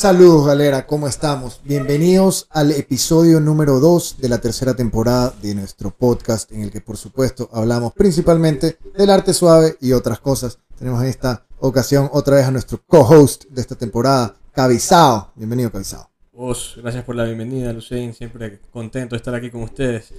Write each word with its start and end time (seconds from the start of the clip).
Saludos 0.00 0.46
galera, 0.46 0.86
¿cómo 0.86 1.06
estamos? 1.08 1.60
Bienvenidos 1.62 2.46
al 2.48 2.72
episodio 2.72 3.38
número 3.38 3.80
2 3.80 4.16
de 4.18 4.30
la 4.30 4.38
tercera 4.38 4.74
temporada 4.74 5.34
de 5.42 5.54
nuestro 5.54 5.90
podcast 5.90 6.50
en 6.52 6.62
el 6.62 6.70
que 6.70 6.80
por 6.80 6.96
supuesto 6.96 7.50
hablamos 7.52 7.92
principalmente 7.92 8.78
del 8.96 9.10
arte 9.10 9.34
suave 9.34 9.76
y 9.78 9.92
otras 9.92 10.18
cosas. 10.18 10.58
Tenemos 10.78 11.02
en 11.02 11.10
esta 11.10 11.44
ocasión 11.58 12.08
otra 12.14 12.36
vez 12.36 12.46
a 12.46 12.50
nuestro 12.50 12.82
co-host 12.86 13.44
de 13.50 13.60
esta 13.60 13.76
temporada, 13.76 14.34
Cabizao. 14.54 15.32
Bienvenido 15.34 15.70
Cabizao. 15.70 16.08
Vos, 16.32 16.76
gracias 16.78 17.04
por 17.04 17.14
la 17.14 17.24
bienvenida, 17.24 17.70
Lucien. 17.70 18.14
Siempre 18.14 18.58
contento 18.72 19.16
de 19.16 19.18
estar 19.18 19.34
aquí 19.34 19.50
con 19.50 19.64
ustedes. 19.64 20.14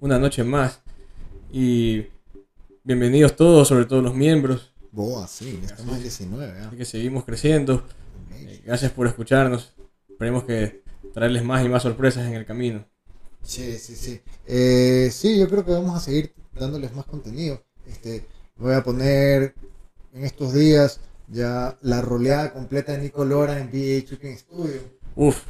Una 0.00 0.18
noche 0.18 0.44
más. 0.44 0.80
Y 1.52 2.06
bienvenidos 2.84 3.36
todos, 3.36 3.68
sobre 3.68 3.84
todo 3.84 4.00
los 4.00 4.14
miembros. 4.14 4.72
Boa, 4.96 5.28
sí, 5.28 5.60
ya 5.62 5.68
estamos 5.74 5.96
en 5.96 6.02
19. 6.04 6.58
Así 6.60 6.76
que 6.78 6.84
seguimos 6.86 7.24
creciendo. 7.26 7.86
Eh, 8.32 8.62
Gracias 8.64 8.90
por 8.92 9.06
escucharnos. 9.06 9.74
Esperemos 10.08 10.44
que 10.44 10.82
traerles 11.12 11.44
más 11.44 11.62
y 11.62 11.68
más 11.68 11.82
sorpresas 11.82 12.26
en 12.26 12.32
el 12.32 12.46
camino. 12.46 12.82
Sí, 13.42 13.76
sí, 13.78 13.94
sí. 13.94 14.22
Eh, 14.46 15.10
sí, 15.12 15.38
yo 15.38 15.50
creo 15.50 15.66
que 15.66 15.72
vamos 15.72 15.94
a 15.94 16.00
seguir 16.00 16.32
dándoles 16.58 16.94
más 16.94 17.04
contenido. 17.04 17.62
Este, 17.86 18.26
voy 18.56 18.72
a 18.72 18.82
poner 18.82 19.54
en 20.14 20.24
estos 20.24 20.54
días 20.54 21.00
ya 21.28 21.76
la 21.82 22.00
roleada 22.00 22.54
completa 22.54 22.92
de 22.92 22.98
Nico 23.02 23.26
Lora 23.26 23.58
en 23.58 23.66
VA 23.66 24.02
Chicken 24.02 24.38
Studio. 24.38 24.80
Uf, 25.14 25.42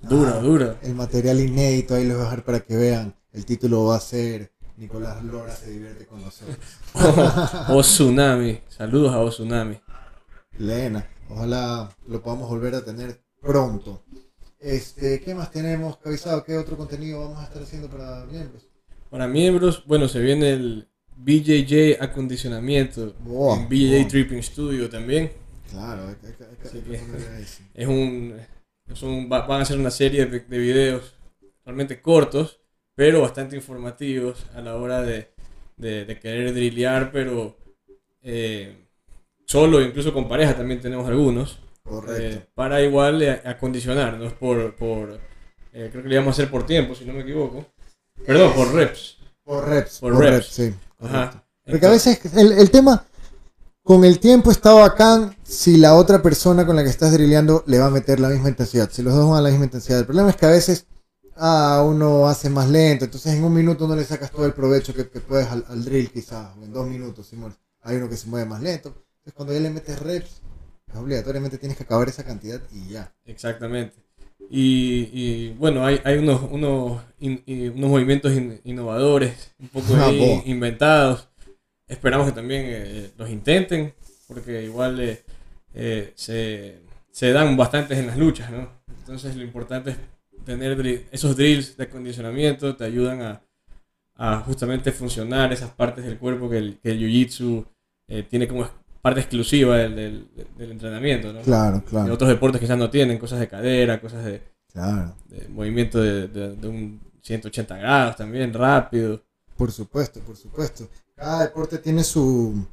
dura, 0.00 0.36
Ah, 0.36 0.40
dura. 0.40 0.80
El 0.82 0.94
material 0.94 1.40
inédito, 1.40 1.94
ahí 1.94 2.04
les 2.04 2.14
voy 2.14 2.22
a 2.22 2.24
dejar 2.24 2.42
para 2.42 2.60
que 2.60 2.74
vean. 2.74 3.14
El 3.34 3.44
título 3.44 3.84
va 3.84 3.96
a 3.96 4.00
ser 4.00 4.50
Nicolás 4.78 5.22
Lora 5.24 5.54
se 5.54 5.70
divierte 5.70 6.06
con 6.06 6.22
nosotros. 6.22 6.56
O 7.68 7.80
Tsunami. 7.82 8.60
Saludos 8.68 9.12
a 9.12 9.20
O 9.20 9.28
Tsunami. 9.30 9.78
Lena, 10.58 11.06
ojalá 11.28 11.90
lo 12.06 12.22
podamos 12.22 12.48
volver 12.48 12.74
a 12.76 12.84
tener 12.84 13.20
pronto. 13.40 14.02
Este, 14.58 15.20
¿qué 15.20 15.34
más 15.34 15.50
tenemos, 15.50 15.98
Cabizado? 15.98 16.44
¿Qué 16.44 16.56
otro 16.56 16.76
contenido 16.76 17.20
vamos 17.20 17.38
a 17.38 17.44
estar 17.44 17.62
haciendo 17.62 17.88
para 17.88 18.24
miembros? 18.26 18.66
Para 19.10 19.26
miembros, 19.28 19.84
bueno, 19.86 20.08
se 20.08 20.20
viene 20.20 20.52
el 20.52 20.88
BJJ 21.16 22.00
acondicionamiento 22.02 23.14
Boa, 23.20 23.56
en. 23.70 24.08
Tripping 24.08 24.42
Studio 24.42 24.88
también. 24.88 25.32
Claro, 25.70 26.08
hay 26.08 26.14
que, 26.16 26.26
hay 26.44 26.56
hay 27.36 27.44
Sí. 27.44 27.62
Es 27.74 27.86
un, 27.88 28.34
es 28.88 29.02
un- 29.02 29.28
van 29.28 29.60
a 29.60 29.64
ser 29.64 29.78
una 29.78 29.90
serie 29.90 30.26
de, 30.26 30.40
de 30.40 30.58
videos 30.58 31.14
realmente 31.64 32.00
cortos, 32.00 32.60
pero 32.98 33.20
bastante 33.20 33.54
informativos 33.54 34.44
a 34.56 34.60
la 34.60 34.74
hora 34.74 35.02
de, 35.02 35.30
de- 35.76 36.04
de 36.04 36.18
querer 36.18 36.52
drillear, 36.52 37.12
pero 37.12 37.56
eh, 38.22 38.76
solo, 39.46 39.80
incluso 39.80 40.12
con 40.12 40.28
pareja 40.28 40.56
también 40.56 40.80
tenemos 40.80 41.06
algunos, 41.06 41.60
Correcto. 41.84 42.20
eh, 42.20 42.46
para 42.56 42.82
igual 42.82 43.22
eh, 43.22 43.40
acondicionarnos 43.44 44.32
por, 44.32 44.74
por 44.74 45.20
eh, 45.72 45.88
creo 45.92 46.02
que 46.02 46.08
le 46.08 46.16
íbamos 46.16 46.32
a 46.36 46.42
hacer 46.42 46.50
por 46.50 46.66
tiempo, 46.66 46.96
si 46.96 47.04
no 47.04 47.12
me 47.12 47.20
equivoco. 47.22 47.64
Perdón, 48.26 48.52
por 48.54 48.74
reps. 48.74 49.18
Por 49.44 49.68
reps. 49.68 49.98
Por 50.00 50.18
reps. 50.18 50.46
sí. 50.46 50.74
Ajá. 50.98 51.44
Porque 51.70 51.86
a 51.86 51.90
veces 51.90 52.20
el, 52.34 52.50
el 52.50 52.68
tema, 52.72 53.04
con 53.84 54.04
el 54.04 54.18
tiempo 54.18 54.50
está 54.50 54.72
bacán 54.72 55.36
si 55.44 55.76
la 55.76 55.94
otra 55.94 56.20
persona 56.20 56.66
con 56.66 56.74
la 56.74 56.82
que 56.82 56.90
estás 56.90 57.12
drilleando 57.12 57.62
le 57.68 57.78
va 57.78 57.86
a 57.86 57.90
meter 57.90 58.18
la 58.18 58.28
misma 58.30 58.48
intensidad. 58.48 58.90
Si 58.90 59.02
los 59.02 59.14
dos 59.14 59.30
van 59.30 59.38
a 59.38 59.42
la 59.42 59.50
misma 59.50 59.66
intensidad. 59.66 60.00
El 60.00 60.06
problema 60.06 60.30
es 60.30 60.36
que 60.36 60.46
a 60.46 60.50
veces 60.50 60.87
ah, 61.38 61.84
uno 61.86 62.26
hace 62.28 62.50
más 62.50 62.68
lento. 62.68 63.04
Entonces 63.06 63.34
en 63.34 63.44
un 63.44 63.54
minuto 63.54 63.86
no 63.88 63.96
le 63.96 64.04
sacas 64.04 64.30
todo 64.30 64.46
el 64.46 64.52
provecho 64.52 64.94
que, 64.94 65.08
que 65.08 65.20
puedes 65.20 65.48
al, 65.48 65.64
al 65.68 65.84
drill 65.84 66.10
quizás. 66.10 66.56
O 66.60 66.64
en 66.64 66.72
dos 66.72 66.86
minutos. 66.86 67.30
Hay 67.82 67.96
uno 67.96 68.08
que 68.08 68.16
se 68.16 68.28
mueve 68.28 68.46
más 68.48 68.62
lento. 68.62 68.88
Entonces 68.88 69.34
cuando 69.34 69.52
ya 69.54 69.60
le 69.60 69.70
metes 69.70 69.98
reps, 70.00 70.42
pues, 70.86 70.98
obligatoriamente 70.98 71.58
tienes 71.58 71.76
que 71.76 71.84
acabar 71.84 72.08
esa 72.08 72.24
cantidad 72.24 72.60
y 72.72 72.88
ya. 72.90 73.12
Exactamente. 73.24 73.96
Y, 74.50 75.10
y, 75.12 75.54
bueno, 75.58 75.84
hay, 75.84 76.00
hay 76.04 76.18
unos, 76.18 76.42
unos, 76.50 77.02
in- 77.18 77.42
unos 77.76 77.90
movimientos 77.90 78.32
in- 78.32 78.60
innovadores, 78.64 79.52
un 79.58 79.68
poco 79.68 79.94
Ah, 79.96 80.06
ahí 80.06 80.42
inventados. 80.46 81.28
Esperamos 81.86 82.26
que 82.26 82.32
también 82.32 82.62
eh, 82.66 83.12
los 83.16 83.28
intenten, 83.30 83.94
porque 84.26 84.62
igual 84.64 85.00
eh, 85.00 85.22
eh, 85.74 86.12
se, 86.16 86.82
se 87.10 87.32
dan 87.32 87.56
bastantes 87.56 87.98
en 87.98 88.06
las 88.06 88.16
luchas, 88.16 88.50
¿no? 88.50 88.68
Entonces 89.00 89.36
lo 89.36 89.42
importante 89.42 89.90
es 89.90 89.96
tener 90.48 91.06
esos 91.12 91.36
drills 91.36 91.76
de 91.76 91.84
acondicionamiento, 91.84 92.74
te 92.74 92.84
ayudan 92.84 93.20
a, 93.22 93.42
a 94.16 94.40
justamente 94.40 94.90
funcionar 94.92 95.52
esas 95.52 95.70
partes 95.70 96.04
del 96.04 96.18
cuerpo 96.18 96.48
que 96.48 96.58
el, 96.58 96.78
que 96.82 96.90
el 96.90 96.98
Jiu-Jitsu 97.00 97.66
eh, 98.08 98.22
tiene 98.28 98.48
como 98.48 98.68
parte 99.02 99.20
exclusiva 99.20 99.76
del, 99.76 99.94
del, 99.94 100.28
del 100.56 100.70
entrenamiento, 100.72 101.32
¿no? 101.32 101.42
Claro, 101.42 101.82
Y 101.86 101.90
claro. 101.90 102.14
otros 102.14 102.28
deportes 102.30 102.60
quizás 102.60 102.78
no 102.78 102.88
tienen, 102.90 103.18
cosas 103.18 103.38
de 103.40 103.48
cadera, 103.48 104.00
cosas 104.00 104.24
de, 104.24 104.42
Claro. 104.72 105.14
de 105.28 105.48
movimiento 105.48 106.00
de, 106.00 106.28
de- 106.28 106.56
de 106.56 106.68
un 106.68 107.00
180 107.22 107.76
grados 107.76 108.16
también, 108.16 108.52
rápido. 108.54 109.22
Por 109.56 109.70
supuesto, 109.70 110.20
por 110.20 110.36
supuesto. 110.36 110.88
Cada 111.14 111.42
deporte 111.44 111.78
tiene 111.78 112.02
su, 112.04 112.66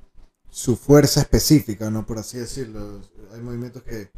su 0.50 0.76
fuerza 0.78 1.20
específica, 1.22 1.90
¿no? 1.90 2.06
Por 2.06 2.18
así 2.20 2.38
decirlo. 2.38 3.02
Hay 3.34 3.42
movimientos 3.42 3.84
que 3.84 4.10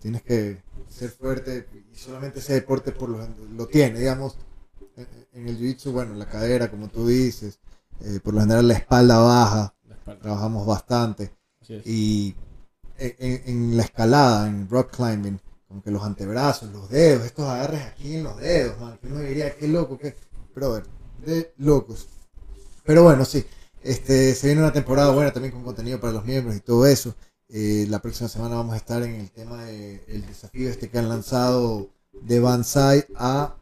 tienes 0.00 0.22
que 0.22 0.58
ser 0.94 1.10
fuerte 1.10 1.66
y 1.92 1.96
solamente 1.96 2.38
ese 2.38 2.54
deporte 2.54 2.92
por 2.92 3.08
lo, 3.08 3.26
lo 3.56 3.66
tiene, 3.66 3.98
digamos. 3.98 4.36
En- 4.96 5.48
el 5.48 5.58
jiu-jitsu, 5.58 5.90
bueno, 5.92 6.14
la 6.14 6.28
cadera, 6.28 6.70
como 6.70 6.88
tú 6.88 7.06
dices, 7.08 7.58
eh, 8.00 8.20
por 8.22 8.34
lo 8.34 8.40
general 8.40 8.68
la 8.68 8.74
espalda 8.74 9.18
baja, 9.18 9.74
La 9.88 9.94
espalda. 9.96 10.22
trabajamos 10.22 10.66
bastante. 10.66 11.32
Y 11.84 12.34
en, 12.98 13.14
en- 13.18 13.42
en 13.46 13.76
la 13.76 13.82
escalada, 13.82 14.46
en 14.48 14.68
rock 14.68 14.94
climbing, 14.96 15.38
como 15.66 15.82
que 15.82 15.90
los 15.90 16.02
antebrazos, 16.04 16.70
los 16.72 16.88
dedos, 16.88 17.24
estos 17.26 17.46
agarres 17.48 17.82
aquí 17.82 18.14
en 18.16 18.24
los 18.24 18.36
dedos, 18.36 18.80
man, 18.80 18.96
que 19.02 19.08
uno 19.08 19.20
diría, 19.20 19.56
qué 19.56 19.66
loco, 19.66 19.98
qué, 19.98 20.14
brother, 20.54 20.84
de 21.26 21.52
locos. 21.56 22.06
Pero 22.84 23.02
bueno, 23.02 23.24
sí, 23.24 23.44
este, 23.82 24.34
se 24.36 24.46
viene 24.46 24.62
una 24.62 24.72
temporada 24.72 25.10
buena 25.10 25.32
también 25.32 25.52
con 25.52 25.64
contenido 25.64 25.98
para 26.00 26.12
los 26.12 26.24
miembros 26.24 26.54
y 26.54 26.60
todo 26.60 26.86
eso. 26.86 27.16
Eh, 27.48 27.86
la 27.88 28.00
próxima 28.00 28.28
semana 28.28 28.56
vamos 28.56 28.74
a 28.74 28.78
estar 28.78 29.02
en 29.02 29.16
el 29.16 29.30
tema 29.30 29.64
del 29.64 30.26
desafío 30.26 30.68
este 30.70 30.88
que 30.88 30.98
han 30.98 31.08
lanzado 31.08 31.90
de 32.22 32.40
Banzai 32.40 33.04
a 33.16 33.54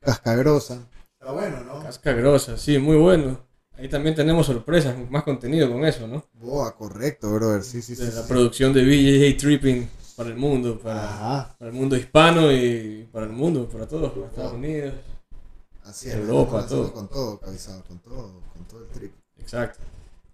Cascagrosa. 0.00 0.86
Está 1.18 1.32
bueno, 1.32 1.62
¿no? 1.64 1.80
Casca 1.80 2.12
grosa, 2.12 2.58
sí, 2.58 2.78
muy 2.78 2.96
bueno. 2.96 3.40
Ahí 3.78 3.88
también 3.88 4.14
tenemos 4.14 4.46
sorpresas, 4.46 4.94
más 5.10 5.22
contenido 5.22 5.70
con 5.70 5.84
eso, 5.84 6.06
¿no? 6.06 6.24
Boa, 6.34 6.76
correcto, 6.76 7.32
brother, 7.32 7.62
sí, 7.62 7.80
sí, 7.80 7.96
sí. 7.96 8.04
de 8.04 8.10
sí, 8.10 8.16
la 8.16 8.22
sí. 8.22 8.28
producción 8.28 8.72
de 8.72 8.84
BJJ 8.84 9.38
Tripping 9.38 9.88
para 10.16 10.28
el 10.28 10.36
mundo, 10.36 10.78
para, 10.78 11.56
el 11.60 11.72
mundo 11.72 11.96
hispano 11.96 12.52
y 12.52 13.08
para 13.10 13.26
el 13.26 13.32
mundo, 13.32 13.68
para 13.68 13.86
todos, 13.86 14.12
para 14.12 14.26
Estados 14.26 14.52
Unidos. 14.52 14.94
así 15.84 16.08
es. 16.08 16.16
Europa, 16.16 16.66
todo. 16.66 16.92
Con 16.92 17.08
todo, 17.08 17.38
cabezado, 17.40 17.82
con 17.84 17.98
todo, 18.00 18.40
con 18.52 18.64
todo 18.66 18.82
el 18.82 18.88
trip. 18.88 19.12
Exacto. 19.38 19.78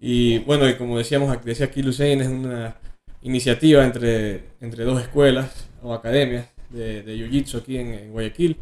Y 0.00 0.40
bueno, 0.40 0.68
y 0.68 0.76
como 0.76 0.98
decíamos, 0.98 1.36
decía 1.44 1.66
aquí 1.66 1.82
Lucien, 1.82 2.20
es 2.20 2.28
una 2.28 2.76
iniciativa 3.22 3.84
entre, 3.84 4.44
entre 4.60 4.84
dos 4.84 5.00
escuelas 5.00 5.50
o 5.82 5.92
academias 5.94 6.46
de, 6.70 7.02
de 7.02 7.16
Jiu-Jitsu 7.16 7.58
aquí 7.60 7.76
en, 7.78 7.94
en 7.94 8.12
Guayaquil. 8.12 8.56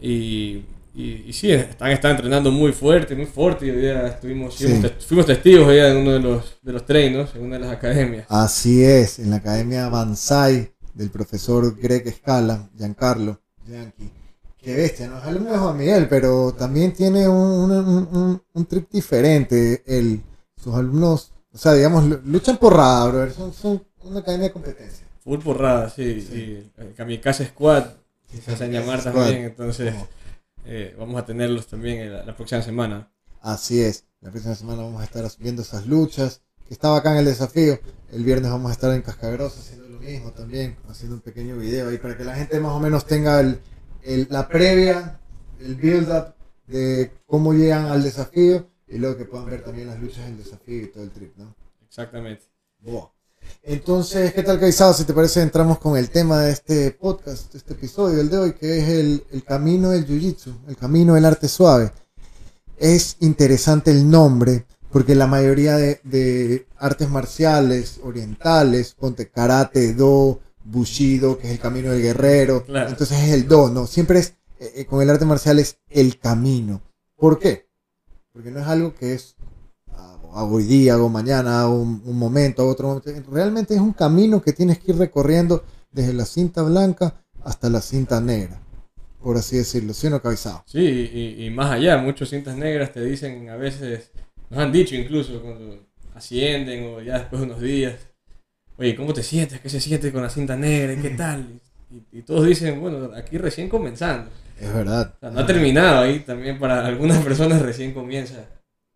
Y, 0.00 0.64
y, 0.94 1.24
y 1.26 1.32
sí, 1.32 1.50
están, 1.52 1.90
están 1.90 2.12
entrenando 2.12 2.50
muy 2.50 2.72
fuerte, 2.72 3.14
muy 3.14 3.26
fuerte. 3.26 3.66
Y 3.66 3.70
hoy 3.70 3.80
día 3.80 4.06
estuvimos, 4.06 4.54
Sí. 4.54 4.64
fuimos, 4.64 4.82
te- 4.82 5.04
fuimos 5.04 5.26
testigos 5.26 5.66
hoy 5.68 5.74
día 5.76 5.90
en 5.90 5.96
uno 5.98 6.12
de 6.12 6.20
los, 6.20 6.58
de 6.62 6.72
los 6.72 6.84
treinos, 6.86 7.34
en 7.34 7.42
una 7.44 7.58
de 7.58 7.64
las 7.64 7.72
academias. 7.72 8.26
Así 8.28 8.82
es, 8.84 9.18
en 9.18 9.30
la 9.30 9.36
Academia 9.36 9.88
Banzai 9.88 10.72
del 10.94 11.10
profesor 11.10 11.76
Greg 11.80 12.06
Escala, 12.08 12.68
Giancarlo, 12.76 13.40
Yankee. 13.66 14.10
Qué 14.60 14.74
bestia, 14.74 15.06
¿no? 15.06 15.18
Es 15.18 15.24
alumno 15.24 15.52
de 15.52 15.58
Juan 15.58 15.76
Miguel, 15.76 16.08
pero 16.08 16.52
también 16.52 16.92
tiene 16.92 17.28
un, 17.28 17.70
un- 17.70 18.08
un- 18.12 18.42
un 18.52 18.66
trip 18.66 18.90
diferente. 18.90 19.82
Él, 19.86 20.20
sus 20.56 20.74
alumnos, 20.74 21.32
o 21.52 21.58
sea, 21.58 21.72
digamos, 21.74 22.04
lu- 22.04 22.20
luchan 22.24 22.56
por 22.58 22.74
rada, 22.76 23.08
brother. 23.08 23.32
Son, 23.32 23.52
son 23.52 23.84
una 24.04 24.20
academia 24.20 24.48
de 24.48 24.52
competencia. 24.52 25.06
Full 25.24 25.40
porrada, 25.40 25.90
sí. 25.90 26.20
Sí. 26.20 26.70
El 26.76 26.94
Kamikaze 26.94 27.46
Squad 27.46 27.84
se 28.42 28.52
hacen 28.52 28.70
llamar 28.72 29.00
Squad. 29.00 29.14
también. 29.14 29.44
Entonces, 29.44 29.94
eh, 30.64 30.94
vamos 30.98 31.20
a 31.20 31.24
tenerlos 31.26 31.66
también 31.66 31.98
en 32.00 32.12
la, 32.12 32.24
la 32.24 32.36
próxima 32.36 32.62
semana. 32.62 33.10
Así 33.40 33.80
es. 33.82 34.04
La 34.20 34.30
próxima 34.30 34.54
semana 34.54 34.82
vamos 34.82 35.00
a 35.00 35.04
estar 35.04 35.24
viendo 35.38 35.62
esas 35.62 35.86
luchas. 35.86 36.42
Que 36.66 36.74
está 36.74 36.90
bacán 36.90 37.16
el 37.16 37.24
desafío. 37.24 37.78
El 38.12 38.24
viernes 38.24 38.50
vamos 38.50 38.70
a 38.70 38.72
estar 38.74 38.92
en 38.94 39.00
Cascagrosa 39.02 39.60
haciendo 39.60 39.88
lo 39.88 39.98
mismo 40.00 40.32
también. 40.32 40.76
Haciendo 40.88 41.16
un 41.16 41.22
pequeño 41.22 41.56
video 41.56 41.88
ahí 41.88 41.98
para 41.98 42.16
que 42.16 42.24
la 42.24 42.34
gente 42.34 42.60
más 42.60 42.72
o 42.72 42.80
menos 42.80 43.06
tenga 43.06 43.40
el, 43.40 43.60
el- 44.02 44.26
la 44.30 44.48
previa, 44.48 45.18
el 45.60 45.76
build 45.76 46.10
up 46.10 46.34
de 46.66 47.10
cómo 47.26 47.54
llegan 47.54 47.86
al 47.86 48.02
desafío. 48.02 48.68
Y 48.90 48.98
luego 48.98 49.16
que 49.16 49.24
puedan 49.24 49.46
ver 49.46 49.62
también 49.62 49.88
las 49.88 50.00
luchas 50.00 50.26
del 50.26 50.38
desafío 50.38 50.82
y 50.82 50.86
todo 50.88 51.04
el 51.04 51.10
trip, 51.10 51.36
¿no? 51.36 51.54
Exactamente. 51.86 52.44
Entonces, 53.62 54.32
¿qué 54.32 54.42
tal, 54.42 54.58
Caizado? 54.58 54.94
Si 54.94 55.04
te 55.04 55.12
parece, 55.12 55.42
entramos 55.42 55.78
con 55.78 55.96
el 55.96 56.10
tema 56.10 56.42
de 56.42 56.52
este 56.52 56.90
podcast, 56.92 57.52
de 57.52 57.58
este 57.58 57.74
episodio, 57.74 58.20
el 58.20 58.30
de 58.30 58.38
hoy, 58.38 58.52
que 58.52 58.78
es 58.78 58.88
el, 58.88 59.24
el 59.30 59.44
camino 59.44 59.90
del 59.90 60.06
jiu-jitsu, 60.06 60.68
el 60.68 60.76
camino 60.76 61.14
del 61.14 61.24
arte 61.24 61.48
suave. 61.48 61.92
Es 62.78 63.16
interesante 63.20 63.90
el 63.90 64.08
nombre, 64.08 64.66
porque 64.90 65.14
la 65.14 65.26
mayoría 65.26 65.76
de, 65.76 66.00
de 66.04 66.66
artes 66.78 67.10
marciales 67.10 68.00
orientales, 68.02 68.94
ponte 68.94 69.30
karate, 69.30 69.94
do, 69.94 70.40
Bushido, 70.64 71.38
que 71.38 71.46
es 71.46 71.52
el 71.54 71.60
camino 71.60 71.90
del 71.90 72.02
guerrero. 72.02 72.64
Claro. 72.64 72.90
Entonces 72.90 73.18
es 73.18 73.30
el 73.32 73.48
do, 73.48 73.70
¿no? 73.70 73.86
Siempre 73.86 74.18
es, 74.20 74.34
eh, 74.60 74.72
eh, 74.76 74.86
con 74.86 75.02
el 75.02 75.10
arte 75.10 75.24
marcial 75.24 75.58
es 75.58 75.78
el 75.88 76.18
camino. 76.18 76.82
¿Por 77.16 77.38
qué? 77.38 77.67
Porque 78.38 78.52
no 78.52 78.60
es 78.60 78.68
algo 78.68 78.94
que 78.94 79.14
es 79.14 79.34
hago 80.32 80.58
hoy 80.58 80.62
día, 80.62 80.94
hago 80.94 81.08
mañana, 81.08 81.62
hago 81.62 81.82
un, 81.82 82.16
momento, 82.16 82.62
hago 82.62 82.70
otro 82.70 82.86
momento. 82.86 83.10
Realmente 83.32 83.74
es 83.74 83.80
un 83.80 83.92
camino 83.92 84.40
que 84.40 84.52
tienes 84.52 84.78
que 84.78 84.92
ir 84.92 84.96
recorriendo 84.96 85.64
desde 85.90 86.12
la 86.12 86.24
cinta 86.24 86.62
blanca 86.62 87.20
hasta 87.42 87.68
la 87.68 87.80
cinta 87.80 88.20
negra, 88.20 88.60
por 89.20 89.36
así 89.36 89.56
decirlo, 89.56 89.92
¿sí 89.92 90.06
o 90.06 90.10
no, 90.10 90.22
cabezado? 90.22 90.62
Sí, 90.66 91.36
y, 91.36 91.50
más 91.50 91.72
allá, 91.72 91.98
muchos 91.98 92.30
cintas 92.30 92.56
negras 92.56 92.92
te 92.92 93.04
dicen 93.04 93.48
a 93.48 93.56
veces, 93.56 94.12
nos 94.50 94.60
han 94.60 94.70
dicho 94.70 94.94
incluso 94.94 95.42
cuando 95.42 95.84
ascienden 96.14 96.94
o 96.94 97.02
ya 97.02 97.18
después 97.18 97.40
de 97.40 97.46
unos 97.46 97.60
días, 97.60 97.96
oye, 98.76 98.94
¿cómo 98.94 99.12
te 99.12 99.24
sientes? 99.24 99.58
¿Qué 99.58 99.68
se 99.68 99.80
siente 99.80 100.12
con 100.12 100.22
la 100.22 100.30
cinta 100.30 100.54
negra? 100.54 100.92
¿Y 100.92 100.98
qué 100.98 101.10
tal? 101.10 101.60
Y, 101.90 102.18
y 102.18 102.22
todos 102.22 102.46
dicen, 102.46 102.80
bueno, 102.80 103.10
aquí 103.16 103.36
recién 103.36 103.68
comenzando. 103.68 104.30
Es 104.60 104.74
verdad. 104.74 105.14
O 105.16 105.20
sea, 105.20 105.30
no 105.30 105.40
ha 105.40 105.46
terminado 105.46 106.00
ahí, 106.00 106.20
también 106.20 106.58
para 106.58 106.84
algunas 106.86 107.18
personas 107.24 107.62
recién 107.62 107.92
comienza. 107.94 108.34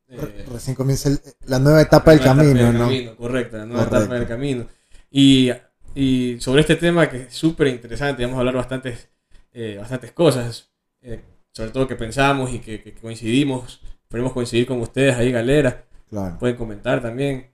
eh, 0.08 0.16
Re- 0.20 0.44
Recién 0.52 0.76
comienza 0.76 1.08
el- 1.08 1.20
la 1.46 1.58
nueva 1.58 1.80
etapa 1.80 2.10
del 2.12 2.20
la 2.20 2.34
nueva 2.34 2.42
etapa 2.50 2.54
camino, 2.60 2.66
del 2.72 2.78
¿no? 2.78 2.86
camino, 2.86 3.16
correcto, 3.16 3.56
la 3.56 3.66
nueva 3.66 3.84
Correcto. 3.84 3.98
etapa 4.04 4.14
del 4.18 4.28
camino. 4.28 4.66
Y, 5.10 5.50
y 5.94 6.36
sobre 6.40 6.60
este 6.62 6.76
tema 6.76 7.08
que 7.08 7.22
es 7.22 7.34
súper 7.34 7.68
interesante, 7.68 8.22
vamos 8.22 8.36
a 8.36 8.40
hablar 8.40 8.56
bastantes, 8.56 9.08
eh, 9.52 9.76
bastantes 9.78 10.12
cosas, 10.12 10.70
eh, 11.02 11.20
sobre 11.52 11.70
todo 11.70 11.86
que 11.86 11.96
pensamos 11.96 12.52
y 12.52 12.58
que, 12.58 12.82
que 12.82 12.92
coincidimos. 12.94 13.80
Esperemos 14.02 14.32
coincidir 14.32 14.66
con 14.66 14.80
ustedes 14.80 15.16
ahí, 15.16 15.32
galera. 15.32 15.84
Claro. 16.10 16.36
Pueden 16.38 16.56
comentar 16.56 17.00
también. 17.00 17.50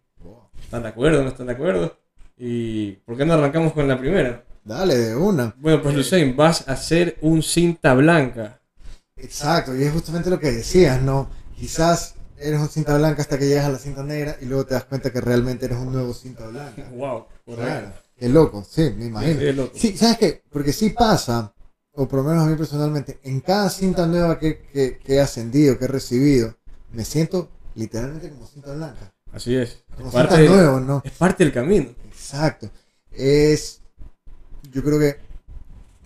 ¿Están 0.61 0.83
de 0.83 0.89
acuerdo 0.89 1.23
no 1.23 1.29
están 1.29 1.47
de 1.47 1.53
acuerdo? 1.53 1.97
¿Y 2.37 2.93
por 3.05 3.17
qué 3.17 3.25
no 3.25 3.35
arrancamos 3.35 3.73
con 3.73 3.87
la 3.87 3.99
primera? 3.99 4.45
Dale, 4.69 4.97
de 4.99 5.17
una. 5.17 5.55
Bueno, 5.59 5.83
pues 5.83 5.95
Lucien, 5.95 6.37
vas 6.37 6.69
a 6.69 6.73
hacer 6.73 7.17
un 7.23 7.43
cinta 7.43 7.95
blanca. 7.95 8.61
Exacto, 9.17 9.75
y 9.75 9.83
es 9.83 9.93
justamente 9.93 10.29
lo 10.31 10.39
que 10.39 10.53
decías, 10.53 11.01
¿no? 11.01 11.31
Quizás 11.57 12.15
eres 12.37 12.61
un 12.61 12.69
cinta 12.69 12.97
blanca 12.99 13.23
hasta 13.23 13.39
que 13.39 13.49
llegas 13.49 13.65
a 13.65 13.71
la 13.71 13.79
cinta 13.79 14.03
negra 14.03 14.37
y 14.41 14.45
luego 14.45 14.67
te 14.67 14.75
das 14.75 14.85
cuenta 14.85 15.11
que 15.11 15.21
realmente 15.23 15.65
eres 15.65 15.79
un 15.79 15.91
nuevo 15.93 16.13
cinta 16.13 16.47
blanca. 16.47 16.89
Wow, 16.93 17.27
Claro. 17.47 17.93
Qué 18.15 18.29
loco, 18.29 18.63
sí, 18.69 18.93
me 18.97 19.07
imagino. 19.07 19.41
Sí, 19.41 19.53
loco. 19.53 19.73
Sí, 19.75 19.97
¿sabes 19.97 20.19
qué? 20.19 20.43
Porque 20.51 20.73
sí 20.73 20.91
pasa, 20.91 21.55
o 21.93 22.07
por 22.07 22.19
lo 22.19 22.29
menos 22.29 22.45
a 22.45 22.51
mí 22.51 22.57
personalmente, 22.57 23.21
en 23.23 23.41
cada 23.41 23.71
cinta 23.71 24.07
nueva 24.07 24.39
que, 24.39 24.67
que, 24.73 24.99
que 24.99 25.15
he 25.15 25.21
ascendido, 25.21 25.79
que 25.79 25.87
he 25.87 25.89
recibido, 25.89 26.55
me 26.93 27.05
siento 27.07 27.49
literalmente 27.75 28.29
como 28.29 28.47
cinta 28.47 28.75
blanca. 28.75 29.15
Así 29.33 29.57
es. 29.57 29.85
Como 29.97 30.09
Es 30.09 30.15
parte, 30.15 30.37
cinta 30.37 30.53
nueva, 30.53 30.81
¿no? 30.81 31.01
es 31.05 31.13
parte 31.13 31.45
del 31.45 31.53
camino. 31.55 31.91
Exacto. 32.07 32.69
Es, 33.13 33.81
yo 34.79 34.85
creo 34.85 34.99
que 35.01 35.17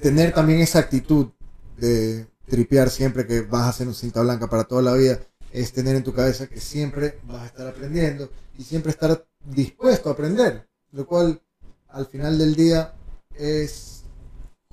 tener 0.00 0.32
también 0.32 0.60
esa 0.60 0.78
actitud 0.80 1.28
de 1.76 2.26
tripear 2.48 2.90
siempre 2.90 3.26
que 3.26 3.42
vas 3.42 3.62
a 3.64 3.68
hacer 3.70 3.86
un 3.86 3.94
cinta 3.94 4.22
blanca 4.22 4.48
para 4.48 4.64
toda 4.64 4.82
la 4.82 4.94
vida, 4.94 5.20
es 5.52 5.72
tener 5.72 5.94
en 5.96 6.04
tu 6.04 6.14
cabeza 6.14 6.46
que 6.48 6.60
siempre 6.60 7.18
vas 7.24 7.42
a 7.42 7.46
estar 7.46 7.66
aprendiendo 7.68 8.30
y 8.58 8.62
siempre 8.64 8.90
estar 8.90 9.26
dispuesto 9.44 10.08
a 10.08 10.12
aprender, 10.14 10.66
lo 10.92 11.06
cual 11.06 11.42
al 11.88 12.06
final 12.06 12.38
del 12.38 12.54
día 12.54 12.94
es 13.38 14.04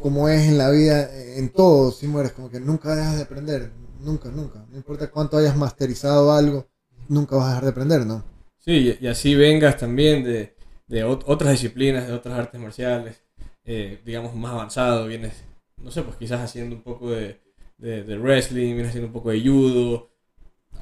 como 0.01 0.29
es 0.29 0.47
en 0.47 0.57
la 0.57 0.69
vida, 0.71 1.09
en 1.37 1.49
todo, 1.49 1.91
si 1.91 2.07
mueres, 2.07 2.31
como 2.31 2.49
que 2.49 2.61
nunca 2.61 2.95
dejas 2.95 3.17
de 3.17 3.23
aprender, 3.23 3.71
nunca, 4.01 4.29
nunca, 4.29 4.65
no 4.71 4.77
importa 4.77 5.11
cuánto 5.11 5.37
hayas 5.37 5.57
masterizado 5.57 6.31
algo, 6.31 6.67
nunca 7.09 7.35
vas 7.35 7.45
a 7.45 7.49
dejar 7.49 7.63
de 7.65 7.69
aprender, 7.71 8.05
¿no? 8.05 8.23
Sí, 8.59 8.97
y 8.99 9.07
así 9.07 9.35
vengas 9.35 9.77
también 9.77 10.23
de, 10.23 10.55
de 10.87 11.05
ot- 11.05 11.23
otras 11.25 11.51
disciplinas, 11.53 12.07
de 12.07 12.13
otras 12.13 12.37
artes 12.39 12.59
marciales, 12.61 13.23
eh, 13.65 14.01
digamos, 14.05 14.35
más 14.35 14.53
avanzado, 14.53 15.07
vienes, 15.07 15.43
no 15.77 15.91
sé, 15.91 16.01
pues 16.03 16.15
quizás 16.17 16.41
haciendo 16.41 16.75
un 16.75 16.81
poco 16.81 17.11
de, 17.11 17.39
de, 17.77 18.03
de 18.03 18.17
wrestling, 18.17 18.73
vienes 18.75 18.89
haciendo 18.89 19.07
un 19.07 19.13
poco 19.13 19.29
de 19.31 19.41
judo, 19.41 20.09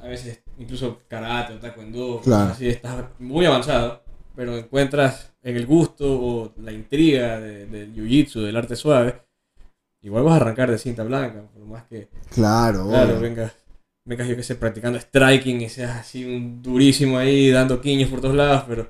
a 0.02 0.06
veces 0.08 0.42
incluso 0.58 1.00
karate 1.08 1.54
o 1.54 1.58
taekwondo, 1.58 2.20
Claro. 2.22 2.52
así 2.52 2.68
estás 2.68 3.04
muy 3.18 3.46
avanzado, 3.46 4.02
pero 4.36 4.56
encuentras 4.56 5.32
en 5.42 5.56
el 5.56 5.66
gusto 5.66 6.04
o 6.20 6.52
la 6.62 6.72
intriga 6.72 7.40
de- 7.40 7.66
del 7.66 7.94
jiu-jitsu, 7.94 8.40
del 8.42 8.56
arte 8.56 8.76
suave, 8.76 9.22
igual 10.02 10.24
vas 10.24 10.34
a 10.34 10.36
arrancar 10.36 10.70
de 10.70 10.78
cinta 10.78 11.04
blanca, 11.04 11.42
por 11.52 11.64
más 11.66 11.84
que, 11.84 12.08
Claro, 12.30 12.86
claro, 12.88 13.20
vengas, 13.20 13.52
vengas 14.04 14.28
yo 14.28 14.36
que 14.36 14.42
sé, 14.42 14.54
practicando 14.56 14.98
striking 15.00 15.60
y 15.62 15.68
seas 15.68 15.96
así 15.98 16.24
un 16.24 16.62
durísimo 16.62 17.18
ahí, 17.18 17.50
dando 17.50 17.80
quiños 17.80 18.10
por 18.10 18.20
todos 18.20 18.34
lados, 18.36 18.64
pero 18.68 18.88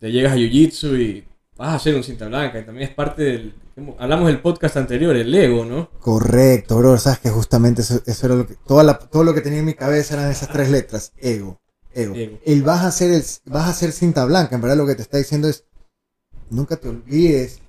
te 0.00 0.10
llegas 0.10 0.32
a 0.32 0.36
jiu-jitsu 0.36 0.98
y 1.00 1.24
vas 1.56 1.68
a 1.70 1.74
hacer 1.76 1.94
un 1.94 2.02
cinta 2.04 2.26
blanca, 2.26 2.58
y 2.60 2.64
también 2.64 2.88
es 2.88 2.94
parte 2.94 3.22
del, 3.22 3.54
hablamos 3.98 4.26
del 4.28 4.40
podcast 4.40 4.76
anterior, 4.76 5.14
el 5.16 5.34
ego, 5.34 5.64
¿no? 5.64 5.90
Correcto, 6.00 6.78
bro. 6.78 6.98
Sabes 6.98 7.18
que 7.20 7.30
justamente 7.30 7.82
eso, 7.82 8.00
eso 8.06 8.26
era 8.26 8.34
lo 8.36 8.46
que. 8.46 8.54
Toda 8.66 8.82
la- 8.84 8.98
todo 8.98 9.24
lo 9.24 9.34
que 9.34 9.40
tenía 9.40 9.60
en 9.60 9.64
mi 9.64 9.74
cabeza 9.74 10.14
eran 10.14 10.30
esas 10.30 10.50
tres 10.50 10.70
letras. 10.70 11.12
Ego. 11.18 11.60
Ego. 11.92 12.14
Ego. 12.14 12.38
El 12.44 12.62
vas 12.62 12.82
a 12.82 12.88
hacer 12.88 13.10
el, 13.12 13.22
vas 13.46 13.64
a 13.66 13.70
hacer 13.70 13.92
cinta 13.92 14.24
blanca. 14.24 14.54
En 14.56 14.60
verdad 14.60 14.76
lo 14.76 14.86
que 14.86 14.94
te 14.94 15.02
está 15.02 15.18
diciendo 15.18 15.48
es. 15.48 15.64
Nunca 16.50 16.76
te 16.76 16.88
olvides 16.88 17.60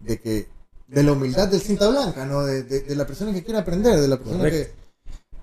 de 0.00 0.20
que. 0.20 0.48
De 0.86 1.02
la 1.02 1.12
humildad 1.12 1.48
del 1.48 1.60
cinta 1.60 1.88
blanca, 1.88 2.24
¿no? 2.26 2.44
De, 2.44 2.62
de- 2.62 2.80
de 2.82 2.94
la 2.96 3.06
persona 3.06 3.32
que 3.32 3.42
quiere 3.42 3.58
aprender, 3.58 3.98
de 4.00 4.08
la 4.08 4.16
persona 4.18 4.38
Correcto. 4.38 4.72
que. 4.74 4.84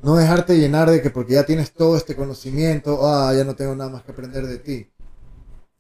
No 0.04 0.16
dejarte 0.16 0.58
llenar 0.58 0.90
de 0.90 1.02
que 1.02 1.10
porque 1.12 1.34
ya 1.34 1.46
tienes 1.46 1.74
todo 1.74 1.96
este 1.96 2.16
conocimiento, 2.16 3.08
ah, 3.08 3.34
ya 3.36 3.44
no 3.44 3.56
tengo 3.56 3.76
nada 3.76 3.90
más 3.92 4.02
que 4.04 4.12
aprender 4.12 4.48
de 4.48 4.58
ti. 4.58 4.88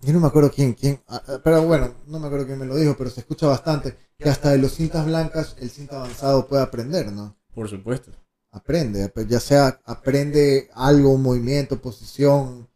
Yo 0.01 0.13
no 0.13 0.19
me 0.19 0.27
acuerdo 0.27 0.51
quién, 0.51 0.73
quién, 0.73 0.99
ah, 1.07 1.21
ah, 1.27 1.39
pero 1.43 1.63
bueno, 1.63 1.93
no 2.07 2.19
me 2.19 2.25
acuerdo 2.27 2.47
quién 2.47 2.57
me 2.59 2.65
lo 2.65 2.75
dijo, 2.75 2.95
pero 2.97 3.09
se 3.09 3.19
escucha 3.19 3.47
bastante 3.47 3.95
que 4.17 4.29
hasta 4.29 4.49
de 4.49 4.57
los 4.57 4.73
cintas 4.73 5.05
blancas 5.05 5.55
el 5.59 5.69
cinta 5.69 5.97
avanzado 5.97 6.47
puede 6.47 6.63
aprender, 6.63 7.11
¿no? 7.11 7.37
Por 7.53 7.69
supuesto. 7.69 8.11
Aprende, 8.51 9.03
ap- 9.03 9.19
ya 9.27 9.39
sea 9.39 9.79
aprende 9.85 10.69
algo, 10.73 11.11
un 11.13 11.21
movimiento, 11.21 11.79
posición, 11.81 12.67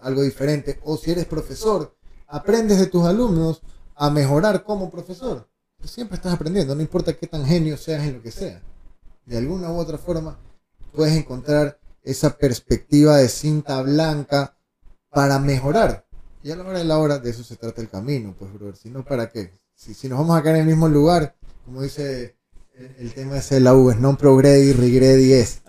algo 0.00 0.22
diferente, 0.22 0.78
o 0.84 0.96
si 0.96 1.10
eres 1.12 1.24
profesor, 1.24 1.96
aprendes 2.28 2.78
de 2.78 2.86
tus 2.86 3.04
alumnos 3.04 3.62
a 3.96 4.10
mejorar 4.10 4.62
como 4.62 4.90
profesor. 4.90 5.48
Tú 5.80 5.88
siempre 5.88 6.16
estás 6.16 6.34
aprendiendo, 6.34 6.74
no 6.74 6.82
importa 6.82 7.14
qué 7.14 7.26
tan 7.26 7.46
genio 7.46 7.76
seas 7.78 8.04
en 8.04 8.14
lo 8.14 8.22
que 8.22 8.30
sea. 8.30 8.60
De 9.24 9.38
alguna 9.38 9.72
u 9.72 9.78
otra 9.78 9.98
forma 9.98 10.38
puedes 10.92 11.16
encontrar 11.16 11.78
esa 12.02 12.36
perspectiva 12.36 13.16
de 13.16 13.28
cinta 13.28 13.80
blanca 13.82 14.56
para 15.10 15.38
mejorar. 15.38 16.03
Y 16.44 16.50
a 16.52 16.56
la 16.56 16.62
hora 16.64 16.78
de 16.78 16.84
la 16.84 16.98
hora 16.98 17.18
de 17.18 17.30
eso 17.30 17.42
se 17.42 17.56
trata 17.56 17.80
el 17.82 17.88
camino, 17.88 18.36
pues, 18.38 18.52
brother. 18.52 18.76
Si 18.76 18.90
no, 18.90 19.04
¿para 19.04 19.28
qué? 19.30 19.50
Si, 19.74 19.94
si 19.94 20.08
nos 20.08 20.18
vamos 20.20 20.38
a 20.38 20.42
quedar 20.42 20.56
en 20.56 20.62
el 20.62 20.68
mismo 20.68 20.88
lugar, 20.88 21.34
como 21.64 21.82
dice 21.82 22.36
el, 22.98 23.12
tema 23.14 23.38
ese 23.38 23.56
de 23.56 23.60
la 23.62 23.74
U, 23.74 23.90
es 23.90 23.98
non 23.98 24.16
progredi, 24.16 24.72
regredi 24.72 25.32
es. 25.32 25.62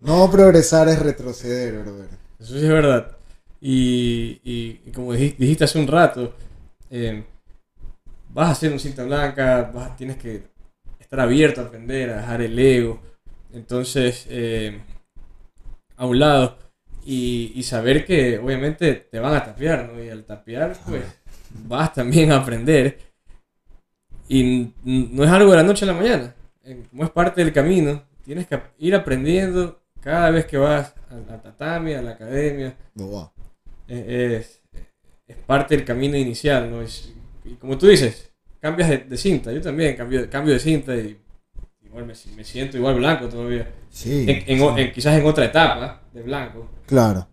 No 0.00 0.30
progresar 0.30 0.88
es 0.88 0.98
retroceder, 1.00 1.82
brother. 1.82 2.08
Eso 2.38 2.54
sí 2.54 2.64
es 2.64 2.68
verdad. 2.68 3.16
Y, 3.60 4.40
y- 4.44 4.92
como 4.92 5.12
dij- 5.14 5.36
dijiste 5.36 5.64
hace 5.64 5.78
un 5.78 5.88
rato, 5.88 6.34
eh, 6.90 7.24
vas 8.32 8.48
a 8.48 8.52
hacer 8.52 8.72
un 8.72 8.78
cinta 8.78 9.04
blanca, 9.04 9.70
vas- 9.74 9.96
tienes 9.96 10.16
que 10.16 10.42
estar 11.00 11.20
abierto 11.20 11.60
a 11.60 11.64
aprender, 11.64 12.10
a 12.10 12.16
dejar 12.18 12.42
el 12.42 12.58
ego. 12.58 13.00
Entonces, 13.52 14.26
eh, 14.28 14.80
a 15.96 16.06
un 16.06 16.18
lado. 16.18 16.58
Y, 17.10 17.52
y 17.54 17.62
saber 17.62 18.04
que 18.04 18.38
obviamente 18.38 18.94
te 18.94 19.18
van 19.18 19.34
a 19.34 19.42
tapear, 19.42 19.90
¿no? 19.90 20.02
Y 20.04 20.10
al 20.10 20.24
tapear, 20.24 20.76
pues 20.86 21.02
vas 21.66 21.94
también 21.94 22.30
a 22.32 22.36
aprender. 22.36 22.98
Y 24.28 24.72
no 24.84 25.24
es 25.24 25.30
algo 25.30 25.50
de 25.52 25.56
la 25.56 25.62
noche 25.62 25.84
a 25.84 25.88
la 25.88 25.94
mañana. 25.94 26.34
Eh, 26.64 26.82
Como 26.90 27.04
es 27.04 27.10
parte 27.10 27.42
del 27.42 27.52
camino, 27.52 28.02
tienes 28.24 28.46
que 28.46 28.60
ir 28.78 28.94
aprendiendo 28.94 29.80
cada 30.02 30.30
vez 30.30 30.44
que 30.44 30.58
vas 30.58 30.94
a, 31.10 31.34
a 31.34 31.40
tatami, 31.42 31.94
a 31.94 32.02
la 32.02 32.10
academia. 32.10 32.76
Boa. 32.94 33.32
Eh, 33.88 34.40
Es, 34.40 34.60
es 35.26 35.36
parte 35.46 35.76
del 35.76 35.86
camino 35.86 36.16
inicial, 36.16 36.70
¿no? 36.70 36.82
Es- 36.82 37.12
y 37.44 37.54
como 37.54 37.78
tú 37.78 37.86
dices, 37.86 38.30
cambias 38.60 38.90
de, 38.90 38.98
de 38.98 39.16
cinta. 39.16 39.50
Yo 39.50 39.62
también 39.62 39.96
cambio, 39.96 40.28
cambio 40.28 40.52
de 40.52 40.60
cinta 40.60 40.94
y 40.94 41.16
igual 41.84 42.04
me, 42.04 42.12
me 42.36 42.44
siento 42.44 42.76
igual 42.76 42.96
blanco 42.96 43.28
todavía. 43.30 43.66
Sí. 43.88 44.26
En- 44.28 44.44
en 44.46 44.60
o- 44.62 44.76
en- 44.76 44.92
quizás 44.92 45.18
en 45.18 45.24
otra 45.24 45.46
etapa 45.46 46.02
de 46.12 46.22
blanco. 46.22 46.68
Claro. 46.88 47.28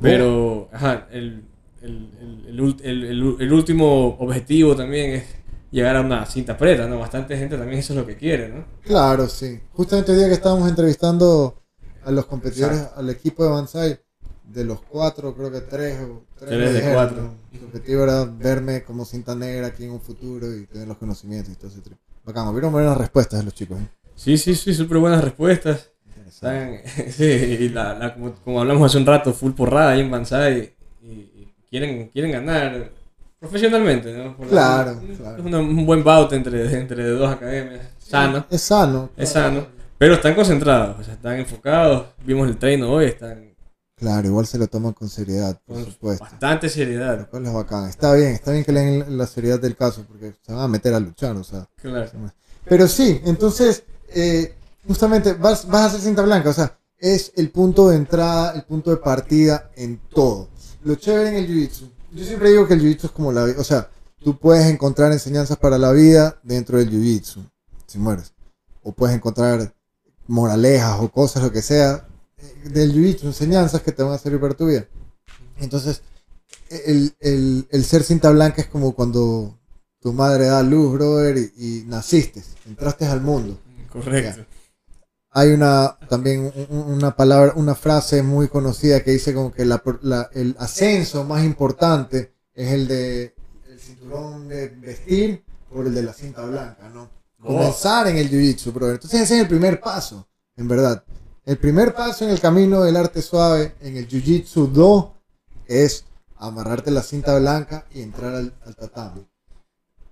Pero, 0.00 0.70
ajá, 0.72 1.08
el, 1.10 1.44
el, 1.82 2.76
el, 2.82 3.36
el 3.38 3.52
último 3.52 4.16
objetivo 4.18 4.74
también 4.74 5.10
es 5.10 5.24
llegar 5.70 5.96
a 5.96 6.00
una 6.00 6.24
cinta 6.26 6.56
preta, 6.56 6.86
¿no? 6.86 6.98
Bastante 6.98 7.36
gente 7.36 7.58
también 7.58 7.80
eso 7.80 7.92
es 7.92 7.98
lo 7.98 8.06
que 8.06 8.16
quiere, 8.16 8.48
¿no? 8.48 8.64
Claro, 8.82 9.28
sí. 9.28 9.60
Justamente 9.72 10.12
el 10.12 10.18
día 10.18 10.28
que 10.28 10.34
estábamos 10.34 10.68
entrevistando 10.68 11.62
a 12.04 12.10
los 12.10 12.24
competidores, 12.26 12.88
al 12.96 13.10
equipo 13.10 13.44
de 13.44 13.50
Banzai, 13.50 14.00
de 14.44 14.64
los 14.64 14.80
cuatro, 14.80 15.34
creo 15.34 15.50
que 15.52 15.60
tres 15.60 16.00
o 16.00 16.24
tres, 16.38 16.50
Tres 16.50 16.72
de 16.72 16.92
cuatro. 16.92 17.34
Su 17.58 17.66
objetivo 17.66 18.04
era 18.04 18.24
verme 18.24 18.82
como 18.84 19.04
cinta 19.04 19.34
negra 19.34 19.66
aquí 19.68 19.84
en 19.84 19.90
un 19.90 20.00
futuro 20.00 20.52
y 20.56 20.66
tener 20.66 20.88
los 20.88 20.96
conocimientos 20.96 21.52
y 21.52 21.56
todo 21.56 21.68
ese 21.68 21.80
trip. 21.80 21.98
Bacán, 22.24 22.48
hubieron 22.48 22.72
buenas 22.72 22.96
respuestas 22.96 23.40
de 23.40 23.44
los 23.44 23.54
chicos. 23.54 23.78
¿eh? 23.80 23.88
Sí, 24.14 24.38
sí, 24.38 24.54
sí, 24.54 24.74
súper 24.74 24.98
buenas 24.98 25.22
respuestas. 25.22 25.89
Están, 26.34 26.78
sí, 27.10 27.24
y 27.24 27.68
la, 27.70 27.94
la- 27.94 28.14
como, 28.14 28.34
como 28.36 28.60
hablamos 28.60 28.86
hace 28.90 28.98
un 28.98 29.06
rato, 29.06 29.32
full 29.32 29.52
porrada 29.52 29.92
ahí 29.92 30.00
en 30.00 30.10
Banzai 30.10 30.74
y, 31.02 31.08
y 31.08 31.54
quieren, 31.68 32.08
quieren 32.08 32.32
ganar. 32.32 32.90
profesionalmente, 33.38 34.12
¿no? 34.16 34.36
Por 34.36 34.48
Claro, 34.48 34.90
así- 34.92 35.16
claro. 35.16 35.38
Es 35.38 35.44
una- 35.44 35.58
un 35.60 35.86
buen 35.86 36.04
bout 36.04 36.32
entre, 36.32 36.78
entre 36.78 37.08
dos 37.10 37.30
academias, 37.32 37.86
sano, 37.98 38.46
Es 38.50 38.62
sano. 38.62 39.10
es 39.16 39.28
sano, 39.30 39.66
pero 39.98 40.14
están 40.14 40.34
concentrados, 40.34 40.98
o 41.00 41.04
sea, 41.04 41.14
están 41.14 41.38
enfocados, 41.38 42.06
vimos 42.24 42.48
el 42.48 42.56
treino 42.58 42.90
hoy, 42.90 43.06
están 43.06 43.48
Claro, 43.96 44.26
igual 44.28 44.46
se 44.46 44.56
lo 44.56 44.66
toman 44.66 44.94
con 44.94 45.10
seriedad, 45.10 45.60
por 45.66 45.76
con 45.76 45.84
supuesto. 45.92 46.24
bastante 46.24 46.66
Lo 46.68 46.72
seriedad, 46.72 47.28
cual 47.28 47.44
es 47.46 47.52
bacán. 47.52 47.88
Está 47.88 48.14
bien, 48.14 48.28
está 48.32 48.50
bien 48.52 48.64
que 48.64 48.72
le 48.72 48.80
den 48.80 49.18
la 49.18 49.26
seriedad 49.26 49.60
del 49.60 49.76
caso, 49.76 50.06
porque 50.08 50.32
se 50.40 50.52
van 50.54 50.62
a 50.62 50.68
meter 50.68 50.94
a 50.94 51.00
luchar, 51.00 51.36
o 51.36 51.44
sea. 51.44 51.68
claro. 51.76 52.10
Pero 52.64 52.88
sí, 52.88 53.20
entonces, 53.26 53.84
eh, 54.14 54.54
justamente 54.86 55.34
vas, 55.34 55.66
vas 55.68 55.82
a 55.82 55.86
hacer 55.86 56.00
cinta 56.00 56.22
blanca, 56.22 56.50
o 56.50 56.52
sea, 56.54 56.78
es 56.98 57.32
el 57.36 57.50
punto 57.50 57.88
de 57.88 57.96
entrada, 57.96 58.52
el 58.54 58.64
punto 58.64 58.90
de 58.90 58.98
partida 58.98 59.70
en 59.76 59.98
todo. 60.10 60.48
Lo 60.84 60.94
chévere 60.96 61.30
en 61.30 61.36
el 61.36 61.48
jiu-jitsu. 61.48 61.90
Yo 62.12 62.24
siempre 62.24 62.50
digo 62.50 62.66
que 62.66 62.74
el 62.74 62.80
jiu-jitsu 62.82 63.04
es 63.06 63.10
como 63.12 63.32
la 63.32 63.44
vida, 63.44 63.56
o 63.60 63.64
sea, 63.64 63.90
tú 64.22 64.38
puedes 64.38 64.66
encontrar 64.66 65.12
enseñanzas 65.12 65.56
para 65.56 65.78
la 65.78 65.92
vida 65.92 66.38
dentro 66.42 66.78
del 66.78 66.90
jiu-jitsu, 66.90 67.48
si 67.86 67.98
mueres. 67.98 68.32
O 68.82 68.92
puedes 68.92 69.14
encontrar 69.16 69.74
moralejas 70.26 70.98
o 71.00 71.10
cosas, 71.10 71.42
lo 71.42 71.50
que 71.52 71.62
sea, 71.62 72.06
eh, 72.38 72.68
del 72.70 72.92
jiu-jitsu, 72.94 73.24
enseñanzas 73.26 73.82
que 73.82 73.92
te 73.92 74.02
van 74.02 74.12
a 74.14 74.18
servir 74.18 74.40
para 74.40 74.54
tu 74.54 74.66
vida. 74.66 74.86
Entonces, 75.58 76.02
el, 76.70 77.14
el- 77.20 77.66
el 77.70 77.84
ser 77.84 78.02
cinta 78.02 78.30
blanca 78.30 78.62
es 78.62 78.68
como 78.68 78.94
cuando 78.94 79.58
tu 80.00 80.12
madre 80.12 80.46
da 80.46 80.62
luz, 80.62 80.92
brother, 80.92 81.36
y, 81.36 81.52
y 81.80 81.84
naciste, 81.86 82.42
entraste 82.66 83.06
al 83.06 83.20
mundo. 83.20 83.58
Correcto. 83.92 84.44
Hay 85.32 85.50
una 85.50 85.96
también 86.08 86.52
un- 86.54 86.78
un- 86.78 86.92
una 86.94 87.14
palabra, 87.14 87.52
una 87.56 87.74
frase 87.74 88.22
muy 88.22 88.48
conocida 88.48 89.02
que 89.02 89.12
dice 89.12 89.32
como 89.32 89.52
que 89.52 89.64
la, 89.64 89.82
la- 90.02 90.28
el 90.34 90.56
ascenso 90.58 91.24
más 91.24 91.44
importante 91.44 92.32
es 92.54 92.72
el 92.72 92.88
de 92.88 93.34
el 93.68 93.78
cinturón 93.78 94.48
de 94.48 94.68
vestir 94.68 95.44
por 95.72 95.86
el 95.86 95.94
de 95.94 96.02
la 96.02 96.12
cinta 96.12 96.44
blanca, 96.44 96.88
¿no? 96.92 97.08
Comenzar 97.40 98.08
en 98.08 98.16
el 98.18 98.28
jiu-jitsu, 98.28 98.72
brother. 98.72 98.94
Entonces 98.96 99.20
ese 99.22 99.36
es 99.36 99.42
el 99.42 99.48
primer 99.48 99.80
paso, 99.80 100.26
en 100.56 100.66
verdad. 100.68 101.02
El 101.46 101.56
primer 101.58 101.94
paso 101.94 102.24
en 102.24 102.30
el 102.30 102.40
camino 102.40 102.82
del 102.82 102.96
arte 102.96 103.22
suave, 103.22 103.74
en 103.80 103.96
el 103.96 104.08
jiu-jitsu 104.08 104.66
do, 104.72 105.14
es 105.66 106.04
amarrarte 106.36 106.90
la 106.90 107.02
cinta 107.02 107.38
blanca 107.38 107.86
y 107.94 108.02
entrar 108.02 108.34
al, 108.34 108.52
al 108.66 108.74
tatami. 108.76 109.26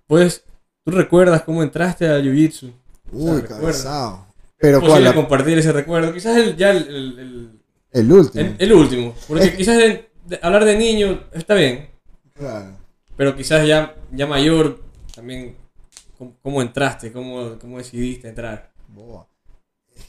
Pues, 0.06 0.44
¿tú 0.84 0.90
recuerdas 0.92 1.42
cómo 1.42 1.62
entraste 1.62 2.08
al 2.08 2.22
Jiu-Jitsu? 2.22 2.72
Uy, 3.12 3.42
cabezado. 3.42 4.27
Pero 4.58 4.78
¿Es 4.78 4.80
cuál, 4.80 4.90
posible 4.92 5.08
La- 5.10 5.14
compartir 5.14 5.58
ese 5.58 5.72
recuerdo? 5.72 6.12
Quizás 6.12 6.36
el, 6.36 6.56
ya 6.56 6.70
el, 6.70 6.88
el- 6.88 7.18
el- 7.18 7.60
el 7.92 8.12
último. 8.12 8.54
el- 8.58 8.72
último. 8.72 9.14
Porque 9.26 9.44
Es- 9.44 9.54
quizás 9.56 9.76
de- 9.78 10.10
hablar 10.42 10.64
de 10.64 10.76
niño 10.76 11.24
está 11.32 11.54
bien, 11.54 11.88
Claro. 12.34 12.76
pero 13.16 13.36
quizás 13.36 13.66
ya, 13.66 13.94
ya 14.12 14.26
mayor 14.26 14.80
también, 15.14 15.56
¿cómo, 16.18 16.36
cómo 16.42 16.60
entraste? 16.62 17.12
¿Cómo, 17.12 17.58
¿Cómo 17.60 17.78
decidiste 17.78 18.28
entrar? 18.28 18.72
Boa. 18.88 19.26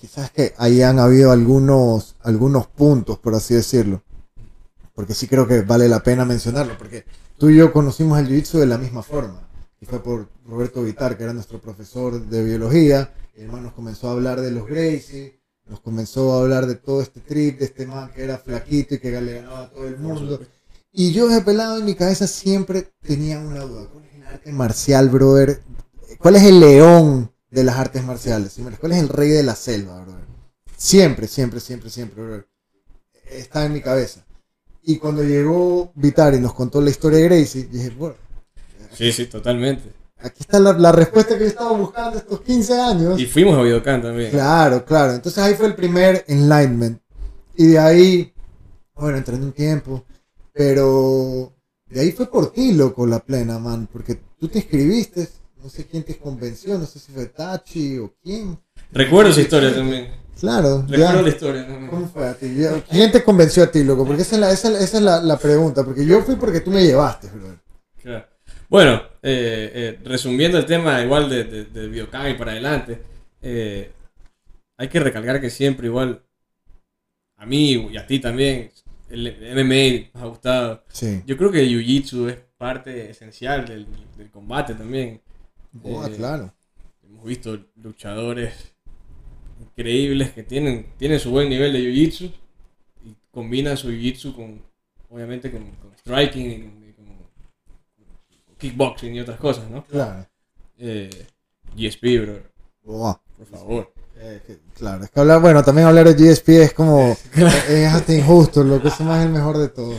Sabes 0.08 0.32
que 0.32 0.54
ahí 0.58 0.82
han 0.82 1.00
habido 1.00 1.32
algunos, 1.32 2.16
algunos 2.22 2.68
puntos, 2.68 3.18
por 3.20 3.34
así 3.36 3.54
decirlo. 3.56 4.04
Porque 4.94 5.14
sí 5.14 5.28
creo 5.28 5.48
que 5.48 5.62
vale 5.62 5.88
la 5.88 6.02
pena 6.04 6.26
mencionarlo. 6.26 6.78
Porque 6.78 7.06
tú 7.38 7.50
y 7.50 7.58
yo 7.58 7.72
conocimos 7.72 8.20
el 8.20 8.28
jiu-jitsu 8.28 8.60
de 8.60 8.66
la 8.68 8.78
misma 8.78 9.02
forma. 9.02 9.48
Y 9.82 9.86
fue 9.86 10.04
por 10.04 10.28
Roberto 10.46 10.84
Vitar, 10.84 11.18
que 11.18 11.24
era 11.24 11.34
nuestro 11.34 11.60
profesor 11.60 12.22
de 12.22 12.44
biología. 12.44 13.14
El 13.40 13.48
man 13.48 13.64
nos 13.64 13.74
comenzó 13.74 14.10
a 14.10 14.12
hablar 14.12 14.42
de 14.42 14.52
los 14.52 14.68
Gracie. 14.68 15.40
Nos 15.68 15.80
comenzó 15.80 16.34
a 16.34 16.42
hablar 16.42 16.68
de 16.68 16.76
todo 16.76 17.02
este 17.02 17.22
trip, 17.22 17.60
de 17.60 17.66
este 17.66 17.88
man 17.88 18.12
que 18.14 18.24
era 18.24 18.38
flaquito 18.38 18.96
y 18.96 19.00
que 19.00 19.22
le 19.22 19.36
ganaba 19.36 19.62
a 19.62 19.70
todo 19.70 19.88
el 19.88 19.98
mundo. 19.98 20.42
Y 20.92 21.14
yo 21.14 21.30
de 21.30 21.40
pelado 21.42 21.78
en 21.78 21.86
mi 21.86 21.96
cabeza 21.96 22.28
siempre 22.28 22.92
tenía 23.02 23.40
una 23.40 23.62
duda. 23.62 23.88
¿Cuál 23.88 24.04
es 24.04 24.16
el 24.16 24.24
arte 24.24 24.52
marcial, 24.52 25.10
brother? 25.10 25.62
¿Cuál 26.18 26.36
es 26.36 26.44
el 26.44 26.60
león 26.60 27.32
de 27.50 27.64
las 27.64 27.78
artes 27.78 28.04
marciales? 28.04 28.60
¿Cuál 28.80 28.92
es 28.92 28.98
el 28.98 29.08
rey 29.08 29.30
de 29.30 29.44
la 29.44 29.56
selva, 29.56 30.02
brother? 30.02 30.26
Siempre, 30.76 31.28
siempre, 31.28 31.62
siempre, 31.62 31.90
siempre, 31.90 32.22
brother. 32.22 32.48
Está 33.30 33.66
en 33.66 33.74
mi 33.74 33.82
cabeza. 33.82 34.26
Y 34.84 34.98
cuando 34.98 35.24
llegó 35.24 35.94
Vitar 35.96 36.34
y 36.34 36.40
nos 36.40 36.54
contó 36.54 36.82
la 36.82 36.90
historia 36.90 37.20
de 37.20 37.26
Gracie, 37.26 37.70
dije, 37.72 37.92
bueno, 37.92 38.16
Sí, 38.94 39.14
sí, 39.14 39.28
totalmente. 39.28 39.99
Aquí 40.22 40.38
está 40.42 40.60
la, 40.60 40.74
la 40.74 40.92
respuesta 40.92 41.36
que 41.36 41.42
yo 41.42 41.48
estaba 41.48 41.72
buscando 41.72 42.18
estos 42.18 42.42
15 42.42 42.82
años. 42.82 43.20
Y 43.20 43.26
fuimos 43.26 43.58
a 43.58 43.62
Videocan 43.62 44.02
también. 44.02 44.32
Claro, 44.32 44.86
claro. 44.86 45.14
Entonces 45.14 45.42
ahí 45.44 45.56
fue 45.56 45.68
el 45.68 45.76
primer 45.76 46.26
enlightenment. 46.28 47.02
Y 47.56 47.68
de 47.68 47.80
ahí, 47.80 48.34
bueno, 48.96 49.18
entré 49.18 49.36
en 49.36 49.44
un 49.44 49.52
tiempo. 49.52 50.06
Pero 50.54 51.54
de 51.90 52.02
ahí 52.02 52.12
fue 52.12 52.30
por 52.30 52.52
ti, 52.52 52.74
loco, 52.74 53.06
la 53.06 53.20
plena, 53.20 53.60
man. 53.60 53.88
Porque 53.92 54.20
tú 54.40 54.48
te 54.48 54.60
escribiste, 54.60 55.28
no 55.64 55.70
sé 55.70 55.86
quién 55.86 56.04
te 56.04 56.18
convenció, 56.18 56.78
no 56.78 56.86
sé 56.86 57.00
si 57.00 57.12
fue 57.12 57.28
Tachi 57.28 57.98
o 57.98 58.14
quién. 58.22 58.60
Recuerdo 58.92 59.32
esa 59.32 59.42
historia 59.42 59.74
también. 59.74 60.10
Claro, 60.40 60.86
ya. 60.88 60.98
Recuerdo 60.98 61.22
la 61.22 61.30
historia 61.30 61.68
también. 61.68 61.88
¿Cómo 61.90 62.08
fue 62.08 62.28
a 62.28 62.34
ti? 62.34 62.56
Ya, 62.56 62.82
¿Quién 62.90 63.12
te 63.12 63.24
convenció 63.24 63.64
a 63.64 63.68
ti, 63.68 63.84
loco? 63.84 64.06
Porque 64.06 64.22
esa 64.22 64.36
es 64.36 64.42
la, 64.42 64.52
esa, 64.52 64.70
esa 64.80 64.98
es 64.98 65.04
la, 65.04 65.22
la 65.22 65.38
pregunta. 65.38 65.84
Porque 65.84 66.06
yo 66.06 66.22
fui 66.22 66.36
porque 66.36 66.62
tú 66.62 66.72
me 66.72 66.84
llevaste, 66.84 67.28
bro. 67.28 67.60
Claro. 68.02 68.26
Bueno, 68.70 69.02
eh, 69.22 69.72
eh, 69.74 70.00
resumiendo 70.04 70.58
el 70.58 70.66
tema 70.66 71.02
igual 71.02 71.30
de, 71.30 71.44
de, 71.44 71.66
de 71.66 72.02
y 72.02 72.34
para 72.36 72.52
adelante, 72.52 73.02
eh, 73.42 73.92
hay 74.78 74.88
que 74.88 75.00
recalcar 75.00 75.42
que 75.42 75.50
siempre 75.50 75.88
igual, 75.88 76.22
a 77.38 77.46
mí 77.46 77.90
y 77.92 77.98
a 77.98 78.06
ti 78.08 78.20
también, 78.20 78.72
el 79.10 79.36
MMA 79.56 80.10
nos 80.14 80.24
ha 80.24 80.28
gustado. 80.28 80.84
Sí. 80.90 81.22
Yo 81.26 81.36
creo 81.38 81.52
que 81.52 81.62
el 81.62 81.70
Jiu-Jitsu 81.70 82.30
es 82.30 82.38
parte 82.58 83.10
esencial 83.10 83.66
del, 83.66 83.88
del 84.18 84.30
combate 84.30 84.74
también. 84.76 85.22
Oh, 85.84 86.06
Eh, 86.06 86.16
claro. 86.16 86.54
Hemos 87.04 87.26
visto 87.26 87.60
luchadores 87.76 88.74
increíbles 89.60 90.32
que 90.32 90.44
tienen, 90.44 90.88
tienen 90.98 91.20
su 91.20 91.32
buen 91.32 91.50
nivel 91.50 91.74
de 91.74 91.80
Jiu-Jitsu 91.80 92.32
y 93.06 93.16
combinan 93.32 93.78
su 93.78 93.90
Jiu-Jitsu 93.90 94.36
con, 94.36 94.62
obviamente, 95.10 95.52
con, 95.52 95.72
con 95.72 95.92
striking 95.98 96.52
y 96.52 96.60
con 96.62 96.79
kickboxing 98.60 99.16
y 99.16 99.20
otras 99.22 99.40
cosas, 99.40 99.70
¿no? 99.70 99.84
Claro. 99.86 100.28
Eh, 100.78 101.10
GSP, 101.76 102.20
bro, 102.84 103.20
por 103.38 103.48
favor. 103.48 103.94
Eh, 104.22 104.42
que- 104.46 104.60
claro, 104.78 105.04
es 105.06 105.10
que 105.12 105.20
hablar, 105.20 105.40
bueno, 105.42 105.64
también 105.64 105.88
hablar 105.88 106.06
de 106.08 106.14
GSP 106.14 106.50
es 106.64 106.74
como, 106.74 107.18
es 107.70 107.88
hasta 107.88 108.14
injusto, 108.14 108.64
lo 108.64 108.82
que 108.82 108.90
es 108.90 109.00
más 109.00 109.26
el 109.26 109.32
mejor 109.32 109.58
de 109.58 109.70
todos, 109.70 109.96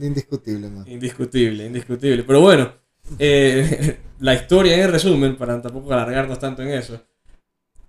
indiscutible, 0.00 0.68
man. 0.68 0.84
Indiscutible, 0.86 1.64
indiscutible. 1.66 2.24
Pero 2.24 2.40
bueno, 2.40 2.72
eh, 3.18 3.98
la 4.20 4.34
historia 4.34 4.82
en 4.84 4.90
resumen, 4.92 5.36
para 5.36 5.60
tampoco 5.62 5.92
alargarnos 5.92 6.38
tanto 6.38 6.62
en 6.62 6.68
eso, 6.68 7.00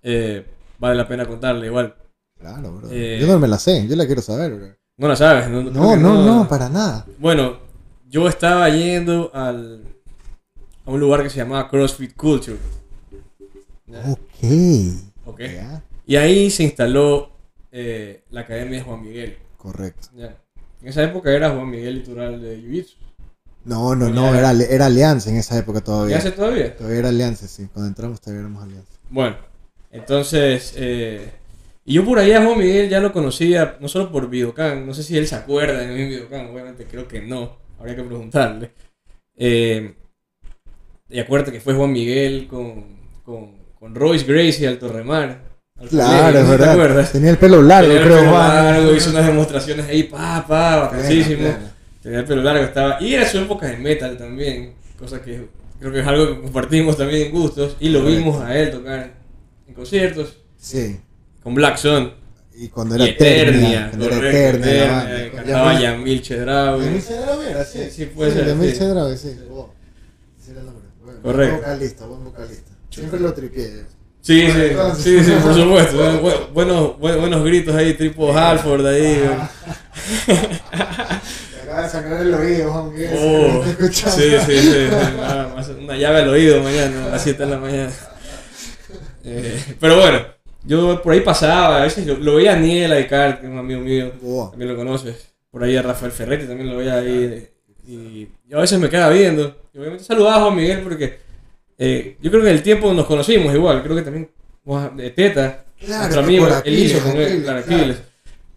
eh, 0.01 0.45
vale 0.79 0.95
la 0.95 1.07
pena 1.07 1.25
contarle 1.25 1.67
igual. 1.67 1.93
Claro, 2.39 2.71
bro. 2.71 2.87
Eh, 2.89 3.17
yo 3.19 3.27
no 3.27 3.37
me 3.37 3.47
la 3.49 3.59
sé, 3.59 3.85
yo 3.87 3.95
la 3.97 4.05
quiero 4.05 4.21
saber, 4.21 4.53
bro. 4.55 4.67
No 4.97 5.07
la 5.07 5.15
sabes, 5.15 5.49
¿no? 5.49 5.63
No, 5.63 5.95
no, 5.95 6.25
no, 6.25 6.47
para 6.47 6.69
nada. 6.69 7.05
Bueno, 7.17 7.68
yo 8.09 8.27
estaba 8.27 8.67
yendo 8.69 9.31
al, 9.33 9.83
a 10.85 10.91
un 10.91 10.99
lugar 10.99 11.23
que 11.23 11.29
se 11.29 11.37
llamaba 11.37 11.69
CrossFit 11.69 12.15
Culture. 12.15 12.57
Ok. 13.87 14.43
Ok. 15.25 15.39
Ya, 15.41 15.83
Y 16.05 16.15
ahí 16.15 16.49
se 16.49 16.63
instaló 16.63 17.31
eh, 17.71 18.23
la 18.31 18.41
Academia 18.41 18.79
de 18.79 18.83
Juan 18.83 19.01
Miguel. 19.03 19.37
correcto. 19.57 20.09
En 20.81 20.87
esa 20.87 21.03
época 21.03 21.31
era 21.31 21.49
Juan 21.51 21.69
Miguel 21.69 21.95
Litoral 21.95 22.41
de 22.41 22.57
Jiu-Jitsu. 22.57 22.95
No, 23.65 23.93
no, 23.95 24.09
no, 24.09 24.33
era, 24.33 24.51
era 24.53 24.85
Alianza 24.85 25.29
en 25.29 25.35
esa 25.37 25.57
época 25.57 25.81
todavía. 25.81 26.15
¿Ya 26.15 26.19
hace 26.19 26.31
todavía? 26.31 26.75
Todavía 26.75 26.99
era 26.99 27.09
Alianza, 27.09 27.47
sí. 27.47 27.67
Cuando 27.71 27.89
entramos 27.89 28.21
todavía 28.21 28.41
éramos 28.41 28.63
Alianza. 28.63 28.89
Bueno, 29.09 29.35
entonces, 29.91 30.73
eh, 30.77 31.29
y 31.85 31.93
yo 31.95 32.05
por 32.05 32.17
ahí 32.19 32.31
a 32.31 32.43
Juan 32.43 32.57
Miguel 32.57 32.89
ya 32.89 33.01
lo 33.01 33.11
conocía, 33.11 33.77
no 33.81 33.87
solo 33.89 34.11
por 34.11 34.29
Videocan, 34.29 34.87
no 34.87 34.93
sé 34.93 35.03
si 35.03 35.17
él 35.17 35.27
se 35.27 35.35
acuerda 35.35 35.79
de 35.79 35.87
mi 35.87 36.05
Videocan, 36.07 36.47
obviamente 36.47 36.85
creo 36.85 37.07
que 37.07 37.21
no, 37.21 37.57
habría 37.79 37.95
que 37.95 38.03
preguntarle. 38.03 38.71
Eh, 39.37 39.93
y 41.09 41.19
acuérdate 41.19 41.51
que 41.51 41.61
fue 41.61 41.73
Juan 41.73 41.91
Miguel 41.91 42.47
con, 42.47 42.85
con, 43.23 43.51
con 43.79 43.95
Royce 43.95 44.25
Gracie 44.25 44.67
al 44.67 44.77
Torremar. 44.79 45.41
al 45.79 45.87
Claro, 45.89 46.17
colegio, 46.21 46.39
es 46.39 46.43
¿no 46.45 46.51
¿Te 46.51 46.57
verdad. 46.57 46.71
acuerdas? 46.73 47.11
Tenía 47.11 47.29
el 47.31 47.37
pelo 47.37 47.61
largo, 47.61 47.87
Tenía 47.87 48.01
el 48.01 48.07
creo, 48.07 48.19
pelo 48.19 48.31
Juan. 48.31 48.47
largo, 48.65 48.95
hizo 48.95 49.09
unas 49.11 49.25
demostraciones 49.27 49.85
ahí, 49.87 50.03
pa, 50.03 50.45
pa, 50.47 50.75
bacanísimo. 50.91 51.47
Tenía 52.03 52.19
el 52.19 52.25
pelo 52.25 52.43
largo, 52.43 52.63
estaba. 52.63 52.97
Y 53.01 53.13
era 53.13 53.27
su 53.27 53.39
época 53.39 53.67
de 53.67 53.77
metal 53.77 54.17
también, 54.17 54.73
cosa 54.97 55.21
que 55.21 55.47
creo 55.79 55.91
que 55.91 55.99
es 56.01 56.07
algo 56.07 56.27
que 56.35 56.41
compartimos 56.41 56.97
también 56.97 57.27
en 57.27 57.31
gustos. 57.31 57.75
Y 57.79 57.89
lo 57.89 57.99
Correcto. 58.01 58.19
vimos 58.19 58.41
a 58.43 58.57
él 58.57 58.71
tocar 58.71 59.13
en 59.67 59.73
conciertos 59.73 60.37
Sí. 60.57 60.99
con 61.41 61.55
Black 61.55 61.77
Sun 61.77 62.11
Y 62.61 62.67
cuando 62.67 62.95
y 62.97 63.01
era 63.01 63.11
Eternia. 63.11 63.87
Eternia. 63.87 63.89
Cuando 63.89 64.05
era 64.07 64.17
Eternia. 64.29 64.73
la 64.87 65.03
Eternia, 65.03 65.31
Con 65.31 65.39
Cantaba 65.39 65.79
Yamil- 65.79 66.21
Chedraui. 66.21 66.85
Yamil 66.85 67.05
Chedraui 67.07 67.45
era, 67.47 67.65
sí. 67.65 67.79
Sí, 67.85 67.91
sí, 67.91 68.05
puede 68.07 68.33
ser, 68.33 68.47
Yamil 68.47 68.71
sí. 68.73 68.77
Chedraui, 68.79 69.17
sí. 69.17 69.35
Oh, 69.49 69.69
ese 70.41 70.51
era 70.51 70.59
el 70.59 70.65
nombre. 70.65 70.83
Buen- 71.03 71.21
Correcto. 71.21 71.55
Buen 71.55 71.61
vocalista, 71.63 72.05
buen 72.05 72.23
vocalista. 72.25 72.71
Siempre 72.89 73.19
lo 73.21 73.33
tripié. 73.33 73.65
Sí, 74.21 74.41
sí, 74.41 74.51
Entonces- 74.51 75.03
sí, 75.03 75.23
sí, 75.23 75.31
por 75.41 75.53
supuesto. 75.55 76.21
Bu- 76.21 76.47
buenos, 76.53 76.81
bu- 76.99 77.19
buenos 77.19 77.43
gritos 77.45 77.73
ahí, 77.75 77.93
tipo 77.93 78.35
Halford 78.37 78.85
ahí. 78.87 79.23
acaba 81.63 81.83
de 81.83 81.89
sangrar 81.89 82.21
el 82.21 82.33
oído, 82.33 82.71
Juan 82.73 82.91
Miguel. 82.93 83.09
Oh, 83.17 83.63
sí, 83.91 84.01
sí, 84.45 84.59
sí. 84.59 84.87
Ah, 85.21 85.55
Una 85.81 85.95
llave 85.95 86.17
al 86.23 86.29
oído 86.29 86.61
mañana, 86.63 87.05
a 87.05 87.09
las 87.09 87.23
7 87.23 87.45
de 87.45 87.49
la 87.49 87.57
mañana. 87.57 87.91
Eh, 89.31 89.75
pero 89.81 89.97
bueno, 89.99 90.19
yo 90.63 91.01
por 91.01 91.13
ahí 91.13 91.21
pasaba, 91.21 91.79
a 91.79 91.83
veces 91.83 92.05
lo, 92.05 92.15
lo 92.17 92.35
veía 92.35 92.53
a 92.53 92.59
Niel 92.59 92.91
Aicar, 92.91 93.39
que 93.39 93.45
es 93.47 93.51
un 93.51 93.57
amigo 93.57 93.81
mío, 93.81 94.11
también 94.51 94.71
lo 94.71 94.75
conoces. 94.77 95.29
Por 95.51 95.63
ahí 95.63 95.75
a 95.75 95.81
Rafael 95.81 96.11
Ferretti 96.11 96.45
también 96.45 96.69
lo 96.69 96.77
veía 96.77 96.95
ahí. 96.97 97.47
Y, 97.87 98.27
y 98.47 98.53
a 98.53 98.57
veces 98.57 98.79
me 98.79 98.89
quedaba 98.89 99.11
viendo. 99.13 99.55
Y 99.73 99.79
obviamente 99.79 100.03
saludaba 100.03 100.37
a 100.37 100.41
Juan 100.43 100.55
Miguel 100.55 100.81
porque 100.81 101.17
eh, 101.77 102.17
yo 102.21 102.29
creo 102.29 102.43
que 102.43 102.49
en 102.49 102.55
el 102.57 102.63
tiempo 102.63 102.93
nos 102.93 103.05
conocimos 103.07 103.53
igual. 103.53 103.81
Creo 103.81 103.95
que 103.95 104.01
también 104.03 104.29
de 104.95 105.09
Teta, 105.11 105.65
Claro, 105.79 106.01
nuestro 106.03 106.21
amigo, 106.21 106.47
él 106.65 106.79
hizo 106.79 106.99
con 107.01 107.17
él, 107.17 107.41
claro. 107.43 107.63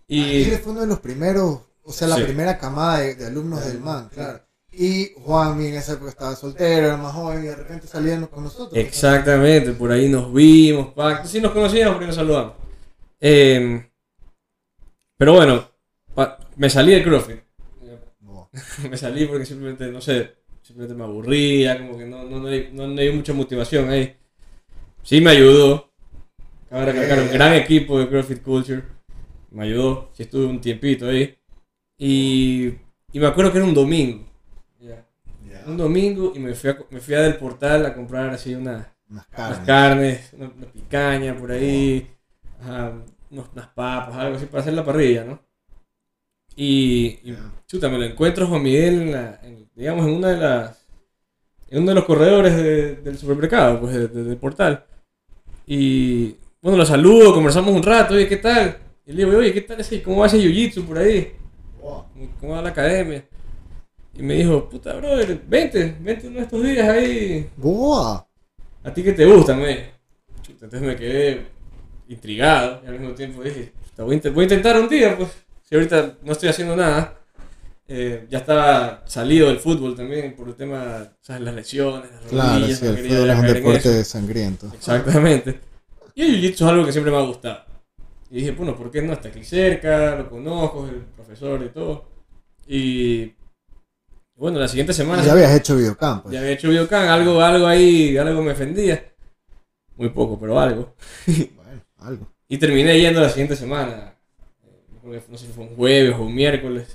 Y 0.09 0.43
Aquiles 0.43 0.61
fue 0.61 0.73
uno 0.73 0.81
de 0.83 0.87
los 0.89 0.99
primeros, 1.01 1.61
o 1.85 1.93
sea, 1.93 2.09
la 2.09 2.17
Sí. 2.17 2.25
primera 2.25 2.59
camada 2.59 2.99
de, 2.99 3.15
de 3.15 3.27
alumnos 3.27 3.65
del 3.65 3.79
MAN, 3.81 4.09
claro. 4.13 4.41
Y 4.75 5.13
Juan 5.17 5.61
en 5.61 5.75
esa 5.75 5.95
época 5.95 6.11
estaba 6.11 6.35
soltero, 6.37 6.87
era 6.87 6.97
más 6.97 7.13
joven 7.13 7.45
y 7.45 7.47
de 7.49 7.57
repente 7.57 7.87
salían 7.87 8.27
con 8.27 8.45
nosotros. 8.45 8.73
Exactamente, 8.79 9.73
por 9.73 9.93
ahí 9.93 10.09
nos 10.09 10.33
vimos, 10.33 10.89
pa, 10.95 11.25
sí 11.27 11.41
nos 11.41 11.53
conocíamos, 11.53 12.01
ahí 12.01 12.07
nos 12.07 12.17
saludamos. 12.17 12.55
Eh, 13.21 13.85
pero 15.17 15.35
bueno, 15.35 15.69
me 16.57 16.69
salí 16.71 16.93
del 16.93 17.05
CrossFit. 17.05 17.41
Me 18.91 18.97
salí 18.97 19.27
porque 19.27 19.47
simplemente, 19.47 19.87
no 19.91 20.01
sé, 20.01 20.35
simplemente 20.63 20.95
me 20.95 21.05
aburría, 21.05 21.79
como 21.79 21.97
que 21.97 22.05
no, 22.07 22.25
no, 22.25 22.39
no, 22.41 22.49
le- 22.49 22.71
no 22.73 22.87
le 22.87 23.03
di 23.09 23.17
mucha 23.17 23.33
motivación 23.33 23.89
ahí. 23.91 24.15
Sí 25.03 25.21
me 25.21 25.31
ayudó. 25.33 25.91
Cabe 26.71 26.87
recalcar, 26.93 27.21
un 27.21 27.33
gran 27.33 27.55
equipo 27.55 27.99
de 27.99 28.09
CrossFit 28.09 28.43
Culture. 28.43 28.83
Me 29.53 29.65
ayudó, 29.65 30.11
sí 30.15 30.25
estuve 30.25 30.47
un 30.47 30.61
tiempito 30.61 31.09
ahí. 31.09 31.37
Y, 31.99 32.69
y 33.13 33.21
me 33.21 33.27
acuerdo 33.29 33.53
que 33.53 33.59
era 33.59 33.67
un 33.69 33.75
domingo. 33.75 34.27
Un 35.67 35.77
domingo 35.77 36.33
y 36.35 36.39
me 36.39 36.55
fui 36.55 36.71
a, 36.71 36.79
me 36.91 37.01
fui 37.01 37.15
a 37.15 37.21
del 37.23 37.37
portal 37.37 37.85
a 37.87 37.95
comprar 37.95 38.31
así 38.31 38.55
una, 38.55 38.95
unas 39.11 39.27
carne. 39.27 39.67
carnes, 39.67 40.31
una, 40.35 40.47
una 40.49 40.67
picaña 40.67 41.37
por 41.37 41.53
ahí, 41.53 42.07
ajá, 42.61 42.93
unos- 43.31 43.49
unas 43.53 43.69
papas, 43.69 44.17
algo 44.17 44.37
así 44.37 44.47
para 44.47 44.61
hacer 44.63 44.75
la 44.75 44.85
parrilla, 44.85 45.25
¿no? 45.25 45.41
Y, 46.57 47.19
y 47.25 47.33
Ya. 47.33 47.51
chuta, 47.67 47.89
me 47.89 47.99
lo 47.99 48.05
encuentro 48.05 48.47
Juan 48.47 48.63
Miguel, 48.63 49.03
en 49.03 49.13
la- 49.13 49.41
en- 49.43 49.69
digamos, 49.75 50.07
en 50.07 50.13
una 50.15 50.29
de 50.29 50.37
las, 50.39 50.87
en 51.71 51.79
uno 51.83 51.91
de 51.91 51.95
los 51.97 52.05
corredores 52.05 52.57
de- 52.57 52.97
del 52.97 53.19
supermercado, 53.19 53.81
pues, 53.81 53.95
de- 53.95 54.09
de- 54.09 54.25
del 54.25 54.37
portal. 54.37 54.85
Y, 55.67 56.37
bueno, 56.61 56.79
lo 56.79 56.87
saludo, 56.87 57.35
conversamos 57.35 57.75
un 57.75 57.83
rato, 57.83 58.15
oye, 58.15 58.29
¿qué 58.29 58.37
tal? 58.39 58.79
Y 59.07 59.13
le 59.13 59.25
digo, 59.25 59.39
oye, 59.39 59.53
¿qué 59.53 59.63
tal 59.63 59.81
ese, 59.81 60.03
cómo 60.03 60.19
va 60.21 60.27
ese 60.27 60.39
jiu-jitsu 60.39 60.85
por 60.85 60.99
ahí? 60.99 61.33
¿Cómo 62.41 62.53
va 62.53 62.63
la 62.63 62.69
academia? 62.71 63.25
Y 64.15 64.23
me 64.23 64.35
dijo, 64.35 64.69
puta, 64.69 64.95
brother, 64.95 65.41
vente, 65.49 65.97
vente 66.01 66.29
uno 66.29 66.37
de 66.39 66.43
estos 66.45 66.63
días 66.63 66.89
ahí, 66.89 67.49
Boa. 67.57 68.27
¿A 68.85 68.93
ti 68.93 69.03
qué 69.03 69.13
te 69.13 69.25
gusta, 69.25 69.55
me? 69.55 69.93
Chuta, 70.43 70.65
entonces 70.67 70.83
me 70.83 70.97
quedé 70.97 71.47
intrigado 72.09 72.81
y 72.85 72.89
al 72.89 72.99
mismo 72.99 73.15
tiempo 73.15 73.43
dije, 73.43 73.73
"Chuta, 73.89 74.03
voy, 74.05 74.21
a 74.23 74.31
voy 74.31 74.41
a 74.41 74.43
intentar 74.43 74.79
un 74.81 74.89
día, 74.89 75.17
pues. 75.17 75.31
Si 75.63 75.75
ahorita 75.75 76.19
no 76.23 76.33
estoy 76.33 76.49
haciendo 76.51 76.77
nada, 76.77 77.17
eh, 77.89 78.27
ya 78.29 78.39
estaba 78.39 79.03
salido 79.07 79.49
del 79.49 79.59
fútbol 79.59 79.95
también 79.95 80.35
por 80.35 80.49
el 80.49 80.55
tema, 80.57 81.09
¿sabes? 81.21 81.43
Las 81.43 81.55
lesiones, 81.55 82.11
las 82.11 82.21
Claro, 82.31 82.59
rodillas, 82.61 82.79
sí, 82.79 82.87
el 82.87 82.99
fútbol 82.99 83.31
es 83.31 83.39
un 83.39 83.47
deporte 83.47 84.05
sangriento. 84.05 84.67
Exactamente. 84.75 85.61
Y 86.15 86.23
el 86.23 86.41
jiu-jitsu 86.43 86.55
es 86.55 86.63
algo 86.63 86.85
que 86.85 86.93
siempre 86.93 87.11
me 87.13 87.19
ha 87.19 87.23
gustado. 87.23 87.65
Y 88.31 88.37
dije, 88.37 88.51
bueno, 88.51 88.77
¿por 88.77 88.91
qué 88.91 89.01
no? 89.01 89.13
Está 89.13 89.29
aquí 89.29 89.45
cerca, 89.45 90.17
lo 90.17 90.29
conozco, 90.29 90.87
es 90.87 90.93
el 90.93 91.01
profesor 91.01 91.63
y 91.65 91.69
todo. 91.69 92.05
Y 92.67 93.33
bueno, 94.43 94.59
la 94.59 94.67
siguiente 94.69 94.93
semana... 94.93 95.23
Ya 95.25 95.33
habías 95.33 95.55
hecho 95.55 95.77
videocamp. 95.77 96.25
pues. 96.25 96.33
Ya 96.35 96.41
había 96.41 96.53
hecho 96.53 96.69
videocam, 96.69 97.09
algo, 97.09 97.41
algo 97.41 97.67
ahí, 97.67 98.17
algo 98.19 98.43
me 98.43 98.53
ofendía. 98.53 99.05
Muy 99.97 100.09
poco, 100.11 100.39
pero 100.39 100.59
algo. 100.59 100.95
Bueno, 101.27 101.81
algo. 101.99 102.27
Y 102.49 102.59
terminé 102.59 102.99
yendo 103.01 103.21
la 103.21 103.29
siguiente 103.29 103.55
semana. 103.57 104.15
No 105.05 105.39
sé 105.39 105.47
si 105.47 105.53
fue 105.53 105.65
un 105.65 105.77
jueves 105.77 106.15
o 106.17 106.23
un 106.23 106.35
miércoles. 106.35 106.89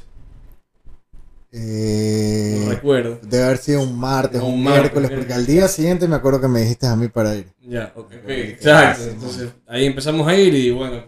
Eh, 1.52 2.62
No 2.66 2.72
recuerdo. 2.72 3.20
debe 3.24 3.44
haber 3.46 3.58
sido 3.58 3.82
un 3.82 3.98
martes 3.98 4.42
o 4.42 4.46
Un 4.46 4.56
un 4.56 4.64
martes, 4.64 4.82
miércoles, 4.82 5.12
porque 5.12 5.34
al 5.34 5.46
día 5.46 5.68
siguiente 5.70 6.08
me 6.08 6.16
acuerdo 6.18 6.42
que 6.42 6.48
me 6.50 6.62
dijiste 6.62 6.86
a 6.88 6.96
mí 6.96 7.08
para 7.08 7.36
ir. 7.36 7.48
Ya, 7.62 7.92
ok, 7.96 8.06
ok, 8.08 8.14
Ok, 8.24 8.30
exacto. 8.30 9.04
sí, 9.04 9.10
Entonces 9.12 9.50
ahí 9.68 9.86
empezamos 9.86 10.28
a 10.28 10.36
ir 10.36 10.54
y 10.54 10.72
bueno, 10.72 11.06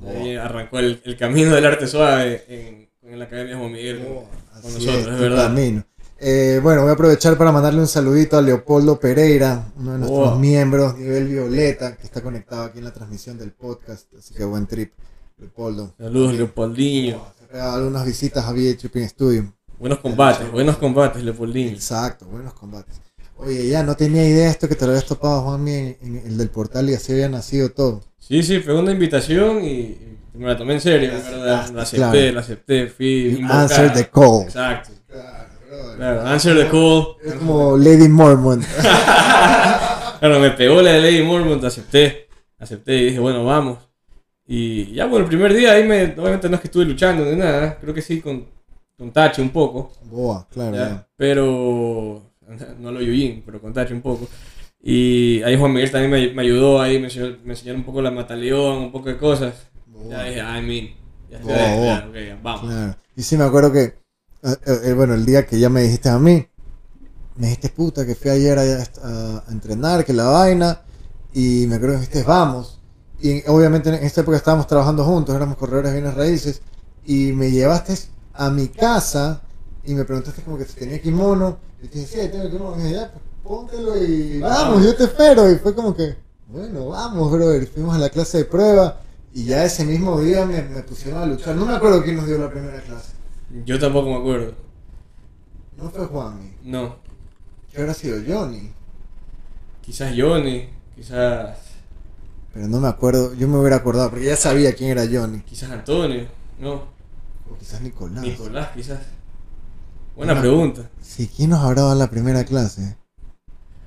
pues, 0.00 0.16
ahí 0.16 0.36
arrancó 0.36 0.78
el, 0.78 1.02
el 1.04 1.16
camino 1.16 1.54
del 1.54 1.66
arte 1.66 1.86
suave 1.88 2.44
en, 2.48 2.88
en 3.10 3.18
la 3.18 3.24
Academia 3.24 3.56
Juan 3.58 3.72
Miguel. 3.72 4.00
Así 4.52 4.62
con 4.62 4.72
nosotros, 4.74 5.14
es, 5.14 5.20
verdad. 5.20 5.46
camino. 5.48 5.84
Eh, 6.24 6.60
bueno, 6.62 6.82
voy 6.82 6.90
a 6.90 6.94
aprovechar 6.94 7.36
para 7.36 7.50
mandarle 7.50 7.80
un 7.80 7.88
saludito 7.88 8.36
a 8.38 8.42
Leopoldo 8.42 9.00
Pereira, 9.00 9.72
uno 9.76 9.92
de 9.92 9.98
nuestros 9.98 10.30
Wow. 10.30 10.38
miembros, 10.38 10.96
nivel 10.96 11.26
violeta, 11.26 11.96
que 11.96 12.04
está 12.04 12.20
conectado 12.22 12.62
aquí 12.62 12.78
en 12.78 12.84
la 12.84 12.92
transmisión 12.92 13.38
del 13.38 13.50
podcast. 13.52 14.06
Así 14.16 14.32
que 14.34 14.44
buen 14.44 14.66
trip, 14.66 14.92
Leopoldo. 15.38 15.94
Saludos, 15.98 16.34
Leopoldinho. 16.34 17.20
Algunas 17.52 18.06
visitas 18.06 18.44
a 18.44 18.52
VH 18.52 18.76
Tripping 18.78 19.08
Studio. 19.08 19.52
Buenos 19.80 19.98
combates, 19.98 20.50
buenos 20.52 20.76
combates, 20.76 21.24
Leopoldinho. 21.24 21.70
Exacto, 21.72 22.26
buenos 22.26 22.54
combates. 22.54 23.00
Oye, 23.36 23.68
ya 23.68 23.82
no 23.82 23.96
tenía 23.96 24.24
idea 24.28 24.48
esto 24.48 24.68
que 24.68 24.76
te 24.76 24.84
lo 24.84 24.92
habías 24.92 25.06
topado, 25.06 25.42
Juan, 25.42 25.66
en, 25.66 25.96
en 26.00 26.16
el 26.24 26.38
del 26.38 26.50
portal 26.50 26.88
y 26.88 26.94
así 26.94 27.12
había 27.12 27.28
nacido 27.28 27.70
todo. 27.70 28.00
Sí, 28.20 28.44
sí, 28.44 28.60
fue 28.60 28.78
una 28.78 28.92
invitación 28.92 29.64
y 29.64 29.98
me 30.34 30.46
la 30.46 30.56
tomé 30.56 30.74
en 30.74 30.80
serio. 30.80 31.10
La 31.44 31.60
acepté, 31.60 31.96
claro. 31.96 32.32
la 32.32 32.40
acepté, 32.40 32.86
fui 32.88 33.38
You 33.38 33.46
answered 33.50 33.92
the 33.94 34.08
call. 34.08 34.42
Exacto. 34.44 34.90
Claro. 35.08 35.96
Claro, 35.96 36.26
answer 36.26 36.56
the 36.56 36.68
call. 36.68 37.16
Es 37.24 37.34
como 37.34 37.76
Lady 37.76 38.08
Mormon. 38.08 38.64
Claro, 40.22 40.38
me 40.38 40.52
pegó 40.52 40.80
la 40.80 40.92
de 40.92 41.00
Lady 41.00 41.24
Mormont, 41.24 41.64
acepté. 41.64 42.28
Acepté 42.56 42.96
y 42.96 43.04
dije, 43.06 43.18
bueno, 43.18 43.44
vamos. 43.44 43.78
Y 44.46 44.92
ya, 44.92 45.06
bueno, 45.06 45.24
el 45.24 45.28
primer 45.28 45.52
día 45.52 45.72
ahí 45.72 45.82
me, 45.82 46.04
obviamente 46.16 46.48
no 46.48 46.54
es 46.54 46.60
que 46.60 46.68
estuve 46.68 46.84
luchando 46.84 47.24
ni 47.24 47.34
nada, 47.34 47.76
creo 47.80 47.92
que 47.92 48.02
sí 48.02 48.20
con, 48.20 48.46
con 48.96 49.10
Tachi 49.10 49.42
un 49.42 49.50
poco, 49.50 49.92
Boa, 50.04 50.46
claro. 50.48 50.76
ya, 50.76 51.08
pero 51.16 52.22
no 52.78 52.92
lo 52.92 53.00
Yujin, 53.02 53.42
pero 53.44 53.60
con 53.60 53.72
Tachi 53.72 53.94
un 53.94 54.00
poco. 54.00 54.28
Y 54.80 55.42
ahí 55.42 55.56
Juan 55.56 55.72
Miguel 55.72 55.90
también 55.90 56.10
me, 56.12 56.34
me 56.34 56.42
ayudó 56.42 56.80
ahí, 56.80 57.00
me 57.00 57.06
enseñó, 57.06 57.36
me 57.42 57.54
enseñaron 57.54 57.80
un 57.80 57.86
poco 57.86 58.00
la 58.00 58.12
mataleón, 58.12 58.78
un 58.78 58.92
poco 58.92 59.08
de 59.08 59.16
cosas. 59.16 59.71
Ya 60.08 60.24
dije, 60.24 60.40
I 60.40 60.62
mean, 60.62 60.94
ya 61.30 61.38
estoy 61.38 61.52
Boa, 61.52 61.62
adentro, 61.62 61.80
boa. 61.80 62.00
ya, 62.00 62.08
ok, 62.08 62.14
ya, 62.14 62.40
vamos. 62.42 62.70
Claro. 62.70 62.96
Y 63.16 63.22
sí 63.22 63.36
me 63.36 63.44
acuerdo 63.44 63.72
que, 63.72 63.82
eh, 63.82 64.56
eh, 64.84 64.92
bueno, 64.94 65.14
el 65.14 65.24
día 65.24 65.46
que 65.46 65.58
ya 65.58 65.68
me 65.68 65.82
dijiste 65.82 66.08
a 66.08 66.18
mí, 66.18 66.46
me 67.36 67.46
dijiste 67.46 67.68
puta 67.70 68.04
que 68.06 68.14
fui 68.14 68.30
ayer 68.30 68.58
a, 68.58 69.44
entrenar, 69.50 70.04
que 70.04 70.12
la 70.12 70.24
vaina, 70.24 70.80
y 71.32 71.66
me 71.66 71.76
acuerdo 71.76 71.94
que 71.94 72.00
me 72.00 72.06
dijiste 72.06 72.22
vamos. 72.24 72.78
Y 73.20 73.46
obviamente 73.48 73.88
en 73.88 73.96
esta 73.96 74.22
época 74.22 74.36
estábamos 74.36 74.66
trabajando 74.66 75.04
juntos, 75.04 75.34
éramos 75.34 75.56
corredores 75.56 75.92
de 75.92 76.00
bienes 76.00 76.16
raíces, 76.16 76.62
y 77.04 77.32
me 77.32 77.50
llevaste 77.50 77.94
a 78.34 78.50
mi 78.50 78.68
casa 78.68 79.42
y 79.84 79.94
me 79.94 80.04
preguntaste 80.04 80.42
como 80.42 80.58
que 80.58 80.64
si 80.64 80.74
tenía 80.74 81.00
kimono, 81.00 81.58
y 81.82 81.88
te 81.88 81.98
dije, 82.00 82.22
sí, 82.22 82.28
tengo 82.30 82.50
kimono, 82.50 82.76
y 82.78 82.82
dije, 82.82 82.94
ya, 82.94 83.12
pues 83.12 83.24
póntelo 83.42 84.02
y 84.02 84.40
vamos, 84.40 84.84
yo 84.84 84.94
te 84.94 85.04
espero, 85.04 85.50
y 85.50 85.56
fue 85.56 85.74
como 85.74 85.94
que, 85.94 86.16
bueno, 86.48 86.88
vamos, 86.88 87.30
brother, 87.30 87.66
fuimos 87.66 87.94
a 87.94 87.98
la 87.98 88.10
clase 88.10 88.38
de 88.38 88.44
prueba, 88.44 89.00
y 89.34 89.44
ya 89.44 89.64
ese 89.64 89.84
mismo 89.84 90.20
día 90.20 90.44
me, 90.46 90.62
me 90.62 90.82
pusieron 90.82 91.22
a 91.22 91.26
luchar, 91.26 91.56
no 91.56 91.66
me 91.66 91.74
acuerdo 91.74 92.02
quién 92.02 92.16
nos 92.16 92.26
dio 92.26 92.38
la 92.38 92.50
primera 92.50 92.80
clase. 92.82 93.12
Yo 93.64 93.78
tampoco 93.78 94.10
me 94.10 94.16
acuerdo. 94.16 94.54
No 95.76 95.90
fue 95.90 96.06
Juanmi. 96.06 96.52
No, 96.64 96.96
Que 97.70 97.80
habrá 97.80 97.94
sido 97.94 98.18
Johnny. 98.26 98.72
quizás 99.80 100.14
Johnny, 100.16 100.68
quizás, 100.94 101.58
Pero 102.52 102.68
no 102.68 102.80
me 102.80 102.88
acuerdo. 102.88 103.34
Yo 103.34 103.48
me 103.48 103.58
hubiera 103.58 103.76
acordado 103.76 104.10
porque 104.10 104.26
ya 104.26 104.36
sabía 104.36 104.74
quién 104.74 104.90
era 104.90 105.06
Johnny. 105.10 105.40
quizás 105.42 105.70
Antonio, 105.70 106.28
no, 106.58 106.74
O 107.50 107.56
quizás 107.58 107.80
Nicolás. 107.80 108.22
Nicolás, 108.22 108.68
quizás. 108.74 109.00
Buena 110.14 110.38
pregunta. 110.38 110.90
Sí, 111.00 111.30
¿quién 111.34 111.50
nos 111.50 111.60
habrá 111.60 111.82
dado 111.82 111.94
la 111.94 112.10
primera 112.10 112.44
clase? 112.44 112.96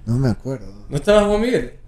No 0.05 0.17
me 0.17 0.29
acuerdo. 0.29 0.85
¿No 0.89 0.97
estaba 0.97 1.25
Juan 1.27 1.41
Miguel? 1.41 1.79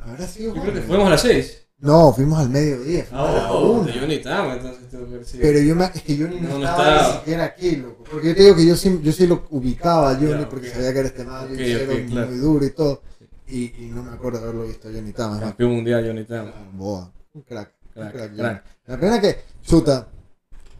¿Habrá 0.00 0.26
sido 0.26 0.54
Yo 0.54 0.62
creo 0.62 0.74
que 0.74 0.80
fuimos 0.82 1.06
a 1.06 1.10
las 1.10 1.22
6. 1.22 1.65
No, 1.78 2.12
fuimos 2.12 2.38
al 2.38 2.48
mediodía. 2.48 3.04
Fuimos 3.04 3.28
a 3.28 3.32
la 3.34 3.52
Oh, 3.52 3.84
de 3.84 3.92
Johnny 3.92 4.14
estaba, 4.14 4.54
entonces. 4.56 5.36
Pero 5.40 5.58
yo 5.60 5.74
me, 5.76 5.84
es 5.84 6.02
que 6.02 6.16
Johnny 6.16 6.40
no, 6.40 6.48
No, 6.48 6.58
no 6.58 6.64
estaba, 6.64 6.94
estaba. 6.96 7.12
ni 7.12 7.18
siquiera 7.18 7.44
aquí, 7.44 7.76
loco. 7.76 8.04
Porque 8.10 8.28
yo 8.28 8.34
te 8.34 8.42
digo 8.44 8.56
que 8.56 8.66
yo 8.66 8.76
sí, 8.76 9.00
yo 9.02 9.12
sí 9.12 9.26
lo 9.26 9.46
ubicaba 9.50 10.10
a 10.10 10.14
Johnny 10.14 10.46
porque 10.48 10.68
ok. 10.68 10.74
sabía 10.74 10.92
que 10.92 10.98
era 11.00 11.08
este 11.08 11.24
man, 11.24 11.44
Ok, 11.44 11.58
y 11.60 11.70
era 11.72 12.06
claro. 12.06 12.28
muy 12.30 12.38
duro 12.38 12.64
y 12.64 12.70
todo. 12.70 13.02
Y, 13.48 13.84
y 13.84 13.90
no 13.94 14.02
me 14.02 14.10
acuerdo 14.12 14.38
haberlo 14.40 14.64
visto 14.66 14.88
a 14.88 14.92
Johnny 14.92 15.12
Tama. 15.12 15.38
Campeón 15.38 15.72
mundial 15.72 16.04
Johnny 16.06 16.24
Tama. 16.24 16.52
Boa. 16.72 17.12
Un 17.34 17.42
crack. 17.42 17.72
un 17.94 18.02
Crack, 18.02 18.12
crack, 18.12 18.34
crack. 18.34 18.36
Johnny. 18.36 18.60
La 18.86 18.98
pena 19.00 19.20
que, 19.20 19.36
chuta, 19.62 20.08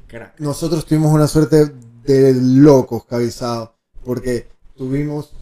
Crack. 0.07 0.41
nosotros 0.41 0.85
tuvimos 0.87 1.13
una 1.13 1.27
suerte 1.29 1.67
de 2.05 2.35
locos, 2.41 3.05
cabizado, 3.05 3.75
porque 4.05 4.49
tuvimos 4.75 5.33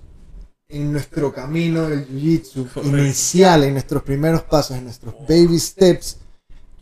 en 0.77 0.93
nuestro 0.93 1.33
camino 1.33 1.89
del 1.89 2.07
jiu-jitsu 2.09 2.67
inicial, 2.85 3.65
en 3.65 3.73
nuestros 3.75 4.03
primeros 4.03 4.43
pasos, 4.43 4.77
en 4.77 4.85
nuestros 4.85 5.15
baby 5.29 5.59
steps, 5.59 6.19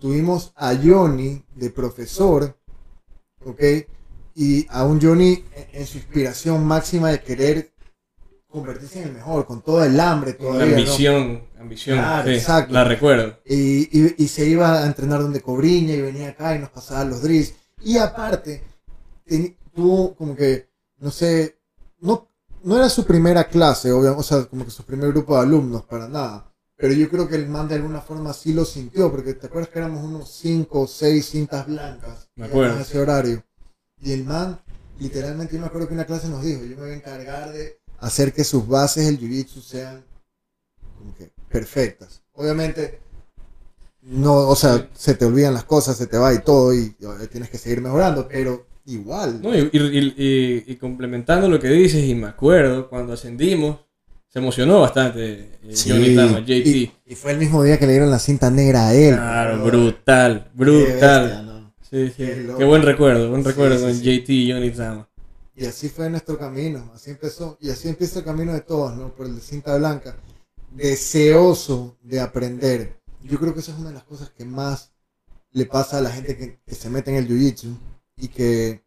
tuvimos 0.00 0.52
a 0.57 0.74
Johnny 0.74 1.44
de 1.55 1.70
profesor, 1.70 2.57
¿ok? 3.44 3.61
y 4.35 4.66
a 4.70 4.85
un 4.85 5.00
Johnny 5.00 5.44
en, 5.55 5.81
en 5.83 5.87
su 5.87 5.98
inspiración 5.98 6.64
máxima 6.64 7.11
de 7.11 7.20
querer 7.20 7.72
convertirse 8.48 9.00
en 9.02 9.09
el 9.09 9.14
mejor, 9.14 9.46
con 9.46 9.62
todo 9.62 9.85
el 9.85 9.98
hambre 10.00 10.33
todavía, 10.35 10.64
¿no? 10.66 10.72
ambición, 10.83 11.42
ambición. 11.59 11.98
Claro, 11.98 12.28
sí, 12.28 12.35
exacto. 12.35 12.72
La 12.74 12.85
recuerdo. 12.85 13.38
Y, 13.46 13.88
y- 13.98 14.14
y 14.18 14.28
se 14.28 14.46
iba 14.46 14.83
a 14.83 14.87
entrenar 14.87 15.20
donde 15.22 15.40
Cobriña 15.40 15.94
y 15.94 16.00
venía 16.02 16.28
acá 16.31 16.55
y 16.55 16.59
nos 16.59 16.70
pasaba 16.70 17.05
los 17.05 17.22
drills. 17.22 17.55
Y 17.83 17.96
aparte, 17.98 18.62
teni- 19.26 19.57
tuvo 19.74 20.14
como 20.14 20.37
que, 20.37 20.68
no 20.98 21.11
sé, 21.11 21.57
no, 22.00 22.28
no 22.64 22.77
era 22.77 22.88
su 22.88 23.05
primera 23.05 23.44
clase, 23.44 23.92
obviamente, 23.92 24.20
o 24.20 24.22
sea, 24.22 24.44
como 24.44 24.64
que 24.64 24.70
su 24.70 24.85
primer 24.85 25.11
grupo 25.11 25.35
de 25.35 25.42
alumnos, 25.42 25.83
para 25.85 26.09
nada. 26.09 26.53
Pero 26.77 26.94
yo 26.94 27.09
creo 27.09 27.29
que 27.29 27.37
el 27.37 27.48
man 27.48 27.68
de 27.68 27.77
alguna 27.77 28.01
forma 28.01 28.33
sí 28.33 28.53
lo 28.53 28.64
sintió, 28.64 29.11
porque 29.11 29.35
te 29.35 29.46
acuerdas 29.46 29.70
que 29.70 29.79
éramos 29.79 30.03
unos 30.05 30.29
5 30.31 30.81
o 30.81 30.87
6 30.87 31.25
cintas 31.25 31.66
blancas 31.66 32.29
Me 32.35 32.46
acuerdo. 32.46 32.75
en 32.75 32.81
ese 32.83 32.98
horario. 32.98 33.44
Y 34.01 34.12
el 34.12 34.25
man, 34.25 34.61
literalmente, 34.98 35.55
yo 35.55 35.61
me 35.61 35.66
acuerdo 35.66 35.87
que 35.87 35.94
una 35.94 36.07
clase 36.07 36.29
nos 36.29 36.42
dijo, 36.42 36.64
yo 36.64 36.77
me 36.77 36.83
voy 36.83 36.90
a 36.90 36.96
encargar 36.96 37.53
de 37.53 37.81
hacer 38.01 38.33
que 38.33 38.42
sus 38.42 38.66
bases 38.66 39.07
del 39.07 39.20
jiu-jitsu 39.20 39.62
sean 39.62 40.05
como 40.98 41.14
que 41.14 41.31
perfectas. 41.48 42.22
Obviamente, 42.33 43.01
no, 44.03 44.48
o 44.48 44.57
sea, 44.57 44.90
se 44.94 45.14
te 45.14 45.25
olvidan 45.25 45.55
las 45.55 45.64
cosas, 45.64 45.96
se 45.96 46.09
te 46.09 46.18
va 46.18 46.35
y 46.35 46.40
todo, 46.40 46.75
y, 46.75 46.96
eh, 47.01 47.29
tienes 47.31 47.48
que 47.48 47.59
seguir 47.59 47.81
mejorando, 47.81 48.27
pero 48.27 48.66
igual. 48.87 49.40
No, 49.42 49.55
y, 49.57 49.68
y- 49.73 50.64
y- 50.66 50.77
complementando 50.77 51.49
lo 51.49 51.59
que 51.59 51.68
dices, 51.68 52.05
y 52.05 52.14
me 52.14 52.27
acuerdo, 52.29 52.88
cuando 52.88 53.12
ascendimos, 53.12 53.79
se 54.29 54.38
emocionó 54.38 54.81
bastante 54.81 55.59
eh, 55.62 55.77
Sí, 55.77 55.90
Johnny 55.90 56.16
Tama, 56.16 56.40
JT. 56.40 56.51
Y, 56.66 56.92
y 57.07 57.14
fue 57.14 57.33
el 57.33 57.38
mismo 57.38 57.62
día 57.62 57.79
que 57.79 57.87
le 57.87 57.92
dieron 57.92 58.11
la 58.11 58.18
cinta 58.18 58.51
negra 58.51 58.88
a 58.88 58.95
él. 58.95 59.14
Claro, 59.14 59.57
bro. 59.59 59.64
brutal, 59.66 60.45
Qué 60.45 60.51
brutal. 60.59 61.23
bestia, 61.25 61.42
¿no? 61.42 61.75
Sí, 61.83 62.07
sí. 62.09 62.14
Qué. 62.16 62.51
Qué 62.59 62.64
buen 62.64 62.83
recuerdo, 62.83 63.29
buen 63.31 63.45
recuerdo 63.45 63.81
con. 63.81 63.92
JT 63.92 64.29
y 64.33 64.51
Johnny 64.53 64.71
Tama. 64.71 65.09
Y 65.55 65.66
así 65.66 65.90
fue 65.90 66.09
nuestro 66.09 66.38
camino, 66.38 66.90
así 66.95 67.11
empezó, 67.11 67.59
y 67.61 67.68
así 67.68 67.87
empieza 67.88 68.21
el 68.21 68.25
camino 68.25 68.55
de 68.55 68.62
todos, 68.62 68.97
¿no? 68.97 69.14
Por 69.14 69.27
el 69.27 69.35
de 69.35 69.42
cinta 69.42 69.77
blanca, 69.77 70.16
deseoso 70.75 71.99
de 72.03 72.21
aprender. 72.21 72.97
Yo 73.23 73.38
creo 73.38 73.53
que 73.53 73.61
esa 73.61 73.73
es 73.73 73.79
una 73.79 73.88
de 73.88 73.95
las 73.95 74.05
cosas 74.05 74.31
que 74.31 74.47
más 74.47 74.92
le 75.53 75.66
pasa 75.66 75.99
a 75.99 76.01
la 76.01 76.11
gente 76.11 76.37
que, 76.38 76.59
que 76.66 76.75
se 76.75 76.88
mete 76.88 77.11
en 77.11 77.18
el 77.18 77.29
jiu-jitsu 77.29 77.77
y 78.16 78.29
que 78.29 78.85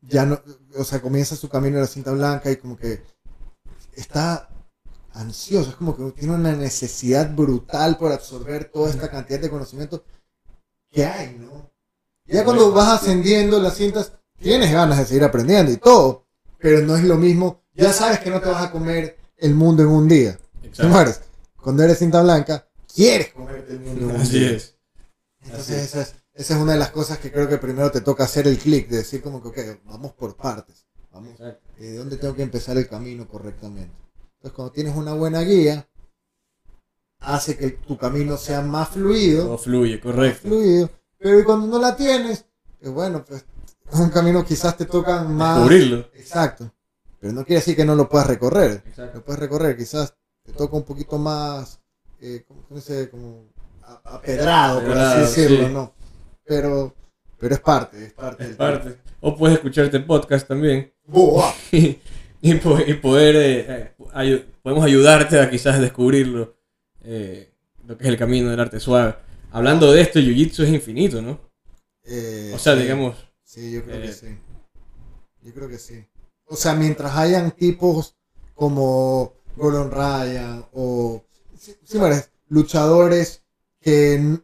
ya 0.00 0.24
no, 0.26 0.40
o 0.76 0.84
sea, 0.84 1.00
comienza 1.00 1.36
su 1.36 1.48
camino 1.48 1.76
de 1.76 1.82
la 1.82 1.88
cinta 1.88 2.12
blanca 2.12 2.50
y 2.50 2.56
como 2.56 2.76
que 2.76 3.02
está 3.94 4.48
ansioso, 5.12 5.70
es 5.70 5.76
como 5.76 5.96
que 5.96 6.12
tiene 6.18 6.34
una 6.34 6.54
necesidad 6.54 7.34
brutal 7.34 7.98
por 7.98 8.12
absorber 8.12 8.70
toda 8.70 8.90
esta 8.90 9.10
cantidad 9.10 9.40
de 9.40 9.50
conocimiento 9.50 10.04
que 10.90 11.04
hay, 11.04 11.36
¿no? 11.38 11.70
Ya 12.26 12.44
cuando 12.44 12.70
vas 12.72 13.00
ascendiendo 13.02 13.60
las 13.60 13.74
cintas, 13.76 14.12
tienes 14.38 14.72
ganas 14.72 14.98
de 14.98 15.04
seguir 15.04 15.24
aprendiendo 15.24 15.72
y 15.72 15.76
todo, 15.78 16.26
pero 16.58 16.80
no 16.86 16.96
es 16.96 17.04
lo 17.04 17.16
mismo. 17.16 17.62
Ya 17.74 17.92
sabes 17.92 18.20
que 18.20 18.30
no 18.30 18.40
te 18.40 18.48
vas 18.48 18.62
a 18.64 18.70
comer 18.70 19.18
el 19.36 19.54
mundo 19.54 19.82
en 19.82 19.88
un 19.88 20.06
día. 20.08 20.38
¿Te 20.60 20.68
Exacto. 20.68 20.92
mueres? 20.92 21.20
Cuando 21.56 21.82
eres 21.82 21.98
cinta 21.98 22.22
blanca, 22.22 22.68
quieres 22.92 23.32
comerte 23.32 23.72
el 23.72 23.80
mundo 23.80 24.10
en 24.10 24.14
un 24.14 24.20
Así 24.20 24.38
día. 24.38 24.50
es. 24.52 24.76
Entonces 25.40 25.82
esa 25.84 26.02
es, 26.02 26.14
esa 26.40 26.56
es 26.56 26.62
una 26.62 26.72
de 26.72 26.78
las 26.78 26.90
cosas 26.90 27.18
que 27.18 27.30
creo 27.30 27.46
que 27.48 27.58
primero 27.58 27.90
te 27.90 28.00
toca 28.00 28.24
hacer 28.24 28.48
el 28.48 28.56
clic, 28.58 28.88
de 28.88 28.98
decir 28.98 29.20
como 29.20 29.42
que, 29.42 29.48
ok, 29.48 29.80
vamos 29.84 30.12
por 30.12 30.36
partes. 30.36 30.86
Vamos, 31.12 31.32
Exacto. 31.32 31.60
eh, 31.78 31.82
¿de 31.90 31.96
dónde 31.98 32.16
tengo 32.16 32.34
que 32.34 32.42
empezar 32.42 32.78
el 32.78 32.88
camino 32.88 33.28
correctamente? 33.28 33.94
Entonces 34.36 34.56
cuando 34.56 34.72
tienes 34.72 34.96
una 34.96 35.12
buena 35.12 35.42
guía, 35.42 35.86
hace 37.18 37.58
que 37.58 37.70
tu 37.70 37.98
camino 37.98 38.38
sea 38.38 38.62
más 38.62 38.88
fluido 38.88 39.44
Todo 39.44 39.58
fluye, 39.58 40.00
correcto. 40.00 40.48
fluido. 40.48 40.88
Pero 41.18 41.44
cuando 41.44 41.66
no 41.66 41.78
la 41.78 41.94
tienes, 41.94 42.46
pues 42.80 42.90
bueno, 42.90 43.22
pues 43.22 43.44
es 43.92 43.98
un 44.00 44.08
camino 44.08 44.42
quizás 44.42 44.78
te 44.78 44.86
toca 44.86 45.22
más. 45.24 45.56
Descubrirlo. 45.56 46.08
Exacto. 46.14 46.72
Pero 47.20 47.34
no 47.34 47.44
quiere 47.44 47.60
decir 47.60 47.76
que 47.76 47.84
no 47.84 47.94
lo 47.94 48.08
puedas 48.08 48.26
recorrer. 48.28 48.82
Exacto. 48.86 49.18
Lo 49.18 49.24
puedes 49.26 49.40
recorrer, 49.40 49.76
quizás 49.76 50.14
te 50.42 50.52
toca 50.52 50.74
un 50.74 50.84
poquito 50.84 51.18
más, 51.18 51.80
eh, 52.20 52.46
¿cómo 52.48 52.80
se 52.80 52.92
dice? 52.94 53.10
Como 53.10 53.44
apedrado, 54.04 54.80
por 54.86 54.96
así 54.96 55.20
decirlo, 55.20 55.66
sí. 55.66 55.74
¿no? 55.74 55.99
Pero, 56.50 56.92
pero 57.38 57.54
es 57.54 57.60
parte, 57.60 58.06
es 58.06 58.12
parte. 58.12 58.42
Es 58.44 58.56
parte. 58.56 58.96
O 59.20 59.36
puedes 59.36 59.56
escucharte 59.56 60.00
podcast 60.00 60.48
también. 60.48 60.92
Y, 61.72 61.98
y 62.42 62.94
poder 62.94 63.36
eh, 63.36 63.66
eh, 63.68 63.94
ayu- 64.14 64.44
podemos 64.62 64.82
ayudarte 64.84 65.38
a 65.38 65.50
quizás 65.50 65.78
descubrirlo 65.78 66.56
eh, 67.02 67.52
lo 67.86 67.96
que 67.98 68.04
es 68.04 68.08
el 68.10 68.16
camino 68.16 68.48
del 68.50 68.58
arte 68.58 68.80
suave 68.80 69.14
hablando 69.50 69.92
de 69.92 70.00
esto 70.00 70.18
jiu-jitsu 70.18 70.64
es 70.64 70.70
infinito 70.70 71.20
¿no? 71.20 71.38
Eh, 72.04 72.50
o 72.54 72.58
sea 72.58 72.74
sí. 72.76 72.82
digamos 72.82 73.14
Sí, 73.44 73.72
yo 73.72 73.84
creo 73.84 73.96
Eh, 73.96 74.02
que 74.06 74.12
sí. 74.12 74.38
Yo 75.42 75.52
creo 75.52 75.68
que 75.68 75.78
sí. 75.78 76.02
O 76.46 76.56
sea, 76.56 76.74
mientras 76.74 77.14
hayan 77.16 77.50
tipos 77.50 78.16
como 78.54 79.34
Gordon 79.56 79.90
Ryan 79.90 80.64
o 80.72 81.22
sí, 81.58 81.74
sí, 81.84 81.98
luchadores 82.48 83.42
que 83.82 84.38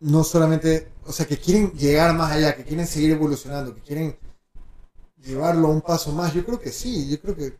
no 0.00 0.22
solamente, 0.24 0.88
o 1.10 1.12
sea, 1.12 1.26
que 1.26 1.38
quieren 1.38 1.72
llegar 1.72 2.14
más 2.14 2.32
allá, 2.32 2.56
que 2.56 2.64
quieren 2.64 2.86
seguir 2.86 3.12
evolucionando, 3.12 3.74
que 3.74 3.82
quieren 3.82 4.16
llevarlo 5.18 5.68
un 5.68 5.80
paso 5.82 6.12
más, 6.12 6.32
yo 6.34 6.44
creo 6.44 6.58
que 6.60 6.70
sí, 6.70 7.08
yo 7.10 7.20
creo 7.20 7.36
que 7.36 7.52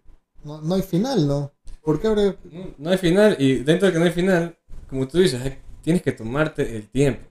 no, 0.44 0.60
no 0.62 0.74
hay 0.74 0.82
final, 0.82 1.26
¿no? 1.26 1.52
¿Por 1.82 2.00
qué 2.00 2.08
habría- 2.08 2.36
no, 2.50 2.74
no 2.78 2.90
hay 2.90 2.98
final 2.98 3.36
y 3.38 3.56
dentro 3.56 3.86
de 3.88 3.92
que 3.92 3.98
no 3.98 4.04
hay 4.04 4.10
final 4.12 4.56
como 4.88 5.06
tú 5.06 5.18
dices 5.18 5.40
hay- 5.40 5.58
tienes 5.82 6.02
que 6.02 6.12
tomarte 6.12 6.76
el 6.76 6.88
tiempo. 6.88 7.22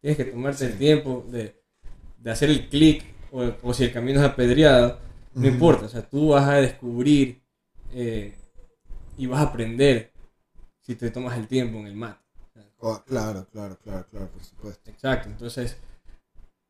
Tienes 0.00 0.16
que 0.18 0.24
tomarte 0.26 0.66
el 0.66 0.78
tiempo 0.78 1.24
de, 1.30 1.56
de 2.18 2.30
hacer 2.30 2.50
el 2.50 2.68
clic 2.68 3.04
o, 3.32 3.52
o 3.62 3.74
si 3.74 3.84
el 3.84 3.92
camino 3.92 4.20
es 4.20 4.26
apedreado 4.26 4.98
no 5.34 5.48
importa 5.48 5.86
o 5.86 5.88
sea 5.88 6.02
tú 6.08 6.30
vas 6.30 6.48
a 6.48 6.56
descubrir 6.56 7.42
eh, 7.94 8.34
y 9.18 9.26
vas 9.26 9.40
a 9.40 9.44
aprender 9.50 10.12
si 10.80 10.96
te 10.96 11.10
tomas 11.10 11.38
el 11.38 11.48
tiempo 11.48 11.78
en 11.78 11.86
el 11.88 11.96
mat 11.96 12.19
Oh, 12.80 13.02
claro, 13.06 13.46
claro, 13.52 13.76
claro, 13.82 14.06
claro, 14.10 14.28
por 14.28 14.42
supuesto. 14.44 14.90
Exacto, 14.90 15.28
entonces 15.28 15.76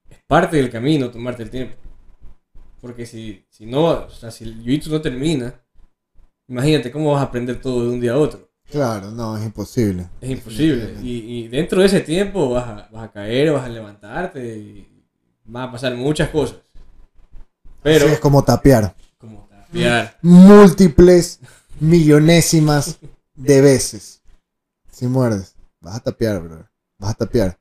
es 0.08 0.18
parte 0.26 0.56
del 0.56 0.70
camino 0.70 1.10
tomarte 1.10 1.42
el 1.44 1.50
tiempo. 1.50 1.76
Porque 2.80 3.06
si, 3.06 3.44
si 3.50 3.66
no, 3.66 3.84
o 3.84 4.10
sea, 4.10 4.30
si 4.30 4.44
el 4.44 4.62
jiu-jitsu 4.64 4.88
no 4.90 5.00
termina, 5.00 5.54
imagínate 6.48 6.90
cómo 6.90 7.12
vas 7.12 7.20
a 7.20 7.26
aprender 7.26 7.60
todo 7.60 7.84
de 7.84 7.90
un 7.90 8.00
día 8.00 8.12
a 8.12 8.18
otro. 8.18 8.48
Claro, 8.70 9.10
no, 9.10 9.36
es 9.36 9.44
imposible. 9.44 10.08
Es 10.20 10.30
imposible. 10.30 10.94
Y, 11.02 11.44
y 11.44 11.48
dentro 11.48 11.80
de 11.80 11.86
ese 11.86 12.00
tiempo 12.00 12.50
vas 12.50 12.66
a, 12.66 12.88
vas 12.90 13.04
a 13.04 13.12
caer, 13.12 13.52
vas 13.52 13.64
a 13.64 13.68
levantarte 13.68 14.56
y 14.56 15.04
van 15.44 15.68
a 15.68 15.72
pasar 15.72 15.94
muchas 15.94 16.28
cosas. 16.30 16.58
Pero, 17.82 18.04
Así 18.06 18.14
es 18.14 18.20
como 18.20 18.42
tapear. 18.44 18.94
como 19.18 19.46
tapear. 19.48 20.16
múltiples 20.22 21.40
millonésimas 21.80 22.98
de 23.34 23.60
veces. 23.60 24.22
Si 24.90 25.06
muerdes, 25.06 25.54
vas 25.80 25.96
a 25.96 26.00
tapear, 26.00 26.40
bro. 26.40 26.68
Vas 26.98 27.10
a 27.12 27.14
tapear. 27.14 27.58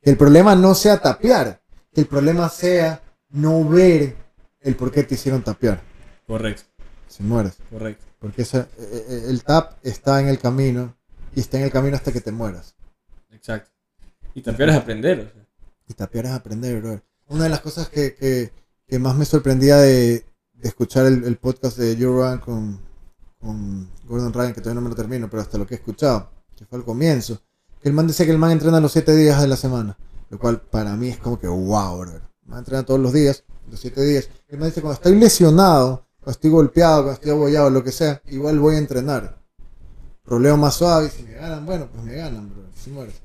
Que 0.00 0.10
el 0.10 0.16
problema 0.16 0.54
no 0.54 0.74
sea 0.74 1.00
tapear, 1.00 1.62
que 1.92 2.00
el 2.02 2.06
problema 2.06 2.48
sea 2.48 3.00
no 3.30 3.66
ver 3.68 4.16
el 4.60 4.76
por 4.76 4.90
qué 4.90 5.02
te 5.04 5.14
hicieron 5.14 5.42
tapear. 5.42 5.80
Correcto, 6.26 6.62
Si 7.08 7.22
mueres. 7.22 7.56
correcto. 7.70 8.04
Porque 8.18 8.42
eh, 8.42 8.66
eh, 8.78 9.24
el 9.28 9.42
tap 9.44 9.74
está 9.82 10.20
en 10.20 10.28
el 10.28 10.38
camino 10.38 10.96
y 11.34 11.40
está 11.40 11.58
en 11.58 11.64
el 11.64 11.70
camino 11.70 11.96
hasta 11.96 12.12
que 12.12 12.20
te 12.20 12.32
mueras. 12.32 12.74
Exacto. 13.30 13.70
Y 14.34 14.42
tapear 14.42 14.70
es 14.70 14.76
aprender. 14.76 15.20
o 15.20 15.32
sea. 15.32 15.46
Y 15.88 15.94
tapear 15.94 16.26
es 16.26 16.32
aprender, 16.32 16.80
bro. 16.80 17.02
Una 17.28 17.44
de 17.44 17.50
las 17.50 17.60
cosas 17.60 17.88
que, 17.88 18.14
que- 18.14 18.50
que 18.86 18.98
más 18.98 19.16
me 19.16 19.24
sorprendía 19.24 19.76
de, 19.78 20.26
de 20.52 20.68
escuchar 20.68 21.06
el, 21.06 21.24
el 21.24 21.36
podcast 21.38 21.78
de 21.78 21.94
Joe 21.96 22.06
Rogan 22.06 22.38
con, 22.38 22.80
con 23.40 23.88
Gordon 24.04 24.32
Ryan, 24.32 24.52
que 24.52 24.60
todavía 24.60 24.74
no 24.80 24.84
me 24.84 24.90
lo 24.90 24.94
termino, 24.96 25.28
pero 25.30 25.40
hasta 25.42 25.56
lo 25.56 25.66
que 25.66 25.74
he 25.74 25.78
escuchado, 25.78 26.30
que 26.56 26.64
fue 26.64 26.78
al 26.78 26.84
comienzo, 26.84 27.40
que 27.80 27.88
el 27.88 27.94
man 27.94 28.06
decía 28.06 28.26
que 28.26 28.32
el 28.32 28.38
man 28.38 28.50
entrena 28.50 28.80
los 28.80 28.92
7 28.92 29.14
días 29.14 29.40
de 29.40 29.48
la 29.48 29.56
semana, 29.56 29.96
lo 30.30 30.38
cual 30.38 30.60
para 30.60 30.96
mí 30.96 31.08
es 31.08 31.18
como 31.18 31.38
que 31.38 31.48
wow, 31.48 31.98
bro. 31.98 32.12
El 32.12 32.22
man 32.46 32.60
entrena 32.60 32.84
todos 32.84 33.00
los 33.00 33.12
días, 33.12 33.44
los 33.70 33.80
7 33.80 34.02
días. 34.02 34.28
El 34.48 34.58
man 34.58 34.68
dice, 34.68 34.80
cuando 34.80 34.94
estoy 34.94 35.16
lesionado, 35.16 36.06
cuando 36.18 36.32
estoy 36.32 36.50
golpeado, 36.50 37.02
cuando 37.02 37.12
estoy 37.12 37.30
abollado, 37.30 37.70
lo 37.70 37.84
que 37.84 37.92
sea, 37.92 38.22
igual 38.26 38.58
voy 38.58 38.76
a 38.76 38.78
entrenar. 38.78 39.38
Roleo 40.24 40.56
más 40.56 40.74
suave, 40.74 41.06
y 41.08 41.10
si 41.10 41.22
me 41.24 41.34
ganan, 41.34 41.66
bueno, 41.66 41.88
pues 41.92 42.04
me 42.04 42.14
ganan, 42.14 42.48
bro. 42.48 42.64
Si 42.74 42.90
mueres 42.90 43.24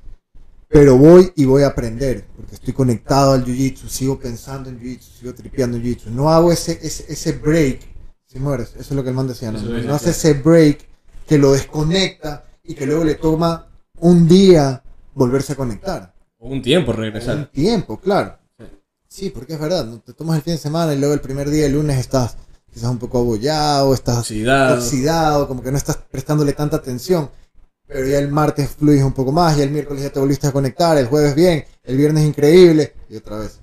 pero 0.70 0.96
voy 0.96 1.32
y 1.34 1.44
voy 1.44 1.64
a 1.64 1.68
aprender, 1.68 2.24
porque 2.36 2.54
estoy 2.54 2.72
conectado 2.72 3.32
al 3.32 3.44
jiu-jitsu, 3.44 3.88
sigo 3.88 4.20
pensando 4.20 4.70
en 4.70 4.78
jiu-jitsu, 4.78 5.18
sigo 5.18 5.34
tripeando 5.34 5.76
en 5.76 5.82
jiu-jitsu. 5.82 6.10
No 6.10 6.30
hago 6.30 6.52
ese, 6.52 6.78
ese, 6.80 7.12
ese 7.12 7.32
break, 7.32 7.80
si 8.24 8.38
mueres, 8.38 8.68
eso 8.74 8.80
es 8.80 8.92
lo 8.92 9.02
que 9.02 9.08
el 9.08 9.16
man 9.16 9.26
decía, 9.26 9.50
¿no? 9.50 9.60
No 9.60 9.94
hace 9.94 10.10
ese 10.10 10.34
break 10.34 10.86
que 11.26 11.38
lo 11.38 11.52
desconecta 11.52 12.44
y 12.64 12.74
que 12.74 12.86
luego 12.86 13.04
le 13.04 13.14
toma 13.16 13.66
un 13.98 14.26
día 14.28 14.82
volverse 15.14 15.52
a 15.52 15.56
conectar. 15.56 16.14
O 16.38 16.48
un 16.48 16.62
tiempo 16.62 16.92
Un 16.92 16.96
regresar. 16.98 17.50
tiempo, 17.52 17.98
claro. 17.98 18.38
Sí. 19.08 19.30
Porque 19.30 19.54
es 19.54 19.60
verdad, 19.60 19.84
¿no? 19.84 19.98
te 20.00 20.12
tomas 20.14 20.36
el 20.36 20.42
fin 20.42 20.52
de 20.54 20.58
semana 20.58 20.94
y 20.94 20.98
luego 20.98 21.14
el 21.14 21.20
primer 21.20 21.50
día, 21.50 21.66
el 21.66 21.72
lunes, 21.72 21.98
estás 21.98 22.36
quizás 22.72 22.88
un 22.90 22.98
poco 22.98 23.18
abollado, 23.18 23.92
estás 23.92 24.18
Oxidado. 24.18 24.76
oxidado, 24.76 25.48
como 25.48 25.62
que 25.62 25.70
no 25.72 25.76
estás 25.76 25.96
prestándole 25.96 26.52
tanta 26.52 26.76
atención. 26.76 27.28
Pero 27.88 28.06
ya 28.06 28.18
el 28.20 28.30
martes 28.30 28.70
fluyes 28.70 29.02
un 29.02 29.12
poco 29.12 29.32
más, 29.32 29.56
ya 29.56 29.64
el 29.64 29.70
miércoles 29.72 30.04
ya 30.04 30.10
te 30.10 30.20
volviste 30.20 30.46
a 30.46 30.52
conectar, 30.52 30.96
el 30.96 31.06
jueves 31.06 31.34
bien, 31.34 31.64
el 31.82 31.96
viernes 31.96 32.24
increíble, 32.24 32.92
y 33.08 33.16
otra 33.16 33.38
vez. 33.40 33.58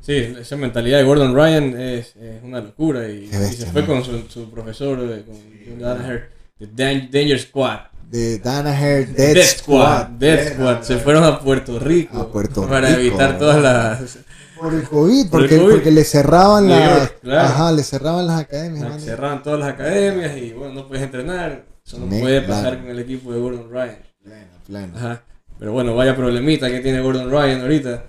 Sí, 0.00 0.14
esa 0.16 0.56
mentalidad 0.56 0.98
de 0.98 1.04
Gordon 1.04 1.34
Ryan 1.34 1.80
es, 1.80 2.14
es 2.16 2.42
una 2.42 2.60
locura 2.60 3.08
y, 3.08 3.24
y 3.24 3.28
se 3.32 3.66
fue 3.66 3.82
¿no? 3.82 3.86
con 3.88 4.04
su, 4.04 4.22
su 4.28 4.50
profesor, 4.50 4.98
eh, 5.00 5.24
con 5.24 5.36
John 5.64 5.78
Danaher, 5.78 6.28
Dan- 6.66 7.08
Danger 7.10 7.38
Squad. 7.40 7.80
De 8.10 8.38
Danaher 8.40 9.08
Dead, 9.08 9.34
Death 9.34 9.58
Squad. 9.60 10.06
Death 10.18 10.56
Buena, 10.58 10.72
Squad. 10.74 10.82
Se 10.82 10.96
fueron 10.98 11.24
a 11.24 11.40
Puerto 11.40 11.78
Rico. 11.78 12.18
A 12.18 12.30
Puerto 12.30 12.68
para 12.68 12.88
Rico, 12.88 13.00
evitar 13.00 13.38
todas 13.38 13.62
las. 13.62 14.18
Por 14.60 14.74
el 14.74 14.82
COVID, 14.84 15.28
Por 15.30 15.42
el 15.42 15.48
porque, 15.48 15.58
COVID. 15.58 15.72
porque 15.74 15.90
le 15.90 16.04
cerraban 16.04 16.68
las. 16.68 17.10
Claro. 17.22 17.48
Ajá, 17.48 17.72
le 17.72 17.82
cerraban 17.82 18.26
las 18.26 18.40
academias. 18.40 18.84
mano. 18.88 19.00
cerraban 19.00 19.42
todas 19.42 19.58
las 19.60 19.68
academias 19.70 20.36
y 20.36 20.52
bueno, 20.52 20.74
no 20.74 20.88
puedes 20.88 21.02
entrenar. 21.02 21.64
Eso 21.84 21.98
no 21.98 22.06
Me- 22.06 22.20
puede 22.20 22.42
pasar 22.42 22.62
claro. 22.64 22.80
con 22.82 22.90
el 22.90 22.98
equipo 23.00 23.32
de 23.32 23.40
Gordon 23.40 23.70
Ryan. 23.70 23.98
Plena, 24.22 24.46
plena. 24.66 24.92
Ajá. 24.98 25.22
Pero 25.58 25.72
bueno, 25.72 25.94
vaya 25.96 26.14
problemita 26.14 26.68
que 26.70 26.80
tiene 26.80 27.00
Gordon 27.00 27.30
Ryan 27.30 27.60
ahorita. 27.62 28.04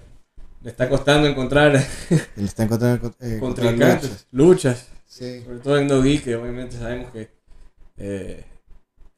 Le 0.64 0.70
está 0.70 0.88
costando 0.90 1.28
encontrar 1.28 1.72
le 2.36 2.46
está 2.46 2.64
encontrando 2.64 3.14
eh, 3.20 3.38
contrincantes, 3.40 4.28
luchas. 4.32 4.86
luchas. 4.86 4.88
Sí. 5.08 5.42
Sobre 5.44 5.60
todo 5.60 5.78
en 5.78 5.88
No 5.88 6.02
Geek, 6.02 6.24
que 6.26 6.36
obviamente 6.36 6.78
sabemos 6.78 7.12
que 7.12 7.30
eh, 7.98 8.46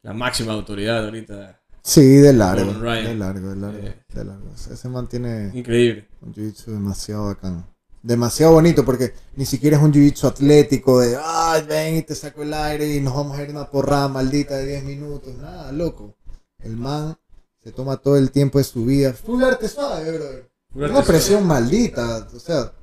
la 0.01 0.13
máxima 0.13 0.53
autoridad 0.53 1.05
ahorita. 1.05 1.61
Sí, 1.83 2.01
de 2.17 2.33
largo. 2.33 2.73
De 2.73 3.15
largo, 3.15 3.49
de 3.49 3.55
largo. 3.55 3.77
Eh. 3.77 3.95
de 4.13 4.25
largo. 4.25 4.51
Ese 4.55 4.89
man 4.89 5.07
tiene 5.07 5.51
Increíble. 5.53 6.07
un 6.21 6.33
jiu-jitsu 6.33 6.71
demasiado 6.71 7.25
bacán. 7.25 7.65
Demasiado 8.01 8.53
bonito 8.53 8.83
porque 8.85 9.13
ni 9.35 9.45
siquiera 9.45 9.77
es 9.77 9.83
un 9.83 9.91
jiu-jitsu 9.93 10.27
atlético 10.27 10.99
de, 10.99 11.17
ay, 11.21 11.63
ven 11.67 11.97
y 11.97 12.01
te 12.03 12.15
saco 12.15 12.43
el 12.43 12.53
aire 12.53 12.88
y 12.95 13.01
nos 13.01 13.15
vamos 13.15 13.38
a 13.38 13.43
ir 13.43 13.49
una 13.49 13.69
porrada 13.69 14.07
maldita 14.07 14.57
de 14.57 14.65
10 14.65 14.83
minutos. 14.83 15.35
Nada, 15.38 15.71
loco. 15.71 16.15
El 16.59 16.75
man 16.77 17.15
se 17.63 17.71
toma 17.71 17.97
todo 17.97 18.17
el 18.17 18.31
tiempo 18.31 18.57
de 18.57 18.63
su 18.63 18.85
vida. 18.85 19.13
Full 19.13 19.43
arte 19.43 19.67
suave, 19.67 20.11
brother. 20.11 20.49
Una 20.73 21.03
presión 21.03 21.45
maldita, 21.47 22.27
o 22.33 22.39
sea, 22.39 22.73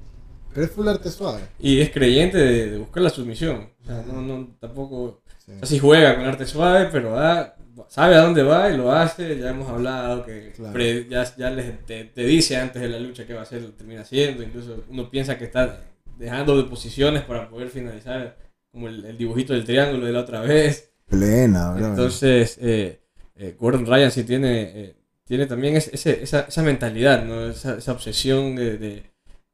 pero 0.55 0.67
es 0.67 0.73
full 0.73 0.89
arte 0.89 1.11
suave. 1.11 1.43
Y 1.59 1.81
es 1.81 1.91
creyente 1.91 2.39
de, 2.39 2.71
de 2.71 2.79
buscar 2.79 3.03
la 3.03 3.11
sumisión. 3.11 3.71
O 3.83 3.85
sea, 3.85 4.05
no, 4.07 4.23
no, 4.23 4.57
tampoco. 4.61 5.22
Sí. 5.45 5.53
O 5.53 5.59
sea, 5.59 5.67
sí 5.67 5.79
juega 5.79 6.15
con 6.17 6.25
arte 6.25 6.47
suave, 6.47 6.89
pero 6.93 7.11
va- 7.13 7.57
sabe 7.89 8.15
a 8.15 8.21
dónde 8.23 8.43
va 8.43 8.71
y 8.71 8.77
lo 8.77 8.93
hace. 8.93 9.39
Ya 9.39 9.51
hemos 9.51 9.69
hablado 9.69 10.25
que 10.25 10.53
Claro. 10.55 10.73
pre- 10.73 11.09
ya, 11.09 11.25
ya 11.37 11.51
les- 11.51 11.85
te, 11.85 12.05
te 12.05 12.23
dice 12.25 12.57
antes 12.57 12.81
de 12.81 12.89
la 12.89 12.99
lucha 13.01 13.27
qué 13.27 13.35
va 13.35 13.41
a 13.41 13.43
hacer, 13.43 13.63
lo 13.63 13.71
termina 13.73 14.03
haciendo. 14.03 14.43
Incluso 14.43 14.85
uno 14.89 15.11
piensa 15.11 15.37
que 15.39 15.45
está 15.45 15.81
dejando 16.19 16.57
de 16.57 16.69
posiciones 16.69 17.23
para 17.23 17.49
poder 17.49 17.69
finalizar, 17.71 18.37
como 18.71 18.89
el, 18.89 19.05
el 19.05 19.19
dibujito 19.19 19.53
del 19.53 19.65
triángulo 19.65 20.07
de 20.07 20.13
la 20.13 20.21
otra 20.21 20.41
vez. 20.43 20.93
Plena, 21.09 21.73
bro. 21.73 21.87
Entonces, 21.87 22.57
eh, 22.61 23.01
eh, 23.37 23.57
Gordon 23.59 23.85
Ryan 23.87 24.11
sí 24.11 24.25
tiene, 24.25 24.63
eh, 24.63 24.97
tiene 25.25 25.47
también 25.47 25.77
es- 25.77 25.89
ese- 25.93 26.23
esa, 26.23 26.43
esa 26.43 26.63
mentalidad, 26.63 27.25
¿no? 27.25 27.49
esa, 27.51 27.77
esa 27.79 27.93
obsesión 27.93 28.55
de, 28.55 28.79
de, 28.79 29.03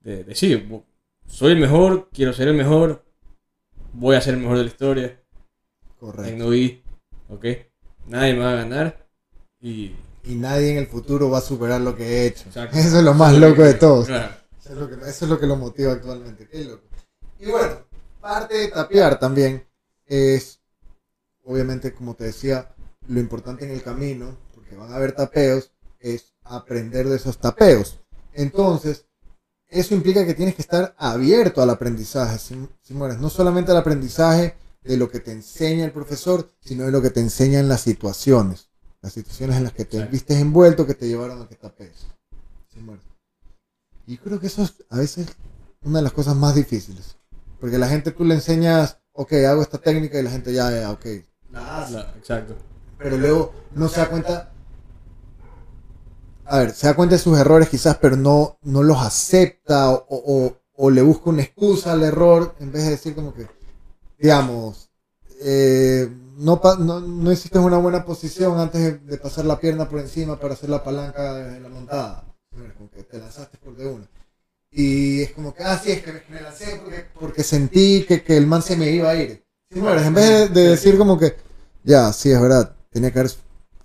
de- 0.00 0.24
de, 0.24 0.34
sí, 0.34 0.68
soy 1.26 1.52
el 1.52 1.58
mejor, 1.58 2.08
quiero 2.12 2.32
ser 2.32 2.48
el 2.48 2.54
mejor, 2.54 3.04
voy 3.92 4.16
a 4.16 4.20
ser 4.20 4.34
el 4.34 4.40
mejor 4.40 4.58
de 4.58 4.64
la 4.64 4.68
historia, 4.70 5.20
Correcto. 5.98 6.36
no 6.36 6.50
vi, 6.50 6.82
¿ok? 7.28 7.44
Nadie 8.06 8.34
me 8.34 8.40
va 8.40 8.52
a 8.52 8.56
ganar 8.56 9.06
y... 9.60 9.94
Y 10.24 10.34
nadie 10.34 10.72
en 10.72 10.76
el 10.76 10.86
futuro 10.86 11.30
va 11.30 11.38
a 11.38 11.42
superar 11.42 11.80
lo 11.80 11.96
que 11.96 12.04
he 12.04 12.26
hecho. 12.26 12.44
Exacto. 12.48 12.76
Eso 12.78 12.98
es 12.98 13.04
lo 13.04 13.14
más 13.14 13.34
loco 13.34 13.62
de 13.62 13.74
todos. 13.74 14.06
Claro. 14.06 14.34
Eso 14.60 14.72
es, 14.72 14.78
lo 14.78 14.88
que, 14.88 14.94
eso 15.08 15.24
es 15.24 15.30
lo 15.30 15.40
que 15.40 15.46
lo 15.46 15.56
motiva 15.56 15.92
actualmente. 15.92 16.46
Qué 16.46 16.64
loco. 16.64 16.82
Y 17.38 17.46
bueno, 17.46 17.78
parte 18.20 18.58
de 18.58 18.68
tapear 18.68 19.18
también 19.18 19.66
es, 20.04 20.60
obviamente, 21.44 21.94
como 21.94 22.14
te 22.14 22.24
decía, 22.24 22.74
lo 23.06 23.20
importante 23.20 23.64
en 23.64 23.70
el 23.70 23.82
camino, 23.82 24.36
porque 24.54 24.76
van 24.76 24.92
a 24.92 24.96
haber 24.96 25.12
tapeos, 25.12 25.72
es 25.98 26.34
aprender 26.44 27.08
de 27.08 27.16
esos 27.16 27.38
tapeos. 27.38 28.00
Entonces, 28.34 29.06
eso 29.68 29.94
implica 29.94 30.26
que 30.26 30.34
tienes 30.34 30.54
que 30.54 30.62
estar 30.62 30.94
abierto 30.98 31.62
al 31.62 31.70
aprendizaje. 31.70 32.38
No 32.90 33.30
solamente 33.30 33.70
al 33.70 33.78
aprendizaje 33.78 34.54
de 34.84 34.96
lo 34.96 35.10
que 35.10 35.20
te 35.20 35.32
enseña 35.32 35.84
el 35.84 35.92
profesor, 35.92 36.52
sino 36.60 36.84
de 36.84 36.92
lo 36.92 37.02
que 37.02 37.10
te 37.10 37.20
enseñan 37.20 37.68
las 37.68 37.82
situaciones. 37.82 38.70
Las 39.00 39.12
situaciones 39.12 39.56
en 39.56 39.64
las 39.64 39.72
que 39.72 39.84
te 39.84 40.04
viste 40.06 40.38
envuelto 40.38 40.86
que 40.86 40.94
te 40.94 41.06
llevaron 41.06 41.42
a 41.42 41.48
que. 41.48 41.58
Simores. 42.72 43.02
Y 44.06 44.16
creo 44.18 44.40
que 44.40 44.46
eso 44.48 44.62
es 44.62 44.74
a 44.90 44.96
veces 44.96 45.28
una 45.82 45.98
de 45.98 46.04
las 46.04 46.12
cosas 46.12 46.34
más 46.34 46.54
difíciles. 46.54 47.16
Porque 47.60 47.78
la 47.78 47.88
gente 47.88 48.10
tú 48.12 48.24
le 48.24 48.34
enseñas, 48.34 48.98
ok, 49.12 49.32
hago 49.48 49.62
esta 49.62 49.78
técnica 49.78 50.18
y 50.18 50.22
la 50.22 50.30
gente 50.30 50.52
ya, 50.52 50.70
ya, 50.70 50.90
ok. 50.90 51.06
la 51.50 51.82
hace. 51.82 51.98
Exacto. 52.18 52.56
Pero 52.98 53.16
luego 53.18 53.52
no 53.74 53.88
se 53.88 54.00
da 54.00 54.08
cuenta. 54.08 54.52
A 56.46 56.58
ver, 56.60 56.72
se 56.72 56.86
da 56.86 56.94
cuenta 56.96 57.14
de 57.16 57.20
sus 57.20 57.38
errores 57.38 57.68
quizás, 57.68 57.98
pero 57.98 58.16
no, 58.16 58.58
no 58.62 58.82
los 58.82 58.98
acepta 58.98 59.90
o, 59.90 60.06
o- 60.08 60.56
o 60.80 60.90
le 60.90 61.02
busca 61.02 61.30
una 61.30 61.42
excusa 61.42 61.92
al 61.92 62.02
error 62.04 62.54
en 62.60 62.72
vez 62.72 62.84
de 62.84 62.90
decir 62.90 63.14
como 63.14 63.34
que, 63.34 63.46
digamos, 64.18 64.90
eh, 65.40 66.08
no, 66.36 66.60
no, 66.78 67.00
no 67.00 67.32
hiciste 67.32 67.58
una 67.58 67.78
buena 67.78 68.04
posición 68.04 68.58
antes 68.58 68.80
de, 68.80 68.98
de 68.98 69.18
pasar 69.18 69.44
la 69.44 69.58
pierna 69.58 69.88
por 69.88 70.00
encima 70.00 70.38
para 70.38 70.54
hacer 70.54 70.70
la 70.70 70.84
palanca 70.84 71.34
de 71.34 71.60
la 71.60 71.68
montada. 71.68 72.24
Como 72.76 72.90
que 72.90 73.04
te 73.04 73.18
lanzaste 73.18 73.58
por 73.58 73.76
de 73.76 73.86
una. 73.86 74.08
Y 74.70 75.22
es 75.22 75.32
como 75.32 75.54
que, 75.54 75.62
ah, 75.62 75.80
sí, 75.82 75.92
es 75.92 76.02
que 76.02 76.22
me, 76.28 76.40
lancé 76.40 76.80
porque, 76.82 77.06
porque 77.18 77.42
sentí 77.42 78.04
que, 78.06 78.22
que 78.22 78.36
el 78.36 78.46
man 78.46 78.62
se 78.62 78.76
me 78.76 78.90
iba 78.90 79.10
a 79.10 79.14
ir. 79.14 79.44
Sí, 79.70 79.80
bueno, 79.80 80.00
en 80.00 80.14
vez 80.14 80.52
de, 80.52 80.60
de 80.60 80.68
decir 80.70 80.98
como 80.98 81.18
que, 81.18 81.36
ya, 81.84 82.12
sí, 82.12 82.30
es 82.30 82.40
verdad, 82.40 82.74
tenía 82.90 83.10
que 83.10 83.20
haber 83.20 83.32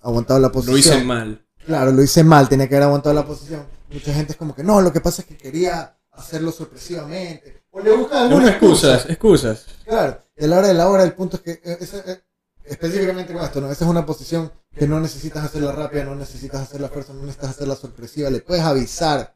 aguantado 0.01 0.39
la 0.39 0.51
posición. 0.51 0.73
Lo 0.73 0.79
hice 0.79 1.03
mal. 1.03 1.45
Claro, 1.65 1.91
lo 1.91 2.03
hice 2.03 2.23
mal, 2.23 2.49
tenía 2.49 2.67
que 2.67 2.75
haber 2.75 2.87
aguantado 2.87 3.15
la 3.15 3.25
posición. 3.25 3.65
Mucha 3.91 4.13
gente 4.13 4.33
es 4.33 4.37
como 4.37 4.55
que, 4.55 4.63
no, 4.63 4.81
lo 4.81 4.91
que 4.91 4.99
pasa 4.99 5.21
es 5.21 5.27
que 5.27 5.37
quería 5.37 5.97
hacerlo 6.11 6.51
sorpresivamente. 6.51 7.63
O 7.71 7.79
le 7.79 7.91
buscan 7.95 8.23
alguna 8.23 8.35
Algunas 8.35 8.55
excusas, 8.55 9.09
excusas. 9.09 9.65
Claro, 9.85 10.19
a 10.39 10.47
la 10.47 10.57
hora 10.59 10.67
de 10.67 10.73
la 10.73 10.89
hora, 10.89 11.03
el 11.03 11.13
punto 11.13 11.37
es 11.37 11.43
que, 11.43 11.51
eh, 11.63 11.77
esa- 11.79 11.99
eh, 12.11 12.21
específicamente 12.65 13.33
con 13.33 13.43
esto, 13.43 13.61
¿no? 13.61 13.71
Esa 13.71 13.85
es 13.85 13.91
una 13.91 14.05
posición 14.05 14.51
que 14.75 14.87
no 14.87 14.99
necesitas 14.99 15.43
hacerla 15.45 15.71
rápida, 15.73 16.05
no 16.05 16.15
necesitas 16.15 16.61
hacerla 16.61 16.89
fuerza, 16.89 17.13
no 17.13 17.21
necesitas 17.21 17.51
hacerla 17.51 17.75
sorpresiva, 17.75 18.29
le 18.29 18.41
puedes 18.41 18.63
avisar, 18.63 19.35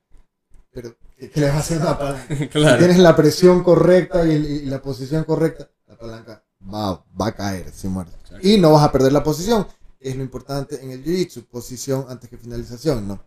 pero 0.72 0.96
que, 1.18 1.32
le 1.36 1.48
vas 1.48 1.56
a 1.56 1.60
hacer 1.60 1.78
una 1.82 1.98
palanca. 1.98 2.26
Si 2.38 2.48
claro. 2.48 2.78
tienes 2.78 2.98
la 3.00 3.16
presión 3.16 3.64
correcta 3.64 4.26
y, 4.26 4.32
y 4.34 4.66
la 4.66 4.82
posición 4.82 5.24
correcta, 5.24 5.70
la 5.88 5.98
palanca 5.98 6.44
va, 6.74 7.04
va 7.20 7.28
a 7.28 7.36
caer, 7.36 7.72
si 7.74 7.88
muerde. 7.88 8.14
Exacto. 8.22 8.48
Y 8.48 8.58
no 8.60 8.72
vas 8.72 8.84
a 8.84 8.92
perder 8.92 9.12
la 9.14 9.24
posición, 9.24 9.68
es 10.00 10.16
lo 10.16 10.24
importante 10.24 10.82
en 10.84 10.92
el 10.92 11.04
jiu-jitsu, 11.04 11.46
posición 11.48 12.06
antes 12.10 12.30
que 12.30 12.38
finalización, 12.38 13.08
¿no? 13.08 13.24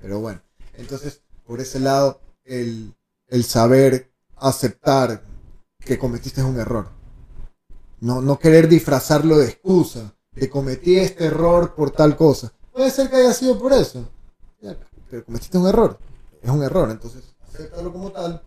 Pero 0.00 0.20
bueno, 0.20 0.40
entonces, 0.74 1.22
por 1.44 1.60
ese 1.60 1.80
lado, 1.80 2.20
el, 2.44 2.94
el 3.28 3.44
saber 3.44 4.12
aceptar 4.36 5.22
que 5.80 5.98
cometiste 5.98 6.42
un 6.42 6.58
error. 6.58 6.88
No, 8.06 8.22
no 8.22 8.38
querer 8.38 8.68
disfrazarlo 8.68 9.36
de 9.38 9.46
excusa, 9.46 10.14
de 10.30 10.48
cometí 10.48 10.96
este 10.96 11.24
error 11.24 11.74
por 11.74 11.90
tal 11.90 12.14
cosa. 12.16 12.52
Puede 12.72 12.88
ser 12.92 13.10
que 13.10 13.16
haya 13.16 13.32
sido 13.32 13.58
por 13.58 13.72
eso, 13.72 14.08
pero 15.10 15.24
cometiste 15.24 15.58
un 15.58 15.66
error. 15.66 15.98
Es 16.40 16.48
un 16.48 16.62
error, 16.62 16.88
entonces, 16.88 17.34
acéptalo 17.48 17.92
como 17.92 18.12
tal 18.12 18.40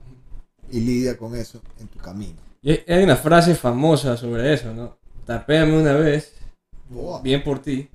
y 0.71 0.79
lidia 0.79 1.17
con 1.17 1.35
eso 1.35 1.59
en 1.77 1.87
tu 1.89 1.99
camino. 1.99 2.37
Y 2.61 2.71
hay- 2.89 3.03
una 3.03 3.17
frase 3.17 3.53
famosa 3.53 4.15
sobre 4.15 4.53
eso, 4.53 4.73
¿no? 4.73 4.97
Tapéame 5.25 5.77
una 5.77 5.91
vez, 5.93 6.31
Boa. 6.87 7.21
bien 7.21 7.43
por 7.43 7.59
ti. 7.61 7.89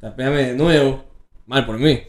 Tapéame 0.00 0.46
de 0.50 0.54
nuevo, 0.54 1.02
mal 1.46 1.66
por 1.66 1.76
mí. 1.76 2.02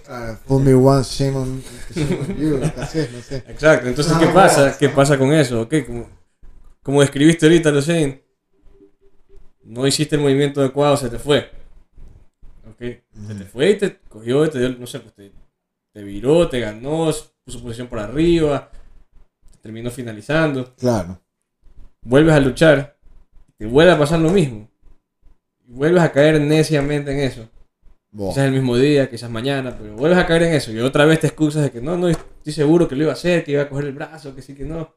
Fool 0.46 0.62
me 0.64 0.76
once, 0.76 1.12
shame 1.26 1.36
on, 1.38 1.64
shame 1.96 2.20
on 2.20 2.38
you, 2.38 2.58
es, 2.58 3.12
no 3.12 3.22
sé. 3.24 3.44
Exacto, 3.48 3.88
entonces, 3.88 4.14
Ah, 4.16 4.20
¿qué 4.20 4.28
pasa? 4.28 4.78
¿Qué 4.78 4.90
pasa 4.90 5.18
con 5.18 5.34
eso? 5.34 5.62
¿Ok? 5.62 5.74
Como, 5.88 6.08
como 6.84 7.02
describiste 7.02 7.48
ahorita, 7.48 7.72
Lucien, 7.72 8.22
no 9.70 9.86
hiciste 9.86 10.16
el 10.16 10.22
movimiento 10.22 10.62
adecuado, 10.62 10.98
se 10.98 11.10
te 11.10 11.20
fue. 11.20 11.52
¿Ok? 12.68 12.80
Se 13.28 13.36
te 13.36 13.46
fue 13.46 13.70
y 13.70 13.78
te 13.78 14.00
cogió 14.10 14.44
y 14.46 14.50
te 14.50 14.60
dio, 14.60 14.70
no 14.70 14.88
sé, 14.88 15.00
pues 15.00 15.14
te, 15.14 15.32
te 15.94 16.04
viró, 16.04 16.50
te 16.50 16.60
ganó, 16.60 17.12
puso 17.46 17.62
posición 17.62 17.88
por 17.88 18.00
arriba, 18.00 18.72
te 19.52 19.58
terminó 19.60 19.92
finalizando. 19.92 20.74
Claro, 20.76 21.22
Vuelves 22.02 22.34
a 22.34 22.40
luchar, 22.40 22.98
te 23.58 23.68
vuelve 23.68 23.92
a 23.92 24.00
pasar 24.00 24.20
lo 24.20 24.32
mismo. 24.32 24.68
Y 25.68 25.74
vuelves 25.74 26.02
a 26.02 26.12
caer 26.12 26.42
neciamente 26.42 27.12
en 27.12 27.20
eso. 27.20 27.48
boa. 28.12 28.32
Quizás 28.34 28.46
el 28.46 28.54
mismo 28.54 28.76
día, 28.76 29.08
quizás 29.08 29.30
mañana, 29.30 29.78
pero 29.78 29.96
vuelves 29.96 30.18
a 30.18 30.26
caer 30.26 30.44
en 30.44 30.54
eso. 30.54 30.72
Y 30.72 30.80
otra 30.80 31.06
vez 31.06 31.20
te 31.20 31.28
excusas 31.28 31.62
de 31.62 31.72
que 31.72 31.82
no, 31.82 31.96
no, 31.96 32.08
estoy 32.08 32.54
seguro 32.54 32.88
que 32.88 32.96
lo 32.96 33.04
iba 33.04 33.12
a 33.12 33.16
hacer, 33.16 33.44
que 33.44 33.52
iba 33.52 33.62
a 33.62 33.70
coger 33.70 33.86
el 33.86 33.94
brazo, 33.94 34.34
que 34.34 34.42
sí, 34.42 34.56
que 34.56 34.66
no. 34.66 34.96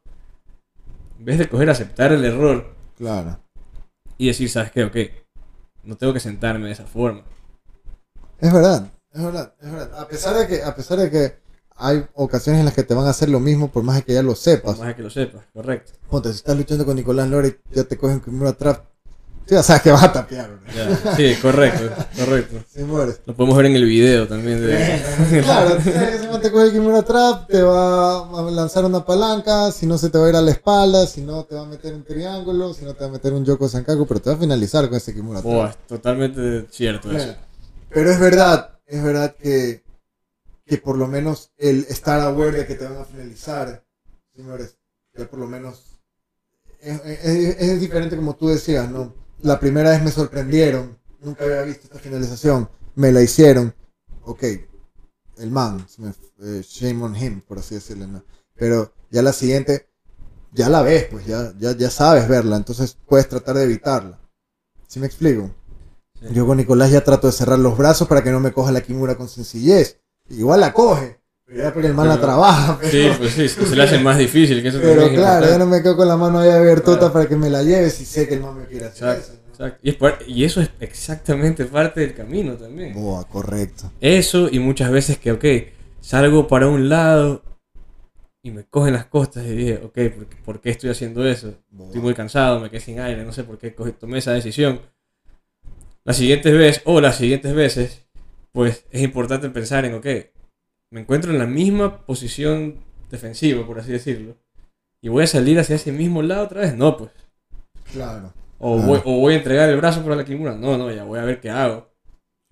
En 1.19 1.27
vez 1.27 1.39
de 1.39 1.49
coger, 1.49 1.69
aceptar 1.69 2.13
el 2.13 2.25
error 2.25 2.75
claro. 2.97 3.39
Y 4.23 4.29
decir, 4.29 4.49
¿sabes 4.49 4.71
qué? 4.71 4.85
Ok, 4.85 4.97
no 5.83 5.97
tengo 5.97 6.13
que 6.13 6.21
sentarme 6.21 6.67
de 6.67 6.73
esa 6.73 6.87
forma. 6.87 7.25
Es 8.39 8.53
verdad, 8.53 8.93
es 9.13 9.23
verdad, 9.23 9.55
es 9.61 9.73
verdad. 9.73 10.01
A 10.01 10.07
pesar 10.09 10.37
de 10.37 10.47
que, 10.47 10.63
a 10.63 10.75
pesar 10.77 10.99
de 10.99 11.11
que 11.11 11.43
hay 11.75 12.07
ocasiones 12.15 12.61
en 12.61 12.67
las 12.67 12.75
que 12.75 12.85
te 12.85 12.95
van 12.95 13.07
a 13.07 13.11
hacer 13.11 13.29
lo 13.29 13.41
mismo, 13.41 13.71
por 13.73 13.83
más 13.83 14.05
que 14.05 14.15
ya 14.15 14.23
lo 14.23 14.29
Por 14.29 14.37
sepas. 14.37 14.79
más 14.79 14.89
de 14.89 14.95
que 14.97 15.03
lo 15.03 15.11
sepas, 15.11 15.45
correcto. 15.53 15.93
Ponte, 16.09 16.29
si 16.31 16.37
estás 16.37 16.57
luchando 16.57 16.85
con 16.85 16.97
Nicolás 16.97 17.29
Lore 17.29 17.61
y 17.71 17.75
ya 17.75 17.85
te 17.85 17.97
cogen 17.97 18.21
primero 18.21 18.49
atrás, 18.49 18.81
Sí, 19.47 19.55
o 19.57 19.63
sea, 19.63 19.79
que 19.81 19.91
vas 19.91 20.05
a 20.05 20.13
tapear. 20.13 20.49
¿no? 20.51 20.73
Ya, 20.73 21.17
Sí, 21.17 21.35
correcto, 21.43 21.91
correcto. 22.17 22.57
Si 22.73 22.83
mueres. 22.85 23.21
Lo 23.27 23.35
podemos 23.37 23.57
ver 23.57 23.67
en 23.67 23.77
el 23.77 23.85
video 23.85 24.27
también. 24.29 24.61
De... 24.65 25.43
Claro, 25.43 25.79
si 25.81 25.91
te 26.41 26.51
coge 26.51 26.65
el 26.67 26.73
Kimura 26.73 27.03
Trap, 27.03 27.49
te 27.49 27.61
va 27.63 28.21
a 28.39 28.51
lanzar 28.51 28.85
una 28.85 29.05
palanca, 29.05 29.71
si 29.73 29.87
no 29.87 29.99
se 29.99 30.09
te 30.11 30.19
va 30.19 30.27
a 30.27 30.29
ir 30.31 30.37
a 30.37 30.41
la 30.43 30.53
espalda, 30.53 31.07
si 31.07 31.21
no 31.23 31.45
te 31.45 31.55
va 31.57 31.63
a 31.63 31.67
meter 31.67 31.93
un 31.93 32.05
triángulo, 32.05 32.73
si 32.73 32.85
no 32.85 32.95
te 32.95 33.01
va 33.05 33.11
a 33.11 33.13
meter 33.13 33.33
un 33.33 33.45
Yoko 33.45 33.69
Sankaku, 33.69 34.07
pero 34.07 34.21
te 34.21 34.31
va 34.31 34.37
a 34.37 34.39
finalizar 34.39 34.89
con 34.89 34.97
ese 34.97 35.13
Kimura 35.15 35.41
Trap. 35.43 35.53
Boa, 35.53 35.71
es 35.71 35.77
totalmente 35.87 36.67
cierto 36.71 37.11
eso. 37.13 37.35
Pero 37.91 38.11
es 38.11 38.19
verdad, 38.21 38.79
es 38.87 39.03
verdad 39.03 39.35
que, 39.37 39.83
que 40.65 40.79
por 40.79 40.97
lo 40.97 41.07
menos 41.09 41.51
el 41.59 41.81
estar 41.91 42.21
aware 42.21 42.59
de 42.59 42.67
que 42.67 42.75
te 42.77 42.85
van 42.85 42.97
a 42.99 43.05
finalizar, 43.05 43.85
señores, 44.35 44.79
que 45.15 45.25
por 45.27 45.39
lo 45.41 45.47
menos 45.47 45.99
es, 46.81 47.01
es- 47.05 47.57
es 47.61 47.81
diferente 47.81 48.17
como 48.17 48.35
tú 48.35 48.49
decías, 48.49 48.89
¿no? 48.89 49.21
La 49.43 49.59
primera 49.59 49.91
vez 49.91 50.03
me 50.03 50.11
sorprendieron, 50.11 50.99
nunca 51.21 51.45
había 51.45 51.63
visto 51.63 51.85
esta 51.85 51.99
finalización, 51.99 52.69
me 52.95 53.11
la 53.11 53.23
hicieron, 53.23 53.75
ok, 54.23 54.45
el 55.39 55.51
man, 55.51 55.85
eh, 56.43 56.63
shame 56.63 57.03
on 57.03 57.17
him, 57.17 57.41
por 57.41 57.59
así 57.59 57.75
decirlo, 57.75 58.07
¿no? 58.07 58.25
Pero 58.55 58.93
ya 59.11 59.23
la 59.23 59.33
siguiente, 59.33 59.89
ya 60.53 60.69
la 60.69 60.83
ves, 60.83 61.09
pues 61.11 61.27
ya, 61.27 61.53
ya, 61.59 61.77
ya 61.77 61.91
sabes 61.91 62.29
verla, 62.29 62.57
entonces 62.57 62.97
puedes 63.07 63.29
tratar 63.29 63.57
de 63.57 63.65
evitarla. 63.65 64.21
¿Sí 64.87 65.01
me 65.01 65.07
explico? 65.07 65.51
Sí. 66.21 66.27
Yo 66.33 66.47
con 66.47 66.59
Nicolás 66.59 66.91
ya 66.91 67.03
trato 67.03 67.27
de 67.27 67.33
cerrar 67.33 67.59
los 67.59 67.77
brazos 67.77 68.07
para 68.07 68.23
que 68.23 68.31
no 68.31 68.41
me 68.41 68.53
coja 68.53 68.71
la 68.71 68.83
Kimura 68.83 69.17
con 69.17 69.29
sencillez. 69.29 70.01
Igual 70.29 70.61
la 70.61 70.73
coge, 70.73 71.22
ya 71.57 71.73
porque 71.73 71.89
el 71.89 71.95
man 71.95 72.09
la 72.09 72.21
trabaja. 72.21 72.79
Pero, 72.81 72.91
Sí, 72.91 73.19
pues 73.19 73.33
sí, 73.33 73.49
se 73.49 73.77
le 73.77 73.83
hace 73.83 73.99
más 73.99 74.19
difícil. 74.19 74.63
Que 74.63 74.69
eso 74.69 74.79
pero 74.81 74.95
claro, 75.09 75.13
ya 75.15 75.19
importante. 75.25 75.59
no 75.59 75.67
me 75.67 75.83
quedo 75.83 75.97
con 75.97 76.09
la 76.09 76.17
mano 76.17 76.39
ahí 76.39 76.51
abiertota 76.51 76.99
Claro. 76.99 77.13
para 77.13 77.29
que 77.29 77.37
me 77.37 77.51
la 77.51 77.63
lleve 77.63 77.91
si 77.91 78.05
sé 78.05 78.27
que 78.29 78.35
el 78.35 78.41
man 78.41 78.59
me 78.59 78.67
quiere 78.67 78.87
hacer 78.87 79.09
Exacto, 79.09 79.33
eso. 79.33 79.43
¿no? 79.45 79.51
exacto. 79.53 79.79
Y, 79.83 79.89
es 79.91 79.97
par- 79.97 80.19
y 80.27 80.45
eso 80.45 80.61
es 80.61 80.71
exactamente 80.81 81.65
parte 81.67 82.01
del 82.01 82.15
camino 82.15 82.55
también. 82.55 82.95
Boa, 82.95 83.27
correcto. 83.29 83.91
Eso 84.01 84.49
y 84.51 84.59
muchas 84.59 84.91
veces 84.91 85.19
que, 85.19 85.33
ok, 85.33 85.45
salgo 86.01 86.49
para 86.49 86.69
un 86.69 86.89
lado 86.89 87.43
y 88.45 88.51
me 88.51 88.65
cogen 88.65 88.95
las 88.95 89.07
costas 89.07 89.45
y 89.47 89.51
dije, 89.55 89.75
ok, 89.85 89.93
¿por 90.17 90.27
qué, 90.27 90.37
por 90.45 90.61
qué 90.61 90.71
estoy 90.71 90.91
haciendo 90.91 91.25
eso? 91.27 91.55
Boa. 91.71 91.89
Estoy 91.89 92.03
muy 92.03 92.15
cansado, 92.15 92.59
me 92.61 92.71
quedé 92.71 92.81
sin 92.81 92.99
aire, 92.99 93.25
no 93.25 93.33
sé 93.33 93.45
por 93.45 93.57
qué 93.59 93.75
cogí- 93.77 93.93
tomé 93.97 94.19
esa 94.19 94.33
decisión. 94.33 94.81
Las 96.05 96.17
siguientes 96.17 96.53
veces, 96.53 96.83
o 96.85 97.01
las 97.01 97.17
siguientes 97.17 97.55
veces, 97.55 98.03
pues 98.51 98.85
es 98.91 99.03
importante 99.03 99.49
pensar 99.51 99.85
en, 99.85 99.95
ok, 99.95 100.07
me 100.93 101.01
encuentro 101.01 101.33
en 101.33 101.39
la 101.39 101.47
misma 101.47 102.05
posición 102.07 102.77
defensiva, 103.11 103.67
por 103.67 103.81
así 103.81 103.91
decirlo, 103.91 104.37
y 105.01 105.09
voy 105.09 105.25
a 105.25 105.27
salir 105.27 105.59
hacia 105.59 105.75
ese 105.77 105.91
mismo 105.91 106.23
lado 106.23 106.45
otra 106.45 106.61
vez. 106.61 106.77
No, 106.77 106.97
pues. 106.97 107.11
Claro. 107.93 108.33
O, 108.59 108.77
Claro. 108.77 108.89
voy, 108.89 109.01
o 109.05 109.19
voy 109.19 109.35
a 109.35 109.39
entregar 109.39 109.69
el 109.69 109.77
brazo 109.77 110.03
para 110.03 110.15
la 110.17 110.25
Kimura. 110.25 110.55
No, 110.55 110.79
no, 110.79 110.91
ya 110.93 111.03
voy 111.05 111.19
a 111.19 111.25
ver 111.25 111.41
qué 111.41 111.51
hago. 111.51 111.89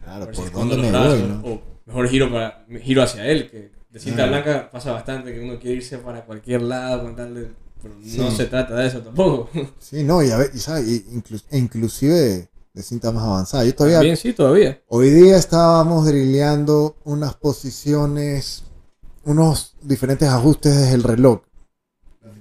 Claro, 0.03 0.27
si 0.33 0.37
por 0.37 0.45
escondo 0.47 0.77
dónde 0.77 0.91
me 0.91 0.99
voy, 0.99 1.07
brazos, 1.09 1.29
¿no? 1.29 1.43
O 1.49 1.63
mejor 1.87 2.09
giro, 2.09 2.31
para, 2.33 2.67
giro 2.83 3.03
hacia 3.03 3.27
él, 3.27 3.49
que 3.51 3.71
de 3.91 3.99
cinta 4.01 4.27
Claro. 4.27 4.31
blanca 4.43 4.71
pasa 4.71 4.93
bastante 4.93 5.33
que 5.33 5.41
uno 5.41 5.59
quiere 5.59 5.77
irse 5.77 5.99
para 5.99 6.25
cualquier 6.25 6.63
lado 6.63 7.03
con 7.03 7.15
tal 7.17 7.35
de- 7.35 7.51
Pero 7.83 7.95
no 7.99 8.31
se 8.31 8.47
trata 8.47 8.75
de 8.77 8.87
eso 8.89 9.01
tampoco. 9.01 9.49
Sí, 9.79 10.03
no, 10.05 10.23
y 10.23 10.31
a 10.31 10.37
ver, 10.39 10.51
y 10.55 10.59
sabes, 10.59 10.87
y 10.89 11.05
inclu- 11.17 11.45
e 11.51 11.59
inclusive 11.59 12.49
de, 12.81 12.87
cinta 12.87 13.11
más 13.13 13.25
avanzada. 13.25 13.65
Yo 13.65 13.75
todavía, 13.75 14.01
Bien, 14.01 14.17
sí, 14.17 14.33
todavía. 14.33 14.81
hoy 14.89 15.11
día 15.11 15.37
estábamos 15.37 16.07
drilleando 16.07 16.97
unas 17.05 17.35
posiciones, 17.37 18.65
unos 19.25 19.77
diferentes 19.83 20.29
ajustes 20.29 20.77
desde 20.77 20.95
el 20.95 21.03
reloj. 21.03 21.41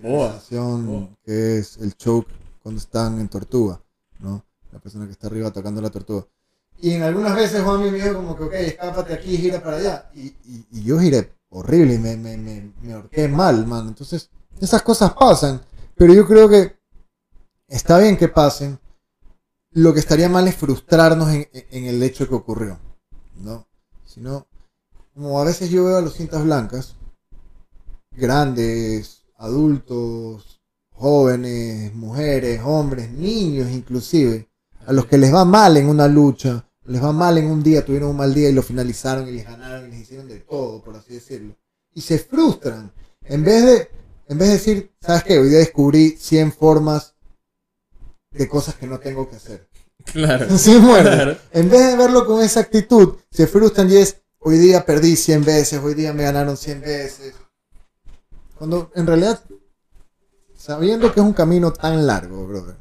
Boa. 0.01 0.33
Posición 0.33 0.87
Boa. 0.87 1.09
que 1.23 1.57
es 1.59 1.77
el 1.77 1.95
choke 1.95 2.27
cuando 2.63 2.79
están 2.79 3.19
en 3.19 3.27
tortuga, 3.29 3.81
¿no? 4.19 4.43
La 4.71 4.79
persona 4.79 5.05
que 5.05 5.11
está 5.11 5.27
arriba 5.27 5.51
tocando 5.51 5.81
la 5.81 5.89
tortuga. 5.89 6.25
Y 6.81 6.91
en 6.91 7.03
algunas 7.03 7.35
veces 7.35 7.61
Juan 7.63 7.81
me 7.81 7.91
dijo 7.91 8.13
como 8.13 8.37
que, 8.37 8.43
ok, 8.43 8.53
escápate 8.53 9.13
aquí, 9.13 9.35
gira 9.37 9.61
para 9.61 9.77
allá. 9.77 10.09
Y, 10.15 10.27
y- 10.45 10.65
y 10.71 10.83
yo 10.83 10.99
giré 10.99 11.33
horrible, 11.49 11.95
y 11.95 11.97
me, 11.97 12.15
me, 12.15 12.37
me, 12.37 12.71
me 12.81 12.93
ahorqué 12.93 13.27
mal, 13.27 13.65
man. 13.65 13.87
Entonces, 13.89 14.29
esas 14.61 14.81
cosas 14.83 15.13
pasan. 15.13 15.61
Pero 15.95 16.13
yo 16.13 16.25
creo 16.25 16.47
que 16.47 16.77
está 17.67 17.97
bien 17.97 18.15
que 18.15 18.29
pasen. 18.29 18.79
Lo 19.71 19.93
que 19.93 19.99
estaría 19.99 20.29
mal 20.29 20.47
es 20.47 20.55
frustrarnos 20.55 21.29
en, 21.29 21.85
el 21.85 22.01
hecho 22.01 22.27
que 22.27 22.33
ocurrió, 22.33 22.79
¿no? 23.35 23.67
Sino, 24.03 24.47
como 25.13 25.39
a 25.39 25.43
veces 25.43 25.69
yo 25.69 25.85
veo 25.85 25.97
a 25.97 26.01
los 26.01 26.15
cintas 26.15 26.43
blancas, 26.43 26.95
grandes, 28.11 29.25
adultos, 29.37 30.59
jóvenes, 30.89 31.93
mujeres, 31.93 32.61
hombres, 32.63 33.11
niños 33.11 33.69
inclusive, 33.69 34.49
a 34.87 34.91
los 34.91 35.05
que 35.05 35.19
les 35.19 35.31
va 35.31 35.45
mal 35.45 35.77
en 35.77 35.87
una 35.87 36.07
lucha, 36.07 36.67
les 36.85 37.03
va 37.03 37.11
mal 37.11 37.37
en 37.37 37.45
un 37.45 37.61
día, 37.61 37.85
tuvieron 37.85 38.09
un 38.09 38.17
mal 38.17 38.33
día 38.33 38.49
y 38.49 38.53
lo 38.53 38.63
finalizaron 38.63 39.27
y 39.27 39.33
les 39.33 39.45
ganaron 39.45 39.87
y 39.87 39.91
les 39.91 40.01
hicieron 40.01 40.27
de 40.27 40.39
todo, 40.39 40.81
por 40.81 40.95
así 40.95 41.13
decirlo. 41.13 41.55
Y 41.93 42.01
se 42.01 42.17
frustran. 42.17 42.91
En 43.21 43.43
vez 43.43 43.63
de, 43.63 43.89
en 44.27 44.37
vez 44.39 44.47
de 44.47 44.53
decir, 44.55 44.91
¿sabes 44.99 45.23
qué? 45.23 45.37
Hoy 45.37 45.49
día 45.49 45.59
descubrí 45.59 46.17
100 46.17 46.53
formas 46.53 47.13
de 48.31 48.47
cosas 48.47 48.75
que 48.75 48.87
no 48.87 48.99
tengo 48.99 49.29
que 49.29 49.35
hacer. 49.35 49.67
Claro. 50.05 50.47
Sí, 50.57 50.77
muerde. 50.79 51.15
Claro. 51.15 51.37
En 51.51 51.69
vez 51.69 51.87
de 51.87 51.97
verlo 51.97 52.25
con 52.25 52.41
esa 52.41 52.61
actitud, 52.61 53.15
se 53.31 53.47
frustran 53.47 53.91
y 53.91 53.97
es, 53.97 54.17
hoy 54.39 54.57
día 54.57 54.85
perdí 54.85 55.15
100 55.15 55.45
veces, 55.45 55.79
hoy 55.83 55.93
día 55.93 56.13
me 56.13 56.23
ganaron 56.23 56.57
100 56.57 56.81
veces. 56.81 57.33
Cuando 58.57 58.91
en 58.95 59.07
realidad, 59.07 59.41
sabiendo 60.57 61.13
que 61.13 61.19
es 61.19 61.25
un 61.25 61.33
camino 61.33 61.71
tan 61.71 62.05
largo, 62.05 62.45
brother, 62.45 62.75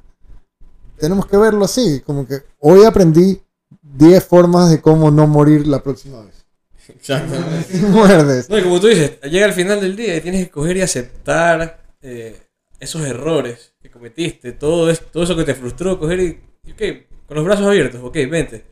tenemos 0.99 1.27
que 1.27 1.37
verlo 1.37 1.65
así, 1.65 2.01
como 2.01 2.27
que 2.27 2.43
hoy 2.59 2.85
aprendí 2.85 3.41
10 3.83 4.25
formas 4.25 4.71
de 4.71 4.81
cómo 4.81 5.11
no 5.11 5.27
morir 5.27 5.67
la 5.67 5.83
próxima 5.83 6.23
vez. 6.23 6.47
Exactamente. 6.89 7.77
Muerdes. 7.89 8.49
No, 8.49 8.59
y 8.59 8.63
como 8.63 8.81
tú 8.81 8.89
dices, 8.89 9.21
llega 9.23 9.47
al 9.47 9.53
final 9.53 9.81
del 9.81 9.95
día 9.95 10.17
y 10.17 10.21
tienes 10.21 10.45
que 10.47 10.51
coger 10.51 10.79
y 10.79 10.83
aceptar 10.83 11.81
eh, 12.01 12.41
esos 12.81 13.03
errores 13.03 13.75
cometiste, 13.99 14.53
todo, 14.53 14.91
es, 14.91 15.01
todo 15.11 15.23
eso 15.23 15.37
que 15.37 15.45
te 15.45 15.55
frustró, 15.55 15.99
coger 15.99 16.21
y, 16.21 16.71
ok, 16.73 16.83
con 17.27 17.37
los 17.37 17.45
brazos 17.45 17.67
abiertos, 17.67 18.01
ok, 18.03 18.15
vente. 18.31 18.65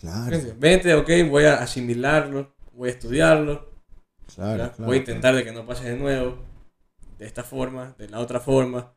Claro, 0.00 0.30
Vente, 0.30 0.54
vente, 0.58 0.94
ok, 0.94 1.30
voy 1.30 1.44
a 1.44 1.54
asimilarlo, 1.54 2.54
voy 2.72 2.90
a 2.90 2.92
estudiarlo, 2.92 3.70
claro, 4.34 4.72
voy 4.78 4.96
a 4.96 5.00
intentar 5.00 5.34
de 5.34 5.42
que 5.42 5.52
no 5.52 5.64
pase 5.64 5.90
de 5.90 5.96
nuevo, 5.96 6.38
de 7.18 7.26
esta 7.26 7.42
forma, 7.42 7.94
de 7.98 8.08
la 8.08 8.20
otra 8.20 8.40
forma. 8.40 8.94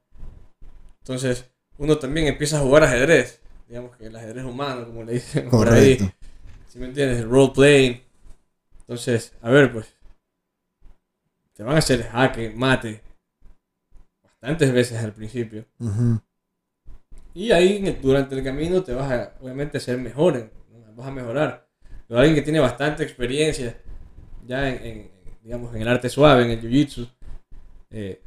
Entonces, 0.99 1.45
uno 1.77 1.97
también 1.97 2.27
empieza 2.27 2.57
a 2.57 2.61
jugar 2.61 2.83
ajedrez, 2.83 3.41
digamos 3.67 3.95
que 3.95 4.07
el 4.07 4.15
ajedrez 4.15 4.43
humano, 4.43 4.85
como 4.85 5.03
le 5.03 5.13
dicen 5.13 5.49
por 5.49 5.69
ahí. 5.69 5.97
Correcto. 5.97 6.19
¿Sí 6.67 6.77
me 6.77 6.85
entiendes? 6.85 7.19
El 7.19 7.29
role 7.29 7.51
playing. 7.53 8.01
Entonces, 8.81 9.33
a 9.41 9.49
ver, 9.49 9.71
pues. 9.71 9.95
Te 11.53 11.63
van 11.63 11.75
a 11.75 11.79
hacer 11.79 12.03
jaque, 12.03 12.51
mate. 12.51 13.01
Bastantes 14.41 14.71
veces 14.73 15.03
al 15.03 15.13
principio. 15.13 15.65
Y 17.33 17.51
ahí 17.51 17.97
durante 18.01 18.35
el 18.35 18.43
camino 18.43 18.81
te 18.83 18.93
vas 18.93 19.11
a, 19.11 19.33
obviamente, 19.41 19.79
ser 19.79 19.97
mejor. 19.97 20.51
Vas 20.95 21.07
a 21.07 21.11
mejorar. 21.11 21.67
Pero 22.07 22.19
alguien 22.19 22.35
que 22.35 22.41
tiene 22.41 22.59
bastante 22.59 23.03
experiencia 23.03 23.77
ya 24.45 24.67
en, 24.67 24.85
en, 24.85 25.11
digamos, 25.43 25.75
en 25.75 25.81
el 25.81 25.87
arte 25.87 26.09
suave, 26.09 26.43
en 26.43 26.51
el 26.51 26.61
jiu-jitsu, 26.61 27.07
eh, 27.91 28.21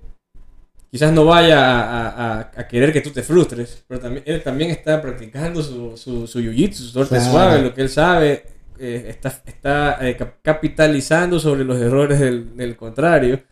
quizás 0.91 1.13
no 1.13 1.25
vaya 1.25 1.59
a, 1.61 2.09
a- 2.39 2.51
a- 2.57 2.69
querer 2.69 2.93
que 2.93 3.01
tú 3.01 3.11
te 3.11 3.23
frustres, 3.23 3.85
pero 3.89 4.01
también, 4.01 4.23
él 4.27 4.43
también 4.43 4.71
está 4.71 5.03
practicando 5.03 5.63
su, 5.63 5.97
su, 5.97 6.27
su 6.29 6.41
jiu-jitsu, 6.41 6.91
su 6.93 7.01
arte 7.01 7.17
Claro. 7.17 7.31
suave, 7.31 7.63
lo 7.63 7.75
que 7.75 7.81
él 7.83 7.89
sabe, 7.89 8.45
eh, 8.79 9.07
está, 9.09 9.29
está 9.45 10.09
eh, 10.09 10.17
cap- 10.17 10.37
capitalizando 10.43 11.41
sobre 11.41 11.65
los 11.65 11.79
errores 11.81 12.21
del, 12.21 12.57
del 12.57 12.77
contrario 12.77 13.43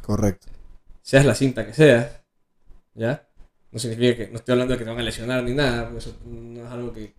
Correcto. 0.00 0.46
Seas 1.04 1.26
la 1.26 1.34
cinta 1.34 1.66
que 1.66 1.74
seas, 1.74 2.22
¿ya? 2.94 3.28
No 3.70 3.78
significa 3.78 4.16
que 4.16 4.28
no 4.28 4.36
estoy 4.36 4.52
hablando 4.52 4.72
de 4.72 4.78
que 4.78 4.84
te 4.84 4.90
van 4.90 4.98
a 4.98 5.02
lesionar 5.02 5.44
ni 5.44 5.52
nada, 5.52 5.84
porque 5.84 5.98
eso 5.98 6.16
no 6.24 6.64
es 6.64 6.72
algo 6.72 6.92
que, 6.92 7.12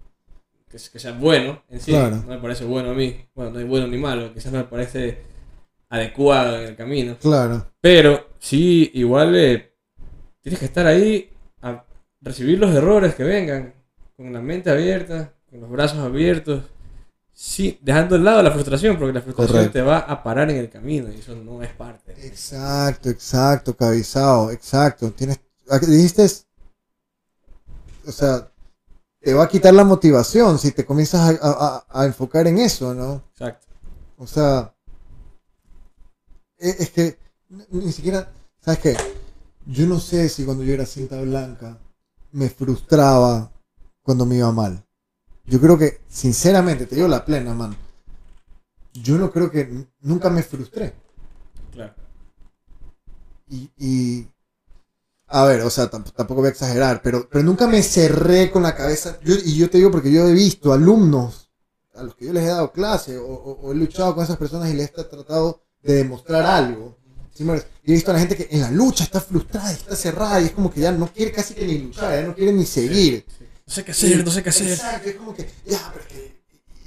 que, 0.67 0.78
que 0.91 1.00
sea 1.00 1.12
bueno 1.12 1.63
en 1.69 1.80
sí. 1.80 1.91
Claro. 1.91 2.15
No 2.15 2.28
me 2.28 2.39
parece 2.39 2.65
bueno 2.65 2.91
a 2.91 2.93
mí. 2.93 3.15
Bueno, 3.36 3.52
no 3.52 3.60
es 3.60 3.67
bueno 3.67 3.88
ni 3.88 3.98
malo, 3.98 4.34
quizás 4.34 4.52
no 4.52 4.58
me 4.58 4.63
parece 4.65 5.19
adecuado 5.89 6.60
en 6.60 6.69
el 6.69 6.76
camino. 6.76 7.15
Claro. 7.19 7.73
Pero 7.79 8.29
sí, 8.40 8.90
igual 8.96 9.36
eh, 9.36 9.75
tienes 10.42 10.60
que 10.60 10.65
estar 10.65 10.88
ahí 10.88 11.29
a 11.62 11.86
recibir 12.21 12.58
los 12.58 12.73
errores 12.73 13.13
que 13.13 13.23
vengan, 13.23 13.75
con 14.15 14.33
la 14.33 14.42
mente 14.42 14.71
abierta, 14.71 15.36
con 15.48 15.62
los 15.62 15.69
brazos 15.69 16.00
abiertos. 16.00 16.63
Sí, 17.36 17.77
dejando 17.83 18.17
de 18.17 18.23
lado 18.23 18.42
la 18.42 18.52
frustración, 18.52 18.98
porque 18.98 19.13
la 19.13 19.21
frustración 19.21 19.58
Correcto. 19.58 19.73
te 19.73 19.81
va 19.81 20.00
a 20.00 20.23
parar 20.23 20.50
en 20.50 20.58
el 20.58 20.69
camino 20.69 21.12
y 21.12 21.19
eso 21.19 21.36
no 21.36 21.62
es 21.62 21.69
parte. 21.73 22.13
Exacto, 22.25 23.10
exacto, 23.10 23.75
cabizado, 23.75 24.52
exacto. 24.52 25.12
Tienes, 25.12 25.40
¿a 25.69 25.79
qué 25.79 25.86
dijiste, 25.86 26.25
o 28.08 28.12
sea, 28.12 28.52
te 29.21 29.33
va 29.33 29.46
a 29.46 29.50
quitar 29.50 29.73
la 29.73 29.83
motivación 29.83 30.60
si 30.60 30.71
te 30.71 30.86
comienzas 30.86 31.40
a, 31.42 31.83
a- 31.92 32.06
enfocar 32.06 32.48
en 32.48 32.60
eso, 32.60 32.94
¿no? 32.94 33.23
Exacto. 33.31 33.67
O 34.17 34.27
sea, 34.27 34.73
e- 36.58 36.75
es, 36.83 36.90
que 36.92 37.17
ni 37.50 37.86
ni 37.86 37.92
siquiera, 37.92 38.31
¿sabes 38.60 38.79
qué? 38.79 38.98
Yo 39.67 39.86
no 39.88 40.00
sé 40.00 40.29
si 40.29 40.46
cuando 40.46 40.63
yo 40.63 40.73
era 40.73 40.86
cinta 40.86 41.21
blanca 41.21 41.79
me 42.31 42.50
frustraba 42.50 43.52
cuando 44.04 44.25
me 44.25 44.38
iba 44.38 44.52
mal. 44.52 44.85
Yo 45.48 45.60
creo 45.62 45.77
que, 45.77 46.02
sinceramente, 46.08 46.85
te 46.85 46.96
digo 46.96 47.08
la 47.08 47.23
plena, 47.25 47.54
man. 47.54 47.75
Yo 48.93 49.17
no 49.17 49.31
creo 49.31 49.52
que 49.52 49.85
nunca 50.02 50.29
me 50.29 50.41
frustré. 50.43 50.93
Claro. 51.71 51.93
Y, 53.50 53.69
y- 53.77 54.27
a 55.27 55.43
ver, 55.46 55.62
o 55.62 55.69
sea, 55.69 55.89
tamp- 55.89 56.13
tampoco 56.13 56.41
voy 56.41 56.48
a 56.48 56.52
exagerar, 56.52 57.02
pero, 57.04 57.27
pero 57.29 57.43
nunca 57.43 57.67
me 57.67 57.81
cerré 57.83 58.52
con 58.52 58.63
la 58.63 58.75
cabeza. 58.75 59.19
Yo- 59.23 59.35
y 59.35 59.56
yo 59.56 59.69
te 59.69 59.77
digo 59.77 59.91
porque 59.91 60.12
yo 60.12 60.27
he 60.27 60.33
visto 60.33 60.71
alumnos 60.73 61.50
a 61.93 62.04
los 62.04 62.15
que 62.15 62.25
yo 62.25 62.33
les 62.33 62.43
he 62.43 62.48
dado 62.48 62.71
clase 62.71 63.17
o, 63.17 63.25
o- 63.27 63.60
o 63.62 63.71
he 63.71 63.75
luchado 63.75 64.15
con 64.15 64.23
esas 64.23 64.37
personas 64.37 64.69
y 64.69 64.73
les 64.73 64.89
he 64.89 65.04
tratado 65.04 65.63
de 65.83 65.93
demostrar 65.96 66.43
algo. 66.46 66.98
¿Sí? 67.33 67.43
Y 67.83 67.91
he 67.91 67.93
visto 67.96 68.12
a 68.12 68.13
la 68.13 68.19
gente 68.21 68.37
que 68.37 68.48
en 68.50 68.62
la 68.62 68.71
lucha 68.71 69.04
está 69.04 69.19
frustrada 69.19 69.71
está 69.71 69.96
cerrada 69.96 70.39
y 70.41 70.46
es 70.46 70.52
como 70.52 70.71
que 70.71 70.79
ya 70.79 70.91
no 70.93 71.08
quiere 71.12 71.31
casi 71.33 71.54
que 71.54 71.65
ni 71.67 71.79
luchar, 71.79 72.21
ya 72.21 72.27
no 72.27 72.33
quiere 72.35 72.54
ni 72.54 72.65
seguir. 72.65 73.25
No 73.68 73.74
sé 73.74 73.84
qué 73.84 73.92
hacer, 73.92 74.24
no 74.26 74.32
sé 74.32 74.44
qué 74.44 74.50
hacer. 74.50 74.72
Exacto, 74.72 75.10
es 75.10 75.16
como 75.16 75.34
que, 75.36 75.50
ya, 75.66 75.92
pero 75.94 76.06
es 76.06 76.12
que. 76.12 76.42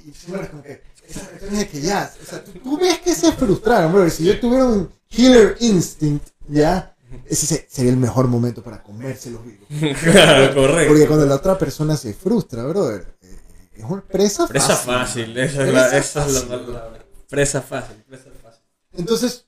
Y, 0.05 0.09
y 0.09 0.47
como 0.49 0.63
que. 0.63 0.81
Esa 1.07 1.21
cuestión 1.27 1.55
de 1.57 1.67
que 1.67 1.81
ya. 1.81 2.13
O 2.21 2.25
sea, 2.25 2.43
tú, 2.43 2.51
tú 2.53 2.77
ves 2.77 2.99
que 2.99 3.15
se 3.15 3.31
frustraron, 3.33 3.91
bro. 3.91 4.09
Si 4.09 4.23
yo 4.23 4.39
tuviera 4.39 4.65
un 4.65 4.89
killer 5.07 5.57
instinct, 5.59 6.27
ya. 6.47 6.95
Ese 7.25 7.47
se- 7.47 7.67
sería 7.69 7.91
el 7.91 7.97
mejor 7.97 8.27
momento 8.27 8.61
para 8.63 8.83
comérselos 8.83 9.41
vivos. 9.43 9.67
claro, 10.03 10.53
correcto. 10.53 10.89
Porque 10.93 11.07
cuando 11.07 11.25
la 11.25 11.35
otra 11.35 11.57
persona 11.57 11.97
se 11.97 12.13
frustra, 12.13 12.63
brother, 12.65 13.17
eh, 13.23 13.39
es 13.77 13.83
una 13.83 14.01
presa 14.01 14.43
fácil. 14.47 14.53
Presa 14.53 14.75
fácil, 14.75 15.37
esa 15.37 15.65
es 15.67 15.73
la, 15.73 15.97
esa 15.97 16.25
es 16.27 16.33
la 16.33 16.41
palabra. 16.47 17.05
Presa 17.27 17.61
fácil, 17.63 17.95
presa 18.07 18.29
fácil. 18.43 18.61
Entonces, 18.93 19.47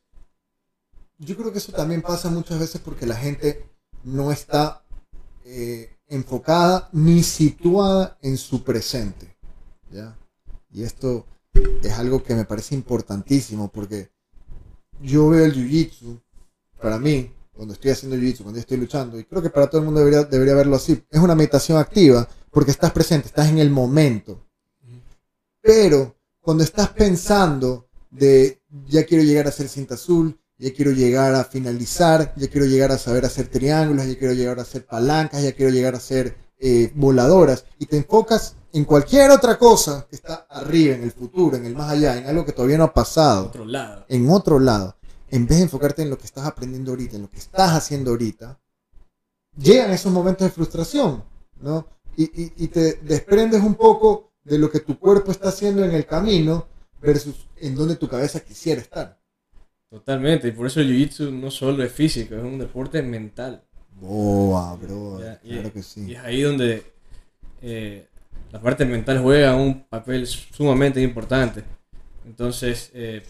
yo 1.20 1.38
creo 1.38 1.52
que 1.52 1.60
eso 1.60 1.72
también 1.72 2.02
pasa 2.02 2.30
muchas 2.30 2.60
veces 2.60 2.82
porque 2.84 3.06
la 3.06 3.16
gente 3.16 3.68
no 4.04 4.32
está 4.32 4.84
eh, 5.46 5.91
enfocada 6.12 6.90
ni 6.92 7.24
situada 7.24 8.18
en 8.22 8.38
su 8.38 8.64
presente. 8.64 9.36
¿ya? 9.90 10.18
Y 10.70 10.84
esto 10.84 11.26
es 11.54 11.94
algo 11.94 12.22
que 12.22 12.36
me 12.36 12.46
parece 12.46 12.76
importantísimo 12.76 13.72
porque 13.72 14.12
yo 15.02 15.30
veo 15.30 15.46
el 15.46 15.54
jiu-jitsu, 15.54 16.22
para 16.80 17.00
mí, 17.00 17.32
cuando 17.54 17.74
estoy 17.74 17.92
haciendo 17.92 18.18
jiu-jitsu, 18.18 18.44
cuando 18.44 18.60
estoy 18.60 18.78
luchando, 18.78 19.20
y 19.20 19.24
creo 19.24 19.42
que 19.42 19.50
para 19.50 19.70
todo 19.70 19.80
el 19.80 19.86
mundo 19.86 20.00
debería, 20.02 20.24
debería 20.24 20.54
verlo 20.54 20.76
así, 20.76 21.04
es 21.10 21.20
una 21.20 21.36
meditación 21.36 21.78
activa 21.78 22.28
porque 22.52 22.72
estás 22.72 22.92
presente, 22.92 23.28
estás 23.28 23.50
en 23.50 23.60
el 23.60 23.70
momento. 23.70 24.46
Pero 25.62 26.16
cuando 26.42 26.64
estás 26.64 26.90
pensando 26.90 27.88
de 28.10 28.62
ya 28.88 29.06
quiero 29.06 29.24
llegar 29.24 29.48
a 29.48 29.52
ser 29.52 29.70
cinta 29.70 29.94
azul, 29.94 30.38
ya 30.62 30.74
quiero 30.74 30.92
llegar 30.92 31.34
a 31.36 31.44
finalizar, 31.44 32.34
ya 32.38 32.48
quiero 32.48 32.66
llegar 32.68 32.92
a 32.92 32.98
saber 32.98 33.26
hacer 33.26 33.48
triángulos, 33.48 34.06
ya 34.08 34.18
quiero 34.18 34.34
llegar 34.34 34.60
a 34.60 34.62
hacer 34.62 34.86
palancas, 34.86 35.44
ya 35.44 35.52
quiero 35.54 35.72
llegar 35.72 35.96
a 35.96 35.98
hacer 35.98 36.36
eh, 36.60 36.92
voladoras, 36.96 37.66
y 37.80 37.88
te 37.88 37.98
enfocas 37.98 38.56
en 38.74 38.86
cualquier 38.86 39.32
otra 39.32 39.58
cosa 39.58 40.06
que 40.10 40.16
está 40.16 40.46
arriba, 40.50 40.96
en 40.96 41.04
el 41.04 41.12
futuro, 41.12 41.58
en 41.58 41.66
el 41.66 41.76
más 41.76 41.90
allá, 41.92 42.16
en 42.18 42.28
algo 42.28 42.46
que 42.46 42.52
todavía 42.54 42.78
no 42.78 42.86
ha 42.86 42.94
pasado, 42.94 43.48
Otro 43.48 43.66
lado. 43.66 44.06
en 44.08 44.30
otro 44.30 44.60
lado, 44.60 44.96
en 45.30 45.48
vez 45.48 45.58
de 45.58 45.64
enfocarte 45.64 46.04
en 46.04 46.10
lo 46.12 46.18
que 46.18 46.26
estás 46.26 46.46
aprendiendo 46.46 46.92
ahorita, 46.92 47.16
en 47.16 47.24
lo 47.24 47.30
que 47.30 47.40
estás 47.40 47.72
haciendo 47.72 48.12
ahorita, 48.12 48.60
llegan 49.58 49.92
esos 49.92 50.12
momentos 50.12 50.48
de 50.48 50.52
frustración, 50.54 51.24
¿no? 51.62 51.88
Y, 52.16 52.24
y- 52.44 52.54
y 52.58 52.68
te 52.68 53.00
desprendes 53.02 53.62
un 53.62 53.76
poco 53.76 54.32
de 54.44 54.58
lo 54.58 54.70
que 54.70 54.80
tu 54.82 55.00
cuerpo 55.00 55.32
está 55.32 55.50
haciendo 55.50 55.84
en 55.84 55.92
el 55.92 56.06
camino 56.06 56.68
versus 57.02 57.48
en 57.58 57.76
donde 57.76 57.96
tu 57.96 58.08
cabeza 58.08 58.40
quisiera 58.42 58.82
estar. 58.82 59.20
Totalmente, 59.92 60.48
y 60.48 60.52
por 60.52 60.68
eso 60.68 60.80
el 60.80 60.88
jiu-jitsu 60.90 61.32
no 61.34 61.52
solo 61.52 61.84
es 61.84 61.92
físico, 61.92 62.34
es 62.34 62.42
un 62.42 62.58
deporte 62.58 63.02
mental. 63.04 63.62
Boa, 64.00 64.74
bro, 64.78 65.20
Ya, 65.20 65.38
y- 65.44 65.50
claro 65.52 65.74
que 65.74 65.80
Y 65.80 65.84
sí. 65.84 66.14
es 66.14 66.20
ahí 66.20 66.42
donde 66.44 66.84
eh, 67.62 68.08
la 68.54 68.62
parte 68.62 68.86
mental 68.86 69.20
juega 69.22 69.54
un 69.56 69.84
papel 69.84 70.26
sumamente 70.26 71.02
importante. 71.02 71.64
Entonces, 72.26 72.90
eh, 72.94 73.22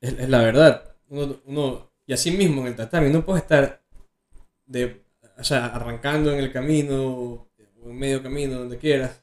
es, 0.00 0.12
es 0.18 0.28
la 0.28 0.42
verdad. 0.42 0.82
Uno, 1.08 1.36
uno- 1.46 1.90
y 2.04 2.12
así 2.14 2.32
mismo 2.32 2.62
en 2.62 2.66
el 2.68 2.76
tatami, 2.76 3.08
no 3.10 3.24
puedes 3.24 3.42
estar 3.44 3.80
de, 4.66 5.04
o 5.38 5.44
sea, 5.44 5.66
arrancando 5.66 6.32
en 6.32 6.40
el 6.40 6.52
camino 6.52 7.06
o 7.06 7.48
en 7.86 7.96
medio 7.96 8.20
camino, 8.24 8.58
donde 8.58 8.76
quieras, 8.76 9.22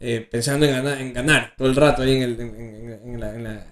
eh, 0.00 0.26
pensando 0.30 0.64
en 0.64 0.72
ganar, 0.72 0.98
en 1.02 1.12
ganar 1.12 1.52
todo 1.56 1.68
el 1.68 1.76
rato 1.76 2.00
ahí 2.00 2.16
en, 2.16 2.22
el- 2.22 2.40
en- 2.40 2.54
en- 2.56 3.10
en 3.14 3.20
la, 3.20 3.34
en 3.34 3.44
la- 3.44 3.66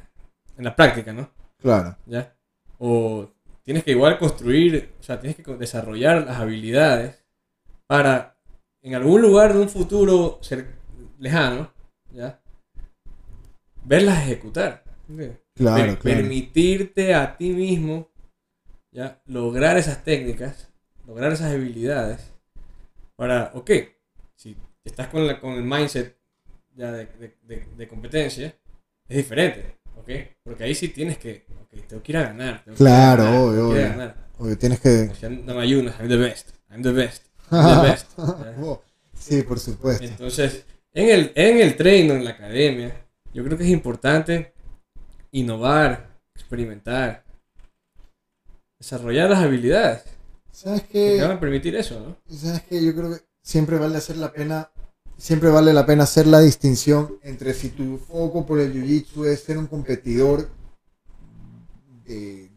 en 0.58 0.64
la 0.64 0.76
práctica, 0.76 1.10
¿no? 1.14 1.30
Claro, 1.64 1.96
¿Ya? 2.06 2.36
O 2.78 3.30
tienes 3.62 3.84
que 3.84 3.92
igual 3.92 4.18
construir, 4.18 4.92
o 5.00 5.02
sea, 5.02 5.18
tienes 5.20 5.36
que 5.36 5.56
desarrollar 5.56 6.26
las 6.26 6.38
habilidades 6.38 7.24
para 7.86 8.38
en 8.82 8.94
algún 8.94 9.22
lugar 9.22 9.54
de 9.54 9.60
un 9.60 9.68
futuro 9.70 10.38
lejano, 11.18 11.72
¿ya? 12.10 12.40
Verlas 13.84 14.18
ejecutar. 14.24 14.84
claro, 15.06 15.36
Per- 15.56 15.98
claro. 15.98 15.98
Permitirte 16.02 17.14
a 17.14 17.36
ti 17.36 17.50
mismo, 17.50 18.10
¿ya? 18.92 19.22
Lograr 19.26 19.78
esas 19.78 20.04
técnicas, 20.04 20.70
lograr 21.06 21.32
esas 21.32 21.52
habilidades 21.52 22.32
para, 23.16 23.50
ok, 23.54 23.70
si 24.36 24.56
estás 24.84 25.08
con, 25.08 25.26
la, 25.26 25.40
con 25.40 25.52
el 25.54 25.62
mindset 25.64 26.18
ya 26.74 26.92
de, 26.92 27.06
de- 27.06 27.38
de- 27.42 27.66
de 27.76 27.88
competencia, 27.88 28.54
es 29.08 29.16
diferente, 29.16 29.78
¿ok? 29.96 30.10
Porque 30.42 30.64
ahí 30.64 30.74
sí 30.74 30.88
tienes 30.88 31.18
que, 31.18 31.46
ok, 31.62 31.86
tengo 31.86 32.02
que 32.02 32.12
ir 32.12 32.18
a 32.18 32.22
ganar. 32.24 32.64
tengo 32.64 32.76
que 32.76 32.82
ir 32.82 32.88
a 32.88 32.90
Claro, 32.90 33.22
ganar, 33.24 33.40
obvio, 33.40 33.56
que 33.56 33.62
obvio. 33.62 33.88
ganar. 33.88 34.16
Oye, 34.38 34.56
tienes 34.56 34.80
que... 34.80 35.10
No 35.44 35.54
me 35.54 35.62
ayunas, 35.62 35.94
I'm 36.00 36.08
the 36.08 36.16
best, 36.16 36.50
I'm 36.70 36.82
the 36.82 36.92
best, 36.92 37.22
I'm 37.50 37.82
the 37.82 37.88
best. 37.88 38.06
Oh, 38.18 38.82
sí, 39.18 39.42
por 39.42 39.58
supuesto. 39.60 40.04
Entonces, 40.04 40.64
en 40.92 41.08
el, 41.10 41.32
en 41.34 41.60
el 41.60 41.76
training, 41.76 42.10
en 42.10 42.24
la 42.24 42.30
academia, 42.30 43.06
yo 43.32 43.44
creo 43.44 43.56
que 43.58 43.64
es 43.64 43.70
importante 43.70 44.52
innovar, 45.32 46.18
experimentar, 46.34 47.24
desarrollar 48.78 49.30
las 49.30 49.38
habilidades 49.40 50.04
¿Sabes 50.50 50.82
que 50.82 50.88
qué? 50.88 51.16
te 51.16 51.22
van 51.22 51.32
a 51.36 51.40
permitir 51.40 51.74
eso, 51.74 51.98
¿no? 52.00 52.36
¿Sabes 52.36 52.62
qué? 52.62 52.84
Yo 52.84 52.94
creo 52.94 53.12
que 53.14 53.22
siempre 53.42 53.76
vale 53.78 53.96
hacer 53.96 54.16
la 54.16 54.32
pena, 54.32 54.70
siempre 55.16 55.50
vale 55.50 55.72
la 55.72 55.86
pena 55.86 56.04
hacer 56.04 56.26
la 56.26 56.40
distinción 56.40 57.18
entre 57.22 57.54
si 57.54 57.70
tu 57.70 57.98
foco 57.98 58.44
por 58.44 58.60
el 58.60 58.72
jiu-jitsu 58.72 59.26
es 59.26 59.40
ser 59.42 59.58
un 59.58 59.66
competidor, 59.66 60.48
eh, 62.06 62.50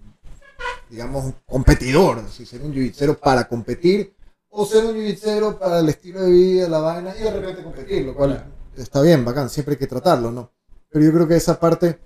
digamos, 0.90 1.26
un 1.26 1.36
competidor, 1.46 2.24
si 2.30 2.46
ser 2.46 2.62
un 2.62 2.74
jiu-jitsu 2.74 3.18
para 3.20 3.48
competir, 3.48 4.16
o 4.50 4.66
ser 4.66 4.86
un 4.86 4.96
jiu-jitsu 4.96 5.58
para 5.58 5.80
el 5.80 5.90
estilo 5.90 6.22
de 6.22 6.32
vida, 6.32 6.70
la 6.70 6.80
vaina, 6.80 7.16
y 7.18 7.24
de 7.24 7.32
repente 7.32 7.64
competir, 7.64 8.06
lo 8.06 8.16
cual 8.16 8.52
está 8.76 9.02
bien, 9.02 9.24
bacán, 9.24 9.50
siempre 9.50 9.74
hay 9.74 9.80
que 9.80 9.88
tratarlo, 9.88 10.32
¿no? 10.32 10.52
Pero 10.90 11.06
yo 11.06 11.14
creo 11.14 11.28
que 11.28 11.36
esa 11.36 11.60
parte 11.60 12.00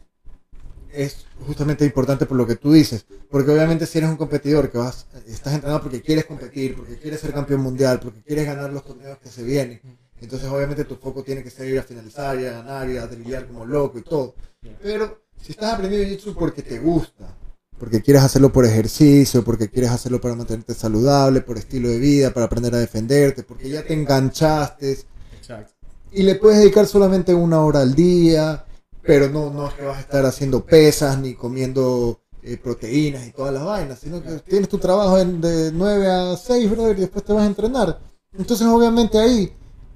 es 0.94 1.26
justamente 1.46 1.86
importante 1.86 2.26
por 2.26 2.38
lo 2.38 2.46
que 2.46 2.56
tú 2.56 2.74
dices, 2.74 3.06
porque 3.30 3.52
obviamente 3.52 3.86
si 3.86 3.98
eres 3.98 4.10
un 4.10 4.18
competidor 4.18 4.70
que 4.70 4.78
vas, 4.78 5.08
estás 5.28 5.54
entrenado 5.54 5.82
porque 5.82 6.02
quieres 6.02 6.26
competir, 6.26 6.76
porque 6.76 6.98
quieres 6.98 7.22
ser 7.22 7.34
campeón 7.34 7.62
mundial, 7.62 8.00
porque 8.00 8.22
quieres 8.22 8.46
ganar 8.46 8.72
los 8.72 8.84
torneos 8.84 9.18
que 9.20 9.30
se 9.30 9.44
vienen, 9.44 9.82
entonces 10.22 10.48
obviamente 10.50 10.86
tu 10.86 10.96
foco 10.96 11.24
tiene 11.24 11.44
que 11.44 11.50
ser 11.50 11.68
ir 11.68 11.80
a 11.80 11.84
finalizar 11.84 12.40
y 12.40 12.46
a 12.46 12.52
ganar 12.54 12.90
y 12.90 12.98
a 12.98 13.06
brillar 13.06 13.48
como 13.48 13.66
loco 13.66 13.98
y 14.00 14.04
todo. 14.04 14.36
Pero 14.82 15.22
si 15.42 15.52
estás 15.54 15.74
aprendiendo 15.74 16.08
Jiu-Jitsu 16.08 16.36
porque 16.36 16.62
te 16.62 16.80
gusta, 16.80 17.36
porque 17.80 18.02
quieres 18.02 18.22
hacerlo 18.24 18.52
por 18.52 18.64
ejercicio, 18.66 19.44
porque 19.44 19.70
quieres 19.70 19.90
hacerlo 19.92 20.22
para 20.22 20.36
mantenerte 20.36 20.74
saludable, 20.76 21.42
por 21.42 21.58
estilo 21.58 21.90
de 21.90 21.98
vida, 21.98 22.32
para 22.32 22.46
aprender 22.46 22.76
a 22.76 22.80
defenderte, 22.80 23.42
porque 23.44 23.70
ya 23.70 23.84
te 23.84 23.94
enganchaste, 23.94 25.00
Exacto. 25.36 25.74
y 26.12 26.22
le 26.24 26.36
puedes 26.36 26.60
dedicar 26.60 26.86
solamente 26.86 27.34
una 27.34 27.62
hora 27.62 27.82
al 27.82 27.96
día, 27.96 28.66
pero 29.02 29.30
no, 29.30 29.50
no 29.52 29.68
es 29.68 29.74
que 29.74 29.84
vas 29.84 29.98
a 29.98 30.02
estar 30.02 30.24
haciendo 30.28 30.64
pesas 30.64 31.18
ni 31.18 31.34
comiendo 31.34 32.20
eh, 32.44 32.58
proteínas 32.58 33.26
y 33.28 33.32
todas 33.32 33.54
las 33.54 33.64
vainas, 33.66 33.98
sino 34.00 34.22
que 34.22 34.30
tienes 34.48 34.70
tu 34.70 34.78
trabajo 34.78 35.18
en- 35.20 35.42
de 35.42 35.72
9 35.74 36.08
a 36.08 36.38
6, 36.38 36.70
brother, 36.70 36.98
y 36.98 37.02
después 37.02 37.26
te 37.26 37.34
vas 37.34 37.44
a 37.44 37.48
entrenar. 37.48 38.00
Entonces, 38.38 38.66
obviamente 38.68 39.18
ahí, 39.20 39.52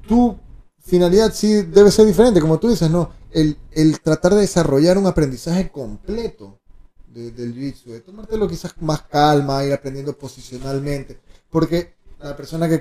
tu 0.08 0.38
finalidad 0.80 1.34
sí 1.34 1.64
debe 1.64 1.92
ser 1.92 2.06
diferente, 2.06 2.40
como 2.42 2.60
tú 2.60 2.70
dices, 2.70 2.90
¿no? 2.90 3.10
El, 3.32 3.58
el 3.72 4.00
tratar 4.02 4.34
de 4.34 4.42
desarrollar 4.42 4.98
un 4.98 5.08
aprendizaje 5.08 5.70
completo 5.70 6.60
de- 7.08 7.32
del 7.32 7.54
jiu-jitsu, 7.56 7.86
de 7.92 8.02
tomártelo 8.02 8.48
quizás 8.48 8.74
más 8.82 9.02
calma, 9.04 9.64
ir 9.64 9.74
aprendiendo 9.74 10.18
posicionalmente, 10.18 11.20
porque 11.50 11.96
la 12.20 12.36
persona 12.36 12.68
que 12.70 12.80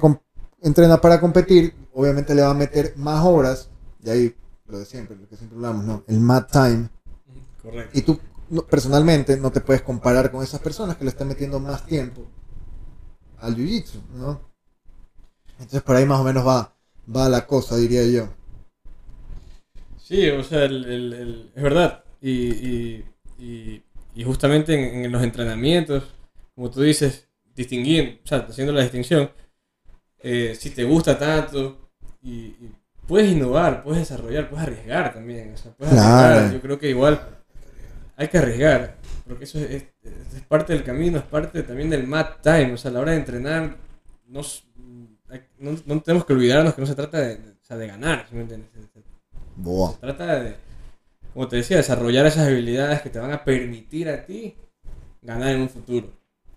entrena 0.62 1.00
para 1.00 1.20
competir, 1.20 1.74
obviamente 1.94 2.34
le 2.34 2.42
va 2.42 2.50
a 2.50 2.54
meter 2.54 2.94
más 2.96 3.24
horas, 3.24 3.68
y 4.02 4.10
ahí 4.10 4.34
lo 4.66 4.78
de 4.78 4.84
siempre, 4.86 5.16
lo 5.16 5.28
que 5.28 5.36
siempre 5.36 5.56
hablamos, 5.56 5.84
¿no? 5.84 6.04
El 6.06 6.20
mat 6.20 6.50
time, 6.50 6.88
Correcto. 7.62 7.98
y 7.98 8.02
tú 8.02 8.18
no- 8.50 8.62
personalmente 8.66 9.36
no 9.36 9.50
te 9.50 9.60
puedes 9.60 9.82
comparar 9.82 10.30
con 10.30 10.42
esas 10.42 10.60
personas 10.60 10.96
que 10.96 11.04
le 11.04 11.10
están 11.10 11.28
metiendo 11.28 11.58
más 11.60 11.84
tiempo 11.86 12.22
al 13.40 13.56
jiu-jitsu, 13.56 14.00
¿no? 14.14 14.40
Entonces 15.58 15.82
por 15.82 15.96
ahí 15.96 16.06
más 16.06 16.20
o 16.20 16.24
menos 16.24 16.46
va, 16.46 16.74
va 17.14 17.28
la 17.28 17.46
cosa, 17.46 17.76
diría 17.76 18.04
yo. 18.06 18.28
Sí, 19.98 20.28
o 20.30 20.42
sea, 20.42 20.64
el- 20.64 20.84
el- 20.84 21.12
el- 21.12 21.50
es 21.54 21.62
verdad. 21.62 22.04
Y, 22.20 22.30
y, 22.30 23.04
y, 23.38 23.82
y 24.14 24.24
justamente 24.24 24.74
en, 24.74 25.04
en 25.06 25.12
los 25.12 25.22
entrenamientos, 25.22 26.04
como 26.54 26.70
tú 26.70 26.82
dices, 26.82 27.28
distinguir, 27.54 28.20
o 28.24 28.26
sea, 28.26 28.38
haciendo 28.48 28.72
la 28.72 28.82
distinción, 28.82 29.30
eh, 30.22 30.56
si 30.58 30.70
te 30.70 30.84
gusta 30.84 31.18
tanto 31.18 31.90
y, 32.22 32.54
puedes 33.06 33.30
innovar, 33.32 33.82
puedes 33.82 34.00
desarrollar, 34.08 34.48
puedes 34.48 34.66
arriesgar 34.66 35.12
también. 35.12 35.52
O 35.54 35.56
sea, 35.56 35.72
puedes 35.72 35.92
Claro. 35.94 36.26
arriesgar. 36.38 36.52
Yo 36.54 36.60
creo 36.62 36.78
que 36.78 36.88
igual 36.90 37.20
hay 38.16 38.28
que 38.28 38.38
arriesgar, 38.38 38.96
porque 39.26 39.44
eso 39.44 39.58
es, 39.58 39.70
es- 39.70 39.84
es 40.36 40.42
parte 40.48 40.72
del 40.72 40.84
camino, 40.84 41.18
es 41.18 41.24
parte 41.24 41.62
también 41.62 41.90
del 41.90 42.06
mat 42.06 42.40
time. 42.42 42.72
O 42.74 42.76
sea, 42.76 42.90
a 42.90 42.94
la 42.94 43.00
hora 43.00 43.12
de 43.12 43.18
entrenar, 43.18 43.76
no, 44.26 44.40
no, 45.58 45.76
no 45.86 46.02
tenemos 46.02 46.24
que 46.26 46.32
olvidarnos 46.32 46.74
que 46.74 46.80
no 46.80 46.86
se 46.86 46.94
trata 46.94 47.18
de, 47.20 47.36
de- 47.36 47.50
o 47.52 47.64
sea, 47.66 47.76
de 47.76 47.86
ganar, 47.86 48.26
¿sí 48.28 48.34
me 48.36 48.42
entiendes? 48.42 48.70
Se- 48.72 48.80
se- 49.00 49.04
Boa. 49.56 49.92
se 49.92 49.98
trata 49.98 50.40
de, 50.40 50.56
como 51.32 51.48
te 51.48 51.56
decía, 51.56 51.76
desarrollar 51.78 52.26
esas 52.26 52.46
habilidades 52.48 53.02
que 53.02 53.10
te 53.10 53.18
van 53.18 53.32
a 53.32 53.44
permitir 53.44 54.08
a 54.08 54.24
ti 54.24 54.56
ganar 55.22 55.50
en 55.54 55.62
un 55.62 55.68
futuro. 55.70 56.08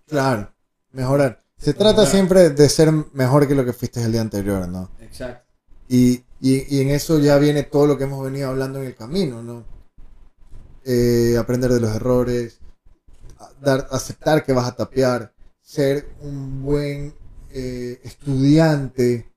Claro, 0.07 0.51
mejorar. 0.91 1.43
Se 1.57 1.73
trata 1.73 2.05
siempre 2.05 2.51
de 2.51 2.69
ser 2.69 2.91
mejor 3.13 3.47
que 3.47 3.55
lo 3.55 3.65
que 3.65 3.73
fuiste 3.73 4.03
el 4.03 4.11
día 4.11 4.21
anterior, 4.21 4.67
¿no? 4.67 4.91
Exacto. 4.99 5.43
Y, 5.89 6.23
y, 6.39 6.75
y 6.75 6.81
en 6.81 6.89
eso 6.89 7.17
ya 7.19 7.37
viene 7.37 7.63
todo 7.63 7.87
lo 7.87 7.97
que 7.97 8.03
hemos 8.03 8.23
venido 8.23 8.49
hablando 8.49 8.79
en 8.79 8.85
el 8.87 8.95
camino, 8.95 9.41
¿no? 9.41 9.63
Eh, 10.85 11.35
aprender 11.37 11.71
de 11.73 11.79
los 11.81 11.95
errores, 11.95 12.59
dar, 13.61 13.87
aceptar 13.91 14.43
que 14.45 14.53
vas 14.53 14.67
a 14.67 14.75
tapear, 14.75 15.33
ser 15.61 16.07
un 16.21 16.63
buen 16.63 17.13
eh, 17.51 17.99
estudiante 18.03 19.31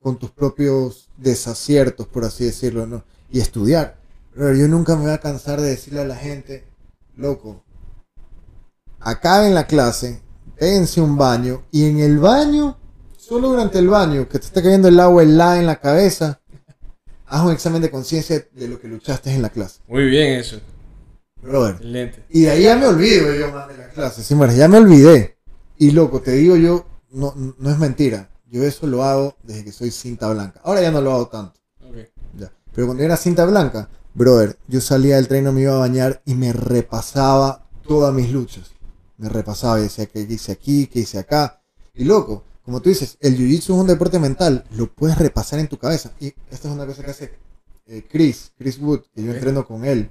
con 0.00 0.18
tus 0.18 0.30
propios 0.30 1.10
desaciertos, 1.16 2.06
por 2.06 2.24
así 2.24 2.44
decirlo, 2.44 2.86
¿no? 2.86 3.04
Y 3.30 3.40
estudiar. 3.40 3.98
Pero 4.34 4.54
yo 4.54 4.68
nunca 4.68 4.96
me 4.96 5.02
voy 5.02 5.12
a 5.12 5.20
cansar 5.20 5.60
de 5.60 5.70
decirle 5.70 6.00
a 6.00 6.06
la 6.06 6.16
gente, 6.16 6.64
loco, 7.16 7.64
acaben 9.00 9.54
la 9.54 9.66
clase, 9.66 10.20
péguense 10.58 11.00
un 11.00 11.16
baño 11.16 11.64
y 11.70 11.86
en 11.86 12.00
el 12.00 12.18
baño 12.18 12.78
solo 13.26 13.48
durante 13.48 13.78
el 13.78 13.88
baño, 13.88 14.28
que 14.28 14.38
te 14.38 14.46
está 14.46 14.62
cayendo 14.62 14.86
el 14.86 15.00
agua 15.00 15.22
helada 15.22 15.58
en 15.58 15.66
la 15.66 15.80
cabeza, 15.80 16.40
haz 17.26 17.44
un 17.44 17.52
examen 17.52 17.82
de 17.82 17.90
conciencia 17.90 18.46
de 18.52 18.68
lo 18.68 18.80
que 18.80 18.86
luchaste 18.86 19.32
en 19.32 19.42
la 19.42 19.50
clase. 19.50 19.80
Muy 19.88 20.04
bien 20.04 20.38
eso. 20.38 20.60
Brother. 21.42 21.74
Excelente. 21.74 22.24
Y 22.30 22.42
de 22.42 22.50
ahí 22.50 22.62
ya 22.62 22.76
me 22.76 22.86
olvido 22.86 23.34
yo 23.34 23.50
más 23.50 23.66
de 23.68 23.78
la 23.78 23.88
clase. 23.88 24.22
Sí, 24.22 24.36
ya 24.56 24.68
me 24.68 24.78
olvidé. 24.78 25.38
Y 25.76 25.90
loco, 25.90 26.20
te 26.20 26.32
digo 26.32 26.56
yo, 26.56 26.86
no, 27.16 27.34
no 27.58 27.70
es 27.70 27.78
mentira. 27.78 28.30
Yo 28.48 28.62
eso 28.62 28.86
lo 28.86 29.02
hago 29.02 29.36
desde 29.42 29.64
que 29.64 29.72
soy 29.72 29.90
cinta 29.90 30.30
blanca. 30.30 30.60
Ahora 30.62 30.82
ya 30.82 30.90
no 30.90 31.00
lo 31.00 31.12
hago 31.12 31.28
tanto. 31.28 31.58
Ya. 32.38 32.52
Pero 32.74 32.86
cuando 32.86 33.02
era 33.02 33.16
cinta 33.16 33.44
blanca, 33.46 33.88
brother, 34.14 34.58
yo 34.68 34.80
salía 34.80 35.16
del 35.16 35.26
tren, 35.26 35.44
no 35.44 35.52
me 35.52 35.62
iba 35.62 35.74
a 35.74 35.78
bañar 35.78 36.22
y 36.26 36.34
me 36.34 36.52
repasaba 36.52 37.68
todas 37.88 38.14
mis 38.14 38.30
luchas. 38.30 38.70
Me 39.16 39.28
repasaba 39.28 39.78
y 39.80 39.84
decía 39.84 40.06
que 40.06 40.20
hice 40.20 40.52
aquí, 40.52 40.86
que 40.86 41.00
hice 41.00 41.18
acá. 41.18 41.62
Y 41.94 42.04
loco, 42.04 42.44
como 42.64 42.82
tú 42.82 42.90
dices, 42.90 43.16
el 43.20 43.36
jiu-jitsu 43.38 43.62
es 43.62 43.70
un 43.70 43.86
deporte 43.86 44.18
mental, 44.18 44.64
lo 44.72 44.92
puedes 44.92 45.16
repasar 45.16 45.58
en 45.58 45.68
tu 45.68 45.78
cabeza. 45.78 46.12
Y 46.20 46.34
esta 46.50 46.68
es 46.68 46.74
una 46.74 46.86
cosa 46.86 47.02
que 47.02 47.10
hace 47.10 47.38
eh, 47.86 48.06
Chris, 48.08 48.52
Chris 48.58 48.78
Wood, 48.78 49.04
que 49.14 49.22
yo 49.22 49.32
entreno 49.32 49.66
con 49.66 49.86
él 49.86 50.10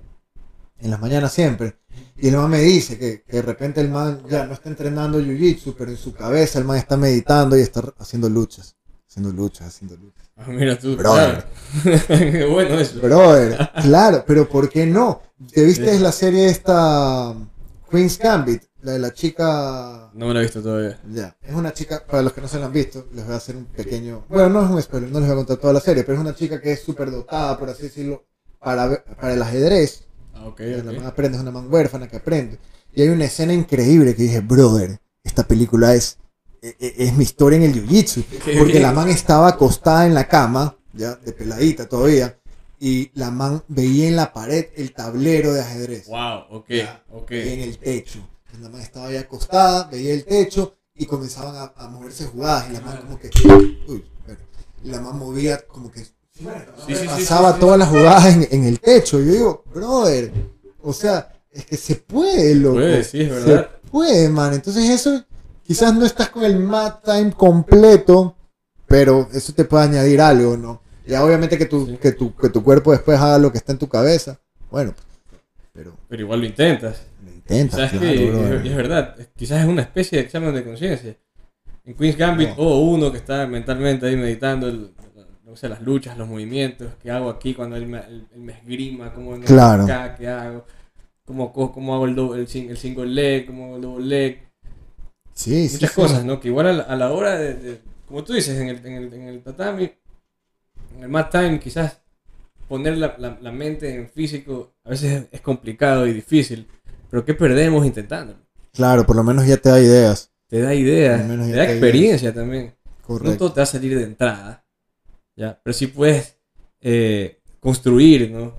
en 0.86 0.92
las 0.92 1.02
mañanas 1.02 1.34
siempre. 1.34 1.80
Y 2.16 2.30
el 2.30 2.38
man 2.38 2.50
me 2.50 2.62
dice 2.62 2.98
que, 2.98 3.24
que 3.24 3.38
de 3.38 3.42
repente 3.42 3.82
el 3.82 3.90
man 3.90 4.22
ya 4.30 4.46
no 4.46 4.54
está 4.54 4.70
entrenando 4.70 5.20
jiu-jitsu, 5.20 5.74
pero 5.78 5.92
en 5.92 5.98
su 5.98 6.14
cabeza 6.14 6.60
el 6.60 6.66
man 6.66 6.78
está 6.78 6.96
meditando 6.96 7.58
y 7.58 7.62
está 7.62 7.94
haciendo 7.98 8.30
luchas. 8.30 8.78
Haciendo 9.10 9.32
luchas, 9.32 9.68
haciendo 9.68 9.98
luchas. 9.98 10.30
Ah, 10.38 10.46
mira 10.48 10.78
tú. 10.78 10.96
Brother. 10.96 11.46
claro. 11.82 12.06
Qué 12.08 12.46
bueno 12.46 12.80
eso. 12.80 13.00
Brother, 13.02 13.70
claro, 13.82 14.24
pero 14.28 14.48
¿por 14.48 14.70
qué 14.70 14.86
no? 14.86 15.22
¿Te 15.52 15.64
viste 15.64 16.00
la 16.00 16.12
serie 16.12 16.48
esta 16.48 17.34
Queen's 17.90 18.20
Gambit? 18.20 18.64
La 18.82 18.92
de 18.92 19.00
la 19.00 19.14
chica... 19.14 20.12
No 20.14 20.28
me 20.28 20.34
lo 20.34 20.40
he 20.40 20.44
visto 20.44 20.62
todavía. 20.62 21.00
Ya, 21.12 21.36
es 21.42 21.56
una 21.56 21.74
chica, 21.74 22.04
para 22.06 22.22
los 22.22 22.34
que 22.34 22.42
no 22.42 22.48
se 22.48 22.60
la 22.60 22.68
han 22.68 22.74
visto, 22.74 23.08
les 23.14 23.26
voy 23.26 23.34
a 23.34 23.38
hacer 23.38 23.56
un 23.56 23.66
pequeño... 23.66 24.26
Bueno, 24.30 24.50
no 24.50 24.64
es 24.64 24.70
un 24.70 24.82
spoiler, 24.84 25.10
no 25.10 25.20
les 25.20 25.28
voy 25.28 25.34
a 25.34 25.38
contar 25.38 25.58
toda 25.58 25.74
la 25.74 25.80
serie, 25.80 26.04
pero 26.04 26.20
es 26.20 26.22
una 26.22 26.36
chica 26.36 26.62
que 26.62 26.74
es 26.74 26.84
súper 26.84 27.10
dotada, 27.10 27.58
por 27.58 27.68
así 27.68 27.84
decirlo, 27.84 28.26
para, 28.60 29.04
para 29.16 29.34
el 29.34 29.42
ajedrez. 29.42 30.06
Ah, 30.36 30.48
ok, 30.48 30.60
La 30.84 30.92
man 30.92 31.06
aprende, 31.06 31.38
es 31.38 31.42
una 31.42 31.52
man 31.52 31.68
huérfana 31.72 32.08
que 32.08 32.18
aprende. 32.18 32.60
Y 32.94 33.02
hay 33.02 33.10
una 33.10 33.26
escena 33.26 33.54
increíble 33.54 34.16
que 34.16 34.24
dije, 34.24 34.40
brother, 34.42 35.00
esta 35.24 35.48
película 35.48 35.96
es, 35.96 36.18
e- 36.62 36.76
e- 36.80 36.94
es, 36.98 37.14
mi 37.16 37.24
historia 37.24 37.58
en 37.58 37.64
el 37.64 37.74
jiu-jitsu. 37.74 38.24
Porque 38.58 38.74
bien. 38.74 38.84
la 38.84 38.92
man 38.92 39.10
estaba 39.10 39.48
acostada 39.50 40.06
en 40.06 40.14
la 40.14 40.28
cama, 40.28 40.78
ya, 40.94 41.16
de 41.16 41.32
peladita 41.34 41.88
todavía, 41.88 42.38
y 42.80 43.12
la 43.16 43.32
man 43.32 43.64
veía 43.68 44.08
en 44.08 44.16
la 44.16 44.34
pared 44.34 44.68
el 44.76 44.94
tablero 44.94 45.54
de 45.54 45.62
ajedrez. 45.62 46.08
Wow, 46.08 46.46
ok, 46.52 46.70
Ya, 46.70 47.04
ok. 47.12 47.32
En 47.32 47.60
el 47.62 47.78
techo. 47.78 48.28
La 48.62 48.70
man 48.70 48.82
estaba 48.82 49.08
ahí 49.08 49.18
acostada, 49.18 49.86
veía 49.90 50.14
el 50.14 50.24
techo 50.24 50.78
y 50.94 51.06
comenzaban 51.06 51.56
a, 51.56 51.74
a 51.76 51.88
moverse 51.90 52.26
jugadas. 52.26 52.70
Y 52.70 52.74
la 52.74 52.82
man 52.82 52.98
como 53.02 53.20
que... 53.20 53.30
Uy, 53.88 54.06
la 54.84 55.02
man 55.02 55.18
movía 55.18 55.66
como 55.68 55.92
que... 55.92 56.06
Sí, 56.38 56.94
pasaba 57.06 57.54
sí, 57.54 57.60
todas 57.60 57.80
las 57.80 57.90
jugadas 57.90 58.26
en, 58.36 58.48
en 58.52 58.64
el 58.66 58.80
techo. 58.80 59.20
Yo 59.20 59.32
digo, 59.32 59.64
brother, 59.74 60.32
o 60.82 60.92
sea, 60.94 61.32
es 61.52 61.66
que 61.66 61.78
se 61.78 61.96
puede, 61.96 62.56
loco. 62.56 62.76
Puede, 62.76 63.04
sí, 63.04 63.22
es 63.22 63.30
verdad. 63.30 63.70
Se 63.84 63.90
puede, 63.90 64.30
man. 64.30 64.54
Entonces 64.54 64.90
eso, 64.90 65.24
quizás 65.64 65.94
no 65.96 66.06
estás 66.06 66.30
con 66.30 66.44
el 66.44 66.60
mat 66.60 67.04
time 67.06 67.32
completo, 67.32 68.36
pero 68.88 69.30
eso 69.34 69.54
te 69.54 69.64
puede 69.66 69.86
añadir 69.86 70.20
algo, 70.22 70.58
¿no? 70.58 70.82
Ya 71.08 71.24
obviamente 71.24 71.58
que 71.58 71.66
tu, 71.68 71.98
que 72.00 72.12
tu, 72.12 72.36
que 72.36 72.50
tu 72.50 72.64
cuerpo 72.64 72.92
después 72.92 73.18
haga 73.20 73.38
lo 73.38 73.52
que 73.52 73.58
está 73.60 73.72
en 73.72 73.78
tu 73.80 73.88
cabeza. 73.88 74.40
Bueno, 74.70 74.94
pero 75.72 75.96
Pero 76.10 76.22
igual 76.24 76.42
lo 76.42 76.46
intentas. 76.48 77.04
lo 77.24 77.32
intentas, 77.32 77.76
¿Sabes 77.76 77.92
claro, 77.92 78.16
qué? 78.18 78.30
brother. 78.32 78.68
Es, 78.68 78.76
verdad. 78.76 79.16
Quizás 79.38 79.62
es 79.62 79.68
una 79.68 79.84
especie 79.84 80.18
de 80.18 80.26
examen 80.26 80.54
de 80.54 80.64
conciencia. 80.66 81.16
En 81.86 81.94
Queen's 81.94 82.18
Gambit 82.18 82.50
No. 82.50 82.64
hubo 82.64 82.80
uno 82.92 83.12
que 83.12 83.20
está 83.20 83.46
mentalmente 83.46 84.08
ahí 84.08 84.16
meditando 84.18 84.68
el- 84.68 84.95
no 85.56 85.70
las 85.70 85.82
luchas, 85.82 86.18
los 86.18 86.28
movimientos, 86.28 86.94
qué 87.02 87.12
hago 87.12 87.30
aquí 87.30 87.54
cuando 87.54 87.76
él 87.76 87.88
me, 87.88 88.00
él- 88.00 88.28
él 88.34 88.40
me 88.42 88.54
esgrima, 88.54 89.14
cómo 89.14 89.32
vengo 89.32 89.46
Claro. 89.46 89.84
acá, 89.84 90.16
qué 90.16 90.28
hago, 90.28 90.66
cómo, 91.26 91.52
hago 91.96 92.06
el, 92.06 92.16
do- 92.16 92.36
el, 92.36 92.42
el 92.42 92.78
single 92.78 93.08
leg, 93.08 93.46
cómo 93.48 93.66
hago 93.66 93.76
el 93.78 93.82
double 93.82 94.06
leg. 94.06 94.42
Sí, 95.34 95.70
muchas 95.72 95.90
sí. 95.92 95.96
cosas, 95.96 96.24
¿no? 96.26 96.40
Que 96.40 96.48
igual 96.48 96.68
a 96.68 96.74
la, 96.74 96.84
a 96.84 96.96
la 96.96 97.12
hora 97.12 97.38
de, 97.38 97.54
de- 97.56 97.82
como 98.08 98.24
tú 98.24 98.34
dices, 98.34 98.58
en 98.60 98.70
el, 98.70 98.86
en 98.86 98.94
el, 98.94 99.14
en 99.14 99.22
el 99.28 99.42
tatami, 99.44 99.92
en 100.96 101.04
el 101.04 101.10
mat 101.10 101.32
time, 101.32 101.60
quizás 101.60 102.02
poner 102.68 102.98
la, 102.98 103.16
la- 103.18 103.38
la 103.42 103.52
mente 103.52 103.94
en 103.96 104.10
físico 104.10 104.74
a 104.84 104.90
veces 104.90 105.28
es, 105.32 105.42
complicado 105.42 106.08
y 106.08 106.14
difícil, 106.14 106.68
pero 107.10 107.24
¿qué 107.26 107.34
perdemos 107.34 107.86
intentándolo? 107.86 108.40
Claro, 108.74 109.06
por 109.06 109.16
lo 109.16 109.24
menos 109.24 109.46
ya 109.46 109.58
te 109.58 109.70
da 109.70 109.80
ideas. 109.80 110.32
Te 110.48 110.62
da 110.62 110.74
ideas, 110.74 111.28
te 111.28 111.52
da 111.52 111.64
experiencia 111.72 112.34
también. 112.34 112.76
No 112.86 113.06
Correcto. 113.08 113.38
todo 113.38 113.54
te 113.54 113.60
va 113.60 113.64
a 113.64 113.68
salir 113.68 113.96
de 113.98 114.04
entrada, 114.04 114.65
¿ya? 115.36 115.60
Pero 115.64 115.74
sí 115.74 115.88
puedes 115.88 116.40
eh, 116.82 117.42
construir, 117.60 118.32
¿no? 118.32 118.54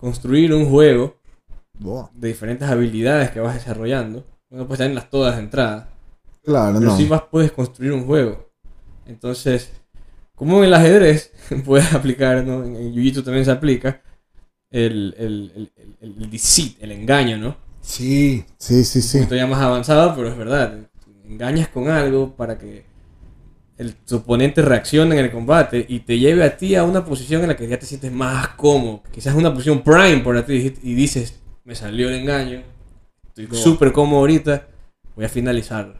Construir 0.00 0.52
un 0.54 0.68
juego 0.70 1.20
de 2.14 2.28
diferentes 2.28 2.68
habilidades 2.68 3.30
que 3.30 3.40
vas 3.40 3.54
desarrollando. 3.54 4.24
No 4.50 4.66
puedes 4.66 4.78
tenerlas 4.78 5.10
todas 5.10 5.36
de 5.36 5.42
entrada. 5.42 5.88
Claro, 6.42 6.78
Pero 6.78 6.90
no. 6.90 6.96
sí 6.96 7.06
vas, 7.06 7.22
puedes 7.30 7.52
construir 7.52 7.92
un 7.92 8.06
juego. 8.06 8.50
Entonces, 9.06 9.72
como 10.34 10.58
en 10.58 10.64
el 10.66 10.74
ajedrez, 10.74 11.32
puedes 11.64 11.92
aplicar, 11.94 12.44
¿no? 12.44 12.64
En 12.64 12.76
el 12.76 12.94
Jiu-Jitsu 12.94 13.24
también 13.24 13.44
se 13.44 13.50
aplica 13.52 14.02
el, 14.70 15.14
el, 15.18 15.52
el, 15.56 15.72
el, 16.00 16.16
el 16.20 16.30
deceit, 16.30 16.78
el 16.82 16.92
engaño, 16.92 17.38
¿no? 17.38 17.56
Sí, 17.80 18.44
sí, 18.58 18.84
sí, 18.84 19.02
Un 19.02 19.02
sí. 19.02 19.18
poquito 19.18 19.36
ya 19.36 19.46
más 19.46 19.60
avanzado, 19.60 20.14
pero 20.16 20.28
es 20.28 20.36
verdad. 20.36 20.90
Engañas 21.24 21.68
con 21.68 21.88
algo 21.88 22.34
para 22.36 22.58
que 22.58 22.86
el, 23.78 23.94
tu 23.94 24.16
oponente 24.16 24.62
reaccione 24.62 25.18
en 25.18 25.24
el 25.24 25.32
combate 25.32 25.84
y 25.88 26.00
te 26.00 26.18
lleve 26.18 26.44
a 26.44 26.56
ti 26.56 26.74
a 26.76 26.84
una 26.84 27.04
posición 27.04 27.42
en 27.42 27.48
la 27.48 27.56
que 27.56 27.66
ya 27.68 27.78
te 27.78 27.86
sientes 27.86 28.12
más 28.12 28.48
cómodo. 28.50 29.02
Quizás 29.12 29.34
una 29.34 29.52
posición 29.52 29.82
prime 29.82 30.18
para 30.20 30.44
ti 30.46 30.74
y 30.82 30.94
dices, 30.94 31.40
me 31.64 31.74
salió 31.74 32.08
el 32.08 32.14
engaño, 32.16 32.62
estoy 33.28 33.46
No. 33.48 33.54
súper 33.54 33.92
cómodo 33.92 34.20
ahorita, 34.20 34.66
voy 35.16 35.24
a 35.24 35.28
finalizarlo. 35.28 35.94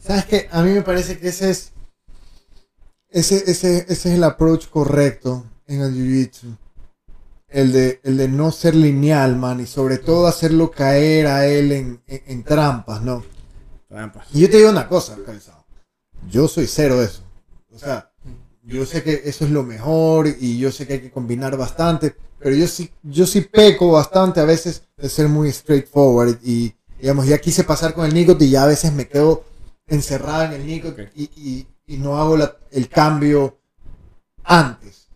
¿Sabes 0.00 0.24
qué? 0.26 0.48
A 0.50 0.62
mí 0.62 0.70
me 0.72 0.82
parece 0.82 1.18
que 1.18 1.28
ese 1.28 1.50
es. 1.50 1.72
Ese, 3.10 3.36
ese, 3.50 3.78
ese 3.88 3.92
es 3.92 4.06
el 4.06 4.24
approach 4.24 4.66
correcto 4.68 5.44
en 5.66 5.80
el 5.80 5.94
Jiu-Jitsu. 5.94 6.56
El 7.48 7.72
de, 7.72 8.00
el 8.04 8.16
de 8.18 8.28
no 8.28 8.50
ser 8.52 8.74
lineal, 8.74 9.36
man. 9.36 9.60
Y 9.60 9.66
sobre 9.66 9.96
todo 9.98 10.26
hacerlo 10.26 10.70
caer 10.70 11.26
a 11.26 11.46
él 11.46 11.72
en, 11.72 12.00
en- 12.06 12.22
en 12.26 12.44
trampas, 12.44 13.02
¿no? 13.02 13.24
Trampas. 13.88 14.26
Y 14.34 14.40
yo 14.42 14.50
te 14.50 14.58
digo 14.58 14.68
una 14.70 14.86
cosa, 14.88 15.16
cabezado. 15.24 15.57
Yo 16.30 16.48
soy 16.48 16.66
cero 16.66 16.98
de 16.98 17.06
eso. 17.06 17.22
O 17.74 17.78
sea, 17.78 18.10
yo 18.64 18.84
sé 18.86 19.02
que 19.02 19.22
eso 19.24 19.44
es 19.44 19.50
lo 19.50 19.62
mejor 19.62 20.28
y 20.40 20.58
yo 20.58 20.70
sé 20.72 20.86
que 20.86 20.94
hay 20.94 21.00
que 21.00 21.10
combinar 21.10 21.56
bastante. 21.56 22.14
Pero 22.38 22.54
yo 22.54 22.66
sí, 22.68 22.90
yo 23.02 23.26
sí 23.26 23.40
peco 23.42 23.90
bastante 23.92 24.40
a 24.40 24.44
veces 24.44 24.82
de 24.96 25.08
ser 25.08 25.28
muy 25.28 25.50
straightforward. 25.52 26.38
Y 26.44 26.74
digamos, 27.00 27.26
ya 27.26 27.38
quise 27.38 27.64
pasar 27.64 27.94
con 27.94 28.04
el 28.06 28.14
Nicot 28.14 28.40
y 28.42 28.50
ya 28.50 28.64
a 28.64 28.66
veces 28.66 28.92
me 28.92 29.08
quedo 29.08 29.44
encerrada 29.86 30.46
en 30.46 30.60
el 30.60 30.66
Nicot 30.66 30.98
y, 31.14 31.24
y- 31.36 31.66
y 31.86 31.96
no 31.96 32.18
hago 32.18 32.36
la- 32.36 32.56
el 32.70 32.88
cambio 32.88 33.58
antes. 34.44 35.08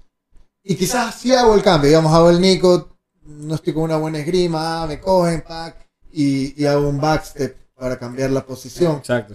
Y 0.65 0.77
quizás 0.77 1.15
sí 1.17 1.33
hago 1.35 1.55
el 1.55 1.63
cambio, 1.63 1.89
digamos, 1.89 2.13
hago 2.15 2.31
el 2.31 2.41
Nicot, 2.41 2.89
no 3.25 3.55
estoy 3.57 3.73
con 3.75 3.83
una 3.85 3.97
buena 3.97 4.19
esgrima, 4.19 4.83
ah, 4.83 4.87
me 4.87 5.01
cogen, 5.01 5.43
pack, 5.47 5.89
y, 6.13 6.61
y 6.61 6.67
hago 6.67 6.89
un 6.89 7.01
backstep 7.01 7.57
para 7.75 7.99
cambiar 7.99 8.31
la 8.31 8.45
posición 8.47 8.97
Exacto. 8.99 9.35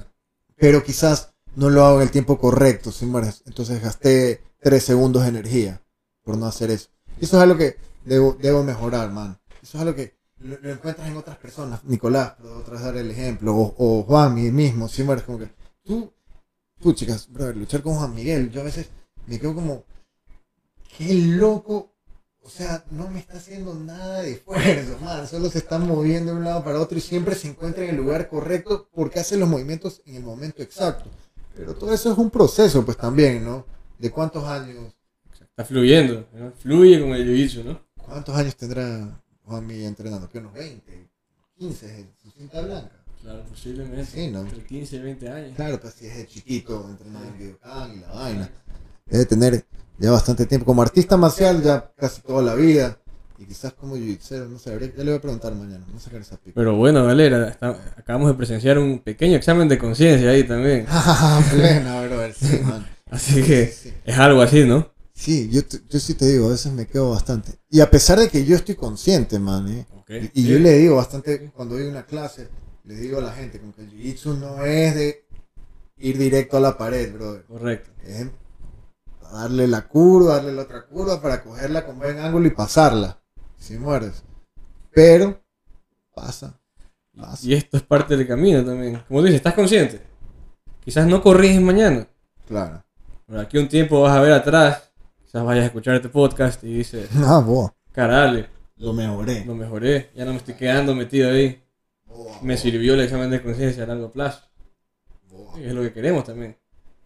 pero 0.56 0.84
quizás 0.84 1.34
no 1.58 1.72
lo 1.72 1.84
hago 1.84 1.97
en 1.97 2.03
el 2.03 2.12
tiempo 2.12 2.38
correcto, 2.38 2.91
¿sí? 2.91 3.12
Entonces 3.45 3.82
gasté 3.82 4.41
3 4.62 4.84
segundos 4.84 5.24
de 5.24 5.30
energía 5.30 5.82
por 6.24 6.38
no 6.38 6.45
hacer 6.45 6.70
eso. 6.70 6.89
Eso 7.20 7.38
es 7.38 7.43
algo 7.43 7.58
que 7.58 7.78
debo, 8.05 8.64
mejorar, 8.64 9.12
man. 9.12 9.39
Eso 9.64 9.78
es 9.78 9.82
algo 9.82 9.95
que 9.95 10.14
lo, 10.39 10.70
encuentras 10.70 11.08
en 11.08 11.18
otras 11.18 11.38
personas. 11.38 11.84
Nicolás, 11.84 12.36
pero 12.38 12.60
otra 12.60 12.76
vez 12.76 12.84
dar 12.84 12.97
el 12.97 13.10
ejemplo. 13.10 13.55
O, 13.55 13.76
o 13.76 14.03
Juan, 14.03 14.36
mi 14.36 14.51
mismo. 14.51 14.88
Como 15.26 15.39
que 15.39 15.49
tú, 15.84 16.14
tú 16.80 16.93
chicas, 16.93 17.28
brother, 17.28 17.58
luchar 17.58 17.82
con 17.82 17.95
Juan 17.95 18.14
Miguel, 18.14 18.51
yo 18.51 18.62
a 18.62 18.66
veces 18.66 18.89
me 19.26 19.39
quedo 19.39 19.55
como, 19.55 19.84
qué 20.95 21.12
loco. 21.16 21.91
O 22.43 22.49
sea, 22.49 22.86
no 22.91 23.10
me 23.10 23.20
está 23.20 23.38
haciendo 23.38 23.74
nada 23.74 24.22
de 24.22 24.34
esfuerzo, 24.34 24.99
man. 25.01 25.28
Solo 25.28 25.49
se 25.49 25.58
está 25.58 25.80
moviendo 25.80 26.34
de 26.34 26.38
un 26.38 26.45
lado 26.45 26.64
para 26.64 26.80
otro 26.80 26.99
y 26.99 27.01
siempre 27.01 27.34
se 27.34 27.47
encuentra 27.47 27.84
en 27.84 27.89
el 27.89 27.95
lugar 27.97 28.30
correcto 28.30 28.89
porque 28.93 29.20
hace 29.20 29.38
los 29.38 29.49
movimientos 29.49 30.03
en 30.05 30.18
el 30.18 30.24
momento 30.24 30.62
exacto. 30.62 31.10
Pero 31.58 31.74
todo 31.74 31.93
eso 31.93 32.12
es 32.12 32.18
un 32.18 32.30
proceso, 32.30 32.86
pues 32.86 32.97
también, 32.97 33.43
¿no? 33.43 33.66
¿De 33.97 34.12
cuántos 34.12 34.43
años? 34.43 34.93
Está 35.41 35.66
fluyendo, 35.66 36.28
¿no? 36.34 36.51
fluye 36.51 37.01
con 37.01 37.10
el 37.14 37.28
jiu-jitsu, 37.28 37.64
¿no? 37.64 37.82
¿Cuántos 37.95 38.36
años 38.36 38.55
tendrá 38.55 39.22
Juan 39.43 39.66
Miguel 39.66 39.88
entrenando? 39.88 40.30
¿Qué 40.30 40.38
unos 40.38 40.53
20? 40.53 41.10
15 41.58 41.99
en 41.99 42.14
su 42.22 42.30
cinta 42.30 42.62
blanca. 42.62 43.03
Claro, 43.22 43.43
posiblemente. 43.49 44.05
Sí, 44.05 44.30
¿no? 44.30 44.41
Entre 44.41 44.64
15 44.64 44.95
y 44.95 44.99
20 44.99 45.30
años. 45.30 45.55
Claro, 45.55 45.80
pues 45.80 45.95
si 45.95 46.05
es 46.05 46.16
de 46.16 46.28
chiquito, 46.28 46.88
entrenando 46.88 47.28
en 47.28 47.38
Videocan 47.39 47.93
y 47.93 47.99
la 48.01 48.14
vaina. 48.14 48.51
Debe 49.08 49.26
tener 49.26 49.66
ya 49.97 50.12
bastante 50.12 50.45
tiempo. 50.45 50.66
Como 50.66 50.84
artista 50.84 51.18
marcial, 51.18 51.64
ya 51.64 51.91
casi 51.97 52.22
toda 52.22 52.43
la 52.43 52.53
vida. 52.53 52.99
Y 53.40 53.46
quizás 53.46 53.74
como 53.74 53.96
jiu-jitsu, 53.96 54.48
no 54.50 54.58
sé, 54.58 54.72
habría- 54.74 54.90
ya 54.96 55.04
le 55.04 55.12
voy 55.12 55.18
a 55.18 55.22
preguntar 55.22 55.54
mañana. 55.54 55.84
Vamos 55.88 56.02
a 56.02 56.06
sacar 56.06 56.22
esa 56.22 56.38
pica. 56.38 56.54
Pero 56.56 56.76
bueno, 56.76 57.06
Valera, 57.06 57.50
está- 57.50 57.80
acabamos 57.96 58.30
de 58.30 58.34
presenciar 58.34 58.80
un 58.80 59.00
pequeño 59.00 59.36
examen 59.38 59.68
de 59.68 59.78
conciencia 59.78 60.30
ahí 60.32 60.44
también. 60.44 60.88
Plena, 61.52 62.02
brother, 62.02 62.34
sí, 62.34 62.60
man. 62.64 62.86
Así 63.12 63.42
que 63.44 63.68
Sí, 63.68 63.90
sí. 63.90 63.94
es 64.06 64.18
algo 64.18 64.42
así, 64.42 64.66
¿no? 64.66 64.92
Sí, 65.14 65.50
yo, 65.52 65.62
yo 65.90 66.00
sí 66.00 66.14
te 66.16 66.26
digo, 66.26 66.48
a 66.48 66.52
veces 66.52 66.72
me 66.74 66.86
quedo 66.88 67.12
bastante. 67.12 67.54
Y 67.70 67.80
a 67.80 67.90
pesar 67.90 68.20
de 68.20 68.28
que 68.28 68.44
yo 68.46 68.56
estoy 68.56 68.76
consciente, 68.76 69.40
man, 69.40 69.68
¿eh? 69.70 69.86
Y, 70.34 70.42
y 70.42 70.48
yo 70.48 70.60
le 70.60 70.74
digo 70.74 70.98
bastante, 70.98 71.52
cuando 71.56 71.76
doy 71.76 71.86
una 71.88 72.06
clase, 72.06 72.50
le 72.84 72.96
digo 72.96 73.20
a 73.20 73.22
la 73.22 73.32
gente, 73.34 73.60
como 73.60 73.74
que 73.74 73.82
el 73.84 73.92
jiu-jitsu 73.92 74.38
no 74.38 74.64
es 74.66 74.94
de 74.96 75.26
ir 75.98 76.18
directo 76.18 76.58
a 76.58 76.60
la 76.60 76.78
pared, 76.78 77.14
brother. 77.14 77.44
Correcto. 77.46 77.90
Es 78.06 78.28
darle 79.32 79.68
la 79.68 79.88
curva, 79.88 80.36
darle 80.36 80.54
la 80.54 80.62
otra 80.64 80.86
curva 80.86 81.22
para 81.22 81.44
cogerla 81.44 81.86
con 81.86 81.98
buen 82.00 82.20
ángulo 82.20 82.48
y 82.48 82.52
pasarla. 82.52 83.20
Si 83.68 83.78
mueres. 83.78 84.24
Pero 84.91 85.41
pasa. 86.15 86.57
pasa. 87.15 87.45
Y 87.45 87.53
esto 87.53 87.76
es 87.78 87.84
parte 87.84 88.15
del 88.15 88.26
camino 88.28 88.63
también. 88.63 89.01
Como 89.07 89.22
dices, 89.22 89.36
estás 89.36 89.53
consciente. 89.53 90.01
Quizás 90.80 91.05
no 91.05 91.22
corriges 91.22 91.59
mañana. 91.61 92.07
Claro. 92.47 92.82
Pero 93.26 93.41
aquí 93.41 93.57
un 93.57 93.68
tiempo 93.68 94.01
vas 94.01 94.15
a 94.15 94.22
ver 94.22 94.32
atrás. 94.32 94.91
Quizás 95.26 95.43
vayas 95.43 95.63
a 95.63 95.68
escuchar 95.68 95.95
este 95.95 96.07
podcast 96.09 96.63
y 96.63 96.74
dices, 96.76 97.09
Ah, 97.26 97.39
boa. 97.45 97.76
carale, 97.91 98.47
Lo 98.78 98.93
mejoré. 98.93 99.43
lo 99.43 99.53
mejoré. 99.53 100.11
Ya 100.15 100.24
no 100.24 100.32
me 100.32 100.38
estoy 100.38 100.53
quedando 100.55 100.95
metido 100.95 101.30
ahí. 101.30 101.61
Boa, 102.05 102.38
Me 102.41 102.53
boa, 102.53 102.57
sirvió 102.57 102.93
el 102.93 103.01
examen 103.01 103.30
de 103.30 103.43
conciencia 103.43 103.84
a 103.84 103.88
largo 103.88 104.09
plazo. 104.11 104.43
Y 105.57 105.63
es 105.65 105.74
lo 105.74 105.82
que 105.82 105.91
queremos 105.91 106.24
también. 106.24 106.57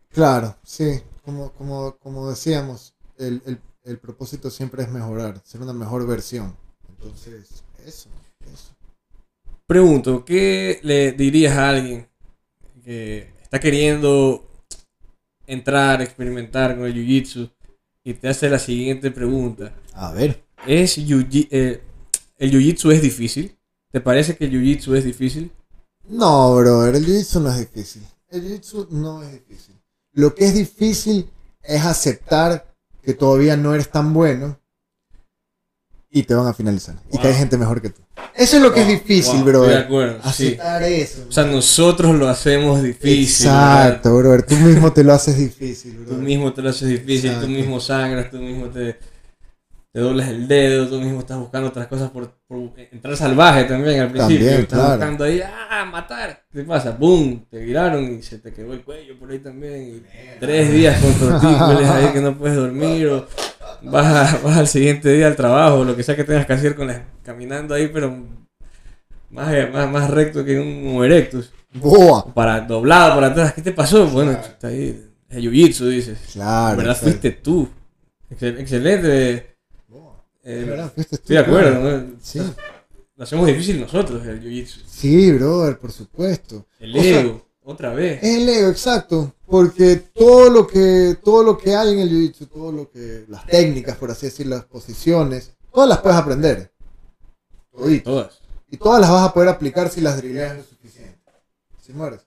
Claro, 0.09 0.55
sí. 0.64 1.01
Como, 1.26 1.51
como, 1.53 1.97
como 1.97 2.30
decíamos, 2.30 2.93
el, 3.18 3.41
el, 3.45 3.59
el 3.84 3.98
propósito 4.00 4.50
siempre 4.50 4.84
es 4.84 4.90
mejorar, 4.90 5.42
ser 5.44 5.62
una 5.62 5.74
mejor 5.74 6.06
versión. 6.08 6.56
Entonces, 6.90 7.64
eso, 7.86 8.10
eso. 8.52 8.70
Pregunto, 9.66 10.24
¿qué 10.26 10.80
le 10.84 11.14
dirías 11.14 11.56
a 11.58 11.70
alguien 11.70 12.08
que 12.84 13.34
está 13.42 13.60
queriendo 13.60 14.46
entrar, 15.48 16.02
experimentar 16.02 16.76
con 16.76 16.86
el 16.86 16.94
jiu-jitsu 16.94 17.52
y 18.04 18.14
te 18.14 18.30
hace 18.30 18.50
la 18.50 18.60
siguiente 18.60 19.12
pregunta? 19.12 19.74
A 19.94 20.12
ver. 20.12 20.44
¿Es 20.68 20.98
jiu- 20.98 21.48
eh, 21.52 21.82
¿El 22.38 22.52
jiu-jitsu 22.52 22.92
es 22.92 23.02
difícil? 23.02 23.58
¿Te 23.92 24.02
parece 24.02 24.36
que 24.36 24.46
el 24.46 24.52
jiu-jitsu 24.52 24.96
es 24.96 25.04
difícil? 25.06 25.52
No, 26.08 26.56
brother, 26.56 26.96
el 26.96 27.06
jiu-jitsu 27.06 27.42
no 27.42 27.50
es 27.52 27.60
difícil. 27.60 28.04
El 28.30 28.44
jiu-jitsu 28.44 28.90
no 28.90 29.24
es 29.24 29.32
difícil. 29.32 29.76
Lo 30.14 30.36
que 30.36 30.46
es 30.46 30.54
difícil 30.54 31.30
es 31.64 31.82
aceptar 31.86 32.71
que 33.04 33.14
todavía 33.14 33.58
no 33.58 33.74
eres 33.74 33.89
tan 33.89 34.14
bueno 34.14 34.60
y 36.10 36.24
te 36.24 36.34
van 36.36 36.47
a 36.47 36.54
finalizar. 36.54 36.95
Y 37.12 37.18
que 37.18 37.28
hay 37.28 37.34
gente 37.34 37.58
mejor 37.58 37.82
que 37.82 37.89
tú. 37.89 38.02
Eso 38.36 38.58
es 38.58 38.62
lo 38.64 38.74
que 38.74 38.82
es 38.82 38.88
difícil, 38.88 39.41
Wow. 39.43 39.47
Estoy 39.49 39.70
de 39.70 39.78
acuerdo, 39.78 40.14
sí. 40.34 40.47
Aceptar 40.47 40.84
eso. 40.84 41.26
O 41.28 41.32
sea, 41.32 41.45
nosotros 41.45 42.16
lo 42.16 42.28
hacemos 42.28 42.82
difícil. 42.84 43.24
Exacto, 43.24 44.16
brother. 44.18 44.43
Tú 44.43 44.56
mismo 44.56 44.91
te 44.93 45.04
lo 45.04 45.14
haces 45.14 45.38
difícil, 45.38 45.95
Tú 45.97 46.04
brother. 46.04 46.20
mismo 46.24 46.54
te 46.54 46.62
lo 46.62 46.70
haces 46.70 46.89
difícil, 46.89 47.28
Exacto. 47.32 47.47
tú 47.47 47.52
mismo 47.52 47.80
sangras, 47.80 48.30
tú 48.30 48.38
mismo 48.38 48.68
te, 48.68 48.97
te 49.94 50.00
doblas 50.00 50.30
el 50.30 50.48
dedo, 50.48 50.88
tú 50.88 51.02
mismo 51.02 51.20
estás 51.20 51.38
buscando 51.38 51.68
otras 51.68 51.88
cosas 51.88 52.10
por, 52.12 52.32
por 52.48 52.72
entrar 52.78 53.18
salvaje 53.18 53.66
también 53.66 54.00
al 54.00 54.10
principio. 54.12 54.38
También, 54.46 54.62
estás 54.62 54.80
claro. 54.80 54.96
buscando 54.98 55.24
ahí, 55.26 55.42
¡ah, 55.44 55.86
matar! 55.86 56.44
¿Qué 56.54 56.64
pasa? 56.64 56.92
¡Boom! 56.92 57.46
Te 57.50 57.60
viraron 57.60 58.18
y 58.18 58.22
se 58.22 58.39
te 58.39 58.54
quedó 58.54 58.72
el 58.74 58.84
cuello 58.84 59.20
por 59.20 59.30
ahí 59.32 59.39
también. 59.39 59.98
y 59.98 60.39
tres 60.39 60.72
días 60.72 61.02
con 61.02 61.14
tortícolis 61.14 61.89
ahí 61.89 62.08
que 62.14 62.22
no 62.22 62.38
puedes 62.38 62.56
dormir 62.56 63.08
o 63.08 63.28
vas, 63.84 64.34
a- 64.34 64.38
vas 64.44 64.58
al 64.58 64.68
siguiente 64.68 65.12
día 65.12 65.28
al 65.28 65.36
trabajo, 65.36 65.84
lo 65.84 65.96
que 65.96 66.04
sea 66.04 66.16
que 66.16 66.24
tengas 66.24 66.46
que 66.46 66.54
hacer 66.54 66.76
con 66.76 66.88
las, 66.88 67.02
caminando 67.24 67.74
ahí, 67.76 67.89
pero 67.94 68.16
más, 69.30 69.54
más, 69.74 69.89
más 69.92 70.10
recto 70.10 70.44
que 70.46 70.60
un 70.60 70.88
Homo 70.88 71.04
erectus. 71.04 71.52
Boa. 71.74 72.34
Para, 72.34 72.62
doblado 72.62 73.16
para 73.16 73.28
atrás. 73.28 73.54
¿Qué 73.54 73.62
te 73.62 73.72
pasó? 73.72 74.06
Bueno, 74.08 74.32
está 74.32 74.68
ahí. 74.68 75.06
Es 75.30 75.38
jiu-jitsu, 75.38 75.88
dices. 75.88 76.18
Claro. 76.34 76.78
Verdad 76.78 76.98
fuiste 76.98 77.32
tú. 77.32 77.70
Excel- 78.30 78.60
excelente. 78.60 79.51
Eh, 80.44 80.62
Es 80.62 80.68
verdad, 80.68 80.92
fuiste 80.94 81.18
tú, 81.18 81.22
estoy 81.22 81.36
de 81.36 81.42
acuerdo. 81.42 81.80
¿no? 81.80 82.14
Sí. 82.22 82.39
Lo 83.16 83.24
hacemos 83.24 83.48
difícil 83.48 83.82
nosotros, 83.82 84.26
el 84.26 84.42
jiu-jitsu. 84.42 84.82
Sí, 84.88 85.32
brother, 85.34 85.78
por 85.78 85.92
supuesto. 85.92 86.66
El 86.80 86.98
O 86.98 87.02
sea, 87.02 87.22
ego, 87.22 87.46
otra 87.64 87.94
vez. 87.94 88.24
Es 88.24 88.38
el 88.38 88.50
ego, 88.50 88.70
exacto. 88.70 89.36
Porque 89.46 89.98
todo 89.98 90.50
lo 90.50 90.66
que, 90.66 91.18
todo 91.24 91.44
lo 91.44 91.58
que 91.58 91.76
hay 91.76 91.94
en 91.94 92.00
el 92.00 92.10
jiu-jitsu, 92.10 92.48
todo 92.50 92.72
lo 92.72 92.89
que, 92.89 93.26
las 93.28 93.46
técnicas, 93.46 93.98
por 93.98 94.10
así 94.10 94.28
decir, 94.28 94.48
las 94.48 94.66
posiciones, 94.66 95.52
todas 95.72 95.88
las 95.89 96.00
puedes 96.00 96.18
aprender. 96.18 96.72
Todito. 97.72 98.10
Todas. 98.10 98.39
Y 98.70 98.78
todas 98.78 99.02
las 99.02 99.12
vas 99.12 99.30
a 99.30 99.34
poder 99.34 99.50
aplicar 99.50 99.89
si 99.89 100.02
las 100.02 100.18
drileas 100.18 100.58
lo 100.58 100.64
suficiente. 100.64 101.20
Si 101.80 101.92
mueres. 101.94 102.22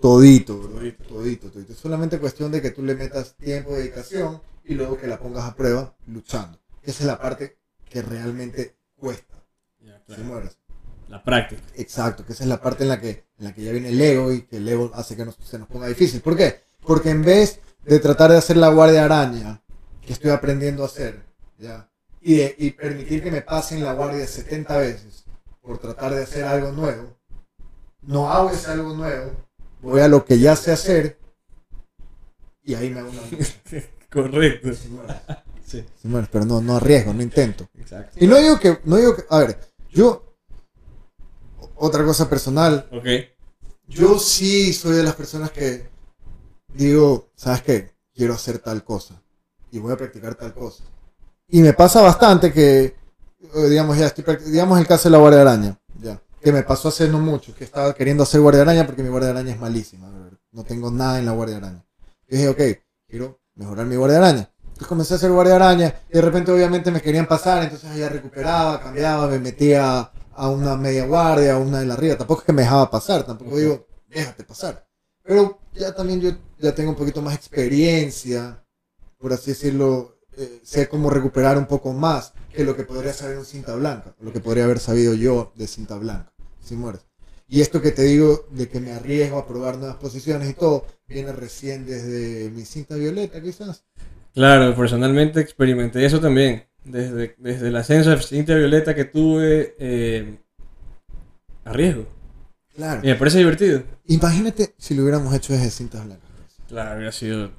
Todito, 0.00 0.56
bro. 0.56 0.68
Todito. 0.70 1.04
Todito, 1.08 1.50
todito. 1.50 1.72
Es 1.72 1.78
solamente 1.78 2.18
cuestión 2.18 2.50
de 2.52 2.62
que 2.62 2.70
tú 2.70 2.82
le 2.82 2.94
metas 2.94 3.34
tiempo, 3.36 3.72
dedicación 3.72 4.40
y 4.64 4.74
luego 4.74 4.96
que 4.96 5.08
la 5.08 5.18
pongas 5.18 5.44
a 5.44 5.54
prueba 5.54 5.94
luchando. 6.06 6.59
Esa 6.82 7.00
es 7.02 7.06
la 7.06 7.18
parte 7.18 7.58
que 7.88 8.02
realmente 8.02 8.76
cuesta. 8.96 9.42
Si 10.14 10.20
mueres. 10.22 10.56
La 11.08 11.22
práctica. 11.22 11.62
Exacto, 11.76 12.24
que 12.24 12.32
esa 12.32 12.44
es 12.44 12.48
la 12.48 12.60
parte 12.60 12.84
en 12.84 12.88
la 12.88 13.00
que, 13.00 13.24
en 13.38 13.44
la 13.44 13.52
que 13.54 13.62
ya 13.64 13.72
viene 13.72 13.88
el 13.88 14.00
ego 14.00 14.32
y 14.32 14.42
que 14.42 14.56
el 14.58 14.68
ego 14.68 14.90
hace 14.94 15.16
que 15.16 15.24
nos- 15.24 15.36
se 15.36 15.58
nos 15.58 15.66
ponga 15.68 15.88
difícil. 15.88 16.20
¿Por 16.20 16.36
qué? 16.36 16.62
Porque 16.86 17.10
en 17.10 17.24
vez 17.24 17.60
de 17.84 17.98
tratar 17.98 18.30
de 18.30 18.36
hacer 18.38 18.56
la 18.56 18.68
guardia 18.68 19.04
araña 19.04 19.60
que 20.00 20.12
estoy 20.12 20.30
aprendiendo 20.30 20.82
a 20.82 20.86
hacer, 20.86 21.24
¿ya? 21.58 21.88
Y, 22.20 22.36
de- 22.36 22.54
y 22.58 22.70
permitir 22.72 23.22
que 23.22 23.30
me 23.30 23.42
pasen 23.42 23.82
la 23.84 23.92
guardia 23.94 24.26
70 24.26 24.76
veces 24.78 25.24
por 25.62 25.78
tratar 25.78 26.14
de 26.14 26.22
hacer 26.22 26.44
algo 26.44 26.70
nuevo, 26.72 27.16
no 28.02 28.30
hago 28.30 28.50
ese 28.50 28.70
algo 28.70 28.94
nuevo, 28.94 29.32
voy 29.82 30.00
a 30.00 30.08
lo 30.08 30.24
que 30.24 30.38
ya 30.38 30.54
sé 30.56 30.70
hacer 30.72 31.18
y 32.62 32.74
ahí 32.74 32.90
me 32.90 33.00
hago 33.00 33.10
una 33.10 33.20
Correcto. 34.10 34.70
Sí, 35.70 35.86
mueres, 36.02 36.28
pero 36.32 36.44
no, 36.44 36.60
no 36.60 36.76
arriesgo, 36.76 37.14
no 37.14 37.22
intento. 37.22 37.68
exacto. 37.78 38.16
Y 38.18 38.26
no 38.26 38.36
digo 38.38 38.58
que, 38.58 38.80
no 38.84 38.96
digo 38.96 39.14
que, 39.14 39.22
a 39.30 39.38
ver, 39.38 39.58
yo, 39.90 40.36
otra 41.76 42.04
cosa 42.04 42.28
personal, 42.28 42.88
Ok. 42.92 43.06
Yo 43.90 44.20
sí 44.20 44.72
soy 44.72 44.96
de 44.96 45.02
las 45.02 45.16
personas 45.16 45.50
que 45.50 45.88
digo, 46.74 47.30
¿sabes 47.34 47.62
qué? 47.62 47.90
Quiero 48.14 48.34
hacer 48.34 48.58
tal 48.60 48.84
cosa 48.84 49.20
y 49.72 49.78
voy 49.80 49.92
a 49.92 49.96
practicar 49.96 50.36
tal 50.36 50.54
cosa. 50.54 50.84
Y 51.48 51.60
me 51.60 51.72
pasa 51.72 52.00
bastante 52.00 52.52
que, 52.52 52.84
eh, 52.84 53.68
digamos, 53.68 53.98
ya 53.98 54.06
estoy, 54.06 54.24
digamos 54.46 54.78
el 54.78 54.86
caso 54.86 55.08
de 55.08 55.12
la 55.12 55.18
guardia 55.18 55.42
de 55.42 55.50
araña, 55.50 55.80
ya, 56.00 56.22
que 56.40 56.52
me 56.52 56.62
pasó 56.62 56.88
hace 56.88 57.08
no 57.08 57.18
mucho, 57.18 57.52
que 57.52 57.64
estaba 57.64 57.92
queriendo 57.94 58.22
hacer 58.22 58.40
guardia 58.40 58.64
de 58.64 58.70
araña 58.70 58.86
porque 58.86 59.02
mi 59.02 59.08
guardia 59.08 59.32
de 59.32 59.38
araña 59.40 59.54
es 59.54 59.60
malísima, 59.60 60.08
no 60.52 60.62
tengo 60.64 60.92
nada 60.92 61.18
en 61.18 61.26
la 61.26 61.32
guardia 61.32 61.58
de 61.58 61.66
araña. 61.66 61.84
Yo 62.28 62.36
dije, 62.36 62.48
ok, 62.48 62.82
quiero 63.08 63.40
mejorar 63.56 63.86
mi 63.86 63.96
guardia 63.96 64.20
de 64.20 64.24
araña. 64.24 64.50
Comencé 64.88 65.14
a 65.14 65.16
hacer 65.16 65.30
guardia 65.30 65.56
araña 65.56 65.94
y 66.08 66.14
de 66.14 66.20
repente 66.20 66.50
obviamente 66.50 66.90
me 66.90 67.00
querían 67.00 67.26
pasar, 67.26 67.62
entonces 67.62 67.96
ya 67.96 68.08
recuperaba, 68.08 68.80
cambiaba, 68.80 69.28
me 69.28 69.38
metía 69.38 70.10
a 70.34 70.48
una 70.48 70.76
media 70.76 71.06
guardia, 71.06 71.54
a 71.54 71.58
una 71.58 71.80
de 71.80 71.86
la 71.86 71.94
arriba. 71.94 72.16
Tampoco 72.16 72.40
es 72.40 72.46
que 72.46 72.52
me 72.52 72.62
dejaba 72.62 72.90
pasar, 72.90 73.24
tampoco 73.24 73.56
digo, 73.56 73.86
déjate 74.08 74.42
pasar. 74.44 74.86
Pero 75.22 75.60
ya 75.74 75.94
también 75.94 76.20
yo 76.20 76.30
ya 76.58 76.74
tengo 76.74 76.90
un 76.90 76.96
poquito 76.96 77.22
más 77.22 77.34
experiencia, 77.34 78.64
por 79.18 79.32
así 79.32 79.50
decirlo, 79.52 80.18
eh, 80.36 80.60
sé 80.64 80.88
cómo 80.88 81.10
recuperar 81.10 81.58
un 81.58 81.66
poco 81.66 81.92
más 81.92 82.32
que 82.52 82.64
lo 82.64 82.74
que 82.74 82.84
podría 82.84 83.12
saber 83.12 83.38
un 83.38 83.44
cinta 83.44 83.74
blanca, 83.74 84.14
lo 84.20 84.32
que 84.32 84.40
podría 84.40 84.64
haber 84.64 84.80
sabido 84.80 85.14
yo 85.14 85.52
de 85.56 85.66
cinta 85.66 85.96
blanca, 85.96 86.32
si 86.60 86.74
mueres. 86.74 87.02
Y 87.46 87.60
esto 87.60 87.82
que 87.82 87.90
te 87.90 88.02
digo 88.02 88.46
de 88.50 88.68
que 88.68 88.80
me 88.80 88.92
arriesgo 88.92 89.38
a 89.38 89.46
probar 89.46 89.76
nuevas 89.76 89.96
posiciones 89.96 90.48
y 90.48 90.54
todo, 90.54 90.86
viene 91.08 91.32
recién 91.32 91.84
desde 91.84 92.48
mi 92.50 92.64
cinta 92.64 92.94
violeta 92.94 93.42
quizás. 93.42 93.84
Claro, 94.34 94.74
personalmente 94.74 95.40
experimenté 95.40 96.04
eso 96.04 96.20
también. 96.20 96.66
Desde, 96.84 97.34
desde 97.38 97.68
el 97.68 97.76
ascenso 97.76 98.10
de 98.10 98.22
cinta 98.22 98.54
violeta 98.54 98.94
que 98.94 99.04
tuve, 99.04 99.74
eh, 99.78 100.38
arriesgo. 101.64 102.06
Claro. 102.74 103.00
Y 103.02 103.08
me 103.08 103.16
parece 103.16 103.38
divertido. 103.38 103.82
Imagínate 104.06 104.74
si 104.78 104.94
lo 104.94 105.02
hubiéramos 105.02 105.34
hecho 105.34 105.52
desde 105.52 105.70
cintas 105.70 106.04
blancas. 106.04 106.30
Claro, 106.68 106.96
hubiera 106.96 107.12
sido. 107.12 107.50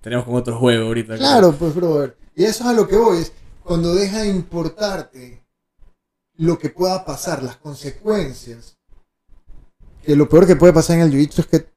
Teníamos 0.00 0.24
con 0.24 0.36
otro 0.36 0.58
juego 0.58 0.86
ahorita. 0.86 1.16
Claro, 1.16 1.52
pues, 1.52 1.74
brother. 1.74 2.16
Y 2.34 2.44
eso 2.44 2.64
es 2.64 2.70
a 2.70 2.72
lo 2.72 2.88
que 2.88 2.96
voy. 2.96 3.18
Es 3.18 3.32
cuando 3.62 3.94
deja 3.94 4.22
de 4.22 4.28
importarte 4.28 5.44
lo 6.36 6.58
que 6.58 6.70
pueda 6.70 7.04
pasar, 7.04 7.42
las 7.42 7.56
consecuencias. 7.56 8.78
Que 10.02 10.16
lo 10.16 10.28
peor 10.28 10.46
que 10.46 10.56
puede 10.56 10.72
pasar 10.72 10.96
en 10.96 11.02
el 11.02 11.12
jiu-jitsu 11.12 11.40
es 11.40 11.46
que, 11.46 11.69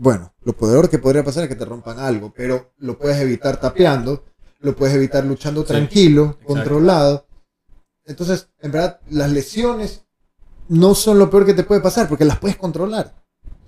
bueno, 0.00 0.32
lo 0.44 0.54
peor 0.54 0.88
que 0.88 0.98
podría 0.98 1.22
pasar 1.22 1.42
es 1.42 1.50
que 1.50 1.56
te 1.56 1.66
rompan 1.66 1.98
algo, 1.98 2.32
pero 2.34 2.72
lo 2.78 2.96
puedes 2.98 3.18
evitar 3.20 3.60
tapeando, 3.60 4.24
lo 4.60 4.74
puedes 4.74 4.94
evitar 4.94 5.26
luchando 5.26 5.62
tranquilo, 5.62 6.38
controlado. 6.42 7.26
Entonces, 8.06 8.48
en 8.60 8.72
verdad, 8.72 8.98
las 9.10 9.30
lesiones 9.30 10.06
no 10.68 10.94
son 10.94 11.18
lo 11.18 11.28
peor 11.28 11.44
que 11.44 11.52
te 11.52 11.64
puede 11.64 11.82
pasar 11.82 12.08
porque 12.08 12.24
las 12.24 12.38
puedes 12.38 12.56
controlar. 12.56 13.14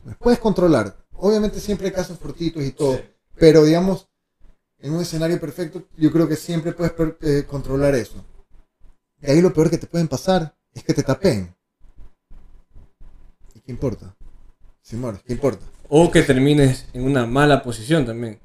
Las 0.07 0.17
puedes 0.17 0.39
controlar. 0.39 0.97
Obviamente 1.13 1.61
siempre 1.61 1.89
hay 1.89 1.93
casos 1.93 2.19
fortitos 2.19 2.63
y 2.65 2.73
todo, 2.73 2.97
Sí. 2.97 3.03
pero 3.37 3.63
digamos, 3.65 4.09
en 4.79 4.95
un 4.95 5.03
escenario 5.03 5.39
perfecto, 5.39 5.85
yo 5.99 6.11
creo 6.11 6.27
que 6.27 6.37
siempre 6.37 6.73
puedes 6.73 6.95
eh, 7.21 7.45
controlar 7.47 7.95
eso. 7.95 8.25
Y 9.21 9.31
ahí 9.31 9.43
lo 9.43 9.53
peor 9.53 9.69
que 9.69 9.77
te 9.77 9.87
pueden 9.87 10.09
pasar 10.09 10.57
es 10.73 10.83
que 10.83 10.95
te 10.95 11.03
tapeen. 11.03 11.55
¿Y 13.55 13.61
qué 13.61 13.71
importa? 13.71 14.17
Si 14.81 14.97
mueres, 14.97 15.23
¿qué 15.25 15.35
importa? 15.35 15.67
O 15.95 16.11
que 16.11 16.23
termines 16.23 16.87
en 16.95 17.05
una 17.05 17.27
mala 17.27 17.63
posición 17.63 18.07
también. 18.07 18.41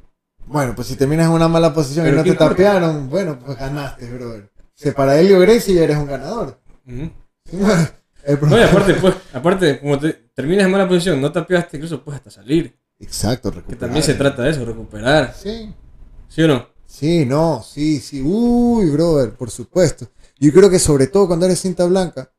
Bueno, 0.47 0.73
pues 0.75 0.89
si 0.89 0.97
terminas 0.97 1.27
en 1.27 1.31
una 1.31 1.47
mala 1.47 1.73
posición 1.73 2.05
y 2.05 2.11
no 2.11 2.17
¿qué 2.17 2.23
te 2.23 2.29
importa? 2.31 2.49
tapearon, 2.49 3.09
bueno, 3.09 3.39
pues 3.39 3.57
ganaste, 3.57 4.09
brother. 4.11 4.51
Si 4.73 4.91
para 4.91 5.17
Helio 5.17 5.39
Gracie 5.39 5.73
ya 5.73 5.83
eres 5.85 5.95
un 5.95 6.07
ganador. 6.07 6.59
No, 6.85 8.57
y 8.59 8.61
aparte, 8.61 8.93
pues, 8.95 9.15
aparte, 9.33 9.79
como 9.79 9.97
te, 9.97 10.11
terminas 10.33 10.65
en 10.65 10.71
mala 10.71 10.89
posición, 10.89 11.21
no 11.21 11.31
tapeaste, 11.31 11.77
incluso 11.77 12.03
puedes 12.03 12.19
hasta 12.19 12.31
salir. 12.31 12.77
Exacto, 12.99 13.49
Que 13.49 13.57
recuperar. 13.57 13.79
también 13.79 14.03
se 14.03 14.13
trata 14.15 14.41
de 14.43 14.49
eso, 14.51 14.65
recuperar. 14.65 15.33
Sí, 15.33 15.73
¿Sí 16.27 16.41
o 16.43 16.47
no? 16.49 16.67
sí, 16.85 17.25
no, 17.25 17.63
sí, 17.63 18.01
sí. 18.01 18.21
Uy, 18.21 18.89
brother, 18.89 19.31
por 19.35 19.51
supuesto. 19.51 20.09
Yo 20.37 20.51
creo 20.51 20.69
que 20.69 20.79
sobre 20.79 21.07
todo 21.07 21.27
cuando 21.27 21.45
eres 21.45 21.61
cinta 21.61 21.85
blanca, 21.85 22.29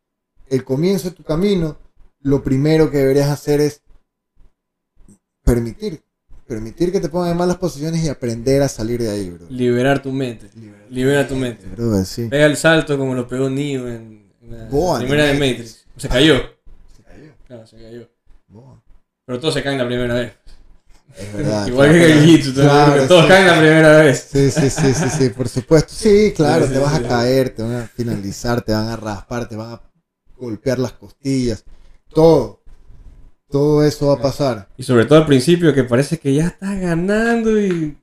el 0.48 0.64
comienzo 0.64 1.08
de 1.08 1.16
tu 1.16 1.22
camino, 1.24 1.78
lo 2.20 2.42
primero 2.42 2.90
que 2.90 2.98
deberías 2.98 3.30
hacer 3.30 3.62
es 3.62 3.80
permitir. 5.54 6.02
Permitir 6.46 6.90
que 6.90 7.00
te 7.00 7.10
pongan 7.10 7.32
en 7.32 7.36
malas 7.36 7.56
posiciones 7.58 8.02
y 8.02 8.08
aprender 8.08 8.62
a 8.62 8.68
salir 8.68 9.02
de 9.02 9.10
ahí, 9.10 9.28
bro. 9.28 9.46
Liberar 9.50 10.00
tu 10.00 10.10
mente. 10.12 10.48
Libera 10.88 11.28
tu 11.28 11.36
mente. 11.36 11.66
Brother, 11.66 12.06
sí. 12.06 12.26
Pega 12.28 12.46
el 12.46 12.56
salto 12.56 12.96
como 12.96 13.14
lo 13.14 13.28
pegó 13.28 13.50
Neo 13.50 13.86
en, 13.86 14.32
en 14.40 14.50
la 14.50 14.98
primera 14.98 15.24
de 15.26 15.34
Matrix. 15.34 15.84
Se 15.98 16.08
cayó. 16.08 16.36
Se 16.96 17.02
cayó. 17.02 17.32
Claro, 17.46 17.66
se 17.66 17.76
cayó. 17.76 18.08
Boa. 18.46 18.82
Pero 19.26 19.40
todos 19.40 19.52
se 19.52 19.62
caen 19.62 19.76
la 19.76 19.86
primera 19.86 20.14
vez. 20.14 20.32
Es 21.18 21.32
verdad. 21.34 21.66
Igual 21.68 21.90
que 21.90 22.12
el 22.12 22.54
Claro, 22.54 23.06
todos 23.06 23.22
sí. 23.24 23.28
caen 23.28 23.46
la 23.46 23.58
primera 23.58 23.98
vez. 23.98 24.28
Sí, 24.32 24.50
sí, 24.50 24.70
sí, 24.70 24.94
sí, 24.94 25.10
sí, 25.10 25.28
por 25.28 25.48
supuesto. 25.50 25.92
Sí, 25.92 26.32
claro, 26.34 26.66
Sí, 26.66 26.72
te 26.72 26.78
vas 26.78 26.94
a 26.94 27.02
caer, 27.06 27.50
te 27.50 27.62
van 27.62 27.74
a 27.74 27.86
finalizar, 27.88 28.62
te 28.62 28.72
van 28.72 28.88
a 28.88 28.96
raspar, 28.96 29.46
te 29.48 29.56
van 29.56 29.72
a 29.72 29.82
golpear 30.34 30.78
las 30.78 30.92
costillas. 30.92 31.62
Todo. 32.08 32.57
Todo 33.50 33.82
eso 33.84 34.08
va 34.08 34.14
a 34.14 34.22
pasar. 34.22 34.68
Y 34.76 34.82
sobre 34.82 35.06
todo 35.06 35.18
al 35.20 35.26
principio 35.26 35.72
que 35.74 35.84
parece 35.84 36.18
que 36.18 36.34
ya 36.34 36.48
estás 36.48 36.78
ganando 36.80 37.58
y. 37.60 37.96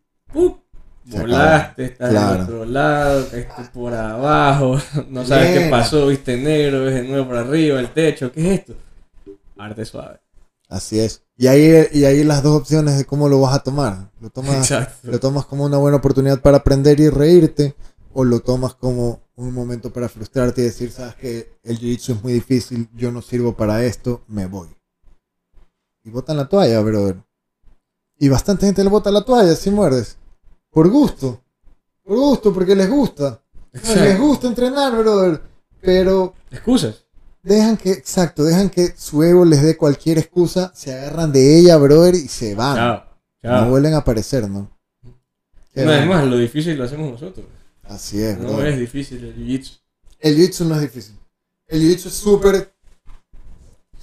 Se 1.10 1.20
Volaste, 1.20 1.86
estás 1.86 2.10
Claro. 2.10 2.34
del 2.34 2.42
otro 2.42 2.66
lado, 2.66 3.28
caíste 3.30 3.64
por 3.72 3.94
abajo, 3.94 4.80
no 5.10 5.24
sabes 5.24 5.60
qué 5.60 5.70
pasó, 5.70 6.08
viste 6.08 6.36
negro, 6.36 6.84
ves 6.84 6.96
de 6.96 7.04
nuevo 7.04 7.28
por 7.28 7.38
arriba, 7.38 7.80
el 7.80 7.94
techo, 7.94 8.32
¿qué 8.32 8.54
es 8.56 8.60
esto? 8.62 8.74
Arte 9.56 9.86
suave. 9.86 10.20
Así 10.68 11.00
es. 11.00 11.22
Y 11.38 11.46
ahí, 11.46 11.88
y 11.94 12.06
ahí 12.06 12.24
las 12.24 12.42
dos 12.42 12.60
opciones 12.60 12.98
de 12.98 13.06
cómo 13.06 13.30
lo 13.30 13.40
vas 13.40 13.54
a 13.54 13.60
tomar. 13.60 14.10
Lo 14.20 14.32
tomas, 14.32 14.56
Exacto. 14.58 15.12
lo 15.12 15.20
tomas 15.20 15.46
como 15.46 15.66
una 15.66 15.78
buena 15.78 15.98
oportunidad 15.98 16.42
para 16.42 16.58
aprender 16.58 17.00
y 17.00 17.10
reírte, 17.10 17.76
o 18.12 18.24
lo 18.24 18.40
tomas 18.40 18.74
como 18.74 19.22
un 19.36 19.54
momento 19.54 19.94
para 19.94 20.10
frustrarte 20.10 20.62
y 20.62 20.66
decir, 20.66 20.90
sabes 20.92 21.14
que 21.16 21.60
el 21.64 21.78
jiu-jitsu 21.80 22.16
es 22.16 22.24
muy 22.24 22.34
difícil, 22.34 22.90
yo 22.96 23.12
no 23.12 23.22
sirvo 23.22 23.56
para 23.56 23.84
esto, 23.86 24.24
me 24.28 24.48
voy. 24.48 24.70
Y 26.06 26.10
botan 26.12 26.38
la 26.38 26.48
toalla, 26.48 26.80
brother. 26.82 27.18
Y 28.18 28.30
bastante 28.30 28.66
gente 28.68 28.84
le 28.84 28.90
bota 28.90 29.12
la 29.12 29.26
toalla 29.26 29.56
si 29.56 29.70
muerdes. 29.72 30.18
Por 30.70 30.90
gusto. 30.90 31.42
Por 32.04 32.16
gusto, 32.18 32.54
porque 32.54 32.76
les 32.76 32.90
gusta. 32.90 33.42
Les 33.74 34.18
gusta 34.20 34.48
entrenar, 34.48 34.96
brother. 34.98 35.42
Pero 35.82 36.34
Excusas. 36.52 37.04
dejan 37.44 37.76
que, 37.78 37.92
exacto, 37.92 38.44
dejan 38.44 38.70
que 38.70 38.94
su 38.96 39.22
ego 39.24 39.44
les 39.46 39.62
dé 39.62 39.76
cualquier 39.78 40.18
excusa, 40.20 40.72
se 40.76 40.94
agarran 40.94 41.32
de 41.34 41.60
ella, 41.60 41.76
brother, 41.78 42.16
y 42.16 42.28
se 42.28 42.56
van. 42.56 42.76
Chao. 42.76 43.04
No 43.44 43.70
vuelven 43.70 43.94
a 43.94 43.98
aparecer, 43.98 44.50
¿no? 44.50 44.72
Una 45.76 45.92
vez 45.92 46.08
más, 46.08 46.26
lo 46.26 46.38
difícil 46.38 46.78
lo 46.78 46.86
hacemos 46.86 47.12
nosotros. 47.12 47.46
Así 47.84 48.22
es, 48.22 48.38
No 48.40 48.50
brother. 48.54 48.68
es 48.74 48.80
difícil 48.80 49.24
el 49.24 49.36
jiu-jitsu. 49.36 49.80
El 50.20 50.38
jiu-jitsu 50.38 50.66
no 50.66 50.76
es 50.76 50.82
difícil. 50.82 51.20
El 51.68 51.82
jiu-jitsu 51.82 52.08
es 52.08 52.14
súper, 52.14 52.74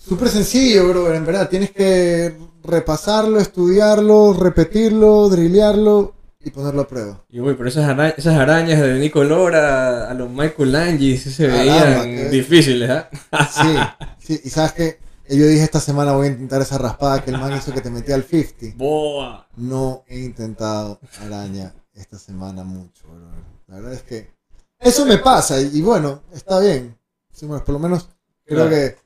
súper 0.07 0.29
sencillo, 0.29 0.89
brother, 0.89 1.15
en 1.17 1.27
verdad. 1.27 1.49
Tienes 1.49 1.71
que 1.71 2.35
repasarlo, 2.63 3.39
estudiarlo, 3.41 4.33
repetirlo, 4.35 5.29
drillearlo 5.29 6.15
y 6.41 6.51
ponerlo 6.51 6.83
a 6.83 6.89
prueba. 6.89 7.25
Y 7.29 7.39
güey, 7.41 7.57
pero 7.57 7.69
esas, 7.69 7.89
ara- 7.89 8.11
esas 8.11 8.37
arañas 8.37 8.81
de 8.81 8.99
Nico 8.99 9.23
Lora 9.25 10.11
a 10.11 10.15
los 10.15 10.31
Michael 10.31 10.99
sí 10.99 11.19
se 11.19 11.47
Caramba, 11.49 12.03
veían 12.05 12.31
difíciles, 12.31 12.91
¿ah? 12.91 13.09
Sí, 13.51 13.77
sí, 14.19 14.41
y 14.45 14.51
sabes 14.51 14.73
que 14.73 14.99
yo 15.29 15.47
dije 15.47 15.63
esta 15.63 15.81
semana 15.81 16.13
voy 16.13 16.27
a 16.27 16.31
intentar 16.31 16.61
esa 16.61 16.79
raspada 16.79 17.23
que 17.25 17.31
el 17.31 17.39
man 17.39 17.57
hizo 17.57 17.73
que 17.73 17.81
te 17.81 17.91
metía 17.91 18.17
al 18.17 18.25
50. 18.25 18.77
Boa. 18.77 19.47
No 19.57 20.05
he 20.09 20.19
intentado 20.19 20.99
araña 21.25 21.75
esta 21.95 22.19
semana 22.19 22.65
mucho, 22.65 23.05
brother. 23.09 23.45
La 23.69 23.77
verdad 23.77 23.93
es 23.95 24.03
que 24.03 24.31
eso 24.81 25.07
me 25.07 25.19
pasa 25.19 25.61
y, 25.61 25.71
y 25.79 25.81
bueno, 25.81 26.23
está 26.33 26.59
bien. 26.61 26.97
Sí, 27.33 27.47
bueno, 27.47 27.65
por 27.65 27.73
lo 27.75 27.79
menos 27.79 28.09
creo 28.45 28.67
Claro. 28.69 28.71
que 28.71 28.97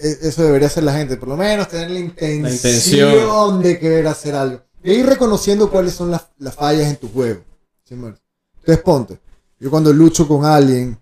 eso 0.00 0.42
debería 0.44 0.68
hacer 0.68 0.82
la 0.84 0.92
gente, 0.94 1.16
por 1.16 1.28
lo 1.28 1.36
menos 1.36 1.68
tener 1.68 1.90
la 1.90 1.98
intención, 1.98 2.52
intención. 2.52 3.62
de 3.62 3.78
querer 3.78 4.06
hacer 4.06 4.34
algo. 4.34 4.62
Y 4.82 4.92
ir 4.92 5.06
reconociendo 5.06 5.70
cuáles 5.70 5.94
son 5.94 6.10
las, 6.10 6.28
las 6.38 6.54
fallas 6.54 6.86
en 6.88 6.96
tu 6.96 7.08
juego. 7.08 7.42
¿sí? 7.84 7.94
Entonces 7.94 8.84
ponte, 8.84 9.18
yo 9.58 9.70
cuando 9.70 9.92
lucho 9.92 10.26
con 10.28 10.44
alguien 10.44 10.98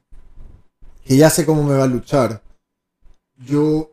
que 1.05 1.17
ya 1.17 1.29
sé 1.31 1.45
cómo 1.45 1.63
me 1.63 1.75
va 1.77 1.85
a 1.85 1.89
luchar, 1.89 2.43
yo 3.37 3.91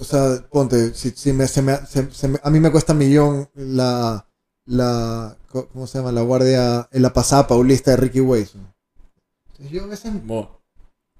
o 0.00 0.04
sea, 0.04 0.44
ponte, 0.50 0.94
si, 0.94 1.10
si 1.10 1.32
me, 1.32 1.48
se 1.48 1.60
me- 1.62 1.84
se- 1.86 2.10
se 2.12 2.28
me- 2.28 2.38
a 2.42 2.50
mí 2.50 2.60
me 2.60 2.70
cuesta 2.70 2.94
millón 2.94 3.48
la, 3.54 4.24
la, 4.66 5.36
¿cómo 5.50 5.86
se 5.88 5.98
llama? 5.98 6.12
La 6.12 6.20
guardia, 6.22 6.88
en 6.92 7.02
la 7.02 7.12
pasada 7.12 7.48
paulista 7.48 7.90
de 7.92 7.96
Ricky 7.96 8.20
Wilson. 8.20 8.72
Entonces 9.50 9.72
yo 9.72 9.82
a 9.84 9.86
veces, 9.88 10.12
Boa. 10.26 10.57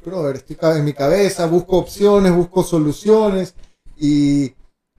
Brother, 0.09 0.37
estoy 0.37 0.57
en 0.79 0.85
mi 0.85 0.93
cabeza, 0.93 1.47
busco 1.47 1.79
opciones, 1.79 2.33
busco 2.35 2.63
soluciones 2.63 3.55
y, 3.97 4.55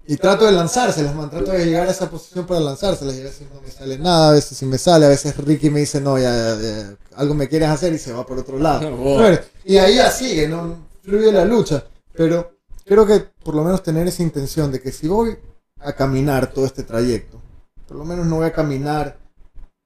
y 0.08 0.18
trato 0.18 0.46
de 0.46 0.52
lanzárselas, 0.52 1.14
man, 1.16 1.30
trato 1.30 1.52
de 1.52 1.66
llegar 1.66 1.88
a 1.88 1.92
esa 1.92 2.10
posición 2.10 2.46
para 2.46 2.60
lanzárselas 2.62 3.16
y 3.16 3.22
a 3.22 3.24
veces 3.26 3.48
no 3.54 3.62
me 3.62 3.70
sale 3.72 3.98
nada, 4.00 4.30
a 4.30 4.34
veces 4.34 4.58
sí 4.58 4.66
me 4.66 4.78
sale, 4.78 5.06
a 5.06 5.10
veces 5.10 5.36
Ricky 5.38 5.70
me 5.70 5.82
dice, 5.82 6.02
no, 6.02 6.18
ya, 6.18 6.34
ya, 6.34 6.62
ya, 6.62 6.96
algo 7.16 7.34
me 7.34 7.48
quieres 7.48 7.70
hacer 7.70 7.94
y 7.94 7.98
se 8.00 8.14
va 8.14 8.26
por 8.26 8.38
otro 8.40 8.58
lado. 8.58 8.80
Brother, 9.18 9.46
y 9.66 9.78
ahí 9.78 9.96
ya 9.96 10.10
sigue, 10.12 10.48
¿no? 10.48 10.88
Fluye 11.04 11.32
la 11.32 11.46
lucha. 11.46 11.84
Pero 12.14 12.52
creo 12.86 13.06
que 13.06 13.20
por 13.44 13.56
lo 13.56 13.64
menos 13.64 13.84
tener 13.84 14.08
esa 14.08 14.24
intención 14.24 14.72
de 14.72 14.82
que 14.82 14.92
si 14.92 15.08
voy 15.08 15.38
a 15.80 15.94
caminar 15.94 16.52
todo 16.52 16.66
este 16.66 16.84
trayecto, 16.84 17.40
por 17.88 17.98
lo 17.98 18.04
menos 18.06 18.26
no 18.26 18.38
voy 18.38 18.48
a 18.48 18.54
caminar, 18.54 19.18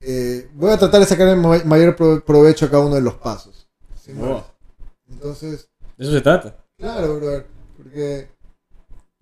eh, 0.01 0.49
voy 0.55 0.71
a 0.71 0.77
tratar 0.77 0.99
de 1.01 1.05
sacar 1.05 1.27
el 1.29 1.37
ma- 1.37 1.61
mayor 1.65 1.95
pro- 1.95 2.23
provecho 2.25 2.65
a 2.65 2.69
cada 2.69 2.83
uno 2.85 2.95
de 2.95 3.01
los 3.01 3.13
pasos. 3.15 3.67
¿sí, 4.03 4.11
Boa. 4.13 4.45
Entonces, 5.09 5.69
De 5.97 6.03
eso 6.05 6.13
se 6.13 6.21
trata. 6.21 6.55
claro, 6.77 7.17
brother, 7.17 7.45
porque 7.77 8.29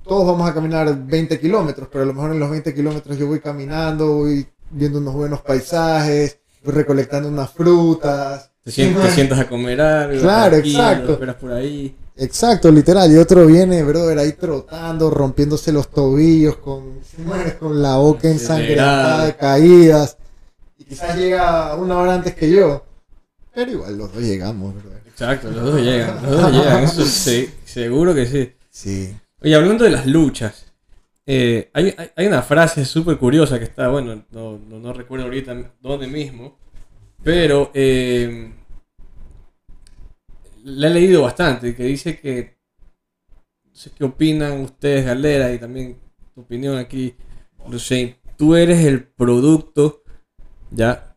todos 0.04 0.26
vamos 0.26 0.50
a 0.50 0.54
caminar 0.54 1.06
20 1.06 1.40
kilómetros, 1.40 1.88
pero 1.92 2.04
a 2.04 2.08
lo 2.08 2.14
mejor 2.14 2.32
en 2.32 2.40
los 2.40 2.50
20 2.50 2.74
kilómetros 2.74 3.18
yo 3.18 3.28
voy 3.28 3.40
caminando, 3.40 4.14
voy 4.16 4.48
viendo 4.72 5.00
unos 5.00 5.14
buenos 5.14 5.42
paisajes, 5.42 6.40
voy 6.64 6.74
recolectando 6.74 7.30
unas 7.30 7.52
frutas. 7.52 8.52
Te, 8.64 8.72
sien- 8.72 8.96
te 8.96 9.10
sientas 9.12 9.40
a 9.40 9.48
comer 9.50 9.82
algo. 9.82 10.22
Claro, 10.22 10.56
exacto. 10.58 11.14
Esperas 11.14 11.36
por 11.36 11.52
ahí. 11.52 11.96
Exacto, 12.16 12.72
literal. 12.72 13.12
Y 13.12 13.18
otro 13.18 13.46
viene, 13.48 13.84
brother, 13.84 14.20
ahí 14.20 14.34
trotando, 14.34 15.10
rompiéndose 15.10 15.72
los 15.72 15.90
tobillos, 15.90 16.58
con, 16.58 17.00
con 17.60 17.82
la 17.82 17.96
boca 17.98 18.28
ensangrentada 18.30 19.26
de 19.26 19.36
caídas. 19.36 20.18
Y 20.78 20.84
quizás 20.84 21.16
llega 21.18 21.76
una 21.76 21.98
hora 21.98 22.14
antes 22.16 22.36
que 22.36 22.52
yo. 22.52 22.86
Pero 23.54 23.72
igual 23.72 23.98
los 23.98 24.14
dos 24.14 24.22
llegamos, 24.22 24.76
brother. 24.76 25.01
Exacto, 25.22 25.52
los 25.52 25.64
dos 25.64 25.82
llegan. 25.82 26.16
Los 26.24 26.32
dos 26.32 26.52
llegan. 26.52 26.84
Eso 26.84 27.06
sí, 27.06 27.48
seguro 27.64 28.16
que 28.16 28.26
sí. 28.26 28.54
Sí. 28.72 29.16
Oye, 29.40 29.54
hablando 29.54 29.84
de 29.84 29.92
las 29.92 30.08
luchas, 30.08 30.74
eh, 31.28 31.70
hay, 31.74 32.26
una 32.26 32.42
frase 32.42 32.86
súper 32.86 33.18
curiosa 33.18 33.60
que 33.60 33.66
está, 33.66 33.90
bueno, 33.90 34.26
no, 34.32 34.58
no, 34.58 34.80
no 34.80 34.94
recuerdo 34.94 35.26
ahorita 35.26 35.76
dónde 35.80 36.08
mismo, 36.08 36.58
pero 37.24 37.70
eh, 37.76 38.52
la 40.64 40.88
he 40.88 40.90
leído 40.90 41.22
bastante, 41.22 41.76
que 41.76 41.84
dice 41.84 42.20
que, 42.20 42.58
no 43.66 43.76
sé 43.76 43.92
qué 43.96 44.04
opinan 44.04 44.62
ustedes, 44.62 45.06
Galera, 45.06 45.54
y 45.54 45.60
también 45.60 46.00
tu 46.34 46.42
opinión 46.42 46.78
aquí, 46.78 47.14
Lucien, 47.70 48.16
tú 48.38 48.56
eres 48.56 48.84
el 48.86 49.04
producto, 49.04 50.02
ya, 50.72 51.16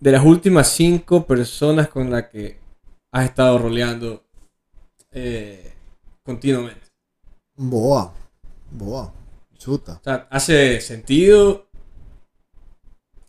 de 0.00 0.10
las 0.10 0.24
últimas 0.24 0.68
cinco 0.68 1.26
personas 1.28 1.88
con 1.88 2.10
las 2.10 2.24
que 2.24 2.65
has 3.16 3.24
estado 3.24 3.58
roleando 3.58 4.24
eh, 5.12 5.72
continuamente. 6.22 6.82
Boa. 7.56 8.12
Boa. 8.70 9.12
Chuta. 9.56 9.92
O 9.94 10.04
sea, 10.04 10.26
hace 10.30 10.80
sentido. 10.80 11.66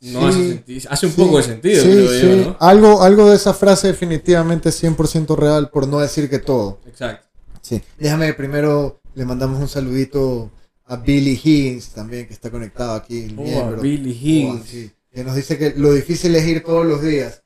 No 0.02 0.20
Sí, 0.22 0.26
hace 0.28 0.50
sentido. 0.50 0.92
Hace 0.92 1.06
un 1.08 1.12
Sí, 1.14 1.22
poco 1.22 1.38
de 1.38 1.44
sentido, 1.44 1.82
sí, 1.84 1.90
creo 1.90 2.36
yo, 2.36 2.46
¿no? 2.50 2.58
Algo, 2.60 3.02
algo 3.02 3.30
de 3.30 3.36
esa 3.38 3.54
frase 3.54 3.88
definitivamente 3.88 4.70
es 4.70 4.84
100% 4.84 5.36
real, 5.36 5.70
por 5.70 5.88
no 5.88 6.00
decir 6.00 6.30
que 6.30 6.40
todo. 6.40 6.80
Exacto. 6.86 7.26
Sí. 7.62 7.82
Déjame 7.98 8.34
primero, 8.34 9.00
le 9.16 9.26
mandamos 9.26 9.60
un 9.60 9.68
saludito 9.68 10.52
a 10.86 10.98
Billy 10.98 11.40
Higgins 11.42 11.90
también, 11.90 12.28
que 12.28 12.34
está 12.34 12.52
conectado 12.52 12.94
aquí, 12.94 13.24
el 13.24 13.40
Oh, 13.40 13.42
miembro. 13.42 13.82
Billy 13.82 14.12
Higgins. 14.12 14.66
sí, 14.66 14.92
que 15.12 15.24
nos 15.24 15.36
dice 15.36 15.58
que 15.58 15.74
lo 15.76 15.94
difícil 15.94 16.36
es 16.36 16.46
ir 16.46 16.64
todos 16.64 16.86
los 16.86 17.02
días. 17.02 17.44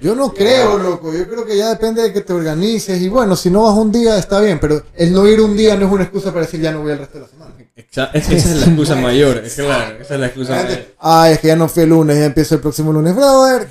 Yo 0.00 0.14
no 0.14 0.32
creo, 0.32 0.78
loco. 0.78 1.12
Yo 1.12 1.28
creo 1.28 1.44
que 1.44 1.56
ya 1.56 1.70
depende 1.70 2.02
de 2.02 2.12
que 2.12 2.20
te 2.20 2.32
organices. 2.32 3.00
Y 3.02 3.08
bueno, 3.08 3.34
si 3.34 3.50
no 3.50 3.62
vas 3.64 3.76
un 3.76 3.90
día, 3.90 4.16
está 4.16 4.40
bien. 4.40 4.60
Pero 4.60 4.82
el 4.94 5.12
no 5.12 5.26
ir 5.26 5.40
un 5.40 5.56
día 5.56 5.76
no 5.76 5.86
es 5.86 5.92
una 5.92 6.04
excusa 6.04 6.30
para 6.32 6.46
decir 6.46 6.60
ya 6.60 6.70
no 6.70 6.82
voy 6.82 6.92
el 6.92 6.98
resto 6.98 7.18
de 7.18 7.24
la 7.24 7.28
semana. 7.30 7.54
Exa- 7.76 8.10
es- 8.14 8.28
esa 8.30 8.48
es 8.50 8.56
la 8.60 8.66
excusa 8.66 8.94
mayor, 8.96 9.38
es 9.38 9.54
claro. 9.54 9.96
Esa 10.00 10.14
es 10.14 10.20
la 10.20 10.26
excusa 10.26 10.54
mayor. 10.62 10.78
Ay, 10.98 11.32
es 11.32 11.38
que 11.40 11.48
ya 11.48 11.56
no 11.56 11.68
fui 11.68 11.82
el 11.82 11.88
lunes, 11.88 12.16
ya 12.16 12.26
empiezo 12.26 12.54
el 12.54 12.60
próximo 12.60 12.92
lunes. 12.92 13.14
Brother, 13.16 13.68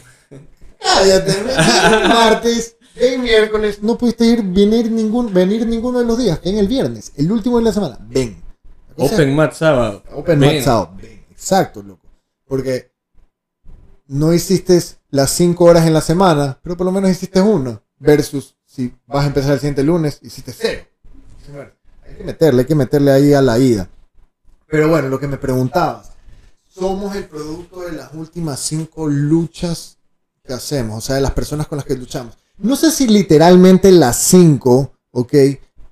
cállate. 0.80 1.34
martes, 2.08 2.76
ven 2.96 3.22
miércoles. 3.22 3.82
No 3.82 3.98
pudiste 3.98 4.26
ir, 4.26 4.44
venir, 4.44 4.92
ningún, 4.92 5.34
venir 5.34 5.66
ninguno 5.66 6.00
de 6.00 6.06
los 6.06 6.18
días. 6.18 6.42
Ven 6.44 6.58
el 6.58 6.68
viernes, 6.68 7.12
el 7.16 7.32
último 7.32 7.58
de 7.58 7.64
la 7.64 7.72
semana. 7.74 7.98
Ven. 8.02 8.42
O 8.98 9.08
sea, 9.08 9.16
Open 9.18 9.36
Mat 9.36 9.54
sábado. 9.54 10.04
Open. 10.14 10.40
Max 10.40 10.68
Out. 10.68 10.90
Ven. 11.02 11.24
Exacto, 11.32 11.84
loco. 11.84 12.06
Porque 12.48 12.92
no 14.08 14.34
hiciste 14.34 14.82
las 15.10 15.32
5 15.32 15.64
horas 15.64 15.86
en 15.86 15.94
la 15.94 16.02
semana, 16.02 16.60
pero 16.62 16.76
por 16.78 16.86
lo 16.86 16.92
menos 16.92 17.12
hiciste 17.12 17.42
una. 17.42 17.82
Versus 18.00 18.56
si 18.66 18.94
vas 19.08 19.24
a 19.24 19.28
empezar 19.28 19.54
el 19.54 19.60
siguiente 19.60 19.84
lunes, 19.84 20.20
hiciste 20.22 20.54
cero. 20.54 20.86
Hay 22.06 22.16
que 22.16 22.24
meterle, 22.24 22.62
hay 22.62 22.66
que 22.68 22.76
meterle 22.76 23.12
ahí 23.12 23.34
a 23.34 23.42
la 23.42 23.58
ida. 23.58 23.90
Pero 24.68 24.90
bueno, 24.90 25.08
lo 25.08 25.20
que 25.20 25.28
me 25.28 25.38
preguntabas. 25.38 26.12
Somos 26.68 27.16
el 27.16 27.26
producto 27.26 27.82
de 27.82 27.94
las 27.94 28.14
últimas 28.14 28.60
5 28.60 29.08
luchas 29.08 29.98
que 30.44 30.54
hacemos, 30.54 30.98
o 30.98 31.02
sea, 31.02 31.16
de 31.16 31.22
las 31.22 31.32
personas 31.32 31.68
con 31.68 31.78
las 31.78 31.86
que 31.86 31.96
luchamos. 31.96 32.38
No 32.58 32.76
sé 32.76 32.92
si 32.92 33.08
literalmente 33.08 33.92
las 33.92 34.18
5, 34.18 34.94
ok, 35.12 35.34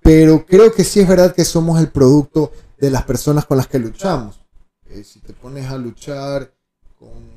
pero 0.02 0.46
creo 0.46 0.72
que 0.72 0.84
sí 0.84 1.00
es 1.00 1.08
verdad 1.08 1.34
que 1.34 1.46
somos 1.46 1.80
el 1.80 1.90
producto 1.90 2.52
de 2.78 2.92
las 2.92 3.04
personas 3.04 3.46
con 3.46 3.58
las 3.58 3.68
que 3.68 3.80
luchamos. 3.80 4.40
Eh, 4.88 5.04
si 5.04 5.20
te 5.20 5.34
pones 5.34 5.66
a 5.68 5.78
luchar 5.78 6.54
con, 7.00 7.35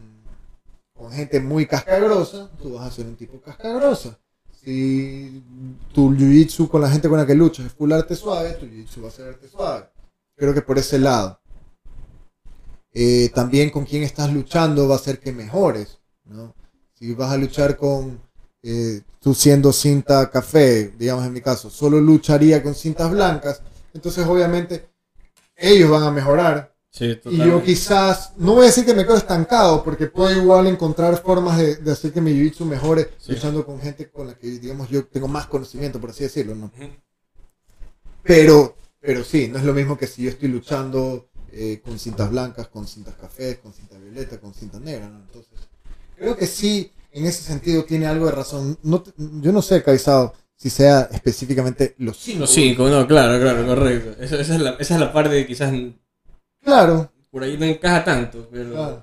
con 0.99 1.13
gente 1.13 1.39
muy 1.41 1.67
cascagrosa, 1.67 2.51
tú 2.61 2.75
vas 2.75 2.89
a 2.89 2.91
ser 2.91 3.07
un 3.07 3.17
tipo 3.17 3.41
cascagrosa. 3.41 4.19
Si 4.51 5.43
tu 5.95 6.13
jiu-jitsu 6.13 6.69
con 6.69 6.81
la 6.81 6.91
gente 6.91 7.09
con 7.09 7.19
la 7.19 7.25
que 7.25 7.37
luchas 7.37 7.67
es 7.67 7.73
full 7.73 7.93
arte 7.93 8.17
suave, 8.17 8.55
tu 8.55 8.67
jiu-jitsu 8.67 9.05
va 9.05 9.09
a 9.09 9.13
ser 9.13 9.29
arte 9.29 9.49
suave. 9.49 9.89
Creo 10.35 10.53
que 10.53 10.63
por 10.63 10.77
ese 10.77 10.99
lado. 10.99 11.41
Eh, 12.93 13.31
también 13.33 13.71
con 13.71 13.85
quién 13.85 14.03
estás 14.03 14.33
luchando 14.33 14.89
va 14.89 14.97
a 14.97 14.99
ser 14.99 15.21
que 15.21 15.31
mejores. 15.31 16.01
¿no? 16.25 16.55
Si 16.95 17.15
vas 17.15 17.31
a 17.31 17.37
luchar 17.37 17.77
con, 17.77 18.21
eh, 18.63 19.03
tú 19.21 19.35
siendo 19.35 19.73
cinta 19.73 20.29
café, 20.31 20.93
digamos 20.99 21.25
en 21.25 21.33
mi 21.33 21.41
caso, 21.41 21.71
solo 21.71 22.01
lucharía 22.01 22.61
con 22.61 22.75
cintas 22.75 23.11
blancas, 23.11 23.63
entonces 23.95 24.27
obviamente 24.27 24.89
ellos 25.55 25.91
van 25.91 26.03
a 26.03 26.11
mejorar. 26.11 26.75
Sí, 26.91 27.21
Y 27.27 27.37
yo 27.37 27.63
quizás, 27.63 28.33
no 28.39 28.55
voy 28.55 28.63
a 28.65 28.67
decir 28.67 28.85
que 28.85 28.95
me 28.95 29.05
quedo 29.05 29.19
estancado, 29.19 29.85
porque 29.85 30.07
puedo 30.07 30.35
igual 30.35 30.67
encontrar 30.67 31.23
formas 31.23 31.59
de, 31.59 31.77
de 31.77 31.93
hacer 31.93 32.13
que 32.13 32.21
mi 32.21 32.33
jiu-jitsu 32.33 32.65
mejore 32.65 33.11
Sí. 33.19 33.33
luchando 33.33 33.65
con 33.65 33.79
gente 33.81 34.11
con 34.11 34.27
la 34.27 34.35
que, 34.35 34.47
digamos, 34.49 34.89
yo 34.89 35.05
tengo 35.07 35.29
más 35.29 35.47
conocimiento, 35.47 36.01
por 36.01 36.11
así 36.11 36.25
decirlo, 36.25 36.55
¿no? 36.55 36.73
Pero, 38.23 38.77
pero 39.01 39.25
sí, 39.25 39.49
no 39.49 39.59
es 39.59 39.65
lo 39.65 39.75
mismo 39.75 39.97
que 39.97 40.07
si 40.07 40.23
yo 40.23 40.31
estoy 40.31 40.49
luchando 40.49 41.29
eh, 41.53 41.81
con 41.85 41.99
cintas 41.99 42.31
blancas, 42.31 42.69
con 42.69 42.87
cintas 42.87 43.15
cafés, 43.15 43.59
con 43.59 43.73
cinta 43.73 43.97
violeta, 43.99 44.39
con 44.39 44.53
cinta 44.55 44.79
negra, 44.81 45.09
¿no? 45.09 45.21
Entonces, 45.21 45.53
creo 46.17 46.37
que 46.37 46.47
sí, 46.47 46.91
en 47.13 47.27
ese 47.27 47.43
sentido 47.43 47.85
tiene 47.85 48.07
algo 48.07 48.27
de 48.27 48.33
razón. 48.33 48.79
No, 48.83 49.03
yo 49.17 49.53
no 49.53 49.63
sé, 49.63 49.83
Caizado, 49.83 50.35
si 50.57 50.69
sea 50.71 51.09
específicamente 51.13 51.95
los 51.99 52.19
cinco. 52.19 52.41
Los 52.41 52.51
cinco, 52.51 52.89
no, 52.89 53.07
claro, 53.07 53.41
claro, 53.41 53.67
correcto. 53.67 54.23
Esa, 54.23 54.41
esa 54.41 54.55
es, 54.57 54.61
la, 54.61 54.71
esa 54.71 54.95
es 54.95 55.01
la 55.01 55.13
parte 55.13 55.31
que 55.31 55.47
quizás 55.47 55.73
Claro, 56.69 57.11
por 57.31 57.43
ahí 57.43 57.57
no 57.57 57.65
encaja 57.65 58.05
tanto, 58.05 58.47
pero, 58.51 58.71
claro. 58.73 59.03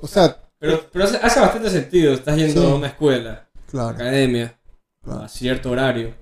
O 0.00 0.06
sea, 0.06 0.36
pero, 0.58 0.80
pero 0.92 1.04
hace, 1.06 1.16
hace 1.16 1.40
bastante 1.40 1.70
sentido. 1.70 2.12
Estás 2.12 2.36
yendo 2.36 2.60
Sí. 2.62 2.66
a 2.70 2.74
una 2.74 2.86
escuela, 2.88 3.48
claro, 3.70 3.88
academia, 3.88 4.58
claro. 5.02 5.22
a 5.22 5.28
cierto 5.28 5.70
horario, 5.70 6.14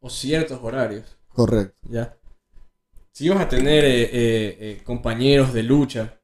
o 0.00 0.10
ciertos 0.10 0.58
horarios. 0.62 1.16
correcto. 1.32 1.76
¿ya? 1.88 2.16
Si 3.12 3.28
vas 3.28 3.40
a 3.40 3.48
tener 3.48 3.84
eh, 3.84 4.02
eh, 4.02 4.08
eh, 4.60 4.80
compañeros 4.84 5.52
de 5.52 5.62
lucha 5.62 6.18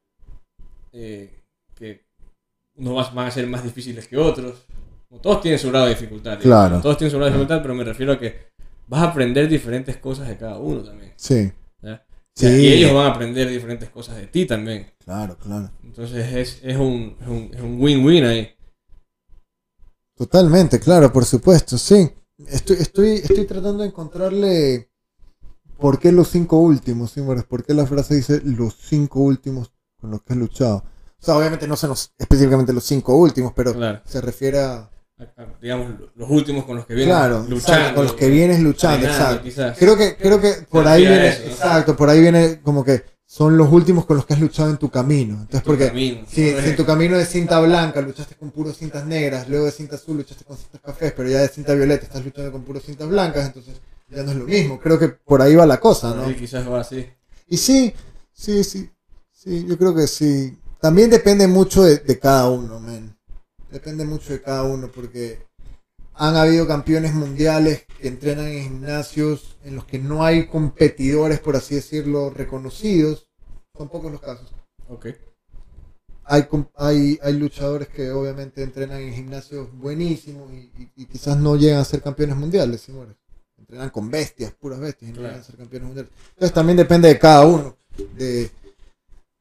que 0.92 2.06
unos 2.76 3.14
van 3.14 3.26
a 3.28 3.30
ser 3.30 3.46
más 3.46 3.62
difíciles 3.62 4.08
que 4.08 4.16
otros, 4.18 4.66
todos 5.22 5.40
tienen 5.42 5.58
su 5.58 5.68
grado 5.70 5.86
de 5.86 5.90
dificultad. 5.94 6.38
Claro. 6.40 6.80
Todos 6.80 6.96
tienen 6.98 7.10
su 7.10 7.16
grado 7.18 7.30
de 7.30 7.38
dificultad, 7.38 7.62
pero 7.62 7.74
me 7.74 7.84
refiero 7.84 8.12
a 8.12 8.18
que 8.18 8.50
vas 8.88 9.02
a 9.02 9.08
aprender 9.10 9.48
diferentes 9.48 9.96
cosas 9.98 10.28
de 10.28 10.36
cada 10.36 10.58
uno 10.58 10.82
también. 10.82 11.12
Sí, 11.16 11.52
Y 12.40 12.66
ellos 12.72 12.94
van 12.94 13.06
a 13.06 13.10
aprender 13.10 13.48
diferentes 13.48 13.90
cosas 13.90 14.16
de 14.16 14.26
ti 14.26 14.46
también. 14.46 14.90
Claro, 15.04 15.36
claro. 15.38 15.70
Entonces 15.82 16.32
es, 16.34 16.60
es 16.62 16.76
un 16.76 17.16
es 17.20 17.28
un- 17.28 17.50
es 17.54 17.60
un 17.60 17.80
win-win 17.80 18.24
ahí. 18.24 18.48
Totalmente, 20.16 20.78
claro, 20.80 21.12
por 21.12 21.24
supuesto, 21.24 21.76
sí. 21.78 22.10
Estoy, 22.46 22.76
estoy, 22.76 23.10
estoy 23.16 23.44
tratando 23.46 23.82
de 23.82 23.88
encontrarle 23.88 24.90
por 25.78 25.98
qué 25.98 26.12
los 26.12 26.28
cinco 26.28 26.58
últimos, 26.58 27.10
¿sí, 27.12 27.20
Morris? 27.20 27.44
¿Por 27.44 27.64
qué 27.64 27.74
la 27.74 27.86
frase 27.86 28.14
dice 28.16 28.40
los 28.44 28.76
cinco 28.76 29.20
últimos 29.20 29.72
con 30.00 30.10
los 30.10 30.22
que 30.22 30.32
has 30.32 30.38
luchado? 30.38 30.76
O 31.20 31.24
sea, 31.24 31.36
obviamente 31.36 31.68
no 31.68 31.76
son 31.76 31.90
los- 31.90 32.12
específicamente 32.18 32.72
los 32.72 32.84
cinco 32.84 33.16
últimos, 33.16 33.52
pero 33.54 33.72
Claro. 33.74 34.00
se 34.04 34.20
refiere 34.20 34.60
a... 34.60 34.90
Digamos, 35.60 35.92
los 36.14 36.30
últimos 36.30 36.64
con 36.64 36.76
los 36.76 36.86
que 36.86 36.94
vienen 36.94 37.14
Claro, 37.14 37.38
luchando. 37.48 37.56
exacto, 37.56 37.94
con 37.94 38.04
los 38.04 38.12
que 38.14 38.28
vienes 38.28 38.60
luchando, 38.60 39.06
exacto. 39.06 39.42
quizás. 39.42 39.78
Creo 39.78 39.96
que, 39.96 40.16
creo 40.16 40.40
que 40.40 40.52
por 40.70 40.86
ahí 40.86 41.02
viene, 41.02 41.28
eso, 41.28 41.42
¿no? 41.44 41.50
exacto, 41.50 41.96
por 41.96 42.08
ahí 42.10 42.20
viene 42.20 42.60
como 42.62 42.84
que 42.84 43.02
son 43.26 43.56
los 43.56 43.72
últimos 43.72 44.04
con 44.04 44.16
los 44.16 44.26
que 44.26 44.34
has 44.34 44.40
luchado 44.40 44.68
en 44.70 44.76
tu 44.76 44.90
camino. 44.90 45.34
Entonces, 45.34 45.62
Tu 45.62 45.66
porque 45.66 45.86
camino, 45.88 46.20
si, 46.28 46.50
si 46.50 46.68
en 46.68 46.76
tu 46.76 46.84
camino 46.84 47.16
de 47.16 47.24
cinta 47.24 47.60
blanca 47.60 48.00
luchaste 48.02 48.34
con 48.34 48.50
puros 48.50 48.76
cintas 48.76 49.06
negras, 49.06 49.48
luego 49.48 49.64
de 49.64 49.72
cinta 49.72 49.96
azul 49.96 50.18
luchaste 50.18 50.44
con 50.44 50.56
cintas 50.58 50.80
cafés, 50.82 51.12
pero 51.16 51.28
ya 51.30 51.40
de 51.40 51.48
cinta 51.48 51.72
violeta 51.74 52.04
estás 52.04 52.24
luchando 52.24 52.52
con 52.52 52.62
puros 52.62 52.82
cintas 52.84 53.08
blancas, 53.08 53.46
entonces 53.46 53.74
ya 54.10 54.22
no 54.22 54.32
es 54.32 54.36
lo 54.36 54.44
mismo. 54.44 54.78
Creo 54.80 54.98
que 54.98 55.08
por 55.08 55.40
ahí 55.40 55.54
va 55.54 55.64
la 55.64 55.80
cosa, 55.80 56.14
¿no? 56.14 56.28
Sí, 56.28 56.34
quizás 56.34 56.68
va 56.70 56.80
así. 56.80 57.06
Y 57.48 57.56
sí, 57.56 57.94
sí, 58.32 58.62
sí, 58.64 58.90
sí, 59.32 59.64
yo 59.66 59.78
creo 59.78 59.94
que 59.94 60.06
sí. 60.06 60.58
También 60.80 61.08
depende 61.08 61.46
mucho 61.46 61.84
de, 61.84 61.98
de 61.98 62.18
cada 62.18 62.50
uno, 62.50 62.80
man. 62.80 63.16
Depende 63.72 64.04
mucho 64.04 64.32
de 64.32 64.42
cada 64.42 64.62
uno, 64.64 64.88
porque 64.88 65.38
han 66.14 66.36
habido 66.36 66.66
campeones 66.66 67.14
mundiales 67.14 67.84
que 68.00 68.08
entrenan 68.08 68.46
en 68.46 68.62
gimnasios 68.64 69.56
en 69.64 69.76
los 69.76 69.84
que 69.86 69.98
no 69.98 70.24
hay 70.24 70.46
competidores, 70.46 71.40
por 71.40 71.56
así 71.56 71.74
decirlo, 71.76 72.30
reconocidos. 72.30 73.28
Son 73.76 73.88
pocos 73.88 74.12
los 74.12 74.20
casos. 74.20 74.52
Ok. 74.88 75.06
Hay, 76.24 76.46
hay, 76.76 77.18
hay 77.22 77.32
luchadores 77.32 77.88
que 77.88 78.10
obviamente 78.10 78.62
entrenan 78.62 79.00
en 79.00 79.12
gimnasios 79.14 79.68
buenísimos 79.72 80.52
y, 80.52 80.70
y- 80.78 80.92
y 80.96 81.06
quizás 81.06 81.36
no 81.38 81.56
llegan 81.56 81.80
a 81.80 81.84
ser 81.84 82.00
campeones 82.02 82.36
mundiales, 82.36 82.80
señores. 82.82 83.16
Entrenan 83.58 83.90
con 83.90 84.10
bestias, 84.10 84.52
puras 84.52 84.78
bestias, 84.80 85.10
y 85.10 85.12
no 85.14 85.20
Claro. 85.20 85.28
llegan 85.34 85.40
a 85.40 85.44
ser 85.46 85.56
campeones 85.56 85.86
mundiales. 85.86 86.12
Entonces 86.30 86.54
también 86.54 86.76
depende 86.76 87.08
de 87.08 87.18
cada 87.18 87.46
uno, 87.46 87.76
de, 88.16 88.50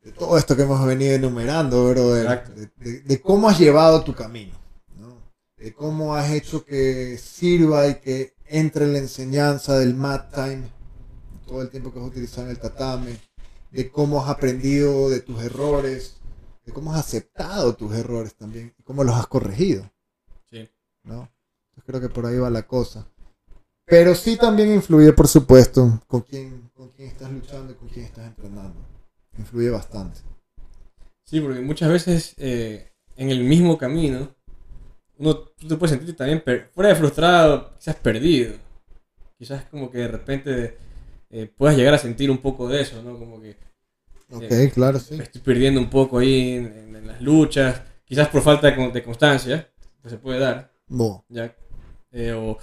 de 0.04 0.12
todo 0.12 0.38
esto 0.38 0.56
que 0.56 0.64
hemos 0.64 0.84
venido 0.86 1.14
enumerando, 1.14 1.90
bro, 1.90 2.14
de, 2.14 3.22
cómo 3.22 3.50
has 3.50 3.60
llevado 3.60 4.04
tu 4.04 4.16
camino, 4.16 4.54
¿no? 4.98 5.16
de 5.58 5.74
cómo 5.74 6.16
has 6.16 6.32
hecho 6.32 6.66
que 6.66 7.18
sirva 7.18 7.88
y 7.88 7.96
que 7.96 8.34
entre 8.46 8.86
en 8.86 8.94
la 8.94 9.00
enseñanza 9.00 9.78
del 9.78 9.94
mat 9.96 10.34
time, 10.34 10.64
todo 11.46 11.62
el 11.62 11.70
tiempo 11.70 11.94
que 11.94 12.00
has 12.00 12.06
utilizado 12.06 12.48
en 12.48 12.52
el 12.52 12.60
tatame, 12.60 13.20
de 13.72 13.92
cómo 13.92 14.22
has 14.24 14.30
aprendido 14.30 15.10
de 15.10 15.22
tus 15.22 15.42
errores, 15.42 16.18
de 16.66 16.74
cómo 16.74 16.94
has 16.94 17.00
aceptado 17.00 17.76
tus 17.76 17.94
errores 17.94 18.34
también 18.36 18.74
y 18.78 18.84
cómo 18.84 19.04
los 19.04 19.16
has 19.16 19.28
corregido, 19.28 19.90
Sí. 20.50 20.70
¿no? 21.04 21.30
Creo 21.86 22.02
que 22.02 22.10
por 22.10 22.26
ahí 22.26 22.38
va 22.38 22.50
la 22.50 22.68
cosa. 22.68 23.08
Pero 23.86 24.16
sí 24.16 24.38
también 24.38 24.72
influye, 24.74 25.14
por 25.14 25.28
supuesto, 25.28 26.02
con 26.08 26.22
quién, 26.22 26.70
con 26.76 26.90
quién 26.90 27.10
estás 27.10 27.32
luchando 27.32 27.74
y 27.74 27.76
con 27.76 27.88
quién 27.90 28.06
estás 28.06 28.28
entrenando. 28.28 28.80
Influye 29.42 29.70
bastante. 29.70 30.20
Sí, 31.26 31.40
porque 31.40 31.62
muchas 31.62 31.90
veces 31.90 32.36
eh, 32.38 32.92
en 33.16 33.30
el 33.30 33.44
mismo 33.44 33.78
camino, 33.78 34.36
uno 35.18 35.36
tú 35.38 35.68
te 35.68 35.76
puedes 35.76 35.96
sentir 35.98 36.16
también 36.16 36.44
fuera 36.74 36.90
de 36.90 36.96
frustrado, 36.96 37.74
quizás 37.78 37.96
perdido. 37.96 38.54
Quizás 39.38 39.66
como 39.66 39.90
que 39.90 40.00
de 40.00 40.08
repente 40.08 40.78
eh, 41.30 41.52
puedas 41.58 41.76
llegar 41.78 41.94
a 41.94 41.98
sentir 41.98 42.30
un 42.30 42.38
poco 42.40 42.68
de 42.68 42.82
eso, 42.82 43.02
¿no? 43.02 43.18
Como 43.18 43.42
que 43.42 43.56
Ok, 44.34 44.44
Eh, 44.50 44.72
claro, 44.74 45.00
sí. 45.00 45.16
me 45.18 45.24
estoy 45.24 45.42
perdiendo 45.42 45.80
un 45.80 45.90
poco 45.90 46.20
ahí 46.20 46.52
en, 46.54 46.66
en- 46.68 46.96
en 46.96 47.08
las 47.08 47.22
luchas, 47.22 47.82
quizás 48.06 48.30
por 48.30 48.42
falta 48.42 48.68
de, 48.68 48.76
con- 48.76 48.94
de 48.94 49.04
constancia, 49.04 49.70
que 50.02 50.10
se 50.10 50.18
puede 50.18 50.40
dar, 50.40 50.72
¿ya? 51.30 51.54
Eh, 52.12 52.32
o, 52.34 52.58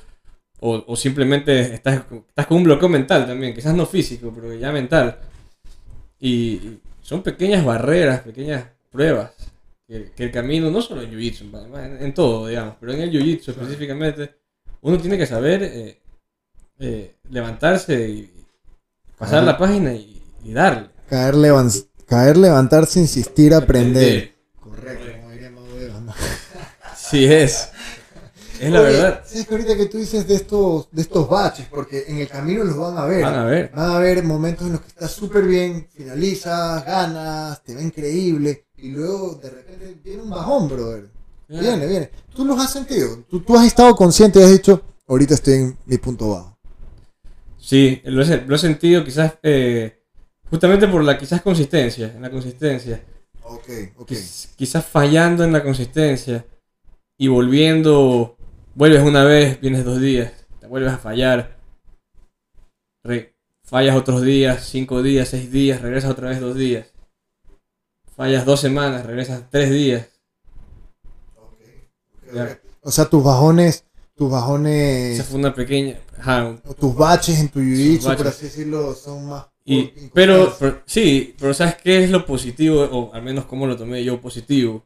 o- 0.60 0.84
o 0.86 0.96
simplemente 0.96 1.74
estás, 1.74 2.04
estás 2.28 2.46
con 2.46 2.58
un 2.58 2.64
bloqueo 2.64 2.88
mental 2.88 3.26
también, 3.26 3.54
quizás 3.54 3.74
no 3.74 3.84
físico, 3.86 4.32
pero 4.34 4.54
ya 4.54 4.72
mental. 4.72 5.18
Y, 6.20 6.78
son 7.02 7.22
pequeñas 7.22 7.64
barreras, 7.64 8.20
pequeñas 8.20 8.64
pruebas 8.90 9.30
que, 9.86 10.10
que 10.14 10.24
el 10.24 10.30
camino, 10.32 10.70
no 10.70 10.82
solo 10.82 11.00
en 11.02 11.10
Jiu-Jitsu, 11.10 11.76
en, 11.78 12.02
en 12.04 12.14
todo, 12.14 12.46
digamos, 12.48 12.74
pero 12.80 12.92
en 12.92 13.00
el 13.00 13.10
Jiu-Jitsu 13.10 13.44
Claro. 13.46 13.62
específicamente, 13.62 14.34
uno 14.82 14.98
tiene 14.98 15.16
que 15.16 15.26
saber 15.26 15.62
eh, 15.62 15.98
eh, 16.80 17.14
levantarse 17.30 18.08
y 18.08 18.30
pasar 19.16 19.42
la 19.44 19.56
página 19.56 19.94
y, 19.94 20.20
y 20.44 20.52
darle. 20.52 20.90
Caer, 21.08 21.34
levan- 21.36 21.86
caer, 22.06 22.36
levantarse, 22.36 23.00
insistir, 23.00 23.54
aprender. 23.54 24.02
Aprender. 24.02 24.34
Correcto, 24.60 25.06
como 25.20 25.30
diría 25.30 25.50
¿no? 26.00 26.12
Sí 26.96 27.24
es. 27.24 27.70
Es 28.60 28.70
la 28.72 28.80
Oye, 28.80 28.92
verdad. 28.92 29.24
¿Sabes 29.26 29.46
que 29.46 29.54
ahorita 29.54 29.76
que 29.76 29.86
tú 29.86 29.98
dices 29.98 30.26
de 30.26 30.34
estos, 30.34 30.88
de 30.90 31.02
estos 31.02 31.28
baches? 31.28 31.66
Porque 31.70 32.04
en 32.08 32.18
el 32.18 32.28
camino 32.28 32.64
los 32.64 32.76
van 32.76 32.98
a 32.98 33.04
ver. 33.04 33.22
Van 33.22 33.34
a 33.34 33.44
ver. 33.44 33.70
Van 33.74 33.90
a 33.90 33.96
haber 33.96 34.22
momentos 34.24 34.66
en 34.66 34.72
los 34.72 34.80
que 34.82 34.88
estás 34.88 35.10
súper 35.12 35.44
bien, 35.44 35.88
finalizas, 35.92 36.84
ganas, 36.84 37.62
te 37.62 37.74
va 37.74 37.82
increíble. 37.82 38.66
Y 38.76 38.90
luego 38.90 39.34
de 39.42 39.50
repente 39.50 40.00
viene 40.02 40.22
un 40.22 40.30
bajón, 40.30 40.68
brother. 40.68 41.08
Viene, 41.48 41.86
viene. 41.86 42.10
¿Tú 42.34 42.44
los 42.44 42.58
has 42.60 42.72
sentido? 42.72 43.24
¿Tú, 43.28 43.40
tú 43.40 43.56
has 43.56 43.66
estado 43.66 43.94
consciente 43.96 44.38
y 44.40 44.42
has 44.42 44.50
dicho, 44.50 44.82
ahorita 45.06 45.34
estoy 45.34 45.54
en 45.54 45.78
mi 45.86 45.98
punto 45.98 46.30
bajo? 46.30 46.58
Sí, 47.58 48.00
lo 48.04 48.22
he, 48.22 48.36
lo 48.46 48.54
he 48.54 48.58
sentido 48.58 49.04
quizás 49.04 49.34
eh, 49.42 50.02
justamente 50.48 50.86
por 50.88 51.02
la 51.04 51.18
quizás 51.18 51.42
consistencia, 51.42 52.12
en 52.14 52.22
la 52.22 52.30
consistencia. 52.30 53.02
Ok, 53.42 53.68
ok. 53.96 54.08
Quiz- 54.10 54.48
quizás 54.56 54.84
fallando 54.86 55.42
en 55.44 55.52
la 55.52 55.62
consistencia 55.62 56.44
y 57.18 57.28
volviendo, 57.28 58.36
vuelves 58.78 59.02
una 59.02 59.24
vez, 59.24 59.60
vienes 59.60 59.84
dos 59.84 60.00
días, 60.00 60.32
te 60.60 60.68
vuelves 60.68 60.92
a 60.92 60.98
fallar, 60.98 61.58
re- 63.02 63.34
fallas 63.64 63.96
otros 63.96 64.22
días, 64.22 64.64
cinco 64.68 65.02
días, 65.02 65.28
seis 65.28 65.50
días, 65.50 65.82
regresas 65.82 66.12
otra 66.12 66.28
vez 66.28 66.40
dos 66.40 66.54
días, 66.54 66.86
fallas 68.16 68.44
dos 68.46 68.60
semanas, 68.60 69.04
regresas 69.04 69.42
tres 69.50 69.70
días. 69.70 70.06
Ya. 72.32 72.60
O 72.82 72.90
sea, 72.92 73.06
tus 73.06 73.24
bajones, 73.24 73.84
tus 74.14 74.28
Esa 74.28 74.36
bajones, 74.36 75.24
fue 75.26 75.40
una 75.40 75.52
pequeña... 75.54 75.98
ajá, 76.16 76.56
o 76.64 76.74
tus 76.74 76.94
baches 76.94 77.40
en 77.40 77.48
tu 77.48 77.58
jiu-jitsu, 77.58 78.16
por 78.16 78.28
así 78.28 78.44
decirlo, 78.46 78.94
son 78.94 79.26
más... 79.28 79.46
Y, 79.64 79.92
pero, 80.14 80.54
pero- 80.58 80.82
sí, 80.86 81.34
pero 81.38 81.52
¿sabes 81.52 81.74
qué 81.82 82.04
es 82.04 82.10
lo 82.10 82.24
positivo? 82.24 82.82
O 82.84 83.12
al 83.12 83.22
menos 83.22 83.44
cómo 83.46 83.66
lo 83.66 83.76
tomé 83.76 84.02
yo 84.04 84.20
positivo. 84.20 84.84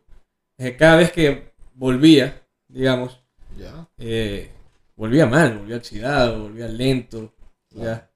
Es 0.57 0.71
que 0.71 0.77
cada 0.77 0.97
vez 0.97 1.13
que 1.13 1.53
volvía, 1.75 2.43
digamos, 2.69 3.22
Ya. 3.63 3.89
eh, 3.99 4.51
volvía 4.97 5.27
mal, 5.27 5.59
volvía 5.59 5.77
oxidado, 5.77 6.43
volvía 6.43 6.67
lento, 6.67 7.33
ya. 7.71 8.11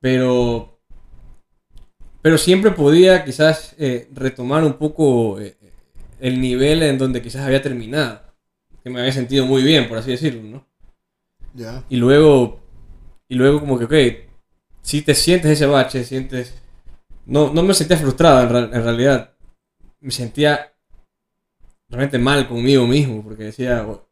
Pero, 0.00 0.78
pero 2.20 2.36
siempre 2.36 2.70
podía 2.72 3.24
quizás 3.24 3.74
eh, 3.78 4.08
retomar 4.12 4.62
un 4.64 4.74
poco 4.74 5.40
eh, 5.40 5.56
el 6.20 6.40
nivel 6.40 6.82
en 6.82 6.98
donde 6.98 7.22
quizás 7.22 7.42
había 7.46 7.62
terminado. 7.62 8.20
Que 8.82 8.90
me 8.90 9.00
había 9.00 9.12
sentido 9.12 9.46
muy 9.46 9.62
bien, 9.62 9.88
por 9.88 9.96
así 9.96 10.10
decirlo, 10.10 10.42
¿no? 10.42 10.66
Ya. 11.54 11.82
Y 11.88 11.96
luego, 11.96 12.60
y 13.28 13.34
luego 13.34 13.60
como 13.60 13.78
que, 13.78 13.84
ok, 13.86 13.94
si 14.82 15.00
te 15.00 15.14
sientes 15.14 15.50
ese 15.52 15.64
bache, 15.66 16.04
sientes... 16.04 16.60
No, 17.24 17.50
no 17.54 17.62
me 17.62 17.72
sentía 17.72 17.96
frustrado 17.96 18.42
en, 18.58 18.74
en 18.74 18.84
realidad. 18.84 19.32
Me 20.00 20.10
sentía 20.10 20.74
realmente 21.88 22.18
mal 22.18 22.46
conmigo 22.46 22.86
mismo 22.86 23.22
porque 23.24 23.44
decía, 23.44 23.86
"Oh, 23.88 24.06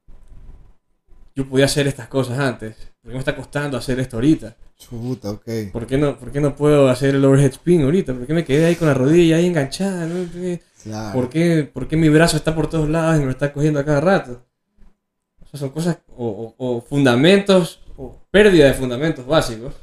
yo 1.34 1.48
podía 1.48 1.64
hacer 1.66 1.86
estas 1.86 2.08
cosas 2.08 2.38
antes. 2.38 2.76
¿Por 3.02 3.10
qué 3.10 3.14
me 3.14 3.18
está 3.18 3.34
costando 3.36 3.76
hacer 3.76 3.98
esto 4.00 4.16
ahorita? 4.16 4.56
Chuta, 4.78 5.30
ok. 5.30 5.48
¿Por 5.72 5.86
qué 5.86 5.96
no, 5.98 6.18
por 6.18 6.30
qué 6.32 6.40
no 6.40 6.54
puedo 6.56 6.88
hacer 6.88 7.14
el 7.14 7.24
overhead 7.24 7.52
spin 7.52 7.82
ahorita? 7.82 8.12
¿Por 8.14 8.26
qué 8.26 8.34
me 8.34 8.44
quedé 8.44 8.66
ahí 8.66 8.76
con 8.76 8.88
la 8.88 8.94
rodilla 8.94 9.36
ahí 9.36 9.46
enganchada? 9.46 10.06
¿no? 10.06 10.24
¿Por 10.24 10.32
qué- 10.32 10.60
Claro. 10.82 11.12
¿Por 11.12 11.28
qué, 11.30 11.70
por 11.72 11.86
qué 11.86 11.96
mi 11.96 12.08
brazo 12.08 12.36
está 12.36 12.54
por 12.56 12.68
todos 12.68 12.88
lados 12.88 13.16
y 13.16 13.20
me 13.20 13.26
lo 13.26 13.30
está 13.30 13.52
cogiendo 13.52 13.78
a 13.78 13.84
cada 13.84 14.00
rato? 14.00 14.44
O 15.40 15.46
sea, 15.46 15.60
son 15.60 15.70
cosas 15.70 15.98
o, 16.16 16.54
o- 16.58 16.76
o 16.76 16.80
fundamentos 16.80 17.80
o 17.96 18.20
pérdida 18.32 18.66
de 18.66 18.74
fundamentos 18.74 19.24
básicos. 19.24 19.74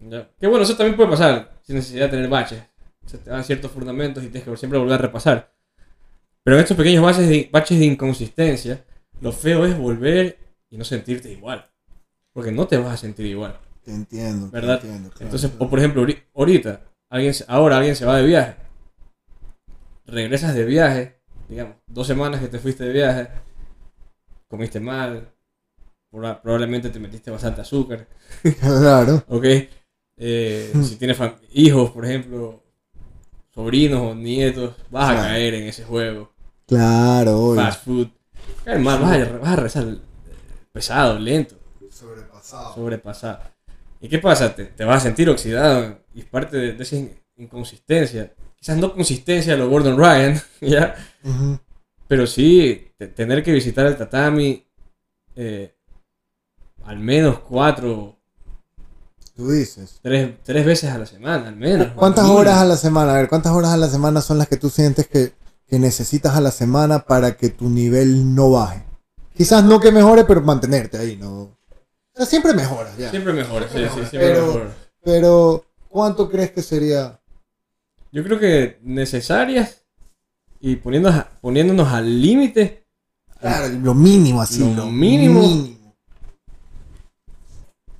¿ya? 0.00 0.28
Que 0.40 0.48
bueno, 0.48 0.64
eso 0.64 0.76
también 0.76 0.96
puede 0.96 1.10
pasar 1.10 1.52
sin 1.62 1.76
necesidad 1.76 2.06
de 2.06 2.10
tener 2.10 2.28
baches. 2.28 2.60
Se 3.06 3.18
te 3.18 3.30
dan 3.30 3.44
ciertos 3.44 3.70
fundamentos 3.70 4.22
y 4.24 4.28
tienes 4.28 4.48
que 4.48 4.56
siempre 4.56 4.78
volver 4.80 4.94
a 4.94 4.98
repasar. 4.98 5.52
Pero 6.42 6.56
en 6.56 6.62
estos 6.62 6.76
pequeños 6.76 7.04
baches 7.04 7.28
de, 7.28 7.48
baches 7.52 7.78
de 7.78 7.84
inconsistencia, 7.84 8.84
lo 9.20 9.30
feo 9.30 9.64
es 9.64 9.78
volver 9.78 10.38
y 10.72 10.76
no 10.78 10.84
sentirte 10.84 11.30
igual. 11.30 11.70
Porque 12.32 12.50
no 12.50 12.66
te 12.66 12.78
vas 12.78 12.94
a 12.94 12.96
sentir 12.96 13.26
igual. 13.26 13.60
Te 13.84 13.92
entiendo. 13.92 14.46
te 14.48 14.52
¿Verdad? 14.52 14.76
entiendo, 14.76 15.10
claro, 15.10 15.24
Entonces, 15.26 15.50
claro. 15.50 15.64
o 15.66 15.70
por 15.70 15.78
ejemplo, 15.78 16.02
ahori- 16.02 16.22
ahorita, 16.34 16.80
alguien, 17.10 17.34
ahora 17.46 17.76
alguien 17.76 17.94
se 17.94 18.04
va 18.06 18.16
de 18.16 18.26
viaje. 18.26 18.56
Regresas 20.06 20.54
de 20.54 20.64
viaje, 20.64 21.20
digamos, 21.48 21.76
dos 21.86 22.06
semanas 22.06 22.40
que 22.40 22.48
te 22.48 22.58
fuiste 22.58 22.84
de 22.84 22.92
viaje, 22.92 23.28
comiste 24.48 24.80
mal, 24.80 25.28
proba- 26.10 26.40
probablemente 26.40 26.90
te 26.90 26.98
metiste 26.98 27.30
bastante 27.30 27.60
azúcar, 27.60 28.08
Claro. 28.60 29.22
¿ok? 29.28 29.44
Eh, 30.16 30.72
si 30.82 30.96
tienes 30.96 31.18
hijos, 31.52 31.90
por 31.90 32.04
ejemplo, 32.04 32.62
sobrinos 33.54 34.00
o 34.00 34.14
nietos, 34.14 34.74
vas 34.90 35.10
a 35.10 35.14
caer 35.22 35.54
en 35.54 35.64
ese 35.64 35.84
juego. 35.84 36.32
Claro. 36.66 37.54
Fast 37.54 37.84
food. 37.84 38.08
Caer 38.64 38.80
mal, 38.80 39.00
vas 39.00 39.12
a, 39.18 39.36
vas 39.60 39.76
a 39.76 39.80
eh, 39.80 39.98
pesado, 40.72 41.18
lento 41.18 41.56
Sobrepasado. 41.90 42.74
sobrepasado. 42.74 43.40
¿Y 44.00 44.08
qué 44.08 44.18
pasa? 44.18 44.54
Te, 44.54 44.64
te 44.66 44.84
vas 44.84 44.96
a 44.98 45.00
sentir 45.06 45.28
oxidado 45.30 45.98
y 46.14 46.20
es 46.20 46.26
parte 46.26 46.56
de, 46.56 46.72
de 46.72 46.82
esa 46.82 46.96
in- 46.96 47.14
inconsistencia. 47.36 48.32
Quizás 48.56 48.76
no 48.78 48.92
consistencia 48.94 49.54
a 49.54 49.56
lo 49.56 49.68
Gordon 49.68 49.96
Ryan, 49.98 50.40
¿ya? 50.60 50.94
Pero 52.08 52.26
sí 52.26 52.88
te- 52.98 53.08
tener 53.08 53.42
que 53.42 53.52
visitar 53.52 53.86
el 53.86 53.96
tatami 53.96 54.66
eh, 55.36 55.74
al 56.84 56.98
menos 56.98 57.40
cuatro, 57.40 58.18
Tú 59.36 59.50
dices. 59.50 59.98
tres, 60.02 60.34
tres 60.42 60.64
veces 60.66 60.90
a 60.90 60.98
la 60.98 61.06
semana, 61.06 61.48
al 61.48 61.56
menos. 61.56 61.88
¿Cuántas 61.94 62.26
horas 62.26 62.58
a 62.58 62.64
la 62.64 62.76
semana? 62.76 63.12
A 63.14 63.16
ver, 63.18 63.28
¿cuántas 63.28 63.52
horas 63.52 63.70
a 63.72 63.76
la 63.78 63.88
semana 63.88 64.20
son 64.20 64.36
las 64.38 64.46
que 64.48 64.56
tú 64.58 64.68
sientes 64.68 65.06
que, 65.06 65.32
que 65.66 65.78
necesitas 65.78 66.34
a 66.36 66.40
la 66.40 66.50
semana 66.50 67.00
para 67.00 67.36
que 67.36 67.48
tu 67.48 67.70
nivel 67.70 68.34
no 68.34 68.50
baje? 68.50 68.84
Quizás 69.36 69.64
no 69.64 69.80
que 69.80 69.90
mejore, 69.92 70.24
pero 70.24 70.40
mantenerte 70.42 70.98
ahí, 70.98 71.16
¿no? 71.16 71.56
Siempre 72.26 72.52
mejoras, 72.54 72.96
ya. 72.96 73.10
Siempre 73.10 73.32
mejor, 73.32 73.62
sí, 73.72 73.78
sí, 73.78 74.00
siempre 74.10 74.18
Pero- 74.18 74.46
mejor. 74.46 74.70
Pero, 75.02 75.64
¿cuánto 75.88 76.30
crees 76.30 76.50
que 76.52 76.62
sería? 76.62 77.20
Yo 78.12 78.22
creo 78.22 78.38
que 78.38 78.78
necesarias 78.82 79.84
y 80.60 80.76
poniéndonos, 80.76 81.24
poniéndonos 81.40 81.88
al 81.92 82.20
límite, 82.22 82.86
Claro, 83.40 83.68
lo 83.82 83.94
mínimo 83.94 84.40
así. 84.40 84.60
Lo 84.74 84.86
mínimo. 84.86 85.42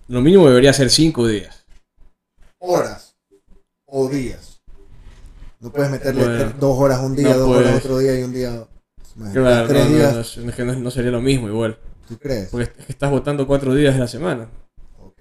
lo 0.08 0.20
mínimo 0.20 0.46
debería 0.46 0.72
ser 0.72 0.90
cinco 0.90 1.26
días. 1.26 1.64
Horas 2.58 3.16
o 3.86 4.08
días. 4.08 4.60
No 5.58 5.72
puedes 5.72 5.90
meterle 5.90 6.22
Bueno, 6.24 6.38
tres- 6.44 6.60
dos 6.60 6.78
horas 6.78 7.00
un 7.00 7.16
día, 7.16 7.30
no 7.30 7.38
dos 7.38 7.56
horas 7.56 7.76
otro 7.76 7.98
día 7.98 8.18
y 8.20 8.22
un 8.22 8.32
día. 8.32 8.68
Claro, 9.32 9.68
tres 9.68 9.84
no, 9.84 9.90
no, 9.90 9.96
días. 9.96 10.14
no, 10.14 10.20
es 10.20 10.36
es 10.38 10.54
que 10.54 10.64
no, 10.64 10.90
sería 10.90 11.10
lo 11.10 11.20
mismo 11.20 11.48
igual. 11.48 11.78
¿Tú 12.08 12.18
crees? 12.18 12.48
Porque 12.50 12.64
es 12.78 12.86
que 12.86 12.92
estás 12.92 13.10
votando 13.10 13.46
cuatro 13.46 13.74
días 13.74 13.94
de 13.94 14.00
la 14.00 14.08
semana 14.08 14.48
Ok. 15.00 15.20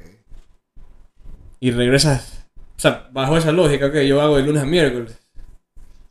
y 1.59 1.71
regresas. 1.71 2.45
O 2.77 2.79
sea, 2.81 3.09
bajo 3.11 3.37
esa 3.37 3.51
lógica, 3.51 3.87
ok, 3.87 3.95
yo 3.99 4.21
hago 4.21 4.37
de 4.37 4.43
lunes 4.43 4.63
a 4.63 4.65
miércoles, 4.65 5.15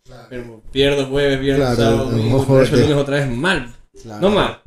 Claro, 0.05 0.27
pero 0.31 0.63
pierdo 0.73 1.07
jueves, 1.07 1.41
viernes, 1.41 1.67
Claro, 1.75 1.77
sábado, 1.83 2.11
domingo, 2.11 2.45
regreso 2.49 2.75
el 2.77 2.81
lunes 2.83 2.97
otra 2.97 3.17
vez 3.17 3.29
mal. 3.29 3.75
claro. 4.03 4.21
No 4.21 4.31
mal, 4.31 4.63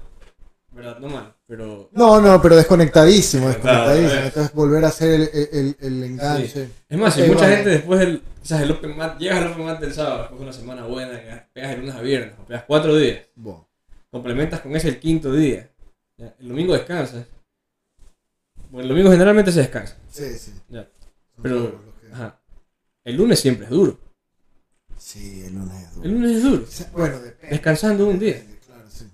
¿verdad? 0.71 0.99
No 0.99 1.07
mal, 1.09 1.33
pero. 1.47 1.89
No, 1.93 2.19
no, 2.21 2.41
pero 2.41 2.55
desconectadísimo, 2.55 3.47
desconectadísimo. 3.47 4.21
Entonces 4.21 4.53
volver 4.53 4.83
a 4.85 4.87
hacer 4.89 5.11
el, 5.21 5.29
el, 5.51 5.77
el 5.79 6.03
enganche. 6.03 6.69
Es 6.89 6.97
más, 6.97 7.13
si 7.13 7.21
mucha 7.23 7.41
vale. 7.41 7.55
gente 7.55 7.69
después 7.69 7.99
del. 7.99 8.21
Quizás 8.43 8.61
el 8.61 8.71
Open 8.71 8.95
Mat, 8.97 9.17
llegas 9.19 9.37
al 9.41 9.51
Open 9.53 9.65
Mat 9.65 9.79
del 9.79 9.93
sábado, 9.93 10.17
después 10.19 10.39
de 10.39 10.43
una 10.43 10.53
semana 10.53 10.85
buena, 10.85 11.19
que 11.19 11.43
pegas 11.53 11.71
el 11.73 11.79
lunes 11.79 11.95
a 11.95 12.01
viernes, 12.01 12.35
o 12.39 12.45
pegas 12.45 12.65
cuatro 12.67 12.95
días, 12.97 13.21
Bueno, 13.35 13.67
complementas 14.11 14.59
con 14.59 14.75
ese 14.75 14.89
el 14.89 14.99
quinto 14.99 15.31
día, 15.31 15.71
ya, 16.17 16.35
el 16.39 16.49
domingo 16.49 16.73
descansas, 16.73 17.25
Bueno, 18.69 18.83
el 18.83 18.89
domingo 18.89 19.11
generalmente 19.11 19.51
se 19.51 19.59
descansa. 19.61 19.95
Sí, 20.11 20.37
sí. 20.37 20.53
Ya. 20.69 20.87
Pero, 21.41 21.81
que- 22.01 22.11
ajá. 22.11 22.39
El 23.05 23.15
lunes 23.17 23.39
siempre 23.39 23.65
es 23.65 23.69
duro. 23.71 23.97
Sí, 24.97 25.43
el 25.45 25.53
lunes 25.53 25.75
es 25.83 25.93
duro. 25.95 26.05
El 26.05 26.11
lunes 26.13 26.31
es 26.37 26.43
duro. 26.43 26.63
O 26.63 26.67
sea, 26.67 26.89
Bueno, 26.91 27.19
depende. 27.19 27.49
Descansando 27.55 28.07
un 28.07 28.17
día. 28.19 28.43
Claro, 28.65 28.89
sí. 28.89 29.05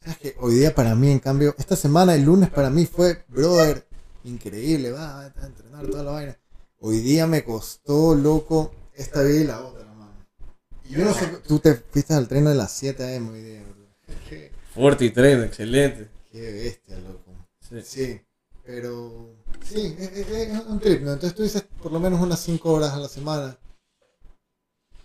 ¿Sabes 0.00 0.18
qué? 0.18 0.34
Hoy 0.38 0.54
día 0.56 0.74
para 0.74 0.94
mí, 0.94 1.10
en 1.10 1.18
cambio, 1.18 1.54
esta 1.58 1.76
semana, 1.76 2.14
el 2.14 2.22
lunes 2.24 2.50
para 2.50 2.68
mí 2.70 2.84
fue, 2.86 3.24
brother, 3.28 3.86
increíble, 4.24 4.92
va 4.92 5.22
a 5.22 5.26
entrenar 5.46 5.86
toda 5.86 6.02
la 6.04 6.10
vaina. 6.12 6.36
Hoy 6.78 7.00
día 7.00 7.26
me 7.26 7.42
costó, 7.44 8.14
loco, 8.14 8.74
esta 8.94 9.22
vida 9.22 9.40
y 9.40 9.44
la 9.44 9.60
otra, 9.64 9.84
mano. 9.94 10.12
Y 10.84 10.94
yo 10.94 11.04
no 11.04 11.14
sé, 11.14 11.26
tú 11.46 11.58
te 11.58 11.74
fuiste 11.74 12.14
al 12.14 12.28
tren 12.28 12.44
de 12.44 12.54
las 12.54 12.72
7 12.72 13.16
am 13.16 13.30
hoy 13.30 13.42
día, 13.42 13.62
bro. 13.62 13.86
Fuerte 14.74 15.06
y 15.06 15.10
tren, 15.10 15.42
excelente. 15.44 16.08
qué 16.30 16.52
bestia, 16.52 16.98
loco. 16.98 17.32
Sí. 17.60 17.82
Sí, 17.82 18.20
pero 18.64 19.34
sí, 19.64 19.96
es, 19.98 20.12
es- 20.12 20.28
es 20.30 20.66
un 20.66 20.78
trip, 20.78 21.00
¿no? 21.02 21.12
Entonces 21.14 21.34
tú 21.34 21.42
dices 21.42 21.62
por 21.82 21.90
lo 21.92 21.98
menos 21.98 22.20
unas 22.20 22.40
5 22.40 22.72
horas 22.72 22.92
a 22.92 22.98
la 22.98 23.08
semana. 23.08 23.58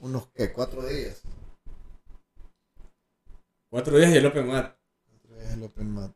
Unos, 0.02 0.28
¿qué? 0.34 0.52
4 0.52 0.86
días. 0.86 1.22
Cuatro 3.70 3.98
días 3.98 4.12
y 4.12 4.18
el 4.18 4.26
Open 4.26 4.48
Mat. 4.48 4.76
Cuatro 5.08 5.36
días 5.40 5.54
el 5.54 5.64
Open 5.64 5.90
Mat. 5.92 6.12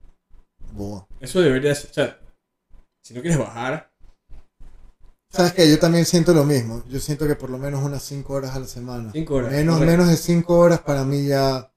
Boa. 0.74 1.08
Eso 1.22 1.39
debería 1.39 1.74
ser. 1.74 1.89
O 1.89 1.93
sea, 1.93 2.20
si 3.01 3.14
no 3.14 3.22
quieres 3.22 3.39
bajar, 3.39 3.89
¿Sabes 5.36 5.53
qué? 5.53 5.69
Yo 5.69 5.77
también 5.77 6.05
siento 6.05 6.33
lo 6.33 6.45
mismo. 6.45 6.81
Yo 6.88 6.99
siento 6.99 7.27
que 7.27 7.36
por 7.36 7.49
lo 7.49 7.57
menos 7.57 7.83
unas 7.83 8.03
5 8.03 8.33
horas 8.33 8.55
a 8.55 8.59
la 8.59 8.67
semana. 8.67 9.11
cinco 9.11 9.36
horas. 9.36 9.51
Menos, 9.51 9.75
correcto. 9.75 9.91
menos 9.91 10.09
de 10.09 10.15
5 10.15 10.57
horas 10.57 10.79
para 10.79 11.03
mí 11.03 11.27
ya 11.27 11.69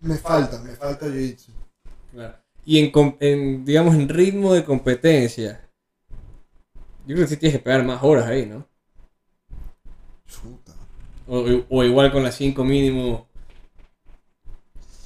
me 0.00 0.16
falta, 0.16 0.58
me 0.60 0.74
falta 0.74 1.06
jiu-jitsu. 1.06 1.52
Claro. 2.12 2.36
Y 2.64 2.78
en, 2.78 3.16
en, 3.20 3.64
digamos, 3.64 3.94
en 3.94 4.08
ritmo 4.08 4.52
de 4.52 4.64
competencia. 4.64 5.68
Yo 7.06 7.14
creo 7.14 7.26
que 7.26 7.34
sí 7.34 7.36
tienes 7.36 7.58
que 7.58 7.64
pegar 7.64 7.84
más 7.84 8.02
horas 8.02 8.26
ahí, 8.26 8.46
¿no? 8.46 8.66
Chuta. 10.26 10.74
O, 11.28 11.44
o 11.68 11.84
igual 11.84 12.10
con 12.10 12.24
las 12.24 12.34
5 12.34 12.64
mínimo. 12.64 13.28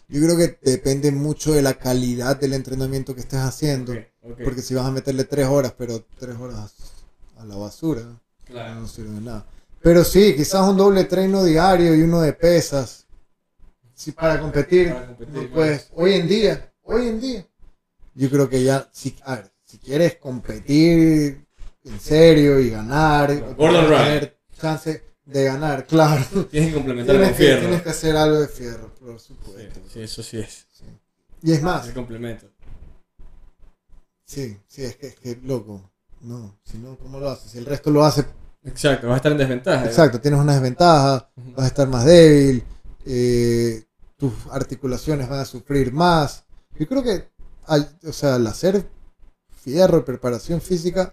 Yo 0.09 0.21
creo 0.23 0.37
que 0.37 0.59
depende 0.63 1.13
mucho 1.13 1.53
de 1.53 1.61
la 1.61 1.75
calidad 1.75 2.41
del 2.41 2.55
entrenamiento 2.55 3.15
que 3.15 3.21
estés 3.21 3.41
haciendo. 3.41 3.93
Porque 4.43 4.63
si 4.63 4.75
vas 4.75 4.87
a 4.87 4.91
meterle 4.91 5.25
3 5.25 5.47
horas, 5.47 5.75
pero 5.77 6.07
3 6.19 6.37
horas 6.39 6.94
a 7.37 7.45
la 7.45 7.57
basura, 7.57 8.21
Claro. 8.45 8.81
no 8.81 8.89
sirve 8.89 9.21
nada. 9.21 9.47
Pero 9.83 10.03
sí, 10.05 10.35
quizás 10.37 10.67
un 10.69 10.77
doble 10.77 11.05
treno 11.05 11.45
diario 11.45 11.95
y 11.95 12.03
uno 12.03 12.21
de 12.21 12.33
pesas. 12.33 13.07
Sí, 13.95 14.13
para 14.13 14.41
competir, 14.41 14.93
Para 14.93 15.17
puedes. 15.53 15.89
Hoy 15.95 16.15
en 16.15 16.27
día, 16.29 16.73
hoy 16.83 17.09
en 17.09 17.21
día. 17.21 17.47
Yo 18.15 18.31
creo 18.31 18.49
que 18.49 18.63
ya, 18.65 18.89
si, 18.93 19.17
a 19.25 19.37
ver, 19.37 19.53
si 19.65 19.79
quieres 19.79 20.17
competir 20.17 21.47
en 21.85 22.01
serio 22.01 22.59
y 22.61 22.71
ganar, 22.71 23.31
o 23.31 23.55
Gordon 23.55 23.89
Ryan. 23.89 24.05
tener 24.05 24.39
chance 24.61 25.03
de 25.25 25.45
ganar, 25.45 25.87
claro. 25.89 26.25
Tienes 26.51 26.71
que 26.71 26.75
complementar 26.75 27.15
Tienes 27.17 27.31
con 27.31 27.37
que, 27.39 27.45
fierro. 27.45 27.61
tienes 27.61 27.83
que 27.83 27.89
hacer 27.91 28.17
algo 28.17 28.41
de 28.41 28.49
fierro, 28.49 28.95
por 28.95 29.21
Sí, 29.21 29.27
supuesto. 29.29 29.81
sí, 29.93 30.01
eso 30.01 30.23
sí 30.23 30.39
es. 30.39 30.67
Sí. 30.73 30.85
Y 31.43 31.53
es 31.53 31.63
más, 31.63 31.83
Es 31.83 31.89
el 31.89 31.95
complemento. 31.95 32.47
sí, 34.25 34.59
sí, 34.67 34.85
es 34.85 34.97
que, 34.97 35.09
es 35.09 35.17
que 35.17 35.37
loco. 35.43 35.91
No, 36.25 36.59
si 36.65 36.79
no, 36.79 36.97
¿cómo 36.99 37.19
lo 37.21 37.31
haces? 37.31 37.51
Si 37.53 37.59
el 37.59 37.67
resto 37.67 37.91
lo 37.91 38.05
hace 38.05 38.25
Exacto, 38.67 39.09
vas 39.09 39.15
a 39.15 39.17
estar 39.19 39.33
en 39.33 39.39
desventaja. 39.39 39.85
Exacto, 39.85 40.21
tienes 40.21 40.41
una 40.41 40.55
desventaja, 40.55 41.29
vas 41.55 41.65
a 41.65 41.67
estar 41.67 41.87
más 41.87 42.07
débil, 42.07 42.65
eh, 43.05 43.85
tus 44.17 44.33
articulaciones 44.51 45.29
van 45.29 45.41
a 45.41 45.45
sufrir 45.45 45.93
más. 45.93 46.45
Yo 46.79 46.89
creo 46.89 47.03
que, 47.03 47.29
al, 47.67 47.99
o 48.09 48.13
sea, 48.13 48.37
al 48.37 48.47
hacer 48.47 48.89
fierro, 49.63 50.03
preparación 50.07 50.63
física, 50.63 51.13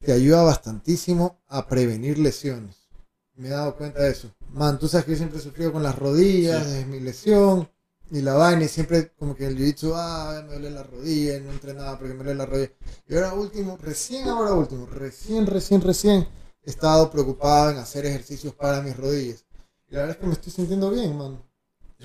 te 0.00 0.12
ayuda 0.12 0.42
bastantísimo 0.42 1.38
a 1.46 1.68
prevenir 1.68 2.18
lesiones. 2.18 2.88
Me 3.36 3.46
he 3.46 3.50
dado 3.52 3.76
cuenta 3.76 4.02
de 4.02 4.10
eso. 4.10 4.32
Man, 4.52 4.76
tú 4.78 4.88
sabes 4.88 5.04
que 5.04 5.12
yo 5.12 5.18
siempre 5.18 5.38
he 5.38 5.42
sufrido 5.42 5.72
con 5.72 5.84
las 5.84 5.96
rodillas, 5.96 6.64
Sí. 6.64 6.70
desde 6.70 6.86
mi 6.86 6.98
lesión 6.98 7.68
y 8.10 8.22
la 8.22 8.34
vaina, 8.34 8.64
y 8.64 8.68
siempre 8.68 9.12
como 9.18 9.34
que 9.34 9.46
el 9.46 9.56
jiu-jitsu, 9.56 9.92
ah, 9.94 10.42
me 10.46 10.54
duele 10.54 10.70
la 10.70 10.82
rodilla, 10.84 11.40
no 11.40 11.50
entrenaba 11.50 11.98
porque 11.98 12.14
me 12.14 12.22
duele 12.22 12.36
la 12.36 12.46
rodilla. 12.46 12.70
Y 13.08 13.14
ahora 13.14 13.34
último, 13.34 13.78
recién 13.82 14.28
ahora 14.28 14.52
último, 14.52 14.86
recién, 14.86 15.46
recién, 15.46 15.80
recién, 15.80 16.28
he 16.62 16.70
estado 16.70 17.10
preocupado 17.10 17.70
en 17.70 17.78
hacer 17.78 18.06
ejercicios 18.06 18.54
para 18.54 18.80
mis 18.80 18.96
rodillas. 18.96 19.44
Y 19.88 19.94
la 19.94 20.00
verdad 20.00 20.16
es 20.16 20.20
que 20.20 20.26
me 20.26 20.32
estoy 20.34 20.52
sintiendo 20.52 20.90
bien, 20.90 21.16
man. 21.16 21.42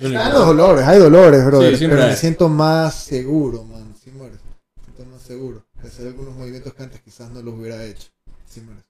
Hay 0.00 0.32
los 0.32 0.46
dolores, 0.46 0.84
hay 0.86 0.98
dolores, 0.98 1.44
brother, 1.44 1.76
Sí, 1.76 1.86
pero 1.86 2.06
me 2.06 2.16
siento 2.16 2.48
más 2.48 2.94
seguro, 2.94 3.62
man. 3.64 3.94
Si 4.02 4.10
mueres, 4.10 4.38
me 4.76 4.84
siento 4.84 5.04
más 5.12 5.22
seguro 5.22 5.64
de 5.80 5.88
hacer 5.88 6.06
algunos 6.08 6.34
movimientos 6.34 6.74
que 6.74 6.82
antes 6.82 7.00
quizás 7.00 7.30
no 7.30 7.42
los 7.42 7.54
hubiera 7.54 7.84
hecho. 7.84 8.08
Si 8.46 8.60
mueres. 8.60 8.84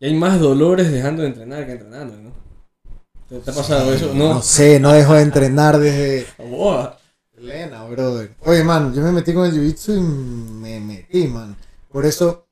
Y 0.00 0.06
hay 0.06 0.14
más 0.14 0.40
dolores 0.40 0.90
dejando 0.90 1.22
de 1.22 1.28
entrenar 1.28 1.66
que 1.66 1.72
entrenando, 1.72 2.16
¿no? 2.16 2.49
¿Te, 3.30 3.38
te 3.38 3.50
ha 3.52 3.54
pasado 3.54 3.94
eso? 3.94 4.12
No. 4.12 4.34
No 4.34 4.42
sé, 4.42 4.80
no 4.80 4.92
dejo 4.92 5.14
de 5.14 5.22
entrenar 5.22 5.78
desde. 5.78 6.26
Elena, 7.38 7.84
brother. 7.84 8.34
Oye, 8.44 8.64
man, 8.64 8.92
yo 8.92 9.02
me 9.02 9.12
metí 9.12 9.32
con 9.32 9.46
el 9.46 9.52
jiu-jitsu 9.52 9.96
y 9.96 10.00
me 10.00 10.80
metí, 10.80 11.28
man. 11.28 11.56
Por 11.88 12.04
eso, 12.04 12.48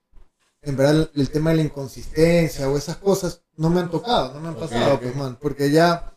en 0.63 0.77
verdad, 0.77 1.11
el 1.15 1.31
tema 1.31 1.51
de 1.51 1.57
la 1.57 1.63
inconsistencia 1.63 2.71
o 2.71 2.79
esas 2.79 2.97
cosas 2.97 3.43
no 3.57 3.71
me 3.71 3.81
han 3.81 3.91
tocado, 3.91 4.33
no 4.35 4.41
me 4.41 4.49
han 4.49 4.55
pasado, 4.55 5.01
pues, 5.01 5.17
man. 5.17 5.37
Porque 5.41 5.73
ya 5.73 6.17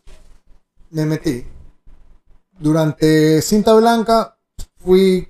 me 0.90 1.06
metí. 1.06 1.44
Durante 2.60 3.42
cinta 3.42 3.74
blanca 3.74 4.38
fui, 4.76 5.28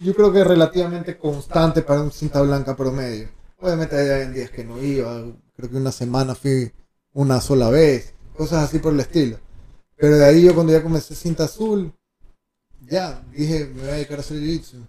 yo 0.00 0.14
creo 0.14 0.32
que 0.32 0.44
relativamente 0.44 1.18
constante 1.18 1.82
para 1.82 2.00
un 2.00 2.10
cinta 2.10 2.40
blanca 2.40 2.74
promedio. 2.74 3.28
Obviamente 3.60 4.00
había 4.00 4.30
días 4.30 4.50
que 4.50 4.64
no 4.64 4.82
iba, 4.82 5.24
creo 5.54 5.70
que 5.70 5.76
una 5.76 5.92
semana 5.92 6.34
fui 6.34 6.72
una 7.12 7.40
sola 7.40 7.70
vez, 7.70 8.15
cosas 8.36 8.64
así 8.64 8.78
por 8.78 8.92
el 8.92 9.00
estilo. 9.00 9.38
Pero 9.96 10.16
de 10.16 10.24
ahí 10.24 10.42
yo 10.44 10.54
cuando 10.54 10.72
ya 10.72 10.82
comencé 10.82 11.14
cinta 11.14 11.44
azul, 11.44 11.92
ya 12.82 13.22
dije, 13.32 13.66
me 13.74 13.80
voy 13.82 13.90
a 13.90 13.94
dedicar 13.94 14.18
a 14.18 14.20
hacer 14.20 14.36
jiu-jitsu. 14.38 14.86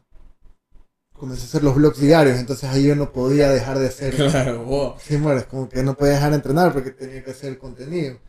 Comencé 1.13 1.43
a 1.43 1.45
hacer 1.45 1.63
los 1.63 1.75
blogs 1.75 1.99
diarios, 1.99 2.37
entonces 2.37 2.69
ahí 2.69 2.83
yo 2.85 2.95
no 2.95 3.11
podía 3.11 3.49
dejar 3.49 3.79
de 3.79 3.87
hacer. 3.87 4.15
Claro, 4.15 4.63
boa. 4.65 4.97
Sí, 4.99 5.17
mueres, 5.17 5.45
como 5.45 5.67
que 5.67 5.81
no 5.81 5.95
podía 5.95 6.13
dejar 6.13 6.29
de 6.31 6.35
entrenar 6.35 6.73
porque 6.73 6.91
tenía 6.91 7.23
que 7.23 7.31
hacer 7.31 7.57
contenido. 7.57 8.19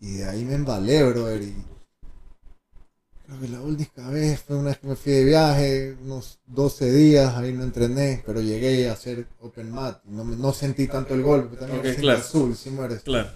Y 0.00 0.18
de 0.18 0.24
ahí 0.28 0.44
me 0.44 0.54
embalé, 0.54 1.04
brother. 1.04 1.42
Y 1.42 1.54
creo 3.24 3.40
que 3.40 3.48
la 3.48 3.60
última 3.62 4.10
vez 4.10 4.40
fue 4.40 4.56
una 4.56 4.68
vez 4.70 4.78
que 4.78 4.86
me 4.88 4.96
fui 4.96 5.12
de 5.12 5.24
viaje, 5.24 5.96
unos 6.04 6.38
12 6.46 6.92
días, 6.92 7.34
ahí 7.34 7.52
no 7.52 7.62
entrené, 7.62 8.22
pero 8.26 8.40
llegué 8.40 8.90
a 8.90 8.92
hacer 8.92 9.26
open 9.40 9.70
mat. 9.70 10.02
No, 10.04 10.24
no 10.24 10.52
sentí 10.52 10.86
tanto 10.86 11.14
el 11.14 11.22
golpe, 11.22 11.56
también 11.56 11.78
Ok, 11.78 11.84
me 11.84 11.90
sentí 11.90 12.02
claro. 12.02 12.20
azul, 12.20 12.56
sí 12.56 12.70
mueres. 12.70 13.02
Claro. 13.02 13.30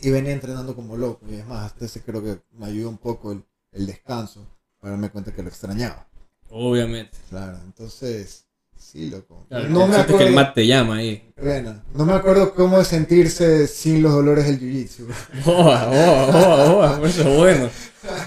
Y 0.00 0.10
venía 0.10 0.32
entrenando 0.32 0.74
como 0.74 0.96
loco. 0.96 1.26
Y 1.30 1.34
es 1.34 1.46
más, 1.46 1.66
hasta 1.66 1.84
ese 1.84 2.02
creo 2.02 2.22
que 2.22 2.40
me 2.52 2.66
ayudó 2.66 2.88
un 2.88 2.98
poco 2.98 3.32
el, 3.32 3.44
el 3.72 3.86
descanso 3.86 4.46
para 4.80 4.92
darme 4.92 5.10
cuenta 5.10 5.32
que 5.32 5.42
lo 5.42 5.48
extrañaba. 5.48 6.08
Obviamente. 6.50 7.16
Claro, 7.28 7.58
entonces, 7.64 8.46
sí, 8.76 9.10
loco. 9.10 9.46
Claro, 9.48 9.68
no, 9.68 9.86
me 9.86 9.94
sientes 9.94 10.06
que 10.06 10.22
el 10.22 10.28
acuerdo, 10.28 10.34
mat 10.34 10.54
te 10.54 10.66
llama 10.66 10.96
ahí. 10.96 11.32
Pena. 11.34 11.84
no 11.94 12.06
me 12.06 12.14
acuerdo 12.14 12.54
cómo 12.54 12.80
es 12.80 12.88
sentirse 12.88 13.66
sin 13.66 14.02
los 14.02 14.12
dolores 14.12 14.46
del 14.46 14.60
jiu-jitsu. 14.60 15.06
Boa, 15.44 15.86
boa, 15.86 16.26
boa, 16.30 16.72
boa. 16.72 16.98
Por 16.98 17.08
eso 17.08 17.28
es 17.28 17.36
bueno. 17.36 17.70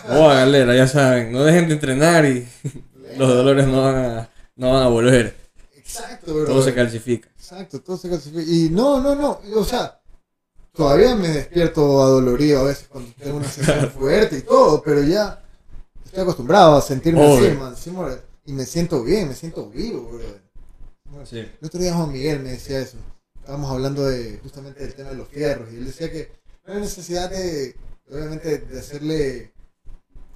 Boa, 0.07 0.35
galera, 0.35 0.75
ya 0.75 0.87
saben. 0.87 1.31
No 1.31 1.43
dejen 1.43 1.67
de 1.67 1.73
entrenar 1.73 2.25
y 2.25 2.47
los 3.17 3.29
dolores 3.29 3.67
no 3.67 3.81
van 3.81 3.95
a, 3.95 4.29
no 4.55 4.73
van 4.73 4.83
a 4.83 4.87
volver. 4.87 5.35
Exacto, 5.75 6.33
bro. 6.33 6.45
Todo 6.45 6.61
se 6.61 6.73
calcifica. 6.73 7.29
Exacto, 7.29 7.81
todo 7.81 7.97
se 7.97 8.09
calcifica. 8.09 8.43
Y 8.43 8.69
no, 8.69 9.01
no, 9.01 9.15
no. 9.15 9.39
O 9.55 9.65
sea, 9.65 10.00
todavía 10.73 11.15
me 11.15 11.27
despierto 11.27 12.01
adolorido 12.01 12.61
a 12.61 12.63
veces 12.63 12.87
cuando 12.87 13.11
tengo 13.17 13.37
una 13.37 13.47
sesión 13.47 13.91
fuerte 13.97 14.37
y 14.37 14.41
todo, 14.41 14.81
pero 14.81 15.03
ya 15.03 15.43
estoy 16.05 16.23
acostumbrado 16.23 16.77
a 16.77 16.81
sentirme 16.81 17.21
Obvio. 17.21 17.49
así, 17.67 17.91
man. 17.91 18.13
sí, 18.13 18.21
y 18.45 18.53
me 18.53 18.65
siento 18.65 19.03
bien, 19.03 19.29
me 19.29 19.35
siento 19.35 19.69
vivo, 19.69 20.09
bro. 20.11 21.25
Sí. 21.25 21.39
El 21.39 21.65
otro 21.65 21.79
día 21.79 21.93
Juan 21.93 22.11
Miguel 22.11 22.39
me 22.39 22.51
decía 22.51 22.79
eso. 22.79 22.97
Estábamos 23.39 23.71
hablando 23.71 24.05
de 24.05 24.39
justamente 24.41 24.81
del 24.81 24.93
tema 24.93 25.09
de 25.09 25.15
los 25.15 25.27
fierros 25.27 25.71
y 25.71 25.77
él 25.77 25.85
decía 25.85 26.11
que 26.11 26.31
no 26.65 26.73
hay 26.73 26.81
necesidad 26.81 27.29
de, 27.29 27.75
obviamente, 28.09 28.59
de 28.59 28.79
hacerle 28.79 29.53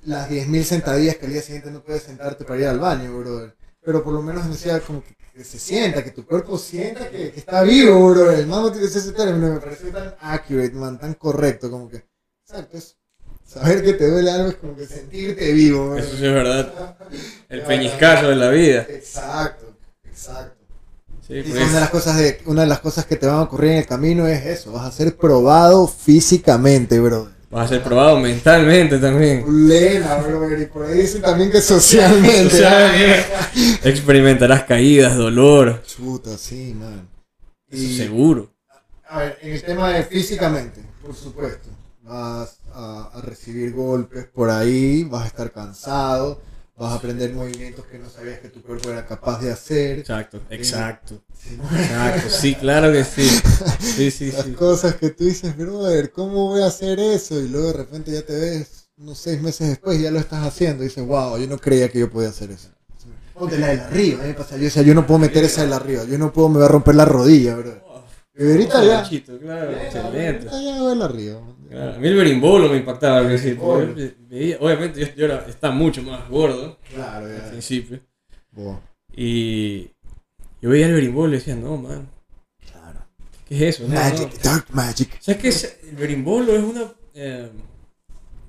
las 0.03 0.30
10.000 0.30 0.64
sentadillas 0.64 1.16
que 1.16 1.26
al 1.26 1.34
día 1.34 1.41
siguiente 1.41 1.72
no 1.72 1.82
puedes 1.82 2.03
sentarte 2.03 2.45
para 2.45 2.60
ir 2.60 2.68
al 2.68 2.80
baño, 2.80 3.18
brother. 3.18 3.56
Pero 3.86 4.03
por 4.03 4.14
lo 4.14 4.22
menos 4.22 4.49
decía 4.49 4.80
como 4.80 5.03
que, 5.03 5.16
que 5.34 5.44
se 5.44 5.60
sienta, 5.60 6.03
que 6.03 6.10
tu 6.10 6.26
cuerpo 6.26 6.57
sienta 6.57 7.07
que, 7.10 7.32
que 7.32 7.40
está 7.40 7.62
vivo, 7.62 8.10
bro. 8.10 8.32
El 8.32 8.48
man 8.48 8.64
utilizó 8.64 8.98
ese 8.98 9.12
término 9.12 9.53
me 9.53 9.60
pareció 9.60 9.91
tan 9.91 10.16
accurate, 10.20 10.72
man, 10.72 10.99
tan 10.99 11.14
correcto, 11.14 11.70
como 11.70 11.88
que, 11.88 12.03
exacto, 12.44 12.78
es 12.78 12.98
saber 13.45 13.84
que 13.84 13.94
te 13.94 14.10
duele 14.10 14.32
algo 14.32 14.49
es 14.49 14.56
como 14.56 14.76
que 14.76 14.88
sentirte 14.88 15.53
vivo, 15.53 15.90
bro. 15.90 15.98
Eso 15.99 16.18
sí 16.18 16.26
es 16.26 16.34
verdad. 16.34 16.98
El 17.49 17.62
peñiscazo 17.62 18.30
de 18.30 18.36
la 18.36 18.49
vida. 18.49 18.88
Exacto, 18.90 19.78
exacto. 20.03 20.66
Sí, 21.28 21.36
Y 21.36 21.44
pues. 21.44 21.56
una 21.56 21.74
de 21.74 21.80
las 21.80 21.90
cosas 21.91 22.18
de 22.18 22.41
una 22.45 22.62
de 22.62 22.68
las 22.68 22.80
cosas 22.80 23.06
que 23.06 23.16
te 23.16 23.28
van 23.28 23.38
a 23.38 23.44
ocurrir 23.44 23.72
en 23.72 23.78
el 23.78 23.86
camino 23.86 24.28
es 24.28 24.45
eso, 24.45 24.72
vas 24.72 24.86
a 24.86 24.91
ser 24.91 25.16
probado 25.16 25.88
físicamente, 25.88 26.99
bro. 26.99 27.35
Vas 27.56 27.72
a 27.72 27.76
ser 27.76 27.84
probado 27.84 28.19
mentalmente 28.19 28.98
también. 28.99 29.45
Lena, 29.65 30.18
brother. 30.18 30.60
Y 30.61 30.65
por 30.65 30.86
ahí 30.86 30.98
dicen 30.98 31.22
también 31.22 31.49
que 31.49 31.61
socialmente. 31.61 32.49
Socialmente. 32.49 33.26
Experimentarás 33.90 34.64
caídas, 34.64 35.15
dolor. 35.15 35.82
Chuta, 35.86 36.38
sí, 36.38 36.76
man. 36.77 37.07
Eso 37.69 37.82
Y, 37.82 37.95
seguro. 37.95 38.52
a 39.07 39.19
ver, 39.19 39.38
en 39.41 39.53
el 39.53 39.64
tema 39.64 39.90
de 39.91 40.03
físicamente, 40.03 40.82
por 41.02 41.15
supuesto. 41.15 41.69
Vas 42.02 42.60
a, 42.73 43.11
a 43.14 43.22
recibir 43.22 43.72
golpes 43.72 44.26
por 44.26 44.49
ahí, 44.49 45.06
vas 45.06 45.23
a 45.23 45.27
estar 45.27 45.49
cansado, 45.53 46.41
vas 46.78 46.92
a 46.92 46.96
aprender 46.96 47.34
movimientos 47.34 47.86
que 47.86 47.98
no 48.00 48.10
sabías 48.10 48.40
que 48.40 48.50
tu 48.50 48.62
cuerpo 48.62 48.90
era 48.90 49.06
capaz 49.06 49.42
de 49.42 49.52
hacer. 49.52 50.00
Exacto, 50.00 50.42
exacto. 50.50 51.22
Sí, 51.38 51.56
Exacto, 51.56 52.30
sí, 52.30 52.56
claro 52.56 52.92
que 52.92 53.04
sí. 53.04 53.30
Sí, 53.80 54.12
sí, 54.12 54.32
Las 54.32 54.46
sí. 54.46 54.52
cosas 54.54 54.96
que 54.96 55.10
tú 55.12 55.26
dices, 55.26 55.56
brother, 55.56 56.12
¿cómo 56.12 56.50
voy 56.50 56.62
a 56.62 56.68
hacer 56.68 57.00
eso? 57.00 57.40
Y 57.40 57.48
luego 57.48 57.68
de 57.68 57.74
repente 57.74 58.12
ya 58.12 58.24
te 58.24 58.34
ves 58.34 58.90
unos 58.98 59.18
seis 59.18 59.42
meses 59.42 59.70
después 59.70 60.00
y 60.00 60.04
ya 60.04 60.12
lo 60.12 60.20
estás 60.20 60.46
haciendo. 60.46 60.84
Y 60.84 60.88
dices, 60.88 61.06
wow, 61.06 61.38
yo 61.38 61.48
no 61.48 61.58
creía 61.58 61.90
que 61.90 62.00
yo 62.00 62.10
podía 62.10 62.30
hacer 62.30 62.52
eso. 62.52 62.70
Ponte 63.34 63.58
la 63.58 63.68
de 63.68 63.78
la 63.78 63.88
arriba, 63.88 64.26
¿eh? 64.28 64.34
Pasa, 64.34 64.56
Yo 64.58 64.64
decía, 64.64 64.82
yo 64.82 64.96
no 64.96 65.06
puedo 65.06 65.20
meter 65.20 65.44
esa 65.44 65.62
de 65.64 65.68
la 65.68 65.76
arriba, 65.76 66.06
yo 66.06 66.18
no 66.18 66.32
puedo, 66.32 66.48
me 66.50 66.60
va 66.60 66.66
a 66.66 66.70
romper 66.70 66.96
la 66.96 67.06
rodilla, 67.06 67.56
bro. 67.56 67.86
Y 68.38 68.52
ahorita 68.52 68.84
ya. 68.84 69.04
Claro, 69.40 69.72
excelente. 69.72 70.50
Ahorita 70.50 70.62
ya 70.62 70.90
de 70.90 70.96
la 70.96 71.06
arriba. 71.06 71.42
Claro, 71.76 71.96
A 71.96 71.98
mí 72.00 72.08
el 72.08 72.16
berimbolo 72.16 72.70
me 72.70 72.78
impactaba 72.78 73.18
al 73.18 73.26
principio. 73.28 73.64
Obviamente 73.66 75.00
yo, 75.02 75.08
yo 75.16 75.26
era, 75.26 75.46
estaba 75.48 75.74
mucho 75.76 76.02
más 76.04 76.30
gordo 76.30 76.80
Claro, 76.94 77.26
al 77.26 77.50
principio. 77.50 78.00
Y 79.16 79.90
yo 80.62 80.70
veía 80.70 80.88
el 80.88 80.94
berimbolo 80.94 81.34
y 81.34 81.38
decía, 81.38 81.56
no, 81.56 81.78
man, 81.78 82.10
Claro. 82.72 83.00
¿qué 83.48 83.56
es 83.56 83.76
eso? 83.76 83.88
No, 83.88 83.94
no. 83.96 84.00
Magic, 84.00 84.42
dark 84.42 84.66
magic. 84.72 85.18
¿Sabes 85.20 85.42
qué? 85.42 85.48
es? 85.50 85.80
El 85.90 85.96
berimbolo 85.96 86.56
es 86.56 86.64
una... 86.64 86.94
Eh, 87.14 87.50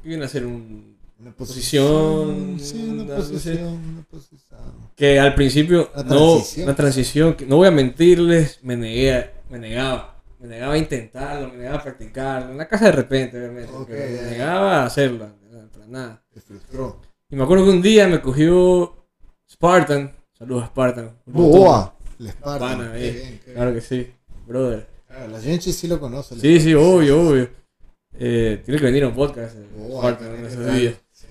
¿Qué 0.03 0.09
viene 0.09 0.25
a 0.25 0.29
ser? 0.29 0.47
Un, 0.47 0.97
Una 1.19 1.33
Posición, 1.33 2.59
Sí, 2.61 2.89
una 2.91 3.03
una- 3.05 3.17
posición, 3.17 3.67
una 3.69 4.03
posición. 4.09 4.61
que 4.95 5.19
al 5.19 5.35
principio 5.35 5.91
Una 5.95 6.03
no 6.05 6.09
transición. 6.35 6.65
una 6.69 6.77
transición 6.77 7.35
que 7.35 7.47
no 7.47 7.57
voy 7.57 7.69
a 7.69 7.71
mentirles 7.73 8.61
me 8.63 8.77
negué 8.77 9.31
me 9.51 9.59
negaba 9.59 10.16
me 10.47 10.55
negaba 10.55 10.75
a 10.75 10.79
intentarlo 10.79 11.49
me 11.51 11.57
negaba 11.59 11.79
a 11.79 11.83
practicarlo 11.83 12.53
en 12.53 12.59
la 12.59 12.69
casa 12.69 12.87
de 12.87 12.93
repente 12.93 13.39
obviamente 13.39 13.73
pero 13.87 14.23
me 14.23 14.31
negaba 14.31 14.83
a 14.83 14.87
hacerlo 14.87 15.29
para 15.73 15.87
nada 15.87 16.23
y 17.29 17.37
me 17.37 17.43
acuerdo 17.43 17.65
que 17.65 17.71
un 17.71 17.83
día 17.83 18.07
me 18.09 18.21
cogió 18.21 18.95
Spartan 19.51 20.13
saludos 20.39 20.65
a 20.65 20.67
Spartan 20.69 21.11
Boa. 21.27 21.95
Pana, 22.43 22.93
Qué 22.95 23.09
eh. 23.09 23.13
bien, 23.13 23.41
qué 23.45 23.53
claro 23.55 23.75
que 23.75 23.81
sí 23.81 24.11
brother 24.47 24.89
Claro, 25.07 25.29
la 25.33 25.41
gente 25.41 25.73
sí 25.73 25.87
lo 25.89 25.99
conoce. 26.01 26.39
sí 26.39 26.61
sí 26.61 26.75
obvio 26.75 27.21
obvio 27.29 27.49
eh, 28.19 28.63
tiene 28.65 28.79
que 28.81 28.87
venir 28.87 29.05
a 29.05 29.09
un 29.09 29.15
podcast 29.15 29.57
eh, 29.57 29.67
Boa, 29.77 30.01
Spartan 30.01 30.35
en 30.37 30.47
esos 30.47 30.75
días 30.75 30.95
Sí. 31.13 31.27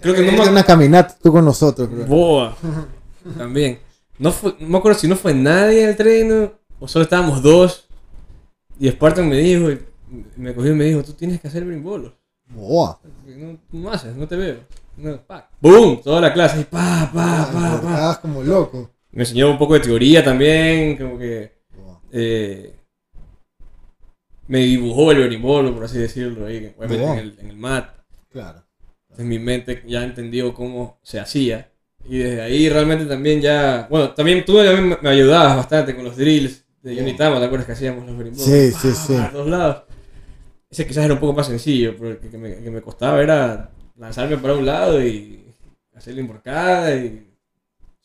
creo 0.00 0.14
que 0.14 0.22
no 0.22 0.32
me 0.32 0.48
una 0.50 0.64
caminata 0.64 1.16
tú 1.22 1.30
con 1.32 1.44
nosotros, 1.44 1.88
bro. 1.88 2.04
Boa. 2.06 2.56
También. 3.38 3.78
No, 4.18 4.32
fue, 4.32 4.56
no 4.58 4.68
me 4.68 4.78
acuerdo 4.78 4.98
si 4.98 5.06
no 5.08 5.14
fue 5.16 5.34
nadie 5.34 5.86
al 5.86 5.94
tren 5.96 6.50
o 6.80 6.88
solo 6.88 7.04
estábamos 7.04 7.42
dos. 7.42 7.85
Y 8.78 8.88
Spartan 8.90 9.28
me 9.28 9.36
dijo, 9.38 9.70
y 9.70 9.78
me 10.36 10.54
cogió 10.54 10.72
y 10.72 10.74
me 10.74 10.84
dijo, 10.84 11.02
tú 11.02 11.12
tienes 11.12 11.40
que 11.40 11.48
hacer 11.48 11.64
brimbolos. 11.64 12.12
Boa. 12.48 13.00
No, 13.26 13.58
no 13.72 13.90
haces, 13.90 14.14
no 14.14 14.28
te 14.28 14.36
veo. 14.36 14.58
No, 14.96 15.20
pa. 15.26 15.50
¡Boom! 15.60 16.00
Toda 16.02 16.20
la 16.20 16.32
clase. 16.32 16.60
Y 16.60 16.64
pa, 16.64 17.10
pa, 17.12 17.50
pa, 17.52 17.80
pa. 17.80 17.92
Estabas 17.92 18.18
como 18.18 18.42
loco. 18.42 18.90
Me 19.12 19.22
enseñó 19.22 19.50
un 19.50 19.58
poco 19.58 19.74
de 19.74 19.80
teoría 19.80 20.22
también, 20.22 20.96
como 20.96 21.18
que 21.18 21.52
Boa. 21.76 22.00
eh, 22.12 22.74
me 24.46 24.58
dibujó 24.60 25.10
el 25.12 25.18
berimbolo, 25.18 25.74
por 25.74 25.84
así 25.84 25.98
decirlo, 25.98 26.46
ahí, 26.46 26.72
obviamente 26.78 27.04
en, 27.04 27.18
el, 27.18 27.38
en 27.40 27.50
el 27.50 27.56
mat. 27.56 27.90
Claro. 28.30 28.62
En 29.16 29.28
mi 29.28 29.38
mente 29.38 29.82
ya 29.86 30.04
entendió 30.04 30.52
cómo 30.52 30.98
se 31.02 31.18
hacía. 31.18 31.72
Y 32.08 32.18
desde 32.18 32.42
ahí 32.42 32.68
realmente 32.68 33.06
también 33.06 33.40
ya... 33.40 33.86
Bueno, 33.90 34.10
también 34.10 34.44
tú 34.44 34.56
también 34.62 34.98
me 35.00 35.08
ayudabas 35.08 35.56
bastante 35.56 35.94
con 35.94 36.04
los 36.04 36.16
drills 36.16 36.65
de. 36.94 37.02
Unitama, 37.02 37.38
¿te 37.38 37.46
acuerdas 37.46 37.66
que 37.66 37.72
hacíamos 37.72 38.06
los 38.06 38.16
berimbolos? 38.16 38.44
Sí, 38.46 38.72
sí, 38.72 38.92
sí. 38.92 39.14
A 39.16 39.30
todos 39.30 39.48
lados. 39.48 39.82
Ese 40.70 40.86
quizás 40.86 41.04
era 41.04 41.14
un 41.14 41.20
poco 41.20 41.32
más 41.32 41.46
sencillo, 41.46 41.94
pero 41.96 42.10
el 42.10 42.18
que, 42.18 42.36
me, 42.38 42.56
que 42.56 42.70
me 42.70 42.82
costaba 42.82 43.22
era 43.22 43.70
lanzarme 43.96 44.36
para 44.38 44.54
un 44.54 44.66
lado 44.66 45.02
y 45.04 45.44
hacer 45.94 46.14
la 46.14 46.20
emborcada 46.20 46.94
y 46.94 47.26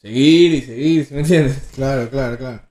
seguir 0.02 0.54
y 0.54 0.62
seguir, 0.62 1.06
¿sí 1.06 1.14
¿me 1.14 1.22
entiendes? 1.22 1.58
Claro, 1.76 2.10
claro, 2.10 2.38
claro. 2.38 2.62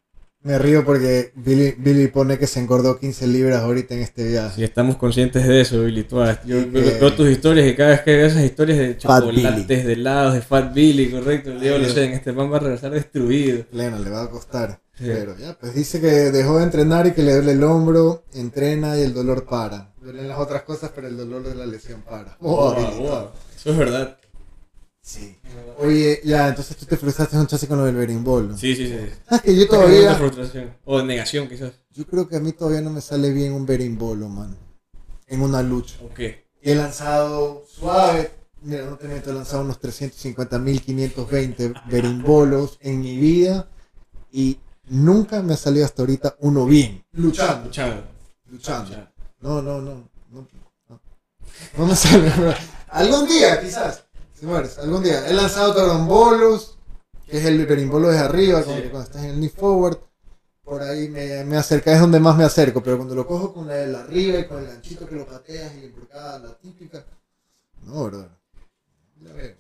Me 0.42 0.58
río 0.58 0.86
porque 0.86 1.32
Billy, 1.34 1.74
Billy 1.76 2.08
pone 2.08 2.38
que 2.38 2.46
se 2.46 2.60
engordó 2.60 2.98
15 2.98 3.26
libras 3.26 3.60
ahorita 3.60 3.94
en 3.94 4.00
este 4.00 4.26
viaje. 4.26 4.54
Si 4.56 4.64
estamos 4.64 4.96
conscientes 4.96 5.46
de 5.46 5.60
eso, 5.60 5.82
Billy, 5.84 6.06
ah, 6.12 6.40
yo 6.46 6.60
Sí, 6.60 6.68
veo, 6.70 6.82
que- 6.84 6.98
veo 6.98 7.12
tus 7.12 7.28
historias 7.28 7.66
y 7.68 7.74
cada 7.74 7.90
vez 7.90 8.00
que 8.00 8.16
veo 8.16 8.26
esas 8.26 8.44
historias 8.44 8.78
de 8.78 8.96
chocolates, 8.96 9.66
Billy. 9.68 9.82
de 9.82 9.92
helados, 9.92 10.32
de 10.34 10.40
Fat 10.40 10.72
Billy, 10.72 11.10
correcto, 11.10 11.50
Ay, 11.50 11.56
no 11.68 11.78
Dios. 11.80 11.92
sé, 11.92 12.04
en 12.04 12.12
este 12.12 12.32
pan 12.32 12.50
va 12.50 12.56
a 12.56 12.60
regresar 12.60 12.90
destruido. 12.92 13.64
Pleno, 13.66 13.98
le 13.98 14.08
va 14.08 14.22
a 14.22 14.30
costar. 14.30 14.80
Sí. 15.00 15.06
Pero 15.06 15.34
ya, 15.38 15.56
pues 15.58 15.74
dice 15.74 15.98
que 15.98 16.06
dejó 16.06 16.58
de 16.58 16.64
entrenar 16.64 17.06
y 17.06 17.12
que 17.12 17.22
le 17.22 17.32
duele 17.34 17.52
el 17.52 17.64
hombro, 17.64 18.24
entrena 18.34 18.98
y 18.98 19.02
el 19.02 19.14
dolor 19.14 19.46
para. 19.46 19.94
Duelen 19.98 20.28
las 20.28 20.38
otras 20.38 20.60
cosas, 20.62 20.90
pero 20.94 21.08
el 21.08 21.16
dolor 21.16 21.42
de 21.42 21.54
la 21.54 21.64
lesión 21.64 22.02
para. 22.02 22.36
Oh, 22.40 22.74
Wow, 22.74 22.98
wow. 22.98 23.28
Eso 23.56 23.70
es 23.70 23.78
verdad. 23.78 24.18
Sí. 25.00 25.38
Oye, 25.78 26.20
ya, 26.22 26.48
entonces 26.48 26.76
tú 26.76 26.84
te 26.84 26.98
frustraste 26.98 27.38
un 27.38 27.46
chasis 27.46 27.66
con 27.66 27.78
lo 27.78 27.86
del 27.86 27.94
berimbolo. 27.94 28.54
Sí, 28.58 28.76
sí, 28.76 28.88
sí. 28.88 28.98
¿Sabes 29.26 29.42
que 29.42 29.56
yo 29.56 29.66
todavía... 29.66 30.14
frustración. 30.16 30.76
O 30.84 31.00
negación, 31.02 31.48
quizás. 31.48 31.72
Yo 31.92 32.04
creo 32.06 32.28
que 32.28 32.36
a 32.36 32.40
mí 32.40 32.52
todavía 32.52 32.82
no 32.82 32.90
me 32.90 33.00
sale 33.00 33.32
bien 33.32 33.54
un 33.54 33.64
berimbolo, 33.64 34.28
man. 34.28 34.54
En 35.26 35.40
una 35.40 35.62
lucha. 35.62 35.94
Ok. 36.04 36.20
He 36.60 36.74
lanzado 36.74 37.64
suave. 37.66 38.32
Mira, 38.62 38.84
no 38.84 38.98
te 38.98 39.08
miento, 39.08 39.30
he 39.30 39.34
lanzado 39.34 39.62
unos 39.62 39.80
350.520 39.80 41.84
berimbolos 41.90 42.76
en 42.82 43.00
mi 43.00 43.16
vida. 43.16 43.70
Y 44.30 44.58
nunca 44.90 45.42
me 45.42 45.54
ha 45.54 45.56
salido 45.56 45.86
hasta 45.86 46.02
ahorita 46.02 46.36
uno 46.40 46.66
bien. 46.66 47.04
Luchando. 47.12 47.64
Luchando. 47.66 48.02
Luchando. 48.50 48.96
No, 49.40 49.62
no, 49.62 49.80
no. 49.80 50.10
No, 50.30 50.46
no. 50.88 51.00
No 51.78 51.86
me 51.86 51.96
sale. 51.96 52.30
Algún 52.88 53.26
día, 53.26 53.60
quizás. 53.60 54.04
Señores, 54.34 54.78
algún 54.78 55.02
día. 55.02 55.28
He 55.28 55.34
lanzado 55.34 55.74
carombolos, 55.74 56.78
que 57.26 57.38
es 57.38 57.44
el 57.44 57.66
berimbolo 57.66 58.08
desde 58.08 58.24
arriba, 58.24 58.62
cuando, 58.62 58.82
Sí. 58.82 58.88
cuando 58.88 59.06
estás 59.06 59.22
en 59.24 59.30
el 59.30 59.36
knee 59.36 59.48
forward. 59.50 59.98
Por 60.64 60.82
ahí 60.82 61.08
me, 61.08 61.44
me 61.44 61.56
acerca, 61.56 61.92
es 61.92 62.00
donde 62.00 62.20
más 62.20 62.36
me 62.36 62.44
acerco. 62.44 62.82
Pero 62.82 62.96
cuando 62.96 63.14
lo 63.14 63.26
cojo 63.26 63.52
con 63.52 63.66
la 63.68 63.74
de 63.74 63.88
la 63.88 64.00
arriba 64.00 64.38
y 64.38 64.46
con 64.46 64.58
el 64.60 64.66
ganchito 64.66 65.06
que 65.06 65.14
lo 65.16 65.26
pateas 65.26 65.72
y 65.74 65.84
embrocada, 65.86 66.38
la 66.38 66.54
típica. 66.58 67.04
No, 67.84 68.04
bro. 68.04 68.28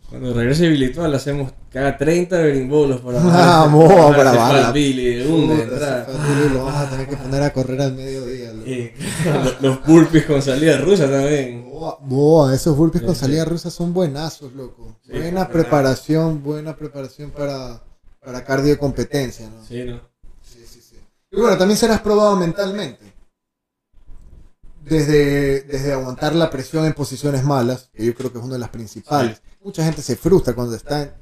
Cuando 0.08 0.34
regrese 0.34 0.68
Billy 0.68 0.92
Tual, 0.92 1.14
hacemos 1.14 1.52
cada 1.70 1.96
30 1.96 2.36
berimbolos 2.38 3.00
para 3.00 3.20
Vamos, 3.22 3.92
para 4.16 4.30
ese 4.30 4.38
bajar. 4.38 4.62
Fat 4.64 4.74
Billy 4.74 5.14
de 5.16 5.26
una 5.32 5.54
entrada. 5.62 6.06
lo 6.52 6.64
vas 6.64 6.86
a 6.86 6.90
tener 6.90 7.08
que 7.08 7.16
poner 7.16 7.42
a 7.42 7.52
correr 7.52 7.80
al 7.82 7.92
mediodía. 7.94 8.52
los- 8.52 9.60
los 9.62 9.86
burpees 9.86 10.24
con 10.26 10.42
salida 10.42 10.78
rusa 10.78 11.10
también. 11.10 11.68
Boa, 11.70 11.98
boa, 12.02 12.54
esos 12.54 12.76
burpees 12.76 13.04
con 13.04 13.14
salida 13.14 13.44
sí. 13.44 13.50
rusa 13.50 13.70
son 13.70 13.92
buenazos, 13.94 14.52
loco. 14.52 14.96
Sí, 15.06 15.12
buena 15.12 15.48
preparación, 15.48 16.42
buena 16.42 16.76
preparación 16.76 17.30
para, 17.30 17.82
para 18.24 18.44
cardio 18.44 18.78
competencia, 18.78 19.48
¿no? 19.48 19.64
Sí, 19.64 19.84
¿no? 19.84 20.00
Sí, 20.42 20.64
sí, 20.66 20.80
sí. 20.82 20.96
Y 21.30 21.40
bueno, 21.40 21.56
también 21.56 21.78
serás 21.78 22.00
probado 22.00 22.36
mentalmente. 22.36 23.10
Desde, 24.84 25.60
desde 25.62 25.92
aguantar 25.92 26.34
la 26.34 26.50
presión 26.50 26.84
en 26.86 26.94
posiciones 26.94 27.44
malas, 27.44 27.90
que 27.94 28.04
yo 28.06 28.14
creo 28.14 28.32
que 28.32 28.38
es 28.38 28.44
una 28.44 28.54
de 28.54 28.60
las 28.60 28.70
principales. 28.70 29.40
Mucha 29.62 29.84
gente 29.84 30.00
se 30.00 30.16
frustra 30.16 30.54
cuando 30.54 30.74
está 30.74 31.02
en 31.02 31.12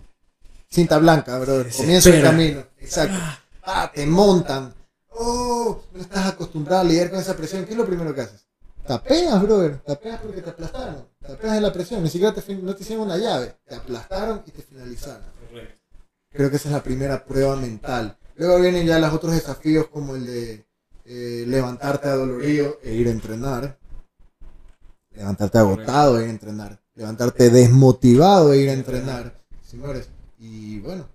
cinta 0.68 0.98
blanca, 0.98 1.38
brother. 1.38 1.72
Comienza 1.72 2.10
el 2.10 2.22
camino. 2.22 2.64
Exacto. 2.78 3.18
Ah, 3.64 3.90
te 3.92 4.06
montan. 4.06 4.72
Oh, 5.10 5.82
no 5.92 6.00
estás 6.00 6.26
acostumbrado 6.26 6.82
a 6.82 6.84
lidiar 6.84 7.10
con 7.10 7.18
esa 7.18 7.36
presión. 7.36 7.64
¿Qué 7.64 7.72
es 7.72 7.76
lo 7.76 7.86
primero 7.86 8.14
que 8.14 8.20
haces? 8.20 8.46
Tapeas, 8.86 9.42
brother. 9.42 9.78
Tapeas 9.78 10.20
porque 10.20 10.40
te 10.40 10.50
aplastaron. 10.50 11.08
Tapeas 11.20 11.54
de 11.54 11.60
la 11.60 11.72
presión. 11.72 12.02
Ni 12.02 12.08
siquiera 12.08 12.32
te, 12.32 12.54
no 12.54 12.74
te 12.74 12.82
hicieron 12.84 13.06
una 13.06 13.16
llave. 13.16 13.56
Te 13.66 13.74
aplastaron 13.74 14.42
y 14.46 14.50
te 14.52 14.62
finalizaron. 14.62 15.24
Correcto. 15.50 15.80
Creo 16.30 16.50
que 16.50 16.56
esa 16.56 16.68
es 16.68 16.74
la 16.74 16.82
primera 16.82 17.24
prueba 17.24 17.56
mental. 17.56 18.16
Luego 18.36 18.60
vienen 18.60 18.86
ya 18.86 19.00
los 19.00 19.12
otros 19.12 19.32
desafíos 19.32 19.88
como 19.88 20.14
el 20.14 20.26
de 20.26 20.64
eh, 21.04 21.44
levantarte 21.46 22.08
adolorido 22.08 22.78
e 22.84 22.94
ir 22.94 23.08
a 23.08 23.10
entrenar. 23.10 23.78
Levantarte 25.10 25.58
agotado 25.58 26.18
e 26.18 26.22
ir 26.22 26.28
a 26.28 26.32
entrenar. 26.32 26.80
Levantarte 26.98 27.48
desmotivado 27.50 28.52
e 28.52 28.58
ir 28.58 28.70
a 28.70 28.72
entrenar. 28.72 29.40
Señores. 29.64 30.08
Y 30.36 30.80
bueno, 30.80 31.08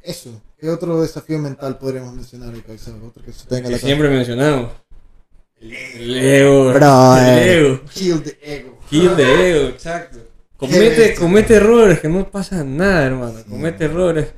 eso. 0.00 0.30
¿Qué 0.56 0.70
otro 0.70 1.02
desafío 1.02 1.40
mental 1.40 1.76
podríamos 1.76 2.14
mencionar? 2.14 2.54
Otro 2.54 3.24
que 3.24 3.32
se 3.32 3.48
tenga 3.48 3.68
la 3.68 3.78
siempre 3.78 4.08
mencionamos. 4.08 4.70
El 5.60 6.16
ego. 6.16 6.72
Bro, 6.72 7.16
el 7.16 7.24
eh. 7.26 7.58
ego. 7.58 7.80
Kill 7.92 8.22
the 8.22 8.38
ego. 8.42 8.78
Kill 8.88 9.16
de 9.16 9.50
ego, 9.50 9.68
exacto. 9.70 10.18
Comete, 10.56 11.16
comete 11.16 11.54
errores, 11.54 11.98
que 11.98 12.08
no 12.08 12.30
pasa 12.30 12.62
nada, 12.62 13.04
hermano. 13.04 13.38
Sí. 13.38 13.50
Comete 13.50 13.86
errores. 13.86 14.28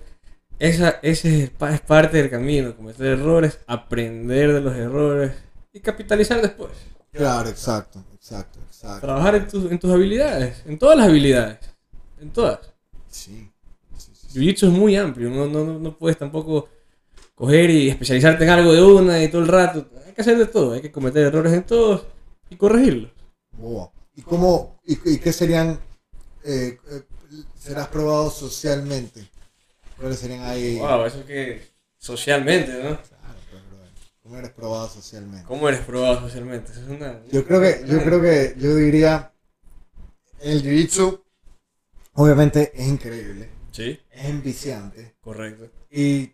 Esa, 0.58 0.98
ese 1.02 1.44
es 1.44 1.80
parte 1.82 2.16
del 2.16 2.30
camino. 2.30 2.74
Cometer 2.74 3.06
errores, 3.06 3.58
aprender 3.66 4.54
de 4.54 4.60
los 4.62 4.74
errores 4.74 5.32
y 5.74 5.80
capitalizar 5.80 6.40
después. 6.40 6.72
Claro, 7.12 7.50
exacto, 7.50 8.02
exacto, 8.14 8.60
exacto. 8.82 9.00
Trabajar 9.06 9.34
en, 9.36 9.48
tus- 9.48 9.70
en 9.70 9.78
tus 9.78 9.90
habilidades, 9.90 10.62
en 10.66 10.78
todas 10.78 10.96
las 10.96 11.08
habilidades, 11.08 11.58
en 12.20 12.30
todas. 12.30 12.60
Sí. 13.08 13.50
sí, 13.98 14.10
sí, 14.14 14.28
sí. 14.28 14.38
Jiu-Jitsu 14.38 14.66
es 14.68 14.72
muy 14.72 14.96
amplio, 14.96 15.30
no, 15.30 15.46
no, 15.46 15.78
no- 15.78 15.98
puedes 15.98 16.18
tampoco 16.18 16.68
coger 17.34 17.70
y 17.70 17.88
especializarte 17.90 18.44
en 18.44 18.50
algo 18.50 18.72
de 18.72 18.82
una 18.82 19.22
y 19.22 19.28
todo 19.28 19.42
el 19.42 19.48
rato. 19.48 19.88
Hay 20.06 20.12
que 20.12 20.20
hacer 20.20 20.38
de 20.38 20.46
todo, 20.46 20.72
hay 20.74 20.80
que 20.82 20.92
cometer 20.92 21.24
errores 21.26 21.52
en 21.52 21.64
todos 21.64 22.04
y 22.50 22.56
corregirlos. 22.56 23.10
Boa. 23.52 23.90
¿Y 24.16 24.22
cómo, 24.22 24.80
y, 24.84 24.98
y 25.14 25.18
qué 25.18 25.32
serían, 25.32 25.78
eh, 26.44 26.78
eh, 26.90 27.02
serás 27.58 27.88
probado 27.88 28.30
socialmente? 28.30 29.28
¿Cuáles 29.98 30.18
serían 30.18 30.42
ahí? 30.42 30.78
Wow, 30.78 31.04
eso 31.06 31.24
que 31.26 31.62
socialmente, 31.98 32.72
¿no? 32.82 32.98
¿Cómo 34.30 34.38
eres 34.38 34.52
probado 34.52 34.88
socialmente? 34.88 35.44
¿Cómo 35.48 35.68
eres 35.68 35.80
probado 35.80 36.20
socialmente? 36.20 36.70
Eso 36.70 36.82
es 36.82 36.88
una... 36.88 37.20
Yo 37.32 37.44
creo 37.44 37.60
que, 37.60 37.82
yo 37.84 38.00
creo 38.04 38.22
que, 38.22 38.54
yo 38.58 38.76
diría, 38.76 39.32
el 40.40 40.62
jiu-jitsu, 40.62 41.20
obviamente 42.14 42.70
es 42.72 42.86
increíble, 42.86 43.50
Sí, 43.72 43.98
es 44.08 44.24
enviciante 44.26 45.16
correcto. 45.20 45.68
y 45.90 46.30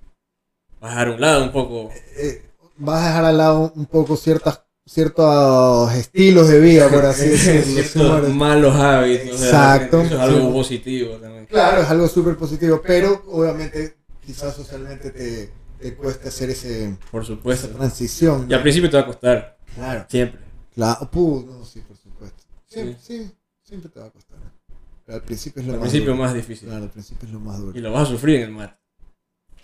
Bajar 0.78 1.08
a 1.08 1.12
un 1.12 1.20
lado 1.22 1.44
un 1.44 1.52
poco. 1.52 1.90
eh, 2.18 2.42
vas 2.76 3.02
a 3.02 3.06
dejar 3.08 3.24
al 3.24 3.38
lado 3.38 3.72
un 3.74 3.86
poco 3.86 4.14
ciertas, 4.18 4.60
ciertos 4.84 5.90
estilos 5.94 6.48
de 6.50 6.60
vida, 6.60 6.90
por 6.90 7.06
así 7.06 7.28
decirlo. 7.30 7.62
Ciertos 7.94 8.28
malos 8.34 8.76
hábitos. 8.76 9.40
Exacto. 9.42 10.02
Eso 10.02 10.16
es 10.16 10.20
algo 10.20 10.52
positivo 10.52 11.14
también. 11.16 11.46
Claro, 11.46 11.80
es 11.80 11.88
algo 11.88 12.06
súper 12.08 12.36
positivo, 12.36 12.82
pero 12.86 13.24
obviamente 13.28 13.96
quizás 14.22 14.54
socialmente 14.54 15.10
te, 15.12 15.50
te 15.80 15.94
cueste 15.94 16.28
hacer 16.28 16.50
ese, 16.50 16.96
Por 17.10 17.22
esa 17.22 17.32
supuesto. 17.34 17.68
transición. 17.68 18.46
Y 18.50 18.54
al 18.54 18.62
principio 18.62 18.90
te 18.90 18.96
va 18.96 19.02
a 19.02 19.06
costar, 19.06 19.58
Claro, 19.74 20.06
siempre. 20.08 20.40
claro. 20.74 21.10
Puh, 21.10 21.44
no, 21.46 21.64
sí, 21.64 21.80
por 21.80 21.96
supuesto. 21.96 22.42
Siempre, 22.66 22.96
Sí. 23.02 23.18
sí, 23.24 23.30
siempre 23.62 23.90
te 23.90 24.00
va 24.00 24.06
a 24.06 24.10
costar. 24.10 24.38
Pero 25.04 25.16
al 25.16 25.22
principio 25.22 25.60
es 25.62 25.68
lo 25.68 25.74
Al 25.74 25.78
más 25.80 25.88
principio 25.88 26.12
duro. 26.14 26.24
más 26.24 26.34
difícil. 26.34 26.68
Claro, 26.68 26.84
al 26.84 26.90
principio 26.90 27.26
es 27.28 27.32
lo 27.34 27.40
más 27.40 27.58
duro. 27.58 27.78
Y 27.78 27.80
lo 27.80 27.92
vas 27.92 28.08
a 28.08 28.10
sufrir 28.12 28.36
en 28.36 28.42
el 28.42 28.50
mat. 28.50 28.76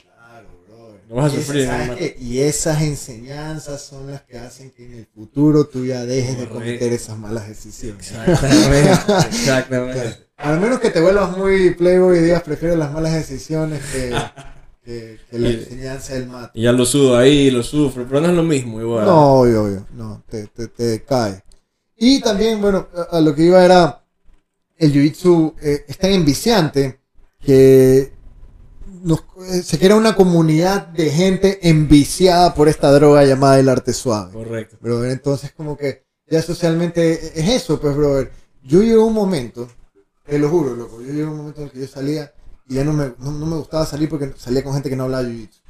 Claro, 0.02 0.48
brother. 0.68 1.00
Lo 1.08 1.14
vas 1.16 1.24
a 1.32 1.36
esa- 1.36 1.44
sufrir 1.44 1.62
en 1.62 1.68
el 1.70 1.72
¿sabes 1.74 1.88
mat. 1.88 1.98
qué? 1.98 2.16
Y 2.20 2.38
esas 2.40 2.82
enseñanzas 2.82 3.82
son 3.82 4.10
las 4.10 4.22
que 4.22 4.38
hacen 4.38 4.70
que 4.70 4.86
en 4.86 4.92
el 4.94 5.06
futuro 5.06 5.66
tú 5.66 5.84
ya 5.84 6.04
dejes 6.04 6.38
de 6.38 6.48
cometer 6.48 6.92
esas 6.92 7.18
malas 7.18 7.48
decisiones. 7.48 8.08
Exactamente. 8.12 8.90
Exactamente. 9.28 10.16
Al 10.36 10.58
menos 10.60 10.80
que 10.80 10.90
te 10.90 11.00
vuelvas 11.00 11.36
muy 11.36 11.70
playboy 11.74 12.18
y 12.18 12.22
digas 12.22 12.42
prefiero 12.42 12.74
las 12.76 12.92
malas 12.92 13.12
decisiones 13.12 13.80
que, 13.92 14.12
que, 14.84 15.18
que 15.30 15.38
la 15.38 15.50
Y- 15.50 15.54
enseñanza 15.54 16.14
del 16.14 16.26
mate. 16.28 16.58
Y 16.58 16.62
ya 16.62 16.72
lo 16.72 16.84
sudo 16.84 17.16
ahí, 17.16 17.50
lo 17.50 17.62
sufro, 17.62 18.04
pero 18.08 18.20
no 18.20 18.28
es 18.28 18.34
lo 18.34 18.42
mismo 18.42 18.80
igual. 18.80 19.06
No, 19.06 19.40
obvio, 19.40 19.64
obvio. 19.64 19.86
No, 19.94 20.22
te, 20.28 20.46
te, 20.48 20.68
te 20.68 21.02
cae. 21.04 21.42
Y 21.96 22.20
también, 22.20 22.60
bueno, 22.60 22.88
a, 22.94 23.16
a 23.16 23.20
lo 23.20 23.34
que 23.34 23.42
iba 23.44 23.64
era. 23.64 23.98
El 24.76 24.92
jiu-jitsu 24.92 25.54
eh, 25.62 25.84
es 25.86 25.96
tan 25.98 26.10
enviciante 26.10 26.98
que 27.38 28.12
nos- 29.02 29.24
eh, 29.48 29.62
se 29.62 29.78
crea 29.78 29.94
una 29.94 30.16
comunidad 30.16 30.88
de 30.88 31.10
gente 31.10 31.68
enviciada 31.68 32.52
por 32.54 32.68
esta 32.68 32.90
droga 32.90 33.24
llamada 33.24 33.60
el 33.60 33.68
arte 33.68 33.92
suave. 33.92 34.32
Correcto. 34.32 34.76
Brother, 34.80 35.12
entonces 35.12 35.52
como 35.52 35.76
que 35.76 36.04
ya 36.28 36.42
socialmente 36.42 37.12
es 37.40 37.48
eso, 37.62 37.80
pues, 37.80 37.94
brother. 37.96 38.32
Yo 38.64 38.80
llegué 38.80 38.94
a 38.94 38.98
un 39.00 39.12
momento, 39.14 39.68
te 40.26 40.38
lo 40.38 40.48
juro, 40.48 40.74
loco, 40.74 41.00
yo 41.00 41.06
llegué 41.08 41.22
a 41.24 41.28
un 41.30 41.36
momento 41.36 41.60
en 41.60 41.66
el 41.66 41.72
que 41.72 41.80
yo 41.80 41.86
salía 41.86 42.32
y 42.72 42.76
ya 42.76 42.84
no 42.84 42.92
me, 42.94 43.12
no, 43.18 43.30
no 43.32 43.46
me 43.46 43.56
gustaba 43.56 43.84
salir 43.86 44.08
porque 44.08 44.32
salía 44.38 44.64
con 44.64 44.72
gente 44.72 44.88
que 44.88 44.96
no 44.96 45.04
hablaba 45.04 45.24
jiu-jitsu. 45.24 45.60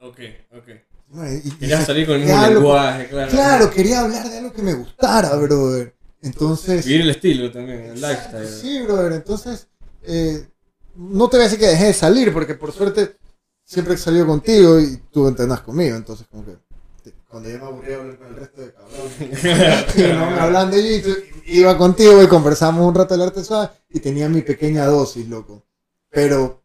Ok, 0.00 0.18
ok. 0.56 0.68
Bueno, 1.08 1.32
y- 1.32 1.48
y- 1.48 1.50
Querías 1.52 1.86
salir 1.86 2.06
con 2.06 2.16
el 2.16 2.22
mismo 2.22 2.36
algo- 2.38 2.54
lenguaje, 2.60 3.08
claro. 3.08 3.30
Claro, 3.30 3.70
quería 3.70 4.00
hablar 4.00 4.28
de 4.30 4.38
algo 4.38 4.52
que 4.52 4.62
me 4.62 4.74
gustara, 4.74 5.34
brother. 5.36 5.94
Entonces... 6.22 6.84
Vivir 6.86 7.02
el 7.02 7.10
estilo 7.10 7.50
también, 7.52 7.80
el 7.84 8.00
lifestyle. 8.00 8.46
Sí, 8.48 8.80
brother. 8.82 9.12
Entonces, 9.12 9.68
eh, 10.02 10.46
no 10.96 11.28
te 11.28 11.36
voy 11.36 11.42
a 11.44 11.48
decir 11.48 11.58
que 11.60 11.66
dejé 11.68 11.86
de 11.86 11.92
salir, 11.94 12.32
porque 12.32 12.54
por 12.54 12.72
suerte 12.72 13.16
siempre 13.64 13.94
he 13.94 13.98
salido 13.98 14.26
contigo 14.26 14.78
y 14.80 14.96
tú 15.12 15.28
entrenas 15.28 15.60
conmigo. 15.60 15.96
Entonces, 15.96 16.26
como 16.30 16.44
que 16.44 16.56
te- 17.02 17.14
cuando 17.28 17.48
ya 17.50 17.58
me 17.58 17.64
aburría 17.66 17.96
hablar 17.96 18.18
con 18.18 18.26
el 18.28 18.36
resto 18.36 18.60
de 18.62 18.72
cabrones, 18.72 19.94
y 19.96 20.02
no 20.12 20.30
me 20.30 20.40
hablan 20.40 20.70
de 20.70 21.00
jiu 21.02 21.14
iba 21.46 21.78
contigo 21.78 22.22
y 22.22 22.26
conversamos 22.26 22.86
un 22.86 22.94
rato 22.94 23.14
del 23.14 23.22
arte 23.26 23.42
suave 23.44 23.70
y 23.90 24.00
tenía 24.00 24.28
mi 24.28 24.42
pequeña 24.42 24.84
dosis, 24.86 25.26
loco. 25.28 25.64
Pero, 26.10 26.62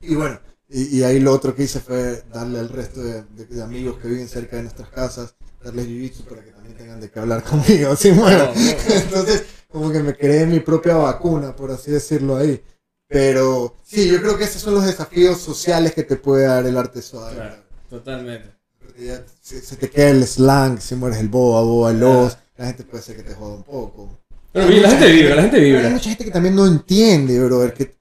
y 0.00 0.14
bueno, 0.14 0.40
y, 0.68 0.98
y 0.98 1.02
ahí 1.04 1.20
lo 1.20 1.32
otro 1.32 1.54
que 1.54 1.64
hice 1.64 1.80
fue 1.80 2.22
darle 2.32 2.58
al 2.58 2.68
resto 2.68 3.02
de, 3.02 3.22
de- 3.24 3.46
de 3.46 3.62
amigos 3.62 3.98
que 4.00 4.08
viven 4.08 4.28
cerca 4.28 4.56
de 4.56 4.62
nuestras 4.62 4.88
casas, 4.90 5.34
darles 5.62 5.86
jiu-jitsu 5.86 6.24
para 6.24 6.42
que 6.44 6.50
también 6.50 6.76
tengan 6.76 7.00
de 7.00 7.10
qué 7.10 7.18
hablar 7.20 7.42
conmigo. 7.48 7.94
¿sí? 7.96 8.10
Bueno, 8.10 8.46
No, 8.46 8.54
no. 8.54 8.94
entonces, 8.94 9.44
como 9.70 9.90
que 9.92 10.02
me 10.02 10.14
creé 10.16 10.46
mi 10.46 10.60
propia 10.60 10.96
vacuna, 10.96 11.54
por 11.54 11.70
así 11.70 11.90
decirlo 11.90 12.36
ahí. 12.36 12.62
Pero 13.10 13.74
sí, 13.84 14.06
yo 14.08 14.20
creo 14.20 14.36
que 14.36 14.44
esos 14.44 14.60
son 14.60 14.74
los 14.74 14.84
desafíos 14.84 15.40
sociales 15.40 15.94
que 15.94 16.02
te 16.02 16.16
puede 16.16 16.46
dar 16.46 16.66
el 16.66 16.76
arte 16.76 17.00
suave. 17.00 17.36
Claro, 17.36 17.62
totalmente. 17.88 18.50
Ya 18.98 19.24
se, 19.40 19.60
se 19.62 19.76
te 19.76 19.88
queda 19.88 20.10
el 20.10 20.26
slang, 20.26 20.78
si 20.80 20.94
mueres 20.96 21.18
el 21.20 21.28
boa, 21.28 21.62
boa, 21.62 21.92
los. 21.92 22.36
La 22.58 22.66
gente 22.66 22.82
puede 22.84 23.02
ser 23.02 23.16
que 23.16 23.22
te 23.22 23.34
joda 23.34 23.54
un 23.54 23.62
poco. 23.62 24.18
Pero 24.52 24.68
la 24.68 24.90
gente 24.90 25.12
vibra, 25.12 25.36
la 25.36 25.42
gente 25.42 25.56
Pero 25.58 25.66
Hay 25.68 25.72
vibra. 25.72 25.90
mucha 25.90 26.08
gente 26.10 26.24
que 26.24 26.30
también 26.32 26.54
no 26.56 26.66
entiende, 26.66 27.38
brother. 27.42 27.72
Que, 27.72 27.96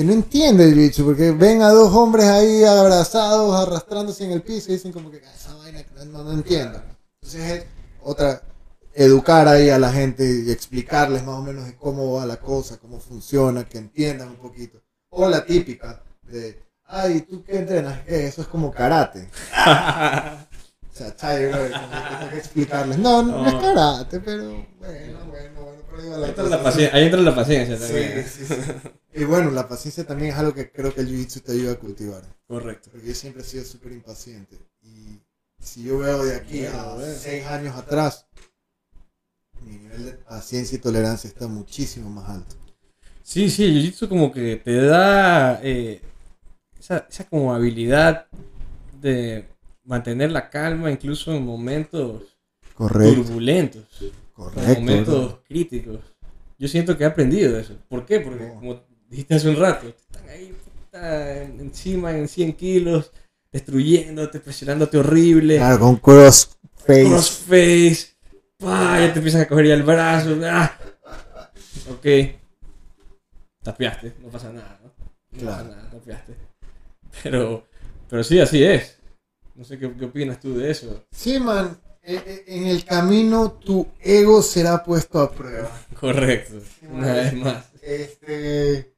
que 0.00 0.06
no 0.06 0.14
entiende 0.14 0.64
el 0.64 0.90
jiu 0.90 1.04
porque 1.04 1.30
ven 1.30 1.60
a 1.60 1.68
dos 1.68 1.92
hombres 1.94 2.24
ahí 2.24 2.64
abrazados, 2.64 3.54
arrastrándose 3.54 4.24
en 4.24 4.32
el 4.32 4.40
piso 4.40 4.70
y 4.70 4.76
dicen 4.76 4.92
como 4.92 5.10
que 5.10 5.20
"Ah, 5.22 5.34
esa 5.36 5.54
vaina 5.56 5.84
no, 6.06 6.24
no 6.24 6.32
entiendo. 6.32 6.80
Entonces 7.20 7.50
es 7.50 7.64
otra, 8.02 8.40
educar 8.94 9.46
ahí 9.46 9.68
a 9.68 9.78
la 9.78 9.92
gente 9.92 10.24
y 10.24 10.50
explicarles 10.50 11.22
más 11.22 11.34
o 11.34 11.42
menos 11.42 11.66
de 11.66 11.76
cómo 11.76 12.14
va 12.14 12.24
la 12.24 12.38
cosa, 12.38 12.78
cómo 12.78 12.98
funciona, 12.98 13.68
que 13.68 13.76
entiendan 13.76 14.28
un 14.28 14.36
poquito. 14.36 14.80
O 15.10 15.28
la 15.28 15.44
típica 15.44 16.02
de, 16.22 16.62
ay, 16.86 17.20
¿tú 17.20 17.44
qué 17.44 17.58
entrenas? 17.58 18.00
¿Qué? 18.06 18.26
Eso 18.26 18.40
es 18.40 18.48
como 18.48 18.72
karate. 18.72 19.28
O 20.92 21.02
sea, 21.02 21.14
chai, 21.16 21.50
como 21.50 22.30
que 22.30 22.36
explicarles. 22.38 22.98
No, 22.98 23.22
no, 23.22 23.42
no 23.42 23.48
es 23.48 23.54
karate, 23.54 24.20
pero 24.20 24.44
bueno, 24.48 25.18
bueno, 25.30 25.60
bueno, 25.62 25.79
ahí 26.00 26.08
va 26.08 26.18
la 26.18 26.26
Ahí 26.26 26.30
entra 26.30 26.44
la 26.48 26.62
paciencia, 26.62 26.96
ahí 26.96 27.04
entra 27.04 27.20
la 27.20 27.34
paciencia 27.34 27.78
también. 27.78 28.24
Sí, 28.26 28.44
sí, 28.44 28.54
sí. 28.54 28.88
Y 29.14 29.24
bueno, 29.24 29.50
la 29.50 29.68
paciencia 29.68 30.04
también 30.04 30.32
es 30.32 30.38
algo 30.38 30.54
que 30.54 30.70
creo 30.70 30.94
que 30.94 31.00
el 31.00 31.08
jiu-jitsu 31.08 31.42
te 31.42 31.52
ayuda 31.52 31.72
a 31.72 31.78
cultivar. 31.78 32.22
Correcto. 32.46 32.90
Porque 32.90 33.08
yo 33.08 33.14
siempre 33.14 33.42
he 33.42 33.44
sido 33.44 33.64
súper 33.64 33.92
impaciente. 33.92 34.56
Y 34.82 35.20
si 35.58 35.84
yo 35.84 35.98
veo 35.98 36.24
de 36.24 36.36
aquí 36.36 36.64
a 36.64 36.96
seis 37.18 37.44
años 37.46 37.76
atrás, 37.76 38.26
mi 39.62 39.76
nivel 39.76 40.04
de 40.06 40.12
paciencia 40.12 40.76
y 40.76 40.80
tolerancia 40.80 41.28
está 41.28 41.46
muchísimo 41.48 42.08
más 42.08 42.28
alto. 42.30 42.56
Sí, 43.22 43.50
sí, 43.50 43.64
el 43.64 43.74
jiu-jitsu 43.74 44.08
como 44.08 44.32
que 44.32 44.56
te 44.56 44.76
da 44.82 45.60
eh, 45.62 46.00
esa, 46.78 47.06
esa 47.08 47.24
como 47.24 47.54
habilidad 47.54 48.26
de 49.00 49.48
mantener 49.84 50.30
la 50.30 50.50
calma 50.50 50.90
incluso 50.90 51.34
en 51.34 51.44
momentos 51.44 52.22
turbulentos, 52.76 53.84
en 54.00 54.12
correcto. 54.44 54.80
momentos 54.80 55.38
críticos. 55.48 56.00
Yo 56.58 56.68
siento 56.68 56.96
que 56.96 57.04
he 57.04 57.06
aprendido 57.06 57.58
eso. 57.58 57.74
¿Por 57.88 58.04
qué? 58.04 58.20
Porque 58.20 58.44
Oh. 58.44 58.54
como 58.54 58.80
dijiste 59.08 59.34
hace 59.34 59.48
un 59.48 59.56
rato, 59.56 59.88
están 59.88 60.28
ahí 60.28 60.54
puta, 60.64 61.42
en- 61.42 61.60
encima 61.60 62.16
en 62.16 62.28
100 62.28 62.52
kilos, 62.54 63.10
destruyéndote, 63.52 64.40
presionándote 64.40 64.98
horrible. 64.98 65.56
Claro, 65.56 65.78
con 65.80 65.96
crossface. 65.96 67.04
crossface, 67.04 68.06
pa, 68.58 68.98
ya 69.00 69.12
te 69.12 69.18
empiezan 69.18 69.42
a 69.42 69.48
coger 69.48 69.66
ya 69.68 69.74
el 69.74 69.82
brazo, 69.82 70.36
ah. 70.44 70.78
ok, 71.90 72.06
tapiaste, 73.62 74.14
no 74.22 74.28
pasa 74.28 74.52
nada, 74.52 74.78
¿no? 74.82 74.90
No 75.32 75.38
Claro. 75.38 75.64
pasa 75.64 75.76
nada, 75.76 75.90
tapiaste. 75.90 76.34
Pero, 77.22 77.66
pero 78.08 78.22
sí, 78.24 78.38
así 78.40 78.62
es. 78.62 78.98
No 79.54 79.64
sé 79.64 79.78
qué, 79.78 79.90
qué 79.96 80.04
opinas 80.04 80.38
tú 80.40 80.56
de 80.56 80.70
eso. 80.70 81.04
Sí, 81.10 81.38
man. 81.38 81.76
Eh, 82.14 82.22
eh, 82.26 82.44
En 82.48 82.66
el 82.66 82.84
camino 82.84 83.52
tu 83.52 83.86
ego 84.00 84.42
será 84.42 84.82
puesto 84.84 85.20
a 85.20 85.30
prueba. 85.30 85.70
Correcto, 85.98 86.54
una 86.90 87.12
vez 87.12 87.34
más. 87.34 87.64
Este, 87.82 88.92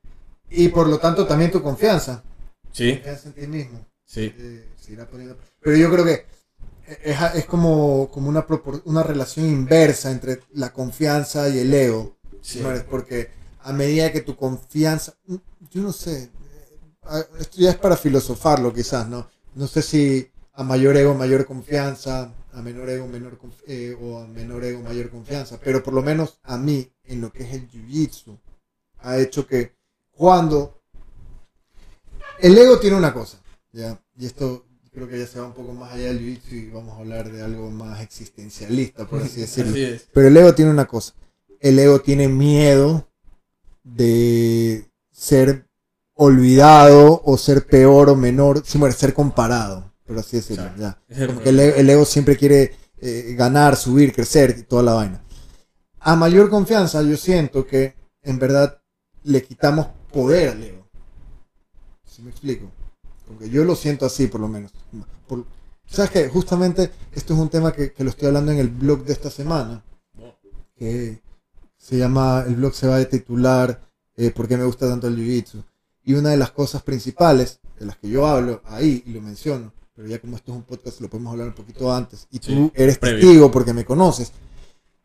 y 0.50 0.68
por 0.68 0.86
lo 0.88 0.98
tanto 0.98 1.26
también 1.26 1.50
tu 1.50 1.62
confianza. 1.62 2.22
Sí, 2.72 2.94
Confianza 2.94 3.28
en 3.28 3.34
ti 3.34 3.46
mismo. 3.46 3.86
sí, 4.04 4.32
eh, 4.36 4.68
se 4.80 4.92
irá 4.92 5.06
poniendo- 5.06 5.36
Pero 5.60 5.76
yo 5.76 5.90
creo 5.90 6.04
que 6.04 6.26
es, 7.04 7.16
es 7.34 7.44
como, 7.46 8.08
como 8.10 8.28
una, 8.28 8.44
una 8.84 9.02
relación 9.02 9.46
inversa 9.46 10.10
entre 10.10 10.40
la 10.52 10.72
confianza 10.72 11.48
y 11.48 11.58
el 11.58 11.72
ego. 11.74 12.16
sí. 12.40 12.58
señores, 12.58 12.84
Porque 12.88 13.30
a 13.60 13.72
medida 13.72 14.10
que 14.12 14.20
tu 14.22 14.36
confianza, 14.36 15.14
yo 15.70 15.80
no 15.82 15.92
sé, 15.92 16.30
esto 17.38 17.56
ya 17.58 17.70
es 17.70 17.76
para 17.76 17.96
filosofarlo 17.96 18.72
quizás, 18.72 19.08
¿no? 19.08 19.28
No 19.54 19.66
sé 19.66 19.82
si 19.82 20.28
a 20.54 20.62
mayor 20.64 20.96
ego 20.96 21.14
mayor 21.14 21.44
confianza, 21.46 22.32
a 22.52 22.62
menor 22.62 22.90
ego 22.90 23.06
menor 23.06 23.38
eh, 23.66 23.96
o 24.00 24.18
a 24.18 24.26
menor 24.26 24.64
ego 24.64 24.82
mayor 24.82 25.10
confianza, 25.10 25.58
pero 25.58 25.82
por 25.82 25.94
lo 25.94 26.02
menos 26.02 26.38
a 26.42 26.56
mí, 26.58 26.92
en 27.04 27.20
lo 27.20 27.32
que 27.32 27.44
es 27.44 27.54
el 27.54 27.68
jiu-jitsu, 27.68 28.38
ha 28.98 29.18
hecho 29.18 29.46
que 29.46 29.74
cuando 30.10 30.82
el 32.38 32.56
ego 32.56 32.78
tiene 32.78 32.96
una 32.96 33.14
cosa, 33.14 33.42
¿ya? 33.72 34.00
Y 34.16 34.26
esto 34.26 34.66
creo 34.92 35.08
que 35.08 35.18
ya 35.18 35.26
se 35.26 35.40
va 35.40 35.46
un 35.46 35.54
poco 35.54 35.72
más 35.72 35.92
allá 35.92 36.08
del 36.08 36.20
jiu-jitsu 36.20 36.52
y 36.52 36.70
vamos 36.70 36.94
a 36.94 37.00
hablar 37.00 37.32
de 37.32 37.42
algo 37.42 37.70
más 37.70 38.00
existencialista, 38.00 39.06
por 39.06 39.22
así 39.22 39.40
decirlo. 39.40 39.72
Así 39.72 39.84
es. 39.84 40.08
Pero 40.12 40.28
el 40.28 40.36
ego 40.36 40.54
tiene 40.54 40.70
una 40.70 40.86
cosa. 40.86 41.14
el 41.60 41.78
ego 41.78 42.00
tiene 42.00 42.28
miedo 42.28 43.08
de 43.84 44.90
ser 45.10 45.66
olvidado 46.14 47.22
o 47.24 47.36
ser 47.38 47.66
peor 47.66 48.10
o 48.10 48.16
menor, 48.16 48.62
ser 48.64 49.14
comparado, 49.14 49.91
por 50.06 50.18
así 50.18 50.36
decirlo. 50.36 50.70
Ya. 50.76 50.98
Como 51.26 51.40
que 51.40 51.48
el, 51.50 51.60
e- 51.60 51.80
el 51.80 51.90
ego 51.90 52.04
siempre 52.04 52.36
quiere 52.36 52.74
eh, 52.98 53.34
ganar, 53.36 53.76
subir, 53.76 54.12
crecer 54.12 54.56
y 54.58 54.62
toda 54.62 54.82
la 54.82 54.92
vaina. 54.94 55.22
A 56.00 56.16
mayor 56.16 56.50
confianza, 56.50 57.02
yo 57.02 57.16
siento 57.16 57.66
que 57.66 57.94
en 58.22 58.38
verdad 58.38 58.80
le 59.24 59.42
quitamos 59.42 59.86
poder 60.12 60.50
al 60.50 60.62
ego. 60.62 60.86
¿Sí 62.04 62.22
me 62.22 62.30
explico? 62.30 62.70
Porque 63.26 63.48
yo 63.48 63.64
lo 63.64 63.74
siento 63.76 64.04
así, 64.06 64.26
por 64.26 64.40
lo 64.40 64.48
menos. 64.48 64.72
Por- 65.26 65.44
¿Sabes 65.86 66.10
qué? 66.10 66.28
Justamente 66.28 66.90
esto 67.12 67.34
es 67.34 67.40
un 67.40 67.48
tema 67.50 67.72
que, 67.72 67.92
que 67.92 68.02
lo 68.04 68.10
estoy 68.10 68.28
hablando 68.28 68.52
en 68.52 68.58
el 68.58 68.68
blog 68.68 69.04
de 69.04 69.12
esta 69.12 69.30
semana. 69.30 69.84
Que 70.76 71.20
se 71.76 71.98
llama, 71.98 72.44
el 72.46 72.56
blog 72.56 72.74
se 72.74 72.86
va 72.86 72.96
a 72.96 73.04
titular 73.04 73.80
eh, 74.16 74.30
¿Por 74.30 74.46
qué 74.46 74.56
me 74.58 74.64
gusta 74.64 74.88
tanto 74.88 75.06
el 75.08 75.16
Jiu-Jitsu? 75.16 75.64
Y 76.04 76.14
una 76.14 76.30
de 76.30 76.36
las 76.36 76.50
cosas 76.50 76.82
principales 76.82 77.60
de 77.78 77.86
las 77.86 77.96
que 77.96 78.08
yo 78.10 78.26
hablo 78.26 78.60
ahí 78.66 79.02
y 79.06 79.10
lo 79.12 79.22
menciono, 79.22 79.72
pero 79.94 80.08
ya 80.08 80.20
como 80.20 80.36
esto 80.36 80.52
es 80.52 80.56
un 80.58 80.64
podcast 80.64 81.00
lo 81.00 81.08
podemos 81.10 81.32
hablar 81.32 81.48
un 81.48 81.54
poquito 81.54 81.92
antes, 81.92 82.26
y 82.30 82.38
tú 82.38 82.46
Sí, 82.52 82.72
eres 82.74 82.98
previo. 82.98 83.20
testigo 83.20 83.50
porque 83.50 83.72
me 83.72 83.84
conoces. 83.84 84.32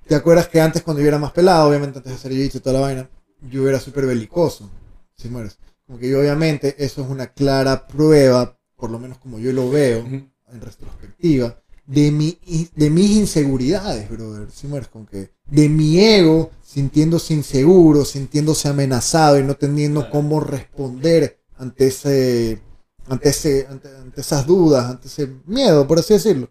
¿Te 0.07 0.15
acuerdas 0.15 0.47
que 0.47 0.61
antes 0.61 0.83
cuando 0.83 1.01
yo 1.01 1.07
era 1.09 1.19
más 1.19 1.31
pelado, 1.33 1.67
obviamente 1.69 1.97
antes 1.99 2.11
de 2.13 2.17
hacer 2.17 2.31
Jiu-Jitsu 2.31 2.55
y 2.55 2.59
toda 2.61 2.73
la 2.75 2.79
vaina, 2.81 3.09
yo 3.51 3.67
era 3.67 3.79
súper 3.79 4.05
belicoso? 4.05 4.69
Si 5.15 5.27
mueres. 5.29 5.57
Como 5.85 5.99
que 5.99 6.09
yo 6.09 6.19
obviamente 6.19 6.75
eso 6.83 7.01
es 7.01 7.09
una 7.09 7.27
clara 7.27 7.87
prueba, 7.87 8.57
por 8.75 8.89
lo 8.89 8.99
menos 8.99 9.17
como 9.17 9.39
yo 9.39 9.51
lo 9.53 9.69
veo, 9.69 9.99
en 10.05 10.31
retrospectiva, 10.61 11.61
de, 11.85 12.11
mi, 12.11 12.37
de 12.75 12.89
mis 12.89 13.11
inseguridades, 13.11 14.09
brother. 14.09 14.49
Si 14.51 14.67
mueres 14.67 14.87
con 14.89 15.05
que 15.05 15.31
de 15.45 15.69
mi 15.69 15.99
ego 15.99 16.51
sintiéndose 16.61 17.33
inseguro, 17.33 18.03
sintiéndose 18.05 18.67
amenazado 18.67 19.39
y 19.39 19.43
no 19.43 19.55
teniendo 19.55 20.09
cómo 20.09 20.39
responder 20.41 21.39
ante 21.57 21.87
ese 21.87 22.59
ante 23.07 23.29
ese 23.29 23.67
ante, 23.69 23.89
ante 23.89 24.21
esas 24.21 24.45
dudas, 24.45 24.85
ante 24.85 25.07
ese 25.07 25.29
miedo, 25.45 25.87
por 25.87 25.99
así 25.99 26.13
decirlo. 26.13 26.49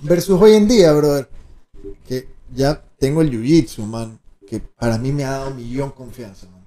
Versus 0.00 0.40
hoy 0.40 0.54
en 0.54 0.66
día, 0.66 0.92
brother, 0.92 1.28
que 2.06 2.28
ya 2.54 2.82
tengo 2.98 3.22
el 3.22 3.30
jiu-jitsu, 3.30 3.84
man, 3.84 4.18
que 4.46 4.60
para 4.60 4.98
mí 4.98 5.12
me 5.12 5.24
ha 5.24 5.32
dado 5.32 5.54
millón 5.54 5.90
confianza, 5.90 6.48
man. 6.50 6.62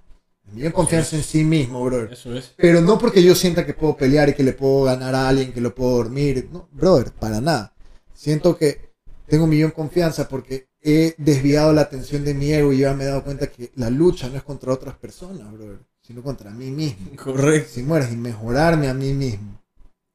Millón 0.54 0.72
confianza 0.72 1.16
en 1.16 1.24
sí 1.24 1.44
mismo, 1.44 1.84
brother. 1.84 2.14
Eso 2.14 2.34
es. 2.34 2.54
Pero 2.56 2.82
no 2.82 2.98
porque 2.98 3.22
yo 3.22 3.36
sienta 3.36 3.66
que 3.66 3.74
puedo 3.74 3.98
pelear 3.98 4.30
y 4.30 4.34
que 4.34 4.44
le 4.44 4.54
puedo 4.54 4.84
ganar 4.84 5.16
a 5.16 5.28
alguien, 5.28 5.52
que 5.52 5.60
lo 5.60 5.74
puedo 5.76 5.98
dormir. 5.98 6.50
No, 6.52 6.70
brother, 6.72 7.12
para 7.12 7.42
nada. 7.42 7.74
Siento 8.14 8.58
que 8.58 8.94
tengo 9.28 9.46
un 9.46 9.50
millón 9.50 9.72
de 9.72 9.76
confianza 9.76 10.30
porque 10.30 10.70
he 10.82 11.16
desviado 11.18 11.74
la 11.74 11.82
atención 11.82 12.24
de 12.24 12.34
mi 12.34 12.54
ego 12.54 12.72
y 12.72 12.80
ya 12.80 12.94
me 12.94 13.04
he 13.04 13.08
dado 13.08 13.24
cuenta 13.24 13.48
que 13.48 13.72
la 13.76 13.90
lucha 13.90 14.30
no 14.30 14.38
es 14.38 14.44
contra 14.44 14.72
otras 14.72 14.96
personas, 14.96 15.52
brother, 15.52 15.80
sino 16.06 16.22
contra 16.22 16.52
mí 16.52 16.70
mismo. 16.72 17.16
Correcto. 17.16 17.72
Si 17.74 17.84
mueres 17.84 18.12
y 18.12 18.16
mejorarme 18.16 18.88
a 18.88 18.94
mí 18.94 19.14
mismo. 19.14 19.60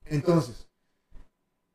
Entonces, 0.06 0.66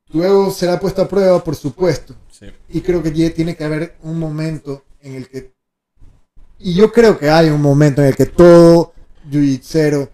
tu 0.05 0.23
ego 0.23 0.51
será 0.51 0.79
puesto 0.79 1.01
a 1.01 1.07
prueba, 1.07 1.43
por 1.43 1.55
supuesto. 1.55 2.15
Sí. 2.31 2.47
Y 2.69 2.81
creo 2.81 3.03
que 3.03 3.11
ya 3.11 3.33
tiene 3.33 3.55
que 3.55 3.63
haber 3.63 3.95
un 4.03 4.19
momento 4.19 4.83
en 5.01 5.15
el 5.15 5.29
que. 5.29 5.53
Y 6.59 6.73
yo 6.73 6.91
creo 6.91 7.17
que 7.17 7.29
hay 7.29 7.49
un 7.49 7.61
momento 7.61 8.01
en 8.01 8.07
el 8.07 8.15
que 8.15 8.25
todo 8.25 8.93
jiu-jitsero 9.29 10.09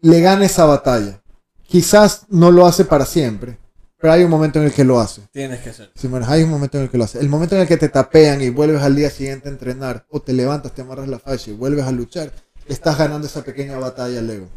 le 0.00 0.20
gana 0.20 0.44
esa 0.44 0.64
batalla. 0.64 1.22
Quizás 1.62 2.26
no 2.28 2.50
lo 2.50 2.66
hace 2.66 2.84
para 2.84 3.06
siempre, 3.06 3.58
pero 3.96 4.12
hay 4.12 4.24
un 4.24 4.30
momento 4.30 4.58
en 4.58 4.66
el 4.66 4.72
que 4.72 4.84
lo 4.84 5.00
hace. 5.00 5.22
Tienes 5.32 5.60
que 5.60 5.70
hacer. 5.70 5.92
Sí, 5.94 6.08
bueno, 6.08 6.26
hay 6.28 6.42
un 6.42 6.50
momento 6.50 6.78
en 6.78 6.84
el 6.84 6.90
que 6.90 6.98
lo 6.98 7.04
hace. 7.04 7.20
El 7.20 7.28
momento 7.28 7.54
en 7.54 7.62
el 7.62 7.68
que 7.68 7.76
te 7.76 7.88
tapean 7.88 8.42
y 8.42 8.50
vuelves 8.50 8.82
al 8.82 8.96
día 8.96 9.10
siguiente 9.10 9.48
a 9.48 9.52
entrenar, 9.52 10.06
o 10.10 10.20
te 10.20 10.32
levantas, 10.32 10.74
te 10.74 10.82
amarras 10.82 11.08
la 11.08 11.18
facha 11.18 11.50
y 11.50 11.54
vuelves 11.54 11.84
a 11.84 11.92
luchar, 11.92 12.32
estás 12.68 12.98
ganando 12.98 13.26
esa 13.26 13.42
pequeña 13.44 13.78
batalla 13.78 14.18
al 14.20 14.30
ego. 14.30 14.48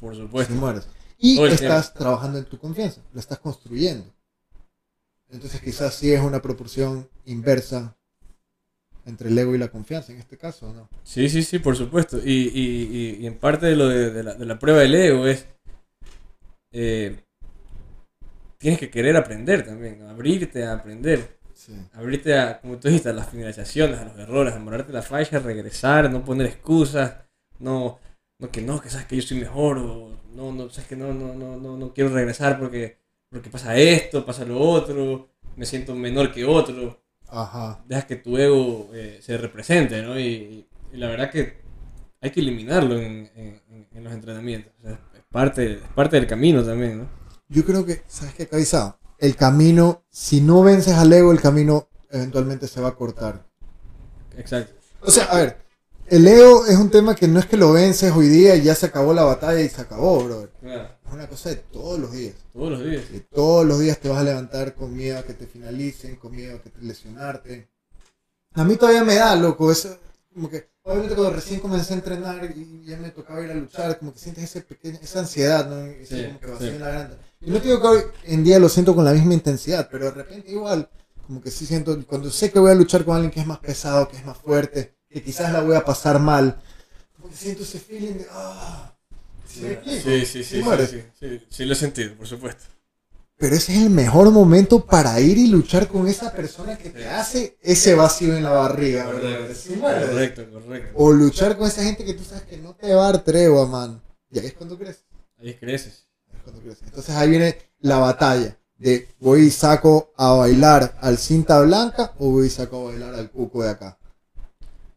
Por 0.00 0.14
Si 0.14 0.20
supuesto. 0.22 0.54
mueres. 0.54 0.88
Y 1.18 1.42
estás 1.44 1.92
trabajando 1.92 2.38
en 2.38 2.44
tu 2.46 2.58
confianza, 2.58 3.02
la 3.12 3.20
estás 3.20 3.38
construyendo. 3.38 4.06
Entonces 5.28 5.60
quizás 5.60 5.94
sí 5.94 6.12
es 6.12 6.20
una 6.20 6.40
proporción 6.42 7.08
inversa 7.26 7.96
entre 9.06 9.28
el 9.28 9.38
ego 9.38 9.54
y 9.54 9.58
la 9.58 9.68
confianza 9.68 10.12
en 10.12 10.18
este 10.18 10.36
caso, 10.38 10.72
¿no? 10.72 10.88
Sí, 11.04 11.28
sí, 11.28 11.42
sí, 11.42 11.58
por 11.58 11.76
supuesto. 11.76 12.18
Y, 12.18 12.48
y, 12.48 12.88
y, 12.90 13.16
y 13.22 13.26
en 13.26 13.38
parte 13.38 13.66
de 13.66 13.76
lo 13.76 13.88
de, 13.88 14.10
de 14.10 14.22
la, 14.22 14.34
de 14.34 14.44
la 14.46 14.58
prueba 14.58 14.80
del 14.80 14.94
ego 14.94 15.26
es. 15.26 15.46
eh, 16.72 17.22
tienes 18.58 18.78
que 18.78 18.90
querer 18.90 19.16
aprender 19.16 19.64
también, 19.64 20.02
abrirte 20.02 20.64
a 20.64 20.74
aprender, 20.74 21.38
Sí. 21.54 21.74
abrirte 21.92 22.38
a, 22.38 22.60
como 22.60 22.78
tú 22.78 22.88
dijiste, 22.88 23.08
a 23.10 23.12
las 23.12 23.28
finalizaciones, 23.28 23.98
a 24.00 24.04
los 24.04 24.18
errores, 24.18 24.54
a 24.54 24.58
morarte 24.58 24.92
la 24.92 25.02
falla, 25.02 25.38
regresar, 25.38 26.10
no 26.10 26.24
poner 26.24 26.46
excusas, 26.46 27.14
no, 27.60 27.98
no 28.38 28.50
que 28.50 28.62
no, 28.62 28.80
que 28.80 28.90
sabes 28.90 29.06
que 29.06 29.16
yo 29.16 29.22
soy 29.22 29.38
mejor, 29.40 29.78
o 29.78 30.10
no, 30.34 30.52
no, 30.52 30.70
sabes 30.70 30.88
que 30.88 30.96
no, 30.96 31.12
no, 31.14 31.34
no, 31.34 31.56
no, 31.56 31.76
no 31.76 31.94
quiero 31.94 32.10
regresar 32.10 32.58
porque, 32.58 32.98
porque 33.30 33.50
pasa 33.50 33.76
esto, 33.76 34.24
pasa 34.26 34.44
lo 34.44 34.58
otro, 34.60 35.28
me 35.56 35.66
siento 35.66 35.94
menor 35.94 36.32
que 36.32 36.44
otro 36.44 37.00
Ajá. 37.28 37.82
dejas 37.86 38.04
que 38.06 38.16
tu 38.16 38.36
ego 38.38 38.90
eh, 38.92 39.18
se 39.22 39.36
represente, 39.38 40.02
¿no? 40.02 40.18
Y, 40.18 40.66
y 40.92 40.96
la 40.96 41.08
verdad 41.08 41.30
que 41.30 41.60
hay 42.20 42.30
que 42.30 42.40
eliminarlo 42.40 42.98
en, 42.98 43.30
en- 43.34 43.62
en- 43.70 43.88
en 43.92 44.04
los 44.04 44.12
entrenamientos. 44.12 44.72
O 44.78 44.82
sea, 44.82 44.92
es, 45.14 45.22
parte, 45.30 45.72
es 45.74 45.88
parte 45.94 46.16
del 46.16 46.26
camino 46.26 46.62
también, 46.64 46.98
¿no? 46.98 47.08
Yo 47.48 47.64
creo 47.64 47.84
que, 47.84 48.02
¿sabes 48.06 48.34
qué, 48.34 48.46
Cabizado? 48.46 48.98
El 49.18 49.36
camino, 49.36 50.04
si 50.10 50.40
no 50.40 50.62
vences 50.62 50.94
al 50.94 51.12
ego, 51.12 51.32
el 51.32 51.40
camino 51.40 51.88
eventualmente 52.10 52.66
se 52.68 52.80
va 52.80 52.88
a 52.88 52.96
cortar. 52.96 53.44
Exacto. 54.36 54.72
O 55.02 55.10
sea, 55.10 55.24
a 55.24 55.36
ver, 55.38 55.56
el 56.10 56.26
ego 56.28 56.66
es 56.66 56.76
un 56.76 56.90
tema 56.90 57.14
que 57.14 57.28
no 57.28 57.38
es 57.40 57.46
que 57.46 57.56
lo 57.56 57.72
vences 57.72 58.12
hoy 58.12 58.28
día 58.28 58.56
y 58.56 58.62
ya 58.62 58.74
se 58.74 58.86
acabó 58.86 59.14
la 59.14 59.22
batalla 59.24 59.60
y 59.60 59.68
se 59.68 59.80
acabó, 59.80 60.24
brother. 60.24 60.50
Claro, 60.60 60.88
Es 61.06 61.12
una 61.12 61.28
cosa 61.28 61.50
de 61.50 61.56
todos 61.56 61.98
los 61.98 62.12
días. 62.12 62.34
todos 62.52 62.70
los 62.72 62.84
días. 62.84 63.04
que 63.06 63.20
todos 63.20 63.64
los 63.66 63.78
días 63.80 63.98
te 63.98 64.08
vas 64.08 64.18
a 64.18 64.24
levantar 64.24 64.74
con 64.74 64.94
miedo 64.96 65.18
a 65.18 65.22
que 65.22 65.34
te 65.34 65.46
finalicen, 65.46 66.16
con 66.16 66.32
miedo 66.34 66.56
a 66.56 66.62
que 66.62 66.70
te 66.70 66.80
lesionarte. 66.82 67.68
A 68.54 68.64
mí 68.64 68.76
todavía 68.76 69.04
me 69.04 69.14
da, 69.14 69.36
loco, 69.36 69.70
eso, 69.70 69.96
como 70.34 70.50
que, 70.50 70.68
obviamente 70.82 71.14
cuando 71.14 71.34
recién 71.34 71.60
comencé 71.60 71.94
a 71.94 71.96
entrenar 71.96 72.52
y 72.56 72.84
ya 72.84 72.96
me 72.96 73.10
tocaba 73.10 73.40
ir 73.42 73.50
a 73.50 73.54
luchar, 73.54 73.98
como 73.98 74.12
que 74.12 74.18
sientes 74.18 74.44
ese 74.44 74.62
pequeño, 74.62 74.98
esa 75.02 75.20
ansiedad, 75.20 75.68
¿no? 75.68 75.84
Ese 75.86 76.16
Sí, 76.32 76.38
como 76.44 76.58
que 76.58 76.64
sí. 76.64 76.70
en 76.70 76.80
la 76.80 76.88
garganta. 76.88 77.16
Y 77.40 77.50
no 77.50 77.60
te 77.60 77.68
digo 77.68 77.80
que 77.80 77.86
hoy 77.88 78.02
en 78.24 78.44
día 78.44 78.58
lo 78.58 78.68
siento 78.68 78.94
con 78.94 79.04
la 79.04 79.12
misma 79.12 79.34
intensidad, 79.34 79.88
pero 79.90 80.06
de 80.06 80.10
repente 80.10 80.50
igual, 80.50 80.90
como 81.26 81.40
que 81.40 81.50
sí 81.52 81.64
siento, 81.66 81.96
cuando 82.06 82.30
sé 82.30 82.50
que 82.50 82.58
voy 82.58 82.72
a 82.72 82.74
luchar 82.74 83.04
con 83.04 83.14
alguien 83.14 83.30
que 83.30 83.40
es 83.40 83.46
más 83.46 83.60
pesado, 83.60 84.08
que 84.08 84.16
es 84.16 84.24
más 84.26 84.36
fuerte, 84.36 84.96
que 85.10 85.22
quizás 85.22 85.52
la 85.52 85.60
voy 85.60 85.76
a 85.76 85.84
pasar 85.84 86.18
mal, 86.20 86.60
como 87.16 87.30
que 87.30 87.36
siento 87.36 87.64
ese 87.64 87.78
feeling 87.78 88.14
de, 88.14 88.26
ah, 88.30 88.94
¿sí? 89.46 89.76
Sí, 89.84 90.26
sí, 90.26 90.44
sí, 90.44 90.44
sí, 90.44 90.62
sí, 90.86 91.02
sí, 91.18 91.46
sí, 91.48 91.64
lo 91.64 91.72
he 91.72 91.76
sentido, 91.76 92.14
por 92.14 92.26
supuesto. 92.26 92.64
Pero 93.36 93.56
ese 93.56 93.72
es 93.72 93.82
el 93.82 93.90
mejor 93.90 94.30
momento 94.30 94.84
para 94.84 95.18
ir 95.18 95.38
y 95.38 95.46
luchar 95.46 95.88
con 95.88 96.06
esa 96.06 96.30
persona 96.32 96.76
que 96.76 96.90
te 96.90 97.08
hace 97.08 97.56
ese 97.62 97.94
vacío 97.94 98.36
en 98.36 98.42
la 98.42 98.50
barriga, 98.50 99.06
¿verdad? 99.06 99.54
Sí, 99.54 99.76
mueres. 99.76 100.10
Correcto, 100.10 100.50
correcto. 100.52 100.92
O 100.94 101.10
luchar 101.10 101.56
con 101.56 101.66
esa 101.66 101.82
gente 101.82 102.04
que 102.04 102.12
tú 102.12 102.22
sabes 102.22 102.44
que 102.44 102.58
no 102.58 102.74
te 102.74 102.94
va 102.94 103.08
a 103.08 103.12
dar 103.12 103.24
tregua, 103.24 103.66
man. 103.66 104.02
Y 104.30 104.38
ahí 104.38 104.46
es 104.46 104.52
cuando 104.52 104.78
creces. 104.78 105.04
Ahí 105.38 105.54
creces. 105.54 106.06
Entonces 106.84 107.14
ahí 107.14 107.30
viene 107.30 107.56
la 107.80 107.96
batalla 107.98 108.58
de 108.76 109.08
voy 109.20 109.46
y 109.46 109.50
saco 109.50 110.12
a 110.16 110.32
bailar 110.32 110.98
al 111.00 111.16
cinta 111.16 111.60
blanca 111.60 112.12
o 112.18 112.30
voy 112.30 112.48
y 112.48 112.50
saco 112.50 112.80
a 112.80 112.90
bailar 112.90 113.14
al 113.14 113.30
cuco 113.30 113.62
de 113.62 113.70
acá. 113.70 113.98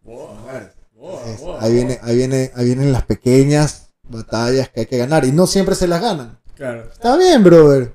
Wow, 0.04 0.36
Mueres. 0.36 0.70
wow, 0.96 1.12
Entonces, 1.20 1.40
wow, 1.42 1.58
ahí 1.60 1.74
viene, 1.74 2.00
ahí 2.04 2.16
viene, 2.16 2.52
ahí 2.56 2.66
vienen 2.66 2.92
las 2.92 3.04
pequeñas 3.06 3.94
batallas 4.04 4.70
que 4.70 4.82
hay 4.82 4.86
que 4.86 4.98
ganar 4.98 5.26
y 5.26 5.32
no 5.32 5.48
siempre 5.48 5.76
se 5.76 5.88
las 5.88 6.02
ganan. 6.02 6.40
Claro. 6.56 6.84
Está 6.92 7.18
bien, 7.18 7.44
brother. 7.44 7.94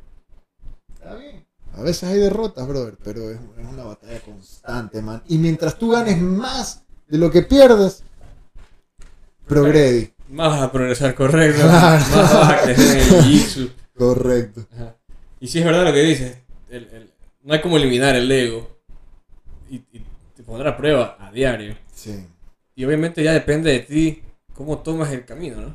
Está 0.94 1.14
bien. 1.16 1.46
A 1.74 1.82
veces 1.82 2.04
hay 2.08 2.18
derrotas, 2.18 2.66
brother, 2.66 2.96
pero 3.04 3.30
es, 3.30 3.36
es 3.58 3.66
una 3.66 3.84
batalla 3.84 4.20
constante, 4.20 5.00
man. 5.02 5.22
Y 5.28 5.38
mientras 5.38 5.78
tú 5.78 5.90
ganes 5.90 6.20
más 6.20 6.82
de 7.08 7.18
lo 7.18 7.30
que 7.30 7.42
pierdes, 7.42 8.02
progredi. 9.46 10.12
Más 10.28 10.50
vas 10.50 10.62
a 10.62 10.72
progresar, 10.72 11.14
correcto. 11.14 11.62
Claro. 11.62 11.98
Más 11.98 12.12
vas 12.34 12.50
a 12.52 12.62
crecer 12.62 12.96
en 12.96 12.98
el 12.98 13.08
jiu-jitsu. 13.24 13.70
Correcto. 13.96 14.66
Ajá. 14.74 14.96
Y 15.40 15.48
sí 15.48 15.58
es 15.60 15.64
verdad 15.64 15.84
lo 15.84 15.92
que 15.92 16.02
dices. 16.02 16.36
el- 16.68 16.88
el- 16.92 17.10
no 17.42 17.54
hay 17.54 17.60
como 17.62 17.76
eliminar 17.78 18.14
el 18.16 18.30
ego. 18.30 18.68
Y, 19.70 19.76
y 19.92 20.04
te 20.36 20.42
pondrá 20.42 20.70
a 20.70 20.76
prueba 20.76 21.16
a 21.20 21.30
diario. 21.30 21.76
Sí. 21.98 22.24
Y 22.76 22.84
obviamente 22.84 23.22
ya 23.24 23.32
depende 23.32 23.72
de 23.72 23.80
ti 23.80 24.22
cómo 24.54 24.78
tomas 24.78 25.10
el 25.12 25.24
camino, 25.24 25.60
¿no? 25.60 25.74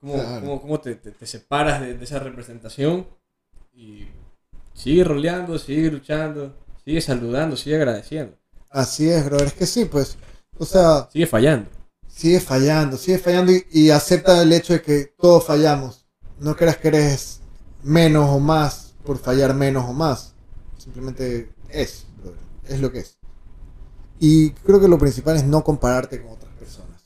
Cómo, 0.00 0.14
Claro. 0.14 0.40
cómo- 0.40 0.60
cómo 0.60 0.80
te, 0.80 0.96
te- 0.96 1.12
te 1.12 1.26
separas 1.26 1.80
de, 1.80 1.96
de 1.96 2.04
esa 2.04 2.18
representación 2.18 3.06
y 3.72 4.08
sigue 4.74 5.04
roleando, 5.04 5.58
sigue 5.58 5.90
luchando, 5.90 6.54
sigue 6.84 7.00
saludando, 7.00 7.56
sigue 7.56 7.76
agradeciendo, 7.76 8.36
Así 8.68 9.08
es, 9.08 9.24
brother. 9.26 9.46
Es 9.48 9.52
que 9.54 9.66
sí, 9.66 9.84
pues. 9.84 10.16
O 10.58 10.64
sea, 10.64 11.08
sigue 11.12 11.26
fallando. 11.26 11.68
sigue 12.08 12.40
fallando, 12.40 12.96
sigue 12.96 13.18
fallando 13.18 13.52
y, 13.52 13.64
y 13.70 13.90
acepta 13.90 14.42
el 14.42 14.52
hecho 14.52 14.72
de 14.72 14.82
que 14.82 15.14
todos 15.18 15.44
fallamos. 15.46 16.06
No 16.38 16.56
creas 16.56 16.78
que 16.78 16.88
eres 16.88 17.40
menos 17.82 18.28
o 18.30 18.38
más 18.40 18.94
por 19.04 19.18
fallar 19.18 19.54
menos 19.54 19.84
o 19.88 19.92
más. 19.92 20.34
Simplemente 20.78 21.50
es, 21.68 22.06
brother. 22.18 22.38
Es 22.66 22.80
lo 22.80 22.90
que 22.92 23.00
es. 23.00 23.18
Y 24.24 24.50
creo 24.50 24.80
que 24.80 24.86
lo 24.86 25.00
principal 25.00 25.34
es 25.34 25.44
no 25.44 25.64
compararte 25.64 26.22
con 26.22 26.34
otras 26.34 26.52
personas. 26.54 27.02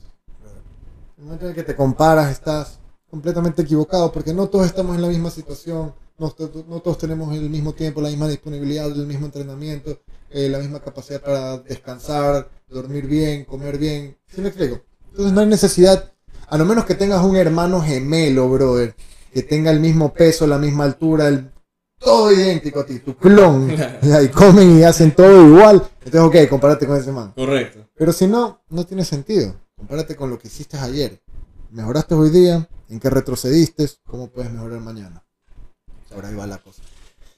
En 1.17 1.23
el 1.23 1.23
momento 1.23 1.45
en 1.45 1.49
el 1.49 1.55
que 1.55 1.63
te 1.63 1.75
comparas, 1.75 2.29
estás 2.29 2.77
completamente 3.09 3.63
equivocado 3.63 4.11
porque 4.11 4.35
no 4.35 4.49
todos 4.49 4.67
estamos 4.67 4.95
en 4.95 5.01
la 5.01 5.07
misma 5.07 5.31
situación, 5.31 5.95
no, 6.19 6.35
no 6.67 6.79
todos 6.79 6.99
tenemos 6.99 7.35
el 7.35 7.49
mismo 7.49 7.73
tiempo, 7.73 8.01
la 8.01 8.09
misma 8.09 8.27
disponibilidad, 8.27 8.85
el 8.91 9.07
mismo 9.07 9.25
entrenamiento, 9.25 9.99
eh, 10.29 10.47
la 10.47 10.59
misma 10.59 10.79
capacidad 10.79 11.19
para 11.19 11.57
descansar, 11.57 12.51
dormir 12.69 13.07
bien, 13.07 13.45
comer 13.45 13.79
bien. 13.79 14.15
¿Sí 14.27 14.39
me 14.39 14.49
explico? 14.49 14.81
Entonces 15.09 15.33
no 15.33 15.41
hay 15.41 15.47
necesidad, 15.47 16.13
a 16.47 16.55
lo 16.55 16.65
menos 16.65 16.85
que 16.85 16.93
tengas 16.93 17.25
un 17.25 17.35
hermano 17.35 17.81
gemelo, 17.81 18.47
brother, 18.47 18.95
que 19.33 19.41
tenga 19.41 19.71
el 19.71 19.79
mismo 19.79 20.13
peso, 20.13 20.45
la 20.45 20.59
misma 20.59 20.83
altura, 20.83 21.29
el, 21.29 21.49
todo 21.99 22.31
idéntico 22.31 22.81
a 22.81 22.85
ti, 22.85 22.99
tu 22.99 23.15
clon, 23.17 23.69
y 24.23 24.27
comen 24.29 24.79
y 24.79 24.83
hacen 24.83 25.13
todo 25.15 25.45
igual. 25.47 25.87
Entonces, 26.05 26.21
ok, 26.43 26.49
compárate 26.49 26.85
con 26.87 26.97
ese 26.97 27.11
man. 27.11 27.33
Correcto. 27.35 27.87
Pero 27.95 28.13
si 28.13 28.27
no, 28.27 28.61
no 28.69 28.85
tiene 28.85 29.03
sentido. 29.03 29.55
Compárate 29.75 30.15
con 30.15 30.29
lo 30.29 30.37
que 30.39 30.47
hiciste 30.47 30.77
ayer. 30.77 31.21
¿Mejoraste 31.71 32.15
hoy 32.15 32.29
día? 32.29 32.67
¿En 32.89 32.99
qué 32.99 33.09
retrocediste? 33.09 33.87
¿Cómo 34.05 34.29
puedes 34.29 34.51
mejorar 34.51 34.79
mañana? 34.79 35.23
Ahora 36.13 36.29
ahí 36.29 36.35
va 36.35 36.47
la 36.47 36.57
cosa. 36.59 36.81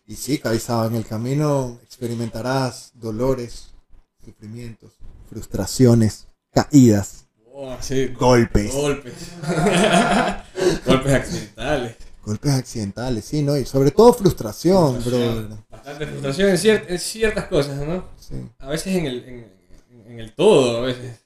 Y 0.05 0.15
sí, 0.15 0.37
Kaisao, 0.39 0.87
en 0.87 0.95
el 0.95 1.05
camino 1.05 1.79
experimentarás 1.83 2.91
dolores, 2.95 3.73
sufrimientos, 4.23 4.91
frustraciones, 5.29 6.27
caídas, 6.53 7.25
Oh, 7.61 7.75
sí. 7.81 8.07
golpes, 8.17 8.73
Golpes. 8.73 9.13
Golpes 10.85 11.13
accidentales. 11.13 11.95
Golpes 12.23 12.51
accidentales, 12.51 13.25
sí, 13.25 13.41
¿no? 13.41 13.57
Y 13.57 13.65
sobre 13.65 13.91
todo 13.91 14.13
frustración, 14.13 15.03
brother. 15.03 15.47
Bastante 15.69 16.05
frustración 16.07 16.49
en, 16.49 16.91
en 16.93 16.99
ciertas 16.99 17.45
cosas, 17.45 17.77
¿no? 17.87 18.05
Sí. 18.19 18.35
A 18.59 18.69
veces 18.69 18.95
en 18.95 19.05
el, 19.05 19.23
en, 19.25 19.47
en 20.07 20.19
el 20.19 20.33
todo, 20.33 20.77
a 20.77 20.81
veces. 20.81 21.25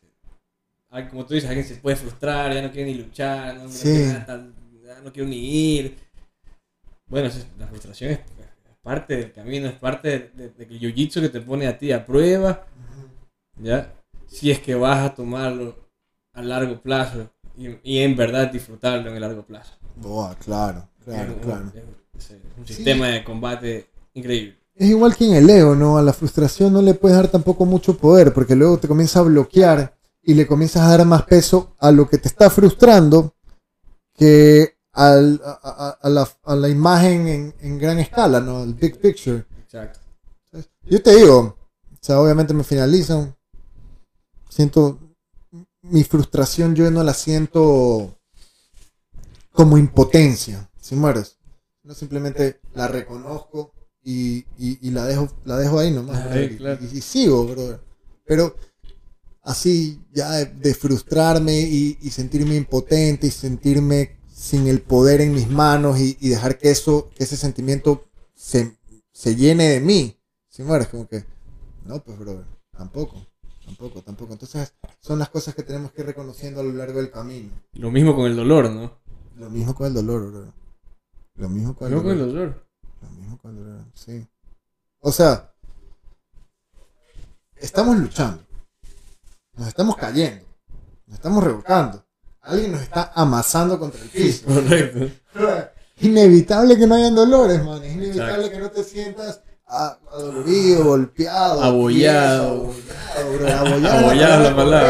Hay, 0.89 1.07
como 1.07 1.25
tú 1.25 1.33
dices, 1.33 1.49
alguien 1.49 1.67
se 1.67 1.75
puede 1.75 1.95
frustrar, 1.95 2.53
ya 2.53 2.61
no 2.61 2.71
quiere 2.71 2.91
ni 2.91 2.97
luchar, 2.99 3.55
no, 3.55 3.63
no 3.63 3.69
Sí. 3.69 3.81
quiere 3.83 4.05
nada, 4.07 4.25
tal- 4.25 4.53
ya 4.85 5.01
no 5.01 5.11
quiero 5.11 5.27
ni 5.27 5.75
ir. 5.77 5.97
Bueno, 7.07 7.27
es- 7.27 7.47
la 7.57 7.67
frustración 7.67 8.11
es, 8.11 8.19
es 8.19 8.77
parte 8.81 9.15
del 9.17 9.31
camino, 9.33 9.67
es 9.67 9.73
parte 9.73 10.07
de, 10.35 10.49
de, 10.49 10.49
de 10.49 10.67
jiu-jitsu 10.69 11.21
que 11.21 11.29
te 11.29 11.41
pone 11.41 11.65
a 11.67 11.77
ti 11.77 11.91
a 11.91 12.05
prueba, 12.05 12.65
¿ya? 13.57 13.93
Si 14.27 14.51
es 14.51 14.59
que 14.59 14.75
vas 14.75 14.99
a 14.99 15.15
tomarlo 15.15 15.89
a 16.33 16.41
largo 16.41 16.79
plazo 16.81 17.31
y, 17.57 17.69
y 17.83 17.99
en 17.99 18.15
verdad 18.15 18.51
disfrutarlo 18.51 19.09
en 19.09 19.15
el 19.15 19.21
largo 19.21 19.45
plazo. 19.45 19.73
Boa, 19.95 20.35
claro, 20.35 20.87
claro, 21.03 21.31
Es 21.33 21.37
claro. 21.45 21.71
es- 22.17 22.31
es 22.31 22.37
un 22.57 22.67
Sí. 22.67 22.73
sistema 22.75 23.07
de 23.07 23.23
combate 23.23 23.89
increíble. 24.13 24.57
Es 24.75 24.89
igual 24.89 25.15
que 25.15 25.25
en 25.25 25.35
el 25.35 25.49
ego, 25.49 25.75
¿no? 25.75 25.97
A 25.97 26.01
la 26.01 26.13
frustración 26.13 26.73
no 26.73 26.81
le 26.81 26.93
puedes 26.95 27.15
dar 27.17 27.27
tampoco 27.27 27.65
mucho 27.65 27.95
poder, 27.97 28.33
porque 28.33 28.55
luego 28.55 28.77
te 28.79 28.87
comienza 28.87 29.19
a 29.19 29.23
bloquear 29.23 29.95
y 30.23 30.33
le 30.33 30.47
comienzas 30.47 30.83
a 30.83 30.97
dar 30.97 31.05
más 31.05 31.23
peso 31.23 31.75
a 31.79 31.91
lo 31.91 32.09
que 32.09 32.17
te 32.17 32.27
está 32.27 32.49
frustrando 32.49 33.35
que 34.15 34.77
al- 34.93 35.41
a, 35.43 35.59
a- 35.63 35.97
a 36.01 36.09
la, 36.09 36.27
a 36.43 36.55
la 36.55 36.69
imagen 36.69 37.27
en, 37.27 37.55
en 37.61 37.77
gran 37.79 37.99
escala, 37.99 38.39
¿no? 38.39 38.63
El 38.63 38.73
big 38.73 38.99
picture. 38.99 39.45
Exacto. 39.63 39.99
Yo 40.85 41.01
te 41.01 41.15
digo, 41.15 41.37
o 41.91 41.97
sea, 42.01 42.19
obviamente 42.19 42.53
me 42.53 42.63
finalizan. 42.63 43.35
Siento 44.49 44.99
mi 45.81 46.03
frustración, 46.03 46.75
yo 46.75 46.89
no 46.91 47.03
la 47.03 47.13
siento 47.13 48.17
como 49.53 49.77
impotencia, 49.77 50.69
si 50.81 50.95
mueres. 50.95 51.37
No 51.83 51.93
simplemente 51.93 52.59
la 52.73 52.87
reconozco 52.89 53.73
y, 54.03 54.39
y- 54.57 54.79
y 54.81 54.91
la 54.91 55.05
dejo 55.05 55.29
la 55.45 55.57
dejo 55.57 55.79
ahí 55.79 55.91
nomás. 55.91 56.17
Ahí, 56.27 56.29
brother, 56.29 56.51
y- 56.51 56.57
claro. 56.57 56.79
y, 56.93 56.97
y 56.97 57.01
sigo, 57.01 57.45
brother. 57.45 57.79
Pero 58.25 58.55
así 59.41 60.01
ya 60.13 60.31
de, 60.31 60.45
de 60.45 60.73
frustrarme 60.73 61.59
y, 61.59 61.95
sentirme 62.09 62.55
impotente 62.55 63.27
y 63.27 63.31
sentirme 63.31 64.17
sin 64.33 64.67
el 64.67 64.81
poder 64.81 65.21
en 65.21 65.33
mis 65.33 65.49
manos 65.49 65.99
y, 65.99 66.17
y 66.19 66.29
dejar 66.29 66.57
que 66.57 66.71
eso, 66.71 67.09
que 67.15 67.23
ese 67.23 67.37
sentimiento 67.37 68.05
se, 68.33 68.77
se 69.11 69.35
llene 69.35 69.69
de 69.69 69.79
mí. 69.79 70.17
Si 70.49 70.63
mueres, 70.63 70.87
como 70.87 71.07
que, 71.07 71.25
no, 71.85 72.01
pues, 72.03 72.17
brother, 72.17 72.45
tampoco, 72.71 73.25
tampoco, 73.65 74.01
tampoco. 74.01 74.33
Entonces, 74.33 74.73
son 75.01 75.19
las 75.19 75.29
cosas 75.29 75.55
que 75.55 75.63
tenemos 75.63 75.91
que 75.91 76.01
ir 76.01 76.07
reconociendo 76.07 76.61
a 76.61 76.63
lo 76.63 76.71
largo 76.73 76.99
del 76.99 77.11
camino. 77.11 77.49
Lo 77.73 77.91
mismo 77.91 78.15
con 78.15 78.25
el 78.27 78.35
dolor, 78.35 78.69
¿no? 78.69 79.02
Lo 79.37 79.49
mismo 79.49 79.73
con 79.75 79.87
el 79.87 79.93
dolor, 79.93 80.31
brother. 80.31 80.53
Lo 81.35 81.49
mismo 81.49 81.75
con 81.75 81.87
el 81.91 81.93
con 81.95 82.03
dolor. 82.07 82.21
el 82.27 82.33
dolor. 82.33 82.65
Lo 83.01 83.09
mismo 83.09 83.37
con 83.37 83.51
el 83.51 83.63
dolor, 83.63 83.81
sí. 83.93 84.27
O 84.99 85.11
sea, 85.11 85.51
estamos 87.55 87.97
luchando. 87.97 88.43
Nos 89.55 89.67
estamos 89.67 89.95
cayendo. 89.95 90.45
Nos 91.07 91.15
estamos 91.15 91.43
revolcando. 91.43 92.03
Alguien 92.41 92.71
nos 92.73 92.81
está 92.81 93.11
amasando 93.15 93.79
contra 93.79 94.01
el 94.01 94.09
piso. 94.09 94.45
Correcto. 94.47 95.11
Inevitable 95.99 96.77
que 96.77 96.87
no 96.87 96.95
hayan 96.95 97.15
dolores, 97.15 97.63
man. 97.63 97.83
Es 97.83 97.93
inevitable 97.93 98.45
Exacto. 98.45 98.51
que 98.51 98.59
no 98.59 98.71
te 98.71 98.83
sientas 98.83 99.41
adolorido, 99.65 100.83
golpeado, 100.83 101.63
Abollado. 101.63 102.49
abollado, 102.49 103.37
bro. 103.37 103.47
Abollado, 103.47 103.97
Abollado 103.99 104.43
la 104.43 104.55
palabra. 104.55 104.87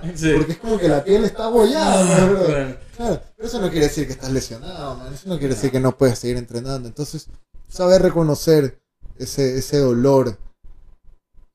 correcta. 0.00 0.16
Sí. 0.16 0.32
Porque 0.36 0.52
es 0.52 0.58
como 0.58 0.78
que 0.78 0.88
la 0.88 1.04
piel 1.04 1.24
está 1.24 1.44
abollada, 1.44 2.26
bro. 2.26 2.83
Claro. 2.96 3.20
Pero 3.36 3.48
eso 3.48 3.60
no 3.60 3.70
quiere 3.70 3.86
decir 3.86 4.06
que 4.06 4.12
estás 4.12 4.32
lesionado, 4.32 4.96
man. 4.96 5.12
Eso 5.12 5.28
no 5.28 5.38
quiere 5.38 5.54
decir 5.54 5.70
que 5.70 5.80
no 5.80 5.96
puedes 5.96 6.18
seguir 6.18 6.36
entrenando. 6.36 6.88
Entonces, 6.88 7.28
saber 7.68 8.02
reconocer 8.02 8.80
ese, 9.18 9.58
ese 9.58 9.78
dolor, 9.78 10.38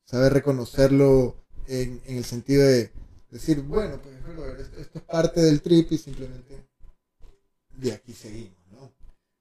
saber 0.04 0.32
reconocerlo 0.32 1.36
en, 1.66 2.00
en 2.06 2.16
el 2.16 2.24
sentido 2.24 2.64
de 2.64 2.92
decir, 3.30 3.62
bueno, 3.62 3.98
pues 4.02 4.16
esto, 4.16 4.80
esto 4.82 4.98
es 4.98 5.04
parte 5.04 5.40
del 5.40 5.62
trip 5.62 5.92
y 5.92 5.98
simplemente 5.98 6.66
de 7.76 7.92
aquí 7.92 8.12
seguimos, 8.12 8.58
¿no? 8.72 8.92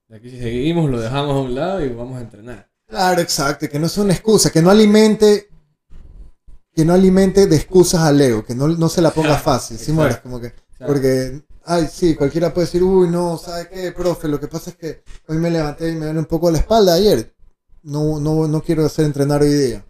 De 0.07 0.17
aquí 0.17 0.29
seguimos, 0.29 0.89
lo 0.89 0.99
dejamos 0.99 1.35
a 1.35 1.39
un 1.39 1.55
lado 1.55 1.83
y 1.83 1.89
vamos 1.89 2.17
a 2.17 2.21
entrenar. 2.21 2.69
Claro, 2.87 3.21
exacto, 3.21 3.67
que 3.69 3.79
no 3.79 3.89
sea 3.89 4.03
una 4.03 4.13
excusa, 4.13 4.51
que 4.51 4.61
no 4.61 4.69
alimente 4.69 5.49
que 6.73 6.85
no 6.85 6.93
alimente 6.93 7.47
de 7.47 7.55
excusas 7.57 8.01
al 8.01 8.21
ego, 8.21 8.45
que 8.45 8.55
no, 8.55 8.67
no 8.67 8.87
se 8.87 9.01
la 9.01 9.11
ponga 9.11 9.37
fácil, 9.37 9.77
si 9.77 9.91
mueres, 9.91 10.19
como 10.19 10.39
que 10.39 10.53
Porque, 10.85 11.41
ay, 11.69 11.87
sí, 11.87 12.15
cualquiera 12.15 12.51
puede 12.51 12.65
decir, 12.65 12.81
uy, 12.81 13.07
no, 13.09 13.37
¿sabe 13.37 13.69
qué, 13.69 13.91
profe? 13.91 14.27
Lo 14.27 14.39
que 14.39 14.47
pasa 14.47 14.71
es 14.71 14.75
que 14.75 15.03
hoy 15.27 15.37
me 15.37 15.51
levanté 15.51 15.89
y 15.89 15.93
me 15.93 16.05
duele 16.05 16.19
un 16.19 16.25
poco 16.25 16.49
la 16.49 16.57
espalda 16.57 16.95
ayer. 16.95 17.35
No, 17.83 18.19
no, 18.19 18.47
no 18.47 18.61
quiero 18.61 18.85
hacer 18.85 19.05
entrenar 19.05 19.41
hoy 19.41 19.53
día. 19.53 19.85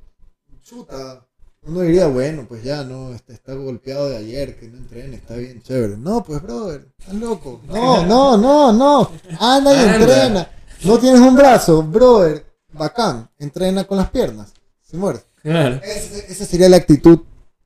Chuta. 0.62 1.26
Uno 1.62 1.82
diría, 1.82 2.08
bueno, 2.08 2.46
pues 2.48 2.64
ya, 2.64 2.84
no, 2.84 3.14
está, 3.14 3.34
está 3.34 3.54
golpeado 3.54 4.10
de 4.10 4.18
ayer, 4.18 4.58
que 4.58 4.68
no 4.68 4.78
entrene, 4.78 5.16
está 5.16 5.36
bien 5.36 5.62
chévere. 5.62 5.98
No, 5.98 6.24
pues, 6.24 6.42
brother, 6.42 6.88
estás 6.98 7.16
loco. 7.16 7.62
No, 7.68 8.06
no, 8.06 8.38
no, 8.38 8.74
no. 8.74 9.12
Anda 9.40 9.74
y 9.74 10.02
entrena. 10.02 10.50
No 10.84 11.00
tienes 11.00 11.22
un 11.22 11.36
brazo, 11.36 11.82
brother. 11.84 12.46
Bacán. 12.74 13.30
Entrena 13.40 13.86
con 13.86 13.98
las 13.98 14.10
piernas. 14.10 14.54
Si 14.82 14.98
mueres. 14.98 15.26
Claro. 15.42 15.80
Esa, 15.84 16.18
esa 16.28 16.46
sería 16.46 16.70
la 16.70 16.78
actitud 16.78 17.20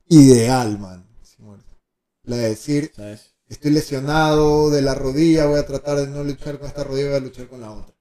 ideal, 0.08 0.78
man. 0.78 1.04
Si 1.22 1.42
mueres. 1.42 1.66
La 2.24 2.36
de 2.36 2.48
decir, 2.50 2.90
¿Sabes? 2.94 3.33
Estoy 3.54 3.70
lesionado 3.72 4.70
de 4.70 4.82
la 4.82 4.94
rodilla, 4.94 5.46
voy 5.46 5.58
a 5.58 5.66
tratar 5.66 5.96
de 5.98 6.06
no 6.08 6.22
luchar 6.24 6.58
con 6.58 6.68
esta 6.68 6.84
rodilla, 6.84 7.08
voy 7.08 7.16
a 7.16 7.20
luchar 7.20 7.46
con 7.48 7.60
la 7.60 7.70
otra. 7.72 7.94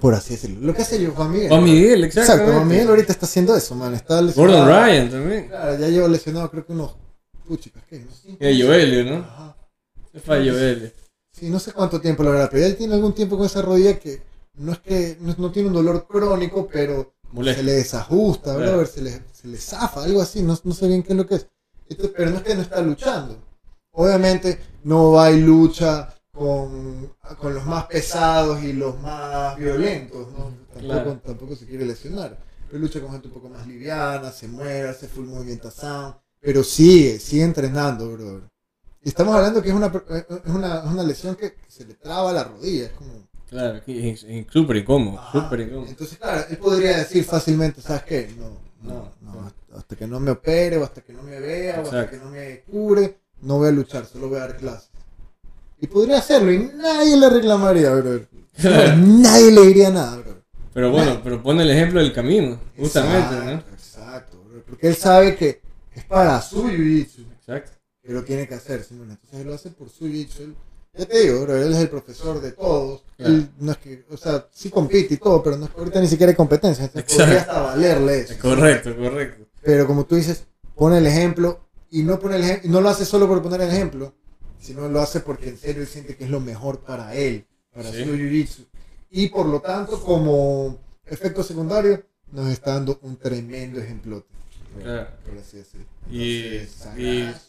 Por 0.00 0.12
así 0.14 0.34
decirlo. 0.34 0.60
Lo 0.60 0.74
que 0.74 0.82
hace 0.82 1.00
yo, 1.00 1.12
Juan 1.12 1.30
Miguel. 1.32 1.48
Juan 1.48 1.64
Miguel, 1.64 2.04
Exacto, 2.04 2.20
exactamente. 2.32 2.56
Juan 2.58 2.68
Miguel 2.68 2.88
ahorita 2.88 3.12
está 3.12 3.26
haciendo 3.26 3.56
eso, 3.56 3.74
man. 3.74 3.94
Está 3.94 4.20
lesionado. 4.20 4.58
Gordon 4.58 4.68
Ryan 4.68 5.10
también. 5.10 5.48
Claro, 5.48 5.78
ya 5.78 5.88
llevo 5.88 6.08
lesionado 6.08 6.50
creo 6.50 6.66
que 6.66 6.72
unos... 6.72 6.96
Puchicas, 7.46 7.82
¿qué? 7.88 7.96
Unos 7.98 8.20
cinco 8.22 8.36
Eh, 8.40 8.62
Joelio, 8.64 9.04
¿no? 9.04 9.16
Ajá. 9.18 9.56
Se 10.12 10.20
fue 10.20 10.38
Joelio. 10.50 10.90
Sí, 11.30 11.50
no 11.50 11.58
sé 11.60 11.72
cuánto 11.72 12.00
tiempo 12.00 12.22
lo 12.22 12.32
hará, 12.32 12.48
pero 12.48 12.60
ya 12.62 12.66
él 12.66 12.76
tiene 12.76 12.94
algún 12.94 13.14
tiempo 13.14 13.36
con 13.36 13.46
esa 13.46 13.60
rodilla 13.62 13.98
que 13.98 14.22
no 14.54 14.72
es 14.72 14.78
que 14.80 15.16
no, 15.20 15.34
no 15.38 15.50
tiene 15.52 15.68
un 15.68 15.74
dolor 15.74 16.06
crónico, 16.08 16.68
pero 16.72 17.14
Molesto. 17.32 17.60
se 17.60 17.64
le 17.66 17.72
desajusta, 17.72 18.54
Claro. 18.56 18.70
brother, 18.72 18.86
se 18.86 19.02
le, 19.02 19.10
se 19.32 19.48
le 19.48 19.58
zafa, 19.58 20.04
algo 20.04 20.22
así, 20.22 20.42
no, 20.42 20.58
no 20.64 20.72
sé 20.74 20.86
bien 20.88 21.02
qué 21.02 21.12
es 21.12 21.16
lo 21.18 21.26
que 21.26 21.34
es. 21.36 21.46
Entonces, 21.88 22.14
pero 22.16 22.30
no 22.30 22.36
es 22.38 22.42
que 22.44 22.54
no 22.54 22.62
está 22.62 22.80
luchando. 22.80 23.36
Obviamente 23.94 24.58
no 24.84 25.12
va 25.12 25.30
y 25.30 25.40
lucha 25.40 26.14
con, 26.32 27.14
con 27.38 27.54
los 27.54 27.64
más 27.64 27.86
pesados 27.86 28.62
y 28.62 28.72
los 28.72 29.00
más 29.00 29.56
violentos, 29.56 30.28
¿no? 30.32 30.52
Tampoco, 30.72 30.80
Claro. 30.80 31.20
tampoco 31.24 31.56
se 31.56 31.66
quiere 31.66 31.86
lesionar. 31.86 32.36
Pero 32.68 32.80
lucha 32.82 33.00
con 33.00 33.12
gente 33.12 33.28
un 33.28 33.34
poco 33.34 33.48
más 33.48 33.66
liviana, 33.66 34.32
se 34.32 34.48
mueve, 34.48 34.88
hace 34.88 35.06
full 35.06 35.26
movimentación, 35.26 36.16
pero 36.40 36.64
sigue, 36.64 37.18
sigue 37.20 37.44
entrenando, 37.44 38.10
brother. 38.12 38.42
Y 39.02 39.08
estamos 39.10 39.34
hablando 39.36 39.62
que 39.62 39.68
es 39.68 39.74
una, 39.74 39.86
es 39.86 40.52
una, 40.52 40.78
es 40.80 40.84
una 40.86 41.02
lesión 41.04 41.36
que 41.36 41.54
se 41.68 41.84
le 41.84 41.94
traba 41.94 42.32
la 42.32 42.44
rodilla, 42.44 42.86
es 42.86 42.92
como... 42.92 43.12
Claro, 43.48 43.80
y 43.86 44.16
súper 44.50 44.76
incómodo, 44.78 45.20
súper 45.30 45.60
incómodo. 45.60 45.86
Entonces, 45.88 46.18
claro, 46.18 46.44
él 46.50 46.56
podría 46.56 46.96
decir 46.98 47.22
fácilmente, 47.24 47.80
¿sabes 47.80 48.02
qué? 48.02 48.34
No, 48.36 48.58
no, 48.82 49.12
No, 49.20 49.50
hasta- 49.76 49.94
que 49.94 50.06
no 50.08 50.18
me 50.18 50.32
opere, 50.32 50.76
o 50.78 50.84
hasta 50.84 51.02
que 51.02 51.12
no 51.12 51.22
me 51.22 51.38
vea, 51.38 51.78
o 51.78 51.82
hasta 51.82 52.02
Exacto. 52.02 52.18
que 52.18 52.24
no 52.24 52.30
me 52.32 52.60
cure, 52.62 53.18
no 53.44 53.58
voy 53.58 53.68
a 53.68 53.72
luchar, 53.72 54.06
solo 54.06 54.28
voy 54.28 54.38
a 54.38 54.46
dar 54.46 54.56
clases. 54.56 54.90
Y 55.80 55.86
podría 55.86 56.18
hacerlo 56.18 56.52
y 56.52 56.70
nadie 56.74 57.16
le 57.16 57.28
reclamaría, 57.28 57.90
brother. 57.90 58.28
nadie 58.96 59.50
le 59.52 59.66
diría 59.66 59.90
nada, 59.90 60.16
brother. 60.16 60.42
Pero 60.72 60.90
bueno, 60.90 61.20
pero 61.22 61.42
pone 61.42 61.62
el 61.62 61.70
ejemplo 61.70 62.00
del 62.00 62.12
camino, 62.12 62.58
justamente, 62.76 63.34
exacto, 63.34 63.44
¿no? 63.44 63.74
Exacto, 63.74 64.44
brother. 64.44 64.62
porque 64.64 64.88
él 64.88 64.96
sabe 64.96 65.36
que 65.36 65.60
es 65.94 66.04
para 66.04 66.40
su 66.42 66.64
jiu-jitsu 66.68 67.24
Exacto. 67.38 67.72
que 68.02 68.12
lo 68.12 68.24
tiene 68.24 68.48
que 68.48 68.54
hacer, 68.54 68.82
Simón. 68.82 69.10
Entonces 69.10 69.40
él 69.40 69.46
lo 69.46 69.54
hace 69.54 69.70
por 69.70 69.88
su 69.88 70.06
jiu-jitsu. 70.06 70.54
Ya 70.96 71.06
te 71.06 71.20
digo, 71.20 71.42
bro, 71.42 71.56
él 71.56 71.72
es 71.72 71.78
el 71.78 71.88
profesor 71.88 72.40
de 72.40 72.52
todos. 72.52 73.02
Él 73.18 73.50
no 73.58 73.72
es 73.72 73.78
que, 73.78 74.04
o 74.10 74.16
sea, 74.16 74.46
sí 74.52 74.70
compite 74.70 75.14
y 75.14 75.16
todo, 75.16 75.42
pero 75.42 75.56
no 75.56 75.66
es 75.66 75.72
que 75.72 75.78
ahorita 75.78 76.00
ni 76.00 76.06
siquiera 76.06 76.30
hay 76.30 76.36
competencia. 76.36 76.84
Entonces 76.84 77.12
Exacto. 77.12 77.24
podría 77.24 77.40
hasta 77.40 77.60
valerle 77.62 78.20
eso. 78.20 78.34
Correcto, 78.40 78.96
correcto. 78.96 79.44
Pero 79.60 79.86
como 79.86 80.04
tú 80.04 80.14
dices, 80.14 80.44
pone 80.76 80.98
el 80.98 81.06
ejemplo 81.06 81.63
y 81.94 82.02
no 82.02 82.18
pone 82.18 82.36
el 82.36 82.70
no 82.70 82.80
lo 82.80 82.88
hace 82.88 83.04
solo 83.04 83.28
por 83.28 83.40
poner 83.42 83.60
el 83.60 83.70
ejemplo, 83.70 84.12
sino 84.60 84.88
lo 84.88 85.00
hace 85.00 85.20
porque 85.20 85.50
en 85.50 85.58
serio 85.58 85.82
él 85.82 85.88
siente 85.88 86.16
que 86.16 86.24
es 86.24 86.30
lo 86.30 86.40
mejor 86.40 86.80
para 86.80 87.14
él, 87.14 87.46
para 87.72 87.90
Sí. 87.92 88.02
su 88.04 88.10
jiu-jitsu. 88.16 88.66
Y 89.10 89.28
por 89.28 89.46
lo 89.46 89.60
tanto, 89.60 90.00
como 90.02 90.78
efecto 91.06 91.42
secundario, 91.44 92.04
nos 92.32 92.48
está 92.50 92.72
dando 92.74 92.98
un 93.02 93.16
tremendo 93.16 93.80
ejemplote. 93.80 94.26
Claro. 94.82 95.06
Por 95.24 95.38
así 95.38 95.58
decirlo. 95.58 95.86
Y, 96.10 96.56
Entonces, 96.56 97.42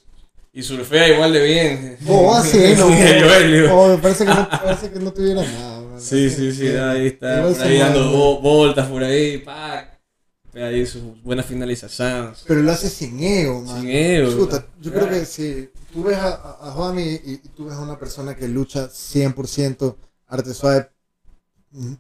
y, 0.54 0.60
y 0.60 0.64
surfea 0.64 1.08
igual 1.10 1.34
de 1.34 1.44
bien. 1.44 1.98
Oh, 2.08 2.36
así, 2.36 2.60
no. 2.78 2.88
El 2.96 3.24
Joelio. 3.24 3.76
Oh, 3.76 3.88
me 3.90 3.98
parece 3.98 4.26
que 4.26 4.30
no, 4.32 4.48
parece 4.48 4.92
que 4.92 5.00
no 5.00 5.12
tuviera 5.12 5.42
nada. 5.42 5.82
Sí, 6.00 6.30
sí, 6.30 6.52
sí, 6.52 6.68
ahí 6.68 7.08
está, 7.08 7.42
por 7.42 7.62
ahí 7.62 7.78
dando 7.80 8.42
voltas 8.42 8.88
por 8.90 9.02
ahí, 9.02 9.38
pac. 9.40 9.95
Ahí 10.56 10.86
sus 10.86 11.02
buenas 11.24 11.46
finalizaciones. 11.46 12.44
Pero 12.48 12.62
lo 12.62 12.72
hace 12.72 12.90
sin 12.90 13.22
ego, 13.22 13.62
man. 13.62 13.82
Sin 13.82 13.90
ego. 13.90 14.32
Chuta, 14.32 14.66
yo 14.82 14.92
Claro. 14.92 15.08
creo 15.08 15.20
que 15.20 15.26
si 15.26 15.70
tú 15.92 16.04
ves 16.04 16.18
a, 16.18 16.34
a, 16.68 16.72
Juanmi 16.72 17.02
y, 17.04 17.42
y 17.44 17.50
tú 17.56 17.66
ves 17.66 17.76
a 17.76 17.82
una 17.82 18.00
persona 18.00 18.36
que 18.36 18.48
lucha 18.48 18.90
100% 18.90 19.96
arte 20.28 20.54
suave, 20.54 20.90
mm, 21.72 21.94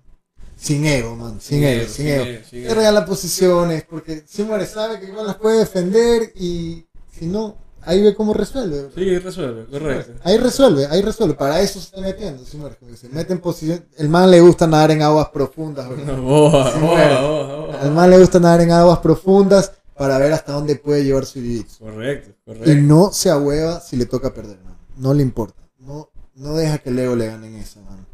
sin 0.55 0.85
ego, 0.85 1.15
man. 1.17 1.39
Sin, 1.41 1.63
ego, 1.63 1.89
sin 1.89 2.07
ego. 2.07 2.45
sin 2.49 2.63
Te 2.67 2.73
regala 2.73 3.05
posiciones, 3.05 3.83
porque 3.83 4.23
si 4.25 4.43
muere 4.43 4.65
sabe 4.65 4.99
que 4.99 5.07
igual 5.07 5.27
las 5.27 5.35
puede 5.35 5.59
defender 5.59 6.31
y 6.35 6.85
si 7.11 7.25
no, 7.25 7.57
ahí 7.85 8.01
ve 8.01 8.13
cómo 8.15 8.33
resuelve. 8.33 8.89
Sí, 8.95 9.17
resuelve, 9.19 9.65
correcto. 9.65 10.13
Ahí 10.23 10.37
resuelve, 10.37 10.87
ahí 10.87 11.01
resuelve. 11.01 11.35
Para 11.35 11.61
eso 11.61 11.79
se 11.79 11.85
está 11.87 12.01
metiendo, 12.01 12.43
porque 12.61 12.97
Se 12.97 13.09
mete 13.09 13.33
en 13.33 13.39
posición. 13.39 13.85
El 13.97 14.09
man 14.09 14.29
le 14.31 14.41
gusta 14.41 14.67
nadar 14.67 14.91
en 14.91 15.01
aguas 15.01 15.29
profundas, 15.29 15.87
boa, 16.21 16.75
boa. 16.77 17.81
Al 17.81 17.91
man 17.91 18.09
le 18.09 18.19
gusta 18.19 18.39
nadar 18.39 18.61
en 18.61 18.71
aguas 18.71 18.99
profundas 18.99 19.71
para 19.97 20.17
ver 20.17 20.33
hasta 20.33 20.51
dónde 20.53 20.75
puede 20.75 21.03
llevar 21.03 21.25
su 21.25 21.39
jiu-jitsu. 21.39 21.79
Correcto, 21.79 22.31
Y 22.31 22.45
correcto. 22.45 22.73
no 22.83 23.11
se 23.13 23.29
ahueva 23.29 23.79
si 23.79 23.95
le 23.95 24.05
toca 24.05 24.33
perder, 24.33 24.57
man. 24.63 24.77
No 24.97 25.13
le 25.13 25.21
importa. 25.23 25.61
No, 25.79 26.09
no 26.35 26.55
deja 26.55 26.79
que 26.79 26.89
el 26.89 26.99
ego 26.99 27.15
le 27.15 27.27
gane 27.27 27.47
en 27.47 27.55
eso, 27.55 27.81
man. 27.81 28.05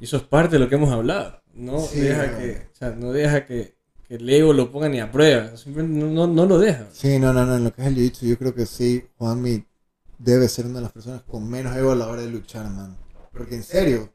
Y 0.00 0.04
eso 0.04 0.16
es 0.16 0.22
parte 0.22 0.56
de 0.56 0.58
lo 0.60 0.68
que 0.68 0.74
hemos 0.76 0.90
hablado. 0.92 1.40
No 1.54 1.80
Sí, 1.80 2.00
deja 2.00 2.26
no. 2.26 2.38
que, 2.38 2.68
o 2.72 2.76
sea, 2.76 2.90
no 2.90 3.12
deja 3.12 3.46
que, 3.46 3.75
que 4.08 4.14
el 4.16 4.28
ego 4.28 4.52
lo 4.52 4.70
ponga 4.70 4.88
ni 4.88 5.00
a 5.00 5.10
prueba. 5.10 5.56
Simplemente 5.56 5.98
no, 5.98 6.10
no, 6.10 6.26
no 6.32 6.46
lo 6.46 6.58
deja. 6.58 6.86
Sí, 6.92 7.18
no, 7.18 7.32
no, 7.32 7.44
no. 7.44 7.56
En 7.56 7.64
lo 7.64 7.74
que 7.74 7.82
es 7.82 7.88
el 7.88 7.96
jiu-jitsu, 7.96 8.26
yo 8.26 8.38
creo 8.38 8.54
que 8.54 8.66
sí, 8.66 9.04
Juanmi 9.18 9.64
debe 10.18 10.48
ser 10.48 10.66
una 10.66 10.76
de 10.76 10.82
las 10.82 10.92
personas 10.92 11.22
con 11.22 11.48
menos 11.48 11.76
ego 11.76 11.92
a 11.92 11.96
la 11.96 12.06
hora 12.08 12.22
de 12.22 12.28
luchar, 12.28 12.68
man. 12.70 12.96
Porque 13.32 13.54
en 13.56 13.62
serio, 13.62 14.12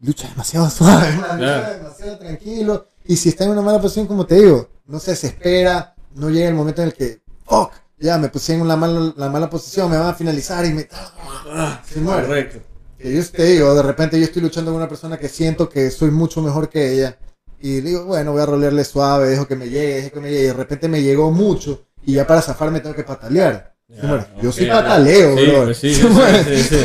lucha 0.00 0.28
demasiado 0.28 0.70
suave, 0.70 1.16
man. 1.16 1.38
Lucha 1.40 1.70
demasiado 1.78 2.18
tranquilo. 2.18 2.88
Y 3.04 3.16
si 3.16 3.30
está 3.30 3.44
en 3.44 3.50
una 3.50 3.62
mala 3.62 3.80
posición, 3.80 4.06
como 4.06 4.26
te 4.26 4.36
digo, 4.36 4.68
no 4.86 4.98
se 5.00 5.12
desespera, 5.12 5.94
no 6.14 6.28
llega 6.30 6.48
el 6.48 6.54
momento 6.54 6.82
en 6.82 6.88
el 6.88 6.94
que, 6.94 7.22
fuck, 7.44 7.72
ya 7.98 8.18
me 8.18 8.28
puse 8.28 8.54
en 8.54 8.68
la 8.68 8.76
mala, 8.76 9.12
la 9.16 9.28
mala 9.28 9.50
posición, 9.50 9.90
me 9.90 9.96
van 9.96 10.08
a 10.08 10.14
finalizar 10.14 10.64
y 10.66 10.72
me. 10.72 10.88
Ah, 10.92 11.82
Se 11.86 12.00
muere. 12.00 12.26
correcto. 12.26 12.58
Que 12.98 13.14
yo 13.14 13.24
te 13.30 13.44
digo, 13.44 13.74
de 13.74 13.82
repente 13.82 14.18
yo 14.18 14.24
estoy 14.24 14.42
luchando 14.42 14.70
con 14.72 14.78
una 14.78 14.88
persona 14.88 15.18
que 15.18 15.28
siento 15.28 15.68
que 15.68 15.90
soy 15.90 16.10
mucho 16.10 16.42
mejor 16.42 16.68
que 16.68 16.92
ella. 16.94 17.16
Y 17.60 17.80
digo, 17.80 18.04
bueno, 18.04 18.32
voy 18.32 18.42
a 18.42 18.46
rolearle 18.46 18.84
suave, 18.84 19.28
dejo 19.30 19.46
que 19.48 19.56
me 19.56 19.68
llegue, 19.68 19.94
dejo 20.02 20.10
que 20.14 20.20
me 20.20 20.30
llegue. 20.30 20.42
Y 20.44 20.46
de 20.48 20.52
repente 20.54 20.88
me 20.88 21.02
llegó 21.02 21.30
mucho. 21.32 21.86
Y 22.04 22.14
ya 22.14 22.26
para 22.26 22.40
zafarme 22.42 22.80
tengo 22.80 22.94
que 22.94 23.02
patalear. 23.04 23.74
Ya, 23.88 24.00
Se 24.02 24.06
muere. 24.06 24.26
yo 24.42 24.50
ya. 24.50 24.72
pataleo, 24.74 25.36
sí, 25.38 25.46
bro. 25.46 25.64
pues 25.64 25.78
sí, 25.78 25.94
sí, 25.94 26.02
sí, 26.02 26.62
sí, 26.62 26.78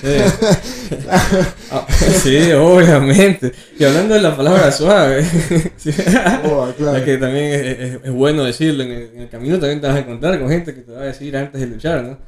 sí. 0.00 0.96
Ah, 1.70 1.86
sí, 2.22 2.52
obviamente. 2.52 3.52
Y 3.78 3.84
hablando 3.84 4.14
de 4.14 4.22
la 4.22 4.36
palabra 4.36 4.72
suave, 4.72 5.24
sí. 5.76 5.90
Oh, 6.44 6.66
claro. 6.76 6.96
Es 6.98 7.04
que 7.04 7.18
también 7.18 7.44
es, 7.52 7.78
es- 7.78 8.00
es 8.04 8.10
bueno 8.10 8.44
decirlo. 8.44 8.82
En 8.84 8.90
el, 8.90 9.02
en 9.14 9.20
el 9.22 9.28
camino 9.28 9.58
también 9.58 9.80
te 9.80 9.86
vas 9.86 9.96
a 9.96 10.00
encontrar 10.00 10.38
con 10.40 10.48
gente 10.48 10.74
que 10.74 10.80
te 10.80 10.92
va 10.92 11.00
a 11.02 11.04
decir 11.04 11.36
antes 11.36 11.60
de 11.60 11.66
luchar, 11.66 12.02
¿no? 12.02 12.18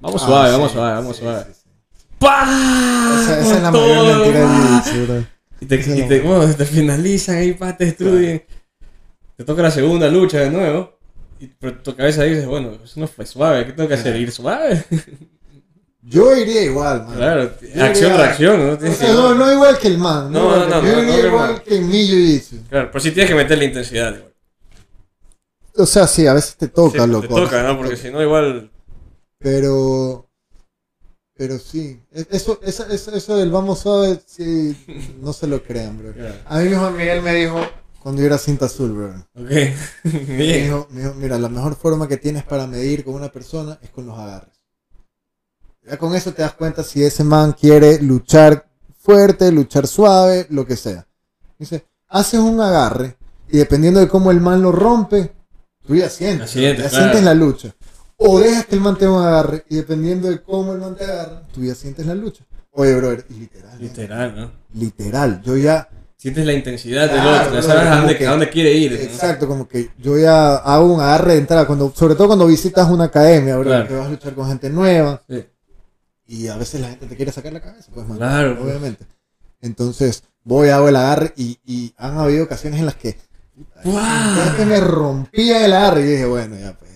Vamos 0.00 0.22
Ah, 0.22 0.26
suave, 0.26 0.48
sí, 0.48 0.52
vamos 0.52 0.72
suave, 0.72 0.94
vamos 0.94 1.16
sí, 1.16 1.22
suave. 1.22 1.44
sí, 1.46 1.52
sí. 1.54 1.70
¡Pah! 2.18 3.20
Esa, 3.22 3.40
esa 3.40 3.56
es 3.56 3.62
la 3.62 3.70
mayor 3.70 4.18
mentira 4.20 4.40
del. 4.40 5.26
Y 5.62 5.66
te, 5.66 5.76
y 5.76 6.08
te, 6.08 6.20
bueno, 6.20 6.52
te 6.54 6.64
finalizan 6.64 7.36
ahí, 7.36 7.52
pa, 7.54 7.76
te 7.76 7.84
destruyen. 7.84 8.42
Te 9.36 9.44
toca 9.44 9.62
la 9.62 9.70
segunda 9.70 10.08
lucha 10.08 10.40
de 10.40 10.50
nuevo. 10.50 10.98
Y 11.38 11.46
por 11.46 11.82
tu 11.82 11.94
cabeza 11.94 12.24
dices, 12.24 12.46
bueno, 12.46 12.72
eso 12.84 12.98
no 12.98 13.06
fue 13.06 13.24
suave, 13.26 13.64
¿qué 13.66 13.72
tengo 13.72 13.88
que 13.88 13.94
hacer? 13.94 14.16
¿Ir 14.16 14.32
suave? 14.32 14.84
Yo 16.02 16.36
iría 16.36 16.62
igual, 16.62 17.04
man. 17.06 17.16
Claro, 17.16 17.50
Yo 17.74 17.84
acción, 17.84 18.16
reacción, 18.16 18.66
¿no? 18.66 18.72
O 18.72 18.92
sea, 18.92 19.12
no, 19.12 19.34
no 19.36 19.52
igual 19.52 19.78
que 19.78 19.86
el 19.86 19.98
man. 19.98 20.32
No, 20.32 20.40
igual 20.40 20.68
no, 20.68 20.80
que- 20.80 20.86
no, 20.88 20.92
Yo 20.92 20.96
no, 20.96 21.02
iría 21.02 21.12
no 21.12 21.12
que 21.14 21.20
el 21.20 21.26
igual 21.26 21.62
que 21.62 21.76
en 21.76 21.88
mi 21.88 22.08
jiu-jitsu. 22.08 22.68
Claro, 22.68 22.88
pero 22.90 23.00
sí 23.00 23.12
tienes 23.12 23.30
que 23.30 23.36
meter 23.36 23.56
la 23.58 23.64
intensidad, 23.64 24.14
igual. 24.16 24.32
O 25.76 25.86
sea, 25.86 26.06
sí, 26.08 26.26
a 26.26 26.34
veces 26.34 26.56
te 26.56 26.66
toca, 26.68 27.04
Sí, 27.04 27.10
loco. 27.10 27.22
Te 27.22 27.28
toca, 27.28 27.62
¿no? 27.62 27.78
Porque 27.78 27.96
si 27.96 28.10
no, 28.10 28.20
igual. 28.20 28.68
Pero. 29.38 30.28
Pero 31.34 31.58
sí. 31.58 32.00
E- 32.12 32.26
Eso, 32.30 32.60
eso, 32.62 32.86
eso, 32.86 33.14
eso 33.14 33.36
del 33.36 33.50
vamos 33.50 33.80
suave, 33.80 34.20
sí. 34.26 34.76
No 35.20 35.32
se 35.32 35.46
lo 35.46 35.62
crean, 35.62 35.98
bro. 35.98 36.12
Claro. 36.12 36.34
A 36.46 36.58
mí 36.58 36.68
mi 36.68 36.74
Juan 36.76 36.96
Miguel 36.96 37.22
me 37.22 37.34
dijo 37.34 37.60
cuando 38.02 38.20
yo 38.20 38.26
era 38.26 38.38
cinta 38.38 38.66
azul, 38.66 38.92
bro. 38.92 39.14
Ok. 39.34 39.50
Me 40.04 40.58
dijo, 40.58 40.88
me 40.90 41.02
dijo, 41.02 41.14
mira, 41.14 41.38
la 41.38 41.48
mejor 41.48 41.76
forma 41.76 42.08
que 42.08 42.16
tienes 42.16 42.42
para 42.42 42.66
medir 42.66 43.04
con 43.04 43.14
una 43.14 43.30
persona 43.30 43.78
es 43.80 43.90
con 43.90 44.06
los 44.06 44.18
agarres. 44.18 44.60
Ya 45.84 45.96
con 45.96 46.14
eso 46.14 46.32
te 46.32 46.42
das 46.42 46.54
cuenta 46.54 46.82
si 46.82 47.02
ese 47.04 47.22
man 47.24 47.52
quiere 47.52 48.00
luchar 48.02 48.68
fuerte, 48.98 49.50
luchar 49.52 49.86
suave, 49.86 50.46
lo 50.50 50.66
que 50.66 50.76
sea. 50.76 51.06
Dice, 51.58 51.86
haces 52.08 52.40
un 52.40 52.60
agarre 52.60 53.16
y 53.48 53.58
dependiendo 53.58 54.00
de 54.00 54.08
cómo 54.08 54.30
el 54.32 54.40
man 54.40 54.62
lo 54.62 54.72
rompe, 54.72 55.32
tú 55.86 55.94
ya 55.94 56.08
sientes. 56.08 56.50
Sientes, 56.50 56.84
ya 56.84 56.90
claro. 56.90 57.04
sientes 57.04 57.24
la 57.24 57.34
lucha. 57.34 57.74
O 58.24 58.40
dejas 58.40 58.66
que 58.66 58.74
el 58.76 58.80
man 58.80 58.96
te 58.96 59.04
agarre 59.06 59.64
y 59.68 59.76
dependiendo 59.76 60.28
de 60.30 60.40
cómo 60.42 60.72
el 60.72 60.78
man 60.80 60.94
te 60.96 61.04
agarra, 61.04 61.42
tú 61.52 61.62
ya 61.64 61.74
sientes 61.74 62.06
la 62.06 62.14
lucha. 62.14 62.44
Oye, 62.72 62.94
brother, 62.96 63.24
y 63.28 63.34
literal. 63.34 63.78
Literal, 63.80 64.36
¿no? 64.36 64.50
Literal. 64.74 65.42
Yo 65.42 65.56
ya 65.56 65.88
Sientes 66.16 66.46
la 66.46 66.52
intensidad 66.52 67.10
del 67.10 67.20
Claro, 67.20 67.46
otro, 67.48 67.54
ya 67.56 67.62
sabes 67.62 67.86
a 67.90 67.96
dónde, 67.96 68.16
que- 68.16 68.26
a 68.28 68.30
dónde 68.30 68.48
quiere 68.48 68.72
ir. 68.74 68.92
¿no? 68.92 68.98
Exacto, 68.98 69.48
como 69.48 69.66
que 69.66 69.90
yo 69.98 70.16
ya 70.16 70.54
hago 70.54 70.94
un 70.94 71.00
agarre 71.00 71.32
de 71.32 71.38
entrada, 71.40 71.66
cuando, 71.66 71.92
sobre 71.96 72.14
todo 72.14 72.28
cuando 72.28 72.46
visitas 72.46 72.88
una 72.88 73.04
academia, 73.06 73.56
bro, 73.56 73.64
Claro. 73.64 73.88
que 73.88 73.94
vas 73.96 74.06
a 74.06 74.10
luchar 74.10 74.32
con 74.34 74.46
gente 74.46 74.70
nueva 74.70 75.20
Sí. 75.28 75.44
y 76.28 76.46
a 76.46 76.56
veces 76.56 76.80
la 76.80 76.90
gente 76.90 77.06
te 77.06 77.16
quiere 77.16 77.32
sacar 77.32 77.52
la 77.52 77.60
cabeza, 77.60 77.90
pues, 77.92 78.06
man, 78.06 78.18
Claro, 78.18 78.54
pues. 78.56 78.68
obviamente. 78.68 79.04
Entonces, 79.60 80.22
voy, 80.44 80.68
hago 80.68 80.88
el 80.88 80.94
agarre 80.94 81.32
y, 81.36 81.58
y 81.66 81.92
han 81.98 82.16
habido 82.16 82.44
ocasiones 82.44 82.78
en 82.78 82.86
las 82.86 82.94
que 82.94 83.18
que 84.56 84.64
me 84.64 84.78
rompía 84.80 85.64
el 85.64 85.72
agarre 85.72 86.02
y 86.02 86.04
dije, 86.04 86.26
bueno, 86.26 86.56
ya, 86.56 86.72
pues, 86.78 86.91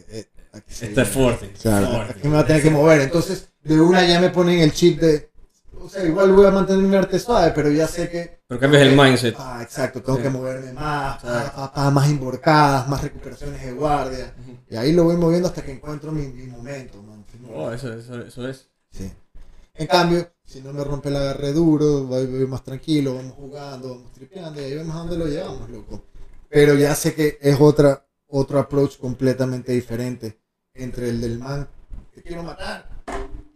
aquí 0.59 1.05
fuerte. 1.05 1.53
Claro, 1.61 1.87
fuerte. 1.89 2.13
aquí 2.19 2.29
me 2.29 2.35
va 2.35 2.41
a 2.41 2.47
tener 2.47 2.63
que 2.63 2.71
mover. 2.71 3.01
Entonces, 3.03 3.49
de 3.63 3.81
una 3.81 4.07
ya 4.07 4.21
me 4.21 4.31
ponen 4.31 4.61
el 4.61 4.73
chip 4.73 5.01
de, 5.01 5.31
o 5.81 5.89
sea, 5.89 6.05
igual 6.05 6.33
voy 6.33 6.47
a 6.47 6.51
mantener 6.51 6.83
mi 6.85 6.97
arte 6.97 7.19
suave, 7.19 7.53
pero 7.55 7.71
ya 7.71 7.87
sé 7.87 8.09
que 8.11 8.41
Pero 8.47 8.61
cambias 8.61 8.83
el 8.83 8.97
mindset. 8.97 9.35
Ah, 9.39 9.61
exacto, 9.63 10.03
tengo 10.03 10.19
Sí. 10.19 10.25
que 10.25 10.31
moverme 10.31 10.73
más, 10.73 11.23
pa, 11.23 11.53
pa, 11.55 11.73
pa, 11.73 11.91
más 11.91 12.09
emborcadas, 12.09 12.89
más 12.89 13.03
recuperaciones 13.03 13.63
de 13.65 13.73
guardia. 13.73 14.35
Y 14.69 14.77
ahí 14.77 14.93
lo 14.93 15.05
voy 15.05 15.17
moviendo 15.17 15.49
hasta 15.49 15.63
que 15.63 15.73
encuentro 15.73 16.13
mi, 16.13 16.27
mi 16.29 16.47
momento, 16.47 17.03
man. 17.03 17.25
Oh, 17.55 17.71
eso, 17.71 17.93
eso, 17.93 18.21
eso 18.23 18.49
es. 18.49 18.69
Sí. 18.91 19.11
En 19.75 19.87
cambio, 19.87 20.29
si 20.45 20.61
no 20.63 20.73
me 20.73 20.83
rompe 20.83 21.09
el 21.11 21.17
agarre 21.17 21.53
duro, 21.53 22.05
voy, 22.05 22.27
voy 22.27 22.47
más 22.47 22.65
tranquilo, 22.65 23.15
vamos 23.15 23.35
jugando, 23.35 23.91
vamos 23.91 24.13
tripeando 24.13 24.61
y 24.61 24.65
ahí 24.65 24.75
vemos 24.75 24.95
a 24.97 24.99
dónde 25.01 25.19
lo 25.19 25.27
llevamos, 25.27 25.69
loco. 25.71 26.05
Pero 26.49 26.75
ya 26.75 26.95
sé 26.95 27.15
que 27.15 27.39
es 27.41 27.57
otra, 27.61 28.07
otro 28.29 28.59
approach 28.59 28.99
completamente 28.99 29.73
diferente 29.73 30.39
entre 30.77 31.09
el 31.11 31.21
del 31.21 31.39
man 31.39 31.69
que 32.15 32.23
quiero 32.23 32.43
matar 32.43 32.89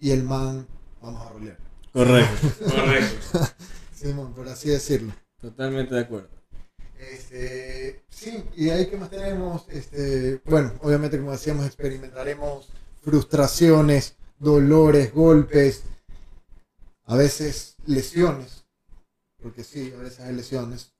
y 0.00 0.10
el 0.10 0.22
man 0.22 0.66
vamos 1.00 1.26
a 1.26 1.30
rolear. 1.30 1.58
Correcto, 1.92 2.48
correcto. 2.64 3.38
Sí, 3.94 4.14
man, 4.14 4.32
por 4.32 4.48
así 4.48 4.70
decirlo. 4.70 5.12
Totalmente 5.38 5.94
de 5.94 6.00
acuerdo. 6.00 6.30
Este, 6.98 8.02
sí, 8.08 8.44
y 8.56 8.70
ahí 8.70 8.88
que 8.88 8.96
más 8.96 9.10
tenemos, 9.10 9.66
este, 9.68 10.40
bueno, 10.46 10.72
obviamente 10.80 11.18
como 11.18 11.32
decíamos, 11.32 11.66
experimentaremos 11.66 12.68
frustraciones, 13.02 14.16
dolores, 14.38 15.12
golpes, 15.12 15.82
a 17.04 17.16
veces 17.16 17.76
lesiones, 17.86 18.64
porque 19.42 19.64
sí, 19.64 19.92
a 19.98 20.02
veces 20.02 20.20
hay 20.20 20.34
lesiones. 20.34 20.92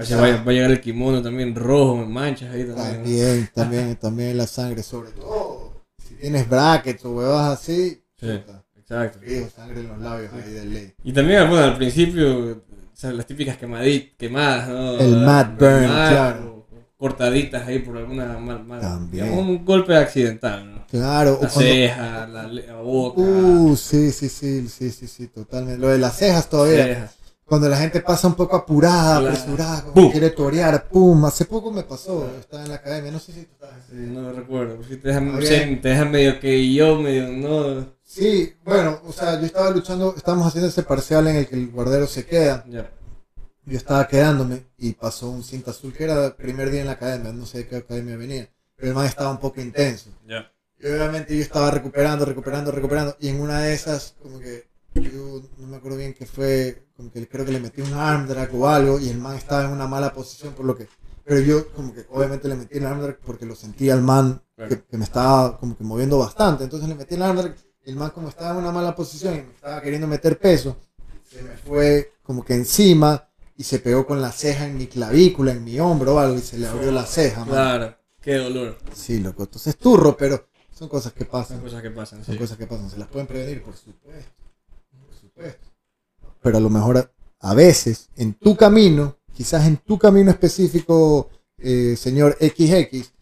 A 0.00 0.02
veces 0.02 0.18
va, 0.18 0.26
a- 0.26 0.44
va 0.44 0.50
a 0.50 0.54
llegar 0.54 0.70
el 0.70 0.80
kimono 0.80 1.22
también 1.22 1.54
rojo, 1.54 2.02
en 2.02 2.10
manchas 2.12 2.52
ahí 2.54 2.64
también. 2.64 2.94
También, 3.02 3.50
también, 3.54 3.96
también 4.00 4.36
la 4.38 4.46
sangre, 4.46 4.82
sobre 4.82 5.10
todo, 5.12 5.82
si 6.06 6.14
tienes 6.14 6.48
brackets 6.48 7.04
o 7.04 7.12
huevas 7.16 7.58
así, 7.60 8.02
Sí. 8.18 8.26
puta, 8.26 8.64
Exacto. 8.78 9.18
frío, 9.20 9.48
sangre 9.54 9.80
en 9.80 9.88
los 9.88 9.98
labios 9.98 10.32
ahí 10.32 10.52
de 10.52 10.64
ley. 10.64 10.94
Y 11.04 11.12
también, 11.12 11.48
bueno, 11.48 11.64
al 11.64 11.76
principio, 11.76 12.52
o 12.52 12.60
sea, 12.94 13.12
las 13.12 13.26
típicas 13.26 13.58
quemadi- 13.58 14.12
quemadas, 14.18 14.68
¿no? 14.68 14.98
El 14.98 15.16
mad 15.18 15.46
burn, 15.58 15.84
claro. 15.86 16.66
cortaditas 16.98 17.66
ahí 17.66 17.78
por 17.78 17.96
alguna 17.96 18.36
mal, 18.38 18.62
mal- 18.64 18.80
También. 18.80 19.24
digamos, 19.26 19.48
un 19.48 19.64
golpe 19.64 19.96
accidental, 19.96 20.70
¿no? 20.74 20.86
Claro, 20.90 21.32
La 21.40 21.48
cuando- 21.48 21.60
ceja, 21.60 22.26
la, 22.26 22.42
la 22.46 22.74
boca, 22.76 23.20
Uh, 23.22 23.74
sí, 23.76 24.10
sí, 24.10 24.28
sí, 24.28 24.68
sí, 24.68 24.90
sí, 24.90 25.06
sí, 25.06 25.28
totalmente. 25.28 25.80
Lo 25.80 25.88
de 25.88 25.96
las 25.98 26.18
cejas 26.18 26.48
todavía. 26.50 26.84
cejas. 26.84 27.14
Cuando 27.50 27.68
la 27.68 27.78
gente 27.78 28.00
pasa 28.00 28.28
un 28.28 28.36
poco 28.36 28.54
apurada, 28.54 29.16
apresurada, 29.16 29.82
como 29.82 30.12
quiere 30.12 30.30
torear, 30.30 30.86
pum. 30.86 31.24
Hace 31.24 31.46
poco 31.46 31.72
me 31.72 31.82
pasó, 31.82 32.30
yo 32.32 32.38
estaba 32.38 32.62
en 32.62 32.68
la 32.68 32.76
academia, 32.76 33.10
no 33.10 33.18
sé 33.18 33.32
si 33.32 33.42
tú 33.42 33.54
estabas 33.54 33.90
día. 33.90 34.06
No 34.06 34.32
recuerdo, 34.32 34.76
te 34.76 34.96
dejan, 34.96 35.42
sí, 35.42 35.80
te 35.82 36.04
medio 36.04 36.38
que 36.38 36.72
yo, 36.72 37.00
medio 37.00 37.26
no. 37.26 37.92
Sí, 38.04 38.54
bueno, 38.62 39.00
o 39.04 39.12
sea, 39.12 39.40
yo 39.40 39.46
estaba 39.46 39.68
luchando, 39.72 40.14
estábamos 40.16 40.46
haciendo 40.46 40.68
ese 40.68 40.84
parcial 40.84 41.26
en 41.26 41.36
el 41.38 41.48
que 41.48 41.56
el 41.56 41.72
guardero 41.72 42.06
se 42.06 42.24
queda. 42.24 42.64
Ya. 42.68 42.88
Yo 43.64 43.76
estaba 43.76 44.06
quedándome 44.06 44.66
y 44.78 44.92
pasó 44.92 45.28
un 45.28 45.42
cinta 45.42 45.72
azul 45.72 45.92
que 45.92 46.04
era 46.04 46.26
el 46.26 46.34
primer 46.34 46.70
día 46.70 46.82
en 46.82 46.86
la 46.86 46.92
academia, 46.92 47.32
no 47.32 47.46
sé 47.46 47.58
de 47.58 47.66
qué 47.66 47.76
academia 47.78 48.16
venía, 48.16 48.48
pero 48.76 48.90
el 48.90 48.94
man 48.94 49.06
estaba 49.06 49.28
un 49.28 49.40
poco 49.40 49.60
intenso. 49.60 50.10
Ya. 50.24 50.52
Y 50.78 50.86
obviamente 50.86 51.36
yo 51.36 51.42
estaba 51.42 51.72
recuperando, 51.72 52.24
recuperando, 52.24 52.70
recuperando, 52.70 53.16
y 53.18 53.26
en 53.26 53.40
una 53.40 53.60
de 53.62 53.74
esas, 53.74 54.14
como 54.22 54.38
que 54.38 54.70
yo 54.94 55.42
no 55.58 55.66
me 55.66 55.76
acuerdo 55.76 55.98
bien 55.98 56.14
que 56.14 56.26
fue, 56.26 56.84
como 57.00 57.10
que 57.10 57.26
creo 57.26 57.46
que 57.46 57.52
le 57.52 57.60
metí 57.60 57.80
un 57.80 57.94
arm 57.94 58.28
drag 58.28 58.54
o 58.54 58.68
algo, 58.68 59.00
y 59.00 59.08
el 59.08 59.16
man 59.16 59.34
estaba 59.36 59.64
en 59.64 59.70
una 59.70 59.86
mala 59.86 60.12
posición, 60.12 60.52
por 60.52 60.66
lo 60.66 60.76
que. 60.76 60.86
Pero 61.24 61.40
yo, 61.40 61.72
como 61.72 61.94
que 61.94 62.04
obviamente 62.10 62.46
le 62.46 62.56
metí 62.56 62.76
el 62.76 62.84
arm 62.84 63.00
drag 63.00 63.18
porque 63.20 63.46
lo 63.46 63.54
sentía 63.54 63.94
al 63.94 64.02
man 64.02 64.42
que, 64.56 64.82
que 64.82 64.98
me 64.98 65.04
estaba 65.04 65.58
como 65.58 65.76
que 65.76 65.82
moviendo 65.84 66.18
bastante. 66.18 66.64
Entonces 66.64 66.88
le 66.88 66.94
metí 66.94 67.14
el 67.14 67.22
arm 67.22 67.38
drag, 67.38 67.56
y 67.86 67.90
el 67.90 67.96
man, 67.96 68.10
como 68.10 68.28
estaba 68.28 68.50
en 68.50 68.58
una 68.58 68.70
mala 68.70 68.94
posición 68.94 69.34
y 69.34 69.38
me 69.38 69.54
estaba 69.54 69.80
queriendo 69.80 70.06
meter 70.06 70.38
peso, 70.38 70.76
se 71.24 71.42
me 71.42 71.56
fue 71.56 72.12
como 72.22 72.44
que 72.44 72.54
encima 72.54 73.28
y 73.56 73.64
se 73.64 73.78
pegó 73.78 74.06
con 74.06 74.20
la 74.20 74.32
ceja 74.32 74.66
en 74.66 74.76
mi 74.76 74.86
clavícula, 74.86 75.52
en 75.52 75.64
mi 75.64 75.80
hombro 75.80 76.16
o 76.16 76.18
algo, 76.18 76.36
y 76.36 76.42
se 76.42 76.58
le 76.58 76.66
abrió 76.66 76.92
la 76.92 77.06
ceja, 77.06 77.40
man. 77.40 77.48
Claro, 77.48 77.96
qué 78.20 78.34
dolor. 78.36 78.78
Sí, 78.92 79.20
loco. 79.20 79.44
Entonces 79.44 79.76
turro, 79.78 80.16
pero 80.16 80.48
son 80.70 80.88
cosas 80.88 81.12
que 81.14 81.24
pasan. 81.24 81.56
Son 81.56 81.64
cosas 81.64 81.82
que 81.82 81.90
pasan, 81.90 82.24
Son 82.24 82.34
sí. 82.34 82.38
cosas 82.38 82.58
que 82.58 82.66
pasan, 82.66 82.90
se 82.90 82.98
las 82.98 83.08
pueden 83.08 83.26
prevenir, 83.26 83.62
por 83.62 83.74
supuesto. 83.74 84.32
Por 85.06 85.14
supuesto. 85.14 85.69
Pero 86.42 86.56
a 86.58 86.60
lo 86.60 86.70
mejor 86.70 86.98
a, 86.98 87.10
a 87.40 87.54
veces, 87.54 88.08
en 88.16 88.34
tu 88.34 88.56
camino, 88.56 89.16
quizás 89.34 89.66
en 89.66 89.76
tu 89.78 89.98
camino 89.98 90.30
específico, 90.30 91.28
eh, 91.58 91.94
señor 91.96 92.36
XX, 92.40 93.12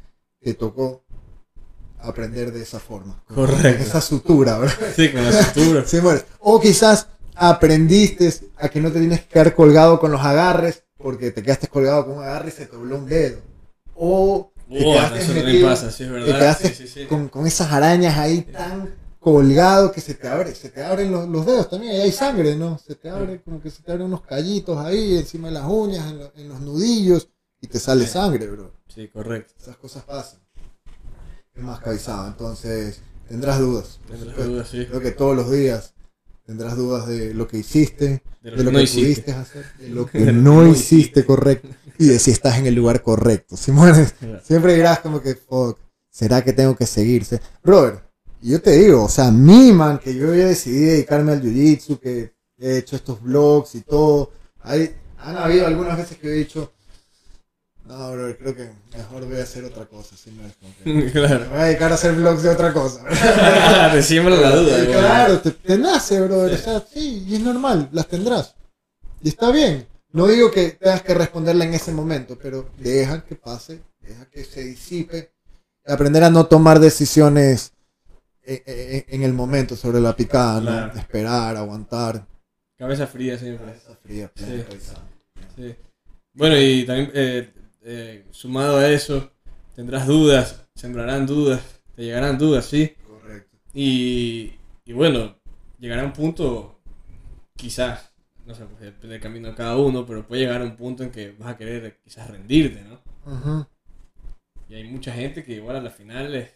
te 0.40 0.54
tocó 0.54 1.04
aprender 2.00 2.52
de 2.52 2.62
esa 2.62 2.78
forma. 2.78 3.22
Correcto. 3.26 3.62
con 3.78 3.86
esa 3.86 4.00
sutura, 4.00 4.58
¿verdad? 4.58 4.76
Sí, 4.94 5.10
con 5.10 5.24
la 5.24 5.32
sutura. 5.32 5.84
Sí, 5.86 5.98
bueno. 6.00 6.20
O 6.40 6.60
quizás 6.60 7.08
aprendiste 7.34 8.32
a 8.56 8.68
que 8.68 8.80
no 8.80 8.90
te 8.92 8.98
tienes 9.00 9.20
que 9.22 9.28
quedar 9.28 9.54
colgado 9.54 9.98
con 10.00 10.10
los 10.12 10.20
agarres 10.20 10.84
porque 10.96 11.30
te 11.30 11.42
quedaste 11.42 11.68
colgado 11.68 12.06
con 12.06 12.18
un 12.18 12.22
agarre 12.24 12.48
y 12.48 12.52
se 12.52 12.66
te 12.66 12.76
dobló 12.76 12.98
un 12.98 13.06
dedo. 13.06 13.38
O 13.94 14.52
te 14.68 14.84
Buah, 14.84 15.10
quedaste 15.12 15.34
metido- 15.34 15.68
pasa, 15.68 15.90
sí, 15.90 16.04
es 16.04 16.08
te 16.08 16.14
verdad. 16.14 16.38
quedaste 16.38 16.74
sí, 16.74 16.86
sí. 16.88 17.06
con, 17.06 17.28
con 17.28 17.46
esas 17.46 17.72
arañas 17.72 18.16
ahí 18.18 18.42
tan 18.42 18.94
colgado 19.20 19.90
que 19.92 20.00
se 20.00 20.14
te 20.14 20.28
abre, 20.28 20.54
se 20.54 20.70
te 20.70 20.82
abren 20.82 21.10
los, 21.10 21.28
los 21.28 21.44
dedos 21.44 21.68
también, 21.68 21.92
ahí 21.94 22.00
hay 22.02 22.12
sangre, 22.12 22.54
¿no? 22.56 22.78
Se 22.78 22.94
te 22.94 23.10
abre 23.10 23.40
como 23.42 23.60
que 23.60 23.70
se 23.70 23.82
te 23.82 23.92
abren 23.92 24.06
unos 24.06 24.22
callitos 24.22 24.78
ahí 24.78 25.16
encima 25.18 25.48
de 25.48 25.54
las 25.54 25.64
uñas, 25.66 26.10
en, 26.10 26.18
lo- 26.18 26.32
en 26.36 26.48
los 26.48 26.60
nudillos 26.60 27.28
y 27.60 27.66
te 27.66 27.78
sale 27.80 28.06
Sí. 28.06 28.12
sangre, 28.12 28.46
bro. 28.46 28.72
Sí, 28.88 29.08
correcto. 29.08 29.54
Esas 29.60 29.76
cosas 29.76 30.04
pasan. 30.04 30.40
Es 31.54 31.62
más 31.62 31.80
cabizado, 31.80 32.28
entonces 32.28 33.00
tendrás 33.28 33.58
dudas. 33.58 33.98
Tendrás 34.08 34.46
dudas, 34.46 34.68
sí. 34.68 34.86
Creo 34.86 35.00
que 35.00 35.10
todos 35.10 35.34
los 35.36 35.50
días 35.50 35.94
tendrás 36.46 36.76
dudas 36.76 37.06
de 37.08 37.34
lo 37.34 37.46
que 37.48 37.58
hiciste, 37.58 38.22
De 38.42 38.50
de 38.50 38.50
lo 38.50 38.56
que 38.56 38.62
no 38.64 38.70
que 38.78 38.86
pudiste 38.86 39.32
hacer, 39.32 39.66
de 39.78 39.88
lo 39.90 40.06
que 40.10 40.18
no 40.32 40.66
hiciste 40.66 41.26
correcto 41.26 41.68
y 41.98 42.06
de 42.06 42.18
si 42.20 42.30
estás 42.30 42.58
en 42.58 42.66
el 42.66 42.74
lugar 42.76 43.02
correcto. 43.02 43.56
Simón, 43.56 43.92
Claro. 44.20 44.40
siempre 44.44 44.74
dirás 44.74 45.00
como 45.00 45.20
que, 45.20 45.34
fuck, 45.34 45.78
¿será 46.08 46.42
que 46.44 46.52
tengo 46.52 46.76
que 46.76 46.86
seguirse? 46.86 47.40
Brother, 47.64 48.00
y 48.43 48.51
yo 48.52 48.60
te 48.60 48.73
digo, 48.73 49.05
o 49.05 49.09
sea, 49.09 49.31
mi 49.31 49.73
man, 49.73 49.98
que 49.98 50.15
yo 50.15 50.28
había 50.31 50.47
decidido 50.47 50.93
dedicarme 50.93 51.32
al 51.32 51.43
jiu-jitsu, 51.43 51.98
que 51.98 52.32
he 52.59 52.78
hecho 52.78 52.97
estos 52.97 53.20
vlogs 53.23 53.74
y 53.74 53.81
todo, 53.82 54.31
hay, 54.62 54.94
han 55.19 55.36
habido 55.36 55.66
algunas 55.66 55.97
veces 55.98 56.19
que 56.19 56.28
he 56.28 56.32
dicho, 56.32 56.73
no, 57.86 58.12
brother, 58.12 58.36
creo 58.36 58.55
que 58.55 58.70
mejor 58.97 59.24
voy 59.27 59.39
a 59.40 59.44
hacer 59.44 59.65
otra 59.65 59.86
cosa. 59.86 60.15
Si 60.16 60.31
no 60.31 60.47
es 60.47 60.52
como 60.56 60.74
que, 60.85 60.93
me 60.93 61.10
Claro. 61.10 61.48
voy 61.48 61.59
a 61.59 61.65
dedicar 61.65 61.90
a 61.90 61.94
hacer 61.94 62.15
vlogs 62.15 62.43
de 62.43 62.51
otra 62.51 62.73
cosa. 62.74 63.02
Te 63.93 64.02
siembra 64.02 64.36
la 64.40 64.55
duda. 64.55 64.78
Igual. 64.82 64.98
Claro, 64.98 65.39
te, 65.40 65.51
te 65.52 65.78
nace, 65.78 66.20
brother. 66.20 66.55
O 66.55 66.59
sea, 66.59 66.85
sí, 66.93 67.24
y 67.27 67.36
es 67.36 67.40
normal, 67.40 67.89
las 67.93 68.06
tendrás. 68.06 68.55
Y 69.23 69.28
está 69.31 69.51
bien. 69.51 69.86
No 70.12 70.27
digo 70.27 70.51
que 70.51 70.70
tengas 70.73 71.02
que 71.02 71.15
responderla 71.15 71.65
en 71.65 71.74
ese 71.74 71.93
momento, 71.93 72.36
pero 72.40 72.69
deja 72.78 73.24
que 73.24 73.35
pase, 73.36 73.81
deja 74.01 74.27
que 74.27 74.44
se 74.44 74.62
disipe. 74.65 75.32
Aprender 75.86 76.24
a 76.24 76.31
no 76.31 76.44
tomar 76.47 76.81
decisiones 76.81 77.73
en, 78.48 78.62
en- 78.66 79.04
en 79.08 79.22
el 79.22 79.32
momento 79.34 79.76
sobre 79.76 80.00
la 80.00 80.16
picada, 80.16 80.60
¿no? 80.60 80.66
Claro. 80.66 80.98
Esperar, 80.98 81.56
aguantar. 81.56 82.26
Cabeza 82.76 83.06
fría 83.06 83.36
siempre. 83.38 83.66
Cabeza 83.66 83.96
fría, 84.02 84.32
Sí. 84.36 84.64
Sí. 85.56 85.74
Bueno, 86.32 86.56
y 86.60 86.84
también 86.84 87.10
eh, 87.14 87.52
eh, 87.82 88.24
sumado 88.30 88.78
a 88.78 88.88
eso, 88.88 89.32
tendrás 89.74 90.06
dudas, 90.06 90.68
sembrarán 90.74 91.26
dudas, 91.26 91.60
te 91.96 92.04
llegarán 92.04 92.38
dudas, 92.38 92.64
sí. 92.66 92.94
Correcto. 93.06 93.56
Y, 93.74 94.52
y 94.84 94.92
bueno, 94.92 95.36
llegará 95.78 96.04
un 96.04 96.12
punto, 96.12 96.80
quizás, 97.56 98.12
no 98.46 98.54
sé, 98.54 98.64
pues 98.66 98.80
depende 98.82 99.14
del 99.14 99.20
camino 99.22 99.48
de 99.48 99.54
cada 99.56 99.76
uno, 99.76 100.06
pero 100.06 100.26
puede 100.26 100.42
llegar 100.42 100.60
a 100.60 100.64
un 100.64 100.76
punto 100.76 101.02
en 101.02 101.10
que 101.10 101.32
vas 101.32 101.48
a 101.48 101.56
querer 101.56 101.98
quizás 102.04 102.30
rendirte, 102.30 102.84
¿no? 102.84 103.00
Y 104.68 104.74
hay 104.74 104.84
mucha 104.84 105.12
gente 105.12 105.42
que 105.44 105.54
igual 105.54 105.76
a 105.76 105.80
la 105.82 105.90
final, 105.90 106.34
es, 106.34 106.44
eh, 106.44 106.52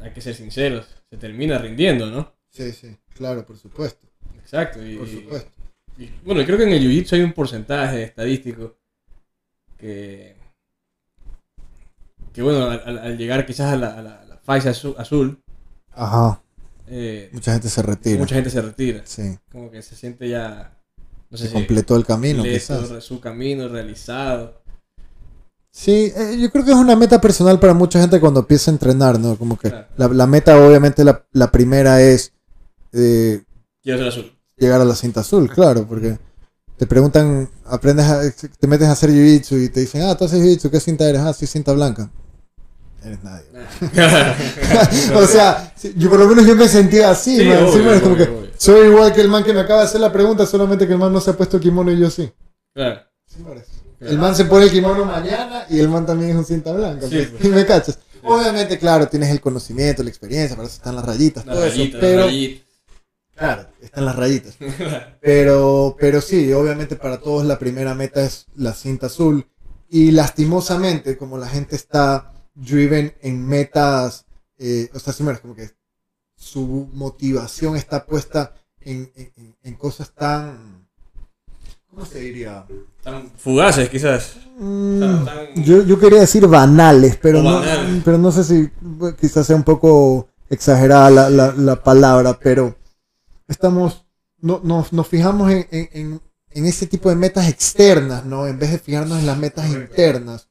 hay 0.00 0.12
que 0.12 0.20
ser 0.20 0.34
sinceros, 0.34 0.86
se 1.10 1.16
termina 1.16 1.58
rindiendo, 1.58 2.10
¿no? 2.10 2.32
Sí, 2.50 2.72
sí, 2.72 2.96
claro, 3.14 3.44
por 3.46 3.56
supuesto. 3.56 4.06
Exacto. 4.38 4.84
Y, 4.84 4.96
Por 4.96 5.08
supuesto. 5.08 5.50
y, 5.98 6.10
bueno, 6.24 6.44
creo 6.44 6.58
que 6.58 6.64
en 6.64 6.70
el 6.72 6.82
Jiu-Jitsu 6.82 7.12
hay 7.14 7.22
un 7.22 7.32
porcentaje 7.32 8.02
estadístico 8.04 8.76
que, 9.78 10.36
que 12.32 12.42
bueno, 12.42 12.68
al, 12.70 13.16
llegar 13.18 13.44
quizás 13.46 13.72
a 13.72 13.76
la, 13.76 13.98
a 13.98 14.02
la, 14.02 14.14
a 14.20 14.24
la 14.24 14.36
faixa 14.38 14.70
azu- 14.70 14.94
azul, 14.98 15.42
Ajá. 15.92 16.42
eh, 16.86 17.30
Mucha 17.32 17.52
gente 17.52 17.68
se 17.68 17.82
retira. 17.82 18.18
mucha 18.18 18.34
gente 18.36 18.50
se 18.50 18.62
retira. 18.62 19.02
Sí. 19.04 19.38
Como 19.50 19.70
que 19.70 19.82
se 19.82 19.96
siente 19.96 20.28
ya, 20.28 20.76
no 21.30 21.36
sé 21.36 21.44
Se 21.44 21.48
si 21.50 21.54
completó 21.54 21.96
el 21.96 22.04
camino, 22.06 22.38
completo, 22.38 22.58
quizás. 22.58 23.04
su 23.04 23.20
camino 23.20 23.68
realizado. 23.68 24.59
Sí, 25.72 26.12
eh, 26.16 26.36
yo 26.40 26.50
creo 26.50 26.64
que 26.64 26.72
es 26.72 26.76
una 26.76 26.96
meta 26.96 27.20
personal 27.20 27.60
para 27.60 27.74
mucha 27.74 28.00
gente 28.00 28.18
cuando 28.20 28.40
empieza 28.40 28.70
a 28.70 28.74
entrenar, 28.74 29.18
¿no? 29.20 29.36
Como 29.36 29.56
que 29.58 29.70
Claro. 29.70 29.86
la, 29.96 30.08
la 30.08 30.26
meta, 30.26 30.56
obviamente, 30.58 31.04
la, 31.04 31.24
la 31.32 31.50
primera 31.52 32.02
es 32.02 32.32
eh, 32.92 33.42
Quiero 33.82 33.98
ser 34.00 34.08
azul. 34.08 34.32
llegar 34.56 34.80
a 34.80 34.84
la 34.84 34.96
cinta 34.96 35.20
azul, 35.20 35.48
claro, 35.48 35.86
porque 35.86 36.18
te 36.76 36.86
preguntan, 36.86 37.48
aprendes, 37.66 38.06
a- 38.06 38.22
te 38.58 38.66
metes 38.66 38.88
a 38.88 38.92
hacer 38.92 39.10
jiu-jitsu 39.10 39.62
y 39.64 39.68
te 39.68 39.80
dicen, 39.80 40.02
ah, 40.02 40.16
tú 40.16 40.24
haces 40.24 40.40
jiu-jitsu, 40.42 40.70
¿qué 40.70 40.80
cinta 40.80 41.08
eres? 41.08 41.20
Ah, 41.20 41.32
soy 41.32 41.46
cinta 41.46 41.72
blanca. 41.72 42.10
Eres 43.04 43.22
nadie. 43.22 43.44
o 45.14 45.26
sea, 45.26 45.72
sí, 45.76 45.94
yo 45.96 46.10
por 46.10 46.18
lo 46.18 46.26
menos 46.28 46.44
yo 46.46 46.54
me 46.56 46.68
sentía 46.68 47.10
así, 47.10 47.36
Sí, 47.38 47.44
man. 47.46 47.58
Sí, 47.58 47.78
obvio, 47.78 47.84
man, 47.84 47.94
es 47.94 48.00
como 48.02 48.14
obvio, 48.16 48.26
que 48.26 48.32
obvio. 48.32 48.50
soy 48.58 48.88
igual 48.88 49.12
que 49.14 49.20
el 49.20 49.28
man 49.28 49.44
que 49.44 49.54
me 49.54 49.60
acaba 49.60 49.80
de 49.80 49.86
hacer 49.86 50.00
la 50.00 50.12
pregunta, 50.12 50.44
solamente 50.46 50.86
que 50.86 50.92
el 50.94 50.98
man 50.98 51.12
no 51.12 51.20
se 51.20 51.30
ha 51.30 51.36
puesto 51.36 51.58
kimono 51.60 51.92
y 51.92 51.98
yo 51.98 52.10
sí. 52.10 52.30
claro. 52.74 53.00
El 54.00 54.18
man 54.18 54.34
se 54.34 54.46
pone 54.46 54.64
el 54.64 54.70
kimono 54.70 55.04
mañana 55.04 55.66
y 55.68 55.78
el 55.78 55.88
man 55.88 56.06
también 56.06 56.30
es 56.30 56.36
un 56.36 56.44
cinta 56.44 56.72
blanca. 56.72 57.06
Sí, 57.08 57.16
pues, 57.16 57.28
pues. 57.42 57.44
me 57.54 57.66
cachas. 57.66 57.98
Obviamente, 58.22 58.78
claro, 58.78 59.08
tienes 59.08 59.30
el 59.30 59.40
conocimiento, 59.40 60.02
la 60.02 60.10
experiencia, 60.10 60.56
para 60.56 60.68
eso 60.68 60.76
están 60.76 60.96
las 60.96 61.04
rayitas, 61.04 61.46
Las 61.46 61.54
todo 61.56 61.64
eso. 61.66 61.76
rayitas, 61.76 62.00
las 62.02 62.10
Pero, 62.10 62.26
claro, 63.34 63.66
están 63.80 64.04
las 64.04 64.16
rayitas. 64.16 64.56
Pero, 65.20 65.96
pero 65.98 66.20
sí, 66.20 66.52
obviamente 66.52 66.96
para 66.96 67.18
todos 67.18 67.44
la 67.46 67.58
primera 67.58 67.94
meta 67.94 68.22
es 68.24 68.46
la 68.56 68.74
cinta 68.74 69.06
azul. 69.06 69.46
Y 69.88 70.10
lastimosamente, 70.12 71.16
como 71.16 71.36
la 71.38 71.48
gente 71.48 71.76
está 71.76 72.32
driven 72.54 73.14
en 73.22 73.46
metas, 73.46 74.24
eh, 74.58 74.88
o 74.94 74.98
sea, 74.98 75.12
sí, 75.12 75.22
mira, 75.22 75.38
como 75.38 75.54
que 75.54 75.70
su 76.36 76.88
motivación 76.92 77.76
está 77.76 78.04
puesta 78.06 78.54
en- 78.80 79.10
en 79.62 79.74
cosas 79.74 80.12
tan, 80.14 80.79
¿cómo 82.00 82.10
se 82.10 82.20
diría? 82.20 82.64
Tan 83.02 83.30
fugaces, 83.36 83.88
quizás. 83.90 84.36
Mm, 84.58 85.00
Tan- 85.00 85.24
tan- 85.26 85.64
yo, 85.64 85.82
yo 85.84 85.98
quería 85.98 86.20
decir 86.20 86.46
banales, 86.46 87.18
pero 87.20 87.40
O 87.40 87.42
no, 87.42 87.54
banales. 87.60 88.02
pero 88.04 88.16
no 88.18 88.32
sé 88.32 88.42
si 88.44 88.70
bueno, 88.80 89.16
quizás 89.20 89.46
sea 89.46 89.56
un 89.56 89.62
poco 89.64 90.28
exagerada 90.48 91.10
la, 91.10 91.30
la- 91.30 91.52
la 91.52 91.82
palabra, 91.82 92.38
pero 92.42 92.74
estamos, 93.48 94.06
no, 94.40 94.60
nos, 94.64 94.92
nos 94.94 95.06
fijamos 95.08 95.50
en, 95.50 95.66
en- 95.70 95.88
en- 95.92 96.20
en 96.52 96.66
ese 96.66 96.86
tipo 96.86 97.10
de 97.10 97.16
metas 97.16 97.48
externas, 97.48 98.24
¿no? 98.24 98.46
En 98.46 98.58
vez 98.58 98.70
de 98.72 98.78
fijarnos 98.78 99.18
en 99.20 99.26
las 99.26 99.36
metas 99.38 99.68
internas. 99.70 100.48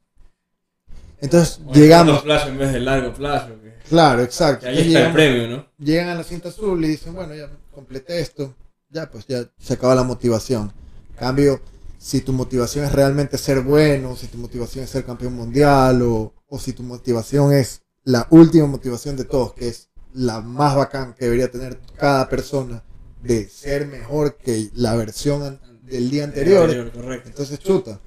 Entonces 1.20 1.60
o 1.66 1.74
llegamos, 1.74 2.12
corto 2.14 2.26
plazo 2.26 2.48
en 2.50 2.58
vez 2.60 2.72
de 2.74 2.80
largo 2.80 3.14
plazo. 3.14 3.48
que- 3.62 3.74
claro, 3.90 4.22
exacto. 4.22 4.62
que 4.62 4.68
ahí 4.68 4.78
Entonces, 4.78 4.96
está 4.96 5.00
el 5.10 5.14
llegamos- 5.16 5.16
premio, 5.48 5.58
¿no? 5.58 5.66
llegan 5.84 6.10
a 6.10 6.16
la 6.16 6.24
cinta 6.24 6.50
azul 6.50 6.84
y 6.86 6.88
dicen, 6.90 7.14
bueno, 7.16 7.34
ya 7.36 7.50
completé 7.74 8.20
esto, 8.22 8.54
ya 8.90 9.10
pues 9.10 9.26
ya 9.28 9.44
se 9.58 9.74
acaba 9.74 9.96
la 9.96 10.04
motivación. 10.04 10.72
Cambio, 11.20 11.62
si 11.98 12.22
tu 12.22 12.32
motivación 12.34 12.86
es 12.86 12.94
realmente 12.94 13.38
ser 13.38 13.62
bueno, 13.62 14.16
si 14.16 14.28
tu 14.28 14.38
motivación 14.38 14.86
es 14.86 14.90
ser 14.90 15.06
campeón 15.06 15.34
mundial, 15.34 16.02
o, 16.02 16.34
o 16.48 16.60
si 16.60 16.74
tu 16.74 16.82
motivación 16.84 17.54
es 17.54 17.82
la 18.04 18.28
última 18.32 18.66
motivación 18.68 19.18
de 19.18 19.26
todos, 19.26 19.54
que 19.54 19.68
es 19.68 19.90
la 20.14 20.42
más 20.42 20.76
bacán 20.76 21.14
que 21.14 21.26
debería 21.26 21.52
tener 21.52 21.80
cada 21.98 22.28
persona 22.30 22.84
de 23.22 23.48
ser 23.50 23.86
mejor 23.88 24.38
que 24.38 24.70
la 24.74 24.96
versión 24.96 25.60
del 25.84 26.10
día 26.10 26.24
anterior. 26.24 26.70
Entonces, 27.26 27.60
chuta, 27.60 28.00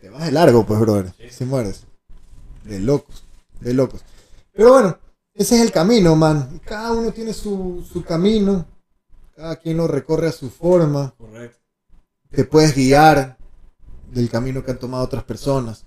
te 0.00 0.08
vas 0.08 0.24
de 0.24 0.32
largo, 0.32 0.64
pues, 0.64 0.80
brother, 0.80 1.12
si 1.30 1.44
mueres. 1.44 1.84
De 2.64 2.78
locos, 2.78 3.24
de 3.60 3.74
locos. 3.74 4.04
Pero 4.52 4.72
bueno, 4.72 4.98
ese 5.34 5.56
es 5.56 5.62
el 5.62 5.72
camino, 5.72 6.14
man. 6.14 6.60
Cada 6.64 6.92
uno 6.92 7.12
tiene 7.12 7.32
su, 7.32 7.84
su 7.90 8.04
camino, 8.04 8.66
cada 9.34 9.56
quien 9.56 9.78
lo 9.78 9.88
recorre 9.88 10.28
a 10.28 10.32
su 10.32 10.48
forma. 10.48 11.12
Correcto. 11.18 11.61
Te 12.32 12.44
puedes 12.44 12.74
guiar 12.74 13.36
del 14.10 14.28
camino 14.30 14.64
que 14.64 14.70
han 14.72 14.78
tomado 14.78 15.04
otras 15.04 15.24
personas. 15.24 15.84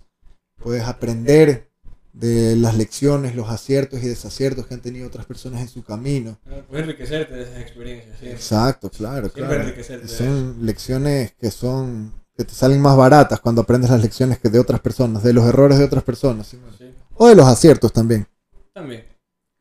Puedes 0.57 0.84
aprender 0.84 1.69
de 2.13 2.55
las 2.55 2.77
lecciones, 2.77 3.35
los 3.35 3.49
aciertos 3.49 4.01
y 4.01 4.07
desaciertos 4.07 4.65
que 4.67 4.73
han 4.73 4.81
tenido 4.81 5.07
otras 5.07 5.26
personas 5.26 5.61
en 5.61 5.67
su 5.67 5.84
camino. 5.84 6.39
Puedes 6.69 6.85
enriquecerte 6.85 7.34
de 7.34 7.43
esas 7.43 7.57
experiencias. 7.59 8.17
siempre. 8.17 8.31
Exacto, 8.39 8.89
claro, 8.89 9.30
claro. 9.30 9.73
Son 10.07 10.65
lecciones 10.65 11.34
que 11.34 11.51
son 11.51 12.13
que 12.38 12.43
te 12.43 12.53
salen 12.53 12.81
más 12.81 12.97
baratas 12.97 13.39
cuando 13.39 13.61
aprendes 13.61 13.89
las 13.89 14.01
lecciones 14.01 14.39
que 14.39 14.49
de 14.49 14.59
otras 14.59 14.81
personas, 14.81 15.23
de 15.23 15.31
los 15.34 15.45
errores 15.45 15.77
de 15.77 15.85
otras 15.85 16.03
personas. 16.03 16.47
¿sí? 16.47 16.59
Sí, 16.77 16.93
O 17.15 17.27
de 17.27 17.35
los 17.35 17.47
aciertos 17.47 17.93
también. 17.93 18.27
también. 18.73 19.05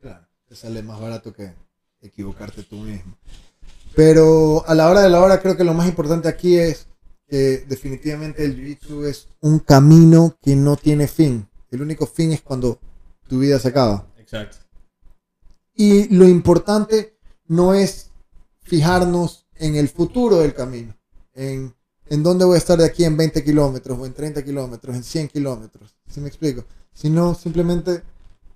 Claro. 0.01 0.25
Te 0.47 0.55
sale 0.55 0.83
más 0.83 0.99
barato 0.99 1.33
que 1.33 1.53
equivocarte 2.01 2.63
tú 2.63 2.75
mismo. 2.77 3.17
Pero 3.95 4.67
a 4.67 4.75
la 4.75 4.89
hora 4.89 5.01
de 5.01 5.09
la 5.09 5.21
hora 5.21 5.41
creo 5.41 5.55
que 5.55 5.63
lo 5.63 5.73
más 5.73 5.87
importante 5.87 6.27
aquí 6.27 6.57
es 6.57 6.87
que 7.27 7.65
definitivamente 7.67 8.43
el 8.43 8.57
Jiu-Jitsu 8.57 9.05
es 9.05 9.29
un 9.41 9.59
camino 9.59 10.37
que 10.41 10.55
no 10.55 10.75
tiene 10.75 11.07
fin. 11.07 11.47
El 11.71 11.81
único 11.81 12.05
fin 12.05 12.31
es 12.31 12.41
cuando 12.41 12.79
tu 13.27 13.39
vida 13.39 13.57
se 13.59 13.69
acaba. 13.69 14.07
Exacto. 14.17 14.57
Y 15.75 16.13
lo 16.15 16.27
importante 16.27 17.17
no 17.47 17.73
es 17.73 18.11
fijarnos 18.61 19.45
en 19.55 19.75
el 19.75 19.89
futuro 19.89 20.37
del 20.37 20.53
camino, 20.53 20.95
en, 21.33 21.73
en 22.07 22.23
dónde 22.23 22.45
voy 22.45 22.55
a 22.55 22.59
estar 22.59 22.77
de 22.77 22.85
aquí 22.85 23.03
en 23.03 23.15
20 23.15 23.43
kilómetros, 23.43 23.97
o 23.97 24.05
en 24.05 24.13
30 24.13 24.43
kilómetros, 24.43 24.95
en 24.95 25.03
100 25.03 25.27
kilómetros, 25.29 25.95
¿sí 26.07 26.19
me 26.19 26.27
explico? 26.27 26.65
Sino 26.93 27.33
simplemente 27.35 28.01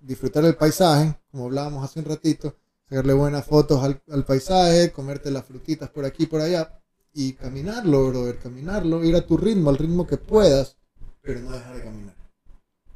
disfrutar 0.02 0.46
el 0.46 0.56
paisaje, 0.56 1.16
como 1.32 1.46
hablábamos 1.46 1.84
hace 1.84 2.00
un 2.00 2.06
ratito, 2.06 2.56
sacarle 2.90 3.14
buenas 3.14 3.46
fotos 3.46 3.84
al, 3.84 4.26
paisaje, 4.26 4.92
comerte 4.92 5.32
las 5.32 5.46
frutitas 5.46 5.90
por 5.90 6.06
aquí 6.06 6.24
y 6.24 6.28
por 6.28 6.42
allá, 6.42 6.82
y 7.14 7.34
caminarlo, 7.34 8.10
brother, 8.10 8.40
caminarlo, 8.40 9.04
ir 9.04 9.16
a 9.16 9.26
tu 9.26 9.38
ritmo, 9.38 9.70
al 9.70 9.78
ritmo 9.78 10.08
que 10.08 10.18
puedas, 10.18 10.78
pero 11.22 11.40
no 11.42 11.52
dejar 11.52 11.76
de 11.76 11.84
caminar, 11.84 12.16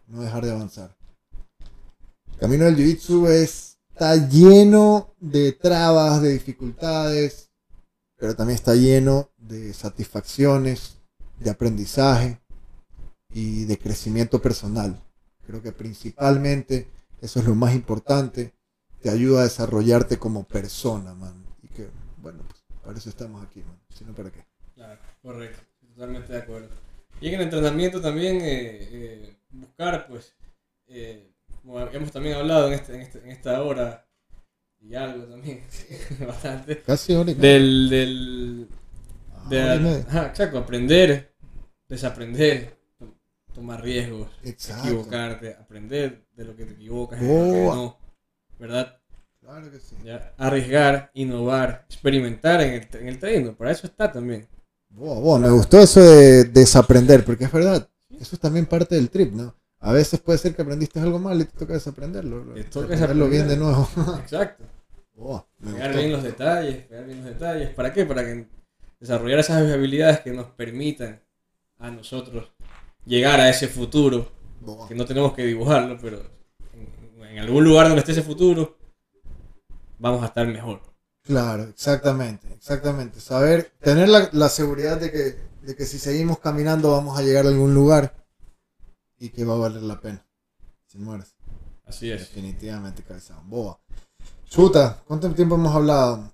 no 0.07 0.21
dejar 0.21 0.45
de 0.45 0.51
avanzar. 0.51 0.97
El 2.31 2.37
camino 2.39 2.65
del 2.65 2.75
jiu-jitsu 2.75 3.27
es 3.27 3.73
está 3.93 4.15
lleno 4.15 5.13
de 5.19 5.51
trabas, 5.51 6.21
de 6.21 6.33
dificultades, 6.33 7.51
pero 8.17 8.35
también 8.35 8.55
está 8.55 8.73
lleno 8.73 9.29
de 9.37 9.71
satisfacciones, 9.73 10.97
de 11.39 11.51
aprendizaje 11.51 12.41
y 13.31 13.65
de 13.65 13.77
crecimiento 13.77 14.41
personal. 14.41 14.99
Creo 15.45 15.61
que 15.61 15.71
principalmente 15.71 16.89
eso 17.21 17.39
es 17.39 17.45
lo 17.45 17.53
más 17.53 17.75
importante. 17.75 18.55
Te 19.03 19.09
ayuda 19.09 19.41
a 19.41 19.43
desarrollarte 19.43 20.17
como 20.17 20.47
persona, 20.47 21.13
man. 21.13 21.45
Y 21.61 21.67
que, 21.67 21.89
bueno, 22.17 22.39
pues 22.47 22.63
para 22.83 22.97
eso 22.97 23.09
estamos 23.09 23.43
aquí, 23.45 23.59
man. 23.61 23.77
Si 23.89 24.05
no, 24.05 24.13
¿para 24.15 24.31
qué? 24.31 24.45
Claro, 24.75 24.99
correcto. 25.21 25.61
Totalmente 25.93 26.33
de 26.33 26.39
acuerdo. 26.39 26.69
Y 27.21 27.27
en 27.27 27.33
el 27.35 27.41
entrenamiento 27.41 28.01
también 28.01 28.37
eh, 28.41 28.77
eh, 28.91 29.37
buscar, 29.51 30.07
pues, 30.07 30.33
eh, 30.87 31.31
como 31.61 31.79
hemos 31.79 32.11
también 32.11 32.35
hablado 32.37 32.67
en, 32.67 32.73
este, 32.73 32.95
en, 32.95 33.01
este- 33.01 33.19
en 33.19 33.29
esta 33.29 33.61
hora 33.61 34.07
y 34.81 34.95
algo 34.95 35.25
también, 35.25 35.63
bastante, 36.27 36.81
Casi 36.81 37.13
media. 37.13 37.35
del, 37.35 37.89
del, 37.89 38.67
de, 39.49 40.05
ajá, 40.07 40.27
exacto, 40.27 40.57
aprender, 40.57 41.33
desaprender, 41.87 42.77
to- 42.97 43.15
tomar 43.53 43.81
riesgos, 43.81 44.29
Exacto. 44.43 44.87
equivocarte, 44.87 45.53
aprender 45.55 46.25
de 46.35 46.45
lo 46.45 46.55
que 46.55 46.65
te 46.65 46.73
equivocas 46.73 47.21
y 47.21 47.25
de 47.25 47.29
lo 47.29 47.51
que 47.51 47.61
Boa. 47.61 47.75
no, 47.75 47.97
¿verdad? 48.63 48.97
Claro 49.41 49.69
que 49.69 49.77
sí. 49.77 49.95
Ya, 50.05 50.33
arriesgar, 50.37 51.11
innovar, 51.13 51.85
experimentar 51.89 52.61
en 52.61 52.73
el, 52.75 52.87
en 52.93 53.07
el 53.09 53.19
terreno, 53.19 53.53
para 53.55 53.71
eso 53.71 53.87
está 53.87 54.09
también. 54.09 54.47
Me 54.89 55.49
gustó 55.49 55.79
eso 55.79 55.99
de 55.99 56.45
desaprender, 56.45 57.25
porque 57.25 57.43
es 57.43 57.51
verdad, 57.51 57.89
eso 58.09 58.35
es 58.35 58.39
también 58.39 58.65
parte 58.65 58.95
del 58.95 59.09
trip, 59.09 59.33
¿no? 59.33 59.53
A 59.79 59.91
veces 59.91 60.21
puede 60.21 60.39
ser 60.39 60.55
que 60.55 60.61
aprendiste 60.61 60.97
algo 61.01 61.19
mal 61.19 61.41
y 61.41 61.43
te 61.43 61.57
toca 61.57 61.73
desaprenderlo. 61.73 62.53
Te 62.53 62.63
toca 62.63 62.87
Desaprenderlo 62.87 63.29
bien 63.29 63.49
de 63.49 63.57
nuevo. 63.57 63.89
Exacto. 64.21 64.63
Me 65.59 65.73
Pegar 65.73 65.95
bien 65.95 66.11
los 66.13 66.23
detalles, 66.23 66.85
pegar 66.85 67.05
bien 67.05 67.17
los 67.17 67.27
detalles. 67.27 67.69
¿Para 67.71 67.91
qué? 67.91 68.05
Para 68.05 68.23
que 68.23 68.47
desarrollar 68.97 69.39
esas 69.39 69.69
habilidades 69.69 70.21
que 70.21 70.31
nos 70.31 70.45
permitan 70.51 71.21
a 71.79 71.91
nosotros 71.91 72.49
llegar 73.05 73.41
a 73.41 73.49
ese 73.49 73.67
futuro, 73.67 74.31
que 74.87 74.95
no 74.95 75.03
tenemos 75.03 75.33
que 75.33 75.45
dibujarlo, 75.45 75.97
pero 76.01 76.21
en, 77.33 77.39
algún 77.39 77.63
lugar 77.63 77.87
donde 77.87 78.01
esté 78.01 78.11
ese 78.11 78.21
futuro, 78.21 78.77
vamos 79.99 80.23
a 80.23 80.27
estar 80.27 80.45
mejor. 80.47 80.81
Claro, 81.23 81.63
exactamente, 81.63 82.47
exactamente. 82.53 83.19
Saber, 83.19 83.71
tener 83.79 84.09
la, 84.09 84.29
la 84.33 84.49
seguridad 84.49 84.99
de 84.99 85.11
que, 85.11 85.37
de 85.61 85.75
que 85.75 85.85
si 85.85 85.97
seguimos 85.97 86.39
caminando 86.39 86.91
vamos 86.91 87.17
a 87.17 87.21
llegar 87.21 87.45
a 87.45 87.49
algún 87.49 87.73
lugar 87.73 88.13
y 89.17 89.29
que 89.29 89.45
va 89.45 89.55
a 89.55 89.57
valer 89.57 89.83
la 89.83 89.99
pena. 89.99 90.25
Si 90.87 90.97
mueres. 90.97 91.33
Así 91.85 92.11
es. 92.11 92.19
Definitivamente, 92.19 93.03
cabezón. 93.03 93.49
Boa. 93.49 93.79
Chuta, 94.49 95.01
¿cuánto 95.07 95.31
tiempo 95.31 95.55
hemos 95.55 95.73
hablado? 95.73 96.31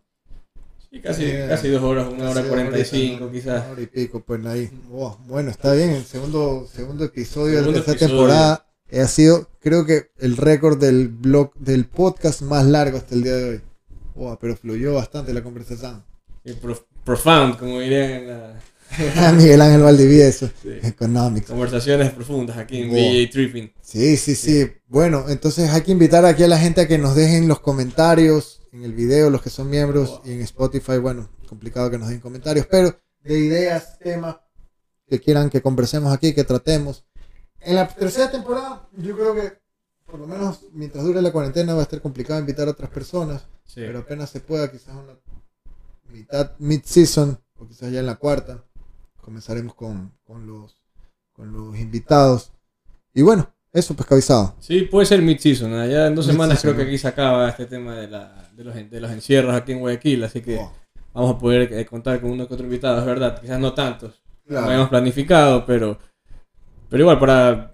Sí, 0.90 1.00
casi, 1.00 1.26
Eh, 1.26 1.46
casi 1.48 1.70
dos 1.70 1.84
horas, 1.84 2.12
una 2.12 2.30
hora 2.32 2.44
cuarenta 2.44 2.80
y 2.80 2.84
cinco 2.84 3.32
quizás. 3.32 3.64
Una 3.64 3.72
hora 3.74 3.82
y 3.82 3.88
pico, 3.88 4.22
pues 4.22 4.44
ahí. 4.48 4.70
Boa. 4.90 5.18
Bueno, 5.28 5.52
está 5.52 5.74
bien. 5.74 5.92
El 5.92 6.04
segundo, 6.04 6.68
segundo 6.68 7.06
episodio 7.06 7.60
Segundo 7.60 7.74
de 7.74 7.92
esta 7.92 7.96
temporada 7.96 8.69
ha 8.92 9.08
sido, 9.08 9.50
creo 9.60 9.86
que, 9.86 10.10
el 10.20 10.38
récord 10.38 10.80
del 10.80 11.10
blog, 11.10 11.54
del 11.56 11.86
podcast 11.86 12.42
más 12.42 12.66
largo 12.66 12.98
hasta 12.98 13.16
el 13.16 13.24
día 13.24 13.36
de 13.36 13.50
hoy. 13.50 13.62
Boa, 14.16 14.40
pero 14.40 14.56
fluyó 14.56 14.94
bastante 14.96 15.34
la 15.34 15.44
conversación. 15.44 16.04
Y 16.44 16.54
prof- 16.54 16.84
profound, 17.04 17.58
como 17.58 17.80
dirían 17.80 18.12
en 18.12 18.28
la 18.28 18.54
Miguel 19.38 19.62
Ángel 19.62 19.82
Valdivieso. 19.84 20.50
sí. 20.62 20.70
Economics. 20.82 21.48
conversaciones 21.48 22.12
profundas 22.12 22.58
aquí 22.58 22.82
en 22.82 22.90
Wow. 22.90 23.30
Tripping. 23.32 23.72
Sí, 23.82 24.18
sí, 24.18 24.36
sí. 24.36 24.68
Bueno, 24.88 25.26
entonces 25.30 25.70
hay 25.70 25.82
que 25.82 25.92
invitar 25.92 26.26
aquí 26.26 26.44
a 26.44 26.48
la 26.48 26.58
gente 26.58 26.82
a 26.82 26.88
que 26.88 26.98
nos 26.98 27.16
dejen 27.16 27.48
los 27.48 27.60
comentarios 27.60 28.62
en 28.74 28.84
el 28.84 28.94
video, 28.94 29.30
los 29.30 29.42
que 29.42 29.50
son 29.52 29.70
miembros, 29.70 30.10
Wow. 30.10 30.22
y 30.26 30.32
en 30.32 30.42
Spotify, 30.42 30.98
bueno, 30.98 31.30
complicado 31.48 31.90
que 31.92 31.98
nos 32.00 32.10
den 32.10 32.20
comentarios, 32.20 32.66
pero 32.70 33.00
de 33.24 33.38
ideas, 33.40 34.00
temas 34.00 34.38
que 35.08 35.20
quieran 35.20 35.50
que 35.50 35.62
conversemos 35.62 36.14
aquí, 36.14 36.34
que 36.34 36.44
tratemos. 36.44 37.06
En 37.62 37.76
la 37.76 37.88
tercera 37.88 38.32
temporada, 38.32 38.88
yo 38.98 39.16
creo 39.16 39.36
que 39.36 39.60
por 40.06 40.20
lo 40.20 40.28
menos 40.28 40.62
mientras 40.74 41.04
dure 41.04 41.22
la 41.22 41.32
cuarentena 41.32 41.74
va 41.74 41.82
a 41.82 41.84
estar 41.84 42.02
complicado 42.02 42.40
invitar 42.40 42.68
a 42.68 42.72
otras 42.72 42.90
personas, 42.90 43.46
Sí. 43.66 43.82
pero 43.82 44.00
apenas 44.00 44.30
se 44.32 44.40
pueda, 44.40 44.72
quizás 44.72 44.96
en 44.98 45.08
la 45.08 45.16
mitad, 46.12 46.52
mid-season, 46.58 47.40
o 47.58 47.68
quizás 47.68 47.92
ya 47.92 48.00
en 48.00 48.06
la 48.08 48.16
cuarta, 48.16 48.64
comenzaremos 49.22 49.76
con, 49.76 50.12
con 50.24 50.48
los, 50.48 50.78
con 51.34 51.54
los 51.54 51.78
invitados. 51.78 52.52
Y 53.14 53.22
bueno, 53.22 53.54
eso 53.72 53.96
pescadizado. 53.96 54.56
Sí, 54.60 54.82
puede 54.84 55.06
ser 55.06 55.22
mid-season. 55.22 55.70
Ya 55.90 56.08
en 56.08 56.16
dos 56.16 56.26
semanas 56.26 56.62
creo 56.62 56.76
que 56.76 56.84
aquí 56.84 56.98
se 56.98 57.08
acaba 57.08 57.48
este 57.50 57.66
tema 57.68 57.96
de, 57.96 58.08
la, 58.08 58.50
de, 58.56 58.64
los, 58.64 58.74
de 58.74 59.00
los 59.02 59.12
encierros 59.12 59.54
aquí 59.54 59.74
en 59.74 59.80
Guayaquil. 59.82 60.24
Así 60.24 60.42
que 60.42 60.60
vamos 61.14 61.36
a 61.36 61.38
poder 61.38 61.72
eh, 61.74 61.86
contar 61.86 62.20
con 62.22 62.32
uno 62.32 62.48
que 62.48 62.56
otro 62.56 62.66
invitado, 62.66 63.00
es 63.00 63.06
verdad. 63.06 63.40
Quizás 63.40 63.60
no 63.60 63.74
tantos. 63.74 64.20
Claro. 64.48 64.62
No 64.62 64.68
habíamos 64.72 64.90
planificado, 64.90 65.64
pero, 65.68 66.00
pero 66.90 67.04
igual 67.04 67.20
para 67.20 67.74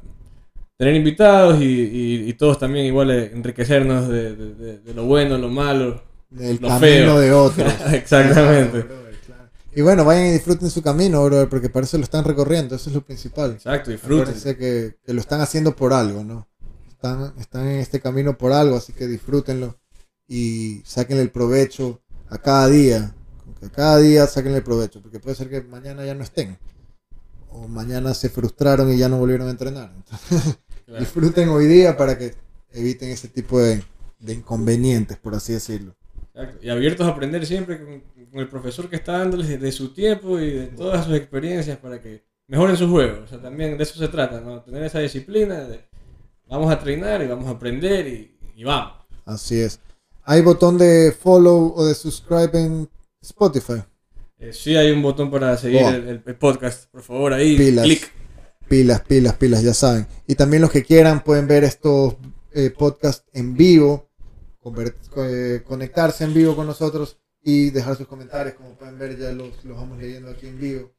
tener 0.78 0.96
invitados 0.96 1.62
y, 1.62 1.66
y- 1.66 2.30
y 2.30 2.34
todos 2.34 2.60
también 2.60 2.86
igual 2.86 3.10
eh, 3.12 3.32
enriquecernos 3.34 4.08
de, 4.10 4.36
de- 4.36 4.54
de- 4.56 4.80
de 4.80 4.94
lo 4.94 5.06
bueno, 5.06 5.38
lo 5.38 5.50
malo. 5.50 6.04
del 6.30 6.58
Lo 6.62 6.68
camino 6.68 6.80
feo. 6.80 7.20
de 7.20 7.32
otros. 7.32 7.74
Exactamente. 7.94 8.82
Claro, 8.84 8.88
brother, 8.88 9.16
claro. 9.26 9.50
Y 9.74 9.82
bueno, 9.82 10.04
vayan 10.04 10.26
y 10.28 10.32
disfruten 10.32 10.70
su 10.70 10.82
camino, 10.82 11.24
brother, 11.24 11.48
porque 11.48 11.70
para 11.70 11.86
eso 11.86 11.98
lo 11.98 12.04
están 12.04 12.26
recorriendo, 12.26 12.76
eso 12.76 12.90
es 12.90 12.96
lo 12.96 13.02
principal. 13.02 13.52
Exacto, 13.52 13.92
disfruten. 13.92 14.34
Que, 14.56 14.96
que 15.06 15.14
lo 15.14 15.22
están 15.22 15.40
haciendo 15.42 15.76
por 15.76 15.94
algo, 15.94 16.24
¿no? 16.24 16.48
Están, 16.90 17.34
están 17.40 17.68
en 17.68 17.80
este 17.80 18.00
camino 18.02 18.38
por 18.38 18.52
algo, 18.52 18.76
así 18.78 18.92
que 18.92 19.08
disfrútenlo 19.08 19.78
y 20.28 20.82
sáquenle 20.86 21.22
el 21.24 21.30
provecho 21.32 22.02
a 22.30 22.38
cada 22.40 22.68
día. 22.68 23.14
Que 23.62 23.70
cada 23.70 23.98
día 24.00 24.28
sáquenle 24.28 24.58
el 24.58 24.64
provecho, 24.64 25.02
porque 25.02 25.20
puede 25.20 25.36
ser 25.38 25.50
que 25.50 25.62
mañana 25.62 26.04
ya 26.06 26.16
no 26.16 26.24
estén. 26.24 26.58
O 27.56 27.68
mañana 27.68 28.14
se 28.14 28.30
frustraron 28.30 28.91
y 28.91 28.98
ya 28.98 29.07
no 29.10 29.18
volvieron 29.18 29.48
a 29.48 29.52
entrenar. 29.52 29.91
Entonces, 29.95 30.57
Claro. 30.86 30.99
disfruten 30.99 31.49
hoy 31.49 31.65
día 31.65 31.98
para 31.98 32.15
que 32.15 32.36
eviten 32.72 33.10
ese 33.10 33.27
tipo 33.27 33.60
de, 33.60 33.82
de 34.19 34.34
inconvenientes, 34.34 35.18
por 35.18 35.34
así 35.34 35.53
decirlo. 35.53 35.95
Exacto. 36.34 36.60
Y 36.64 36.69
abiertos 36.69 37.07
a 37.07 37.11
aprender 37.11 37.44
siempre 37.45 37.84
con, 37.84 38.03
con 38.30 38.40
el 38.40 38.48
profesor 38.48 38.88
que 38.88 38.98
está 38.98 39.18
dándoles 39.18 39.48
de, 39.48 39.57
de 39.57 39.72
su 39.72 39.94
tiempo 39.94 40.40
y 40.40 40.52
de 40.52 40.68
todas 40.68 41.06
sus 41.06 41.15
experiencias 41.15 41.77
para 41.80 41.99
que 42.02 42.23
mejoren 42.48 42.77
su 42.77 42.88
juego. 42.88 43.23
O 43.23 43.27
sea, 43.27 43.41
también 43.41 43.77
de 43.77 43.84
eso 43.84 43.98
se 43.98 44.07
trata, 44.10 44.41
¿no? 44.41 44.61
Tener 44.61 44.84
esa 44.84 44.99
disciplina 44.99 45.61
de 45.61 45.86
vamos 46.48 46.72
a 46.72 46.77
treinar 46.77 47.23
y 47.23 47.27
vamos 47.27 47.48
a 47.48 47.52
aprender 47.52 48.06
y, 48.07 48.38
y 48.56 48.64
vamos. 48.64 48.94
Así 49.26 49.60
es. 49.60 49.80
¿Hay 50.23 50.41
botón 50.44 50.77
de 50.77 51.11
follow 51.19 51.73
o 51.76 51.86
de 51.86 51.95
subscribe 51.95 52.60
en 52.60 52.90
Spotify? 53.22 53.82
Eh, 54.40 54.52
sí 54.53 54.76
hay 54.76 54.91
un 54.91 55.02
botón 55.02 55.32
para 55.32 55.56
seguir 55.57 55.82
Oh. 55.84 55.90
el, 55.90 56.22
podcast. 56.38 56.90
Por 56.91 57.02
favor, 57.02 57.34
ahí, 57.34 57.57
Pilas. 57.57 57.86
clic. 57.86 58.12
Pilas, 58.68 59.02
pilas, 59.02 59.34
pilas, 59.36 59.62
ya 59.64 59.74
saben. 59.74 60.07
Y 60.28 60.36
también 60.36 60.62
los 60.62 60.72
que 60.72 60.84
quieran 60.84 61.24
pueden 61.24 61.48
ver 61.48 61.64
estos 61.64 62.16
eh, 62.53 62.72
podcasts 62.72 63.24
en 63.34 63.56
vivo, 63.56 64.10
eh, 65.18 65.62
conectarse 65.66 66.24
en 66.24 66.34
vivo 66.34 66.56
con 66.56 66.66
nosotros 66.66 67.20
y 67.44 67.70
dejar 67.70 67.95
sus 67.95 68.07
comentarios. 68.07 68.56
Como 68.56 68.76
pueden 68.76 68.98
ver, 68.98 69.18
ya 69.18 69.32
los, 69.32 69.64
los 69.64 69.78
vamos 69.78 69.99
leyendo 69.99 70.32
aquí 70.32 70.48
en 70.48 70.60
vivo, 70.60 70.91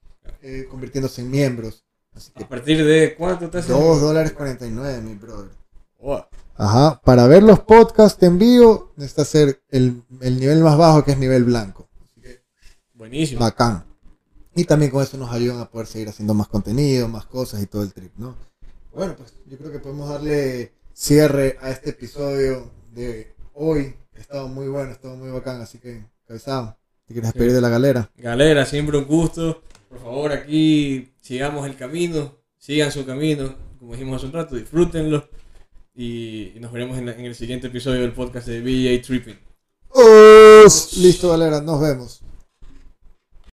eh, 0.42 0.66
convirtiéndose 0.70 1.22
en 1.22 1.30
miembros. 1.30 1.84
Así 2.14 2.30
que 2.32 2.44
A 2.44 2.48
partir 2.48 2.84
de 2.84 3.14
cuánto 3.16 3.50
te. 3.50 3.60
2 3.62 4.00
dólares 4.00 4.32
49, 4.32 5.00
mi 5.02 5.14
brother. 5.14 5.50
Oh, 5.98 6.24
Ajá, 6.54 7.00
para 7.04 7.26
ver 7.26 7.42
los 7.42 7.60
podcasts 7.60 8.22
en 8.22 8.38
vivo 8.38 8.92
necesita 8.96 9.24
ser 9.24 9.60
el, 9.70 10.02
el 10.20 10.38
nivel 10.40 10.60
más 10.60 10.78
bajo 10.78 11.04
que 11.04 11.10
es 11.12 11.18
nivel 11.18 11.44
blanco. 11.44 11.85
Buenísimo. 12.96 13.40
Bacán. 13.40 13.84
Y 14.54 14.64
también 14.64 14.90
con 14.90 15.02
eso 15.02 15.16
nos 15.18 15.30
ayudan 15.32 15.60
a 15.60 15.70
poder 15.70 15.86
seguir 15.86 16.08
haciendo 16.08 16.32
más 16.34 16.48
contenido, 16.48 17.08
más 17.08 17.26
cosas 17.26 17.62
y 17.62 17.66
todo 17.66 17.82
el 17.82 17.92
trip, 17.92 18.12
¿no? 18.16 18.36
Bueno, 18.94 19.14
pues 19.16 19.34
yo 19.46 19.58
creo 19.58 19.70
que 19.70 19.78
podemos 19.80 20.08
darle 20.08 20.72
cierre 20.94 21.58
a 21.60 21.70
este 21.70 21.90
episodio 21.90 22.70
de 22.92 23.34
hoy. 23.52 23.94
Ha 24.16 24.20
estado 24.20 24.48
muy 24.48 24.66
bueno, 24.68 24.88
ha 24.90 24.92
estado 24.94 25.14
muy 25.16 25.30
bacán, 25.30 25.60
así 25.60 25.78
que, 25.78 26.06
cabezado, 26.26 26.78
¿te 27.06 27.12
quieres 27.12 27.32
despedir 27.34 27.52
de 27.52 27.60
la 27.60 27.68
galera? 27.68 28.10
Galera, 28.16 28.64
siempre 28.64 28.96
un 28.96 29.04
gusto. 29.04 29.62
Por 29.90 29.98
favor, 30.00 30.32
aquí 30.32 31.12
sigamos 31.20 31.66
el 31.66 31.76
camino, 31.76 32.34
sigan 32.58 32.90
su 32.90 33.04
camino, 33.04 33.54
como 33.78 33.92
dijimos 33.92 34.16
hace 34.16 34.26
un 34.26 34.32
rato, 34.32 34.56
disfrútenlo. 34.56 35.28
Y, 35.94 36.52
y 36.56 36.60
nos 36.60 36.72
veremos 36.72 36.96
en, 36.96 37.06
la- 37.06 37.12
en 37.12 37.26
el 37.26 37.34
siguiente 37.34 37.66
episodio 37.66 38.00
del 38.00 38.12
podcast 38.12 38.46
de 38.48 38.60
BJ 38.62 39.02
Tripping. 39.06 39.38
¡Os! 39.90 40.96
Listo, 40.96 41.30
galera, 41.30 41.60
nos 41.60 41.80
vemos. 41.80 42.22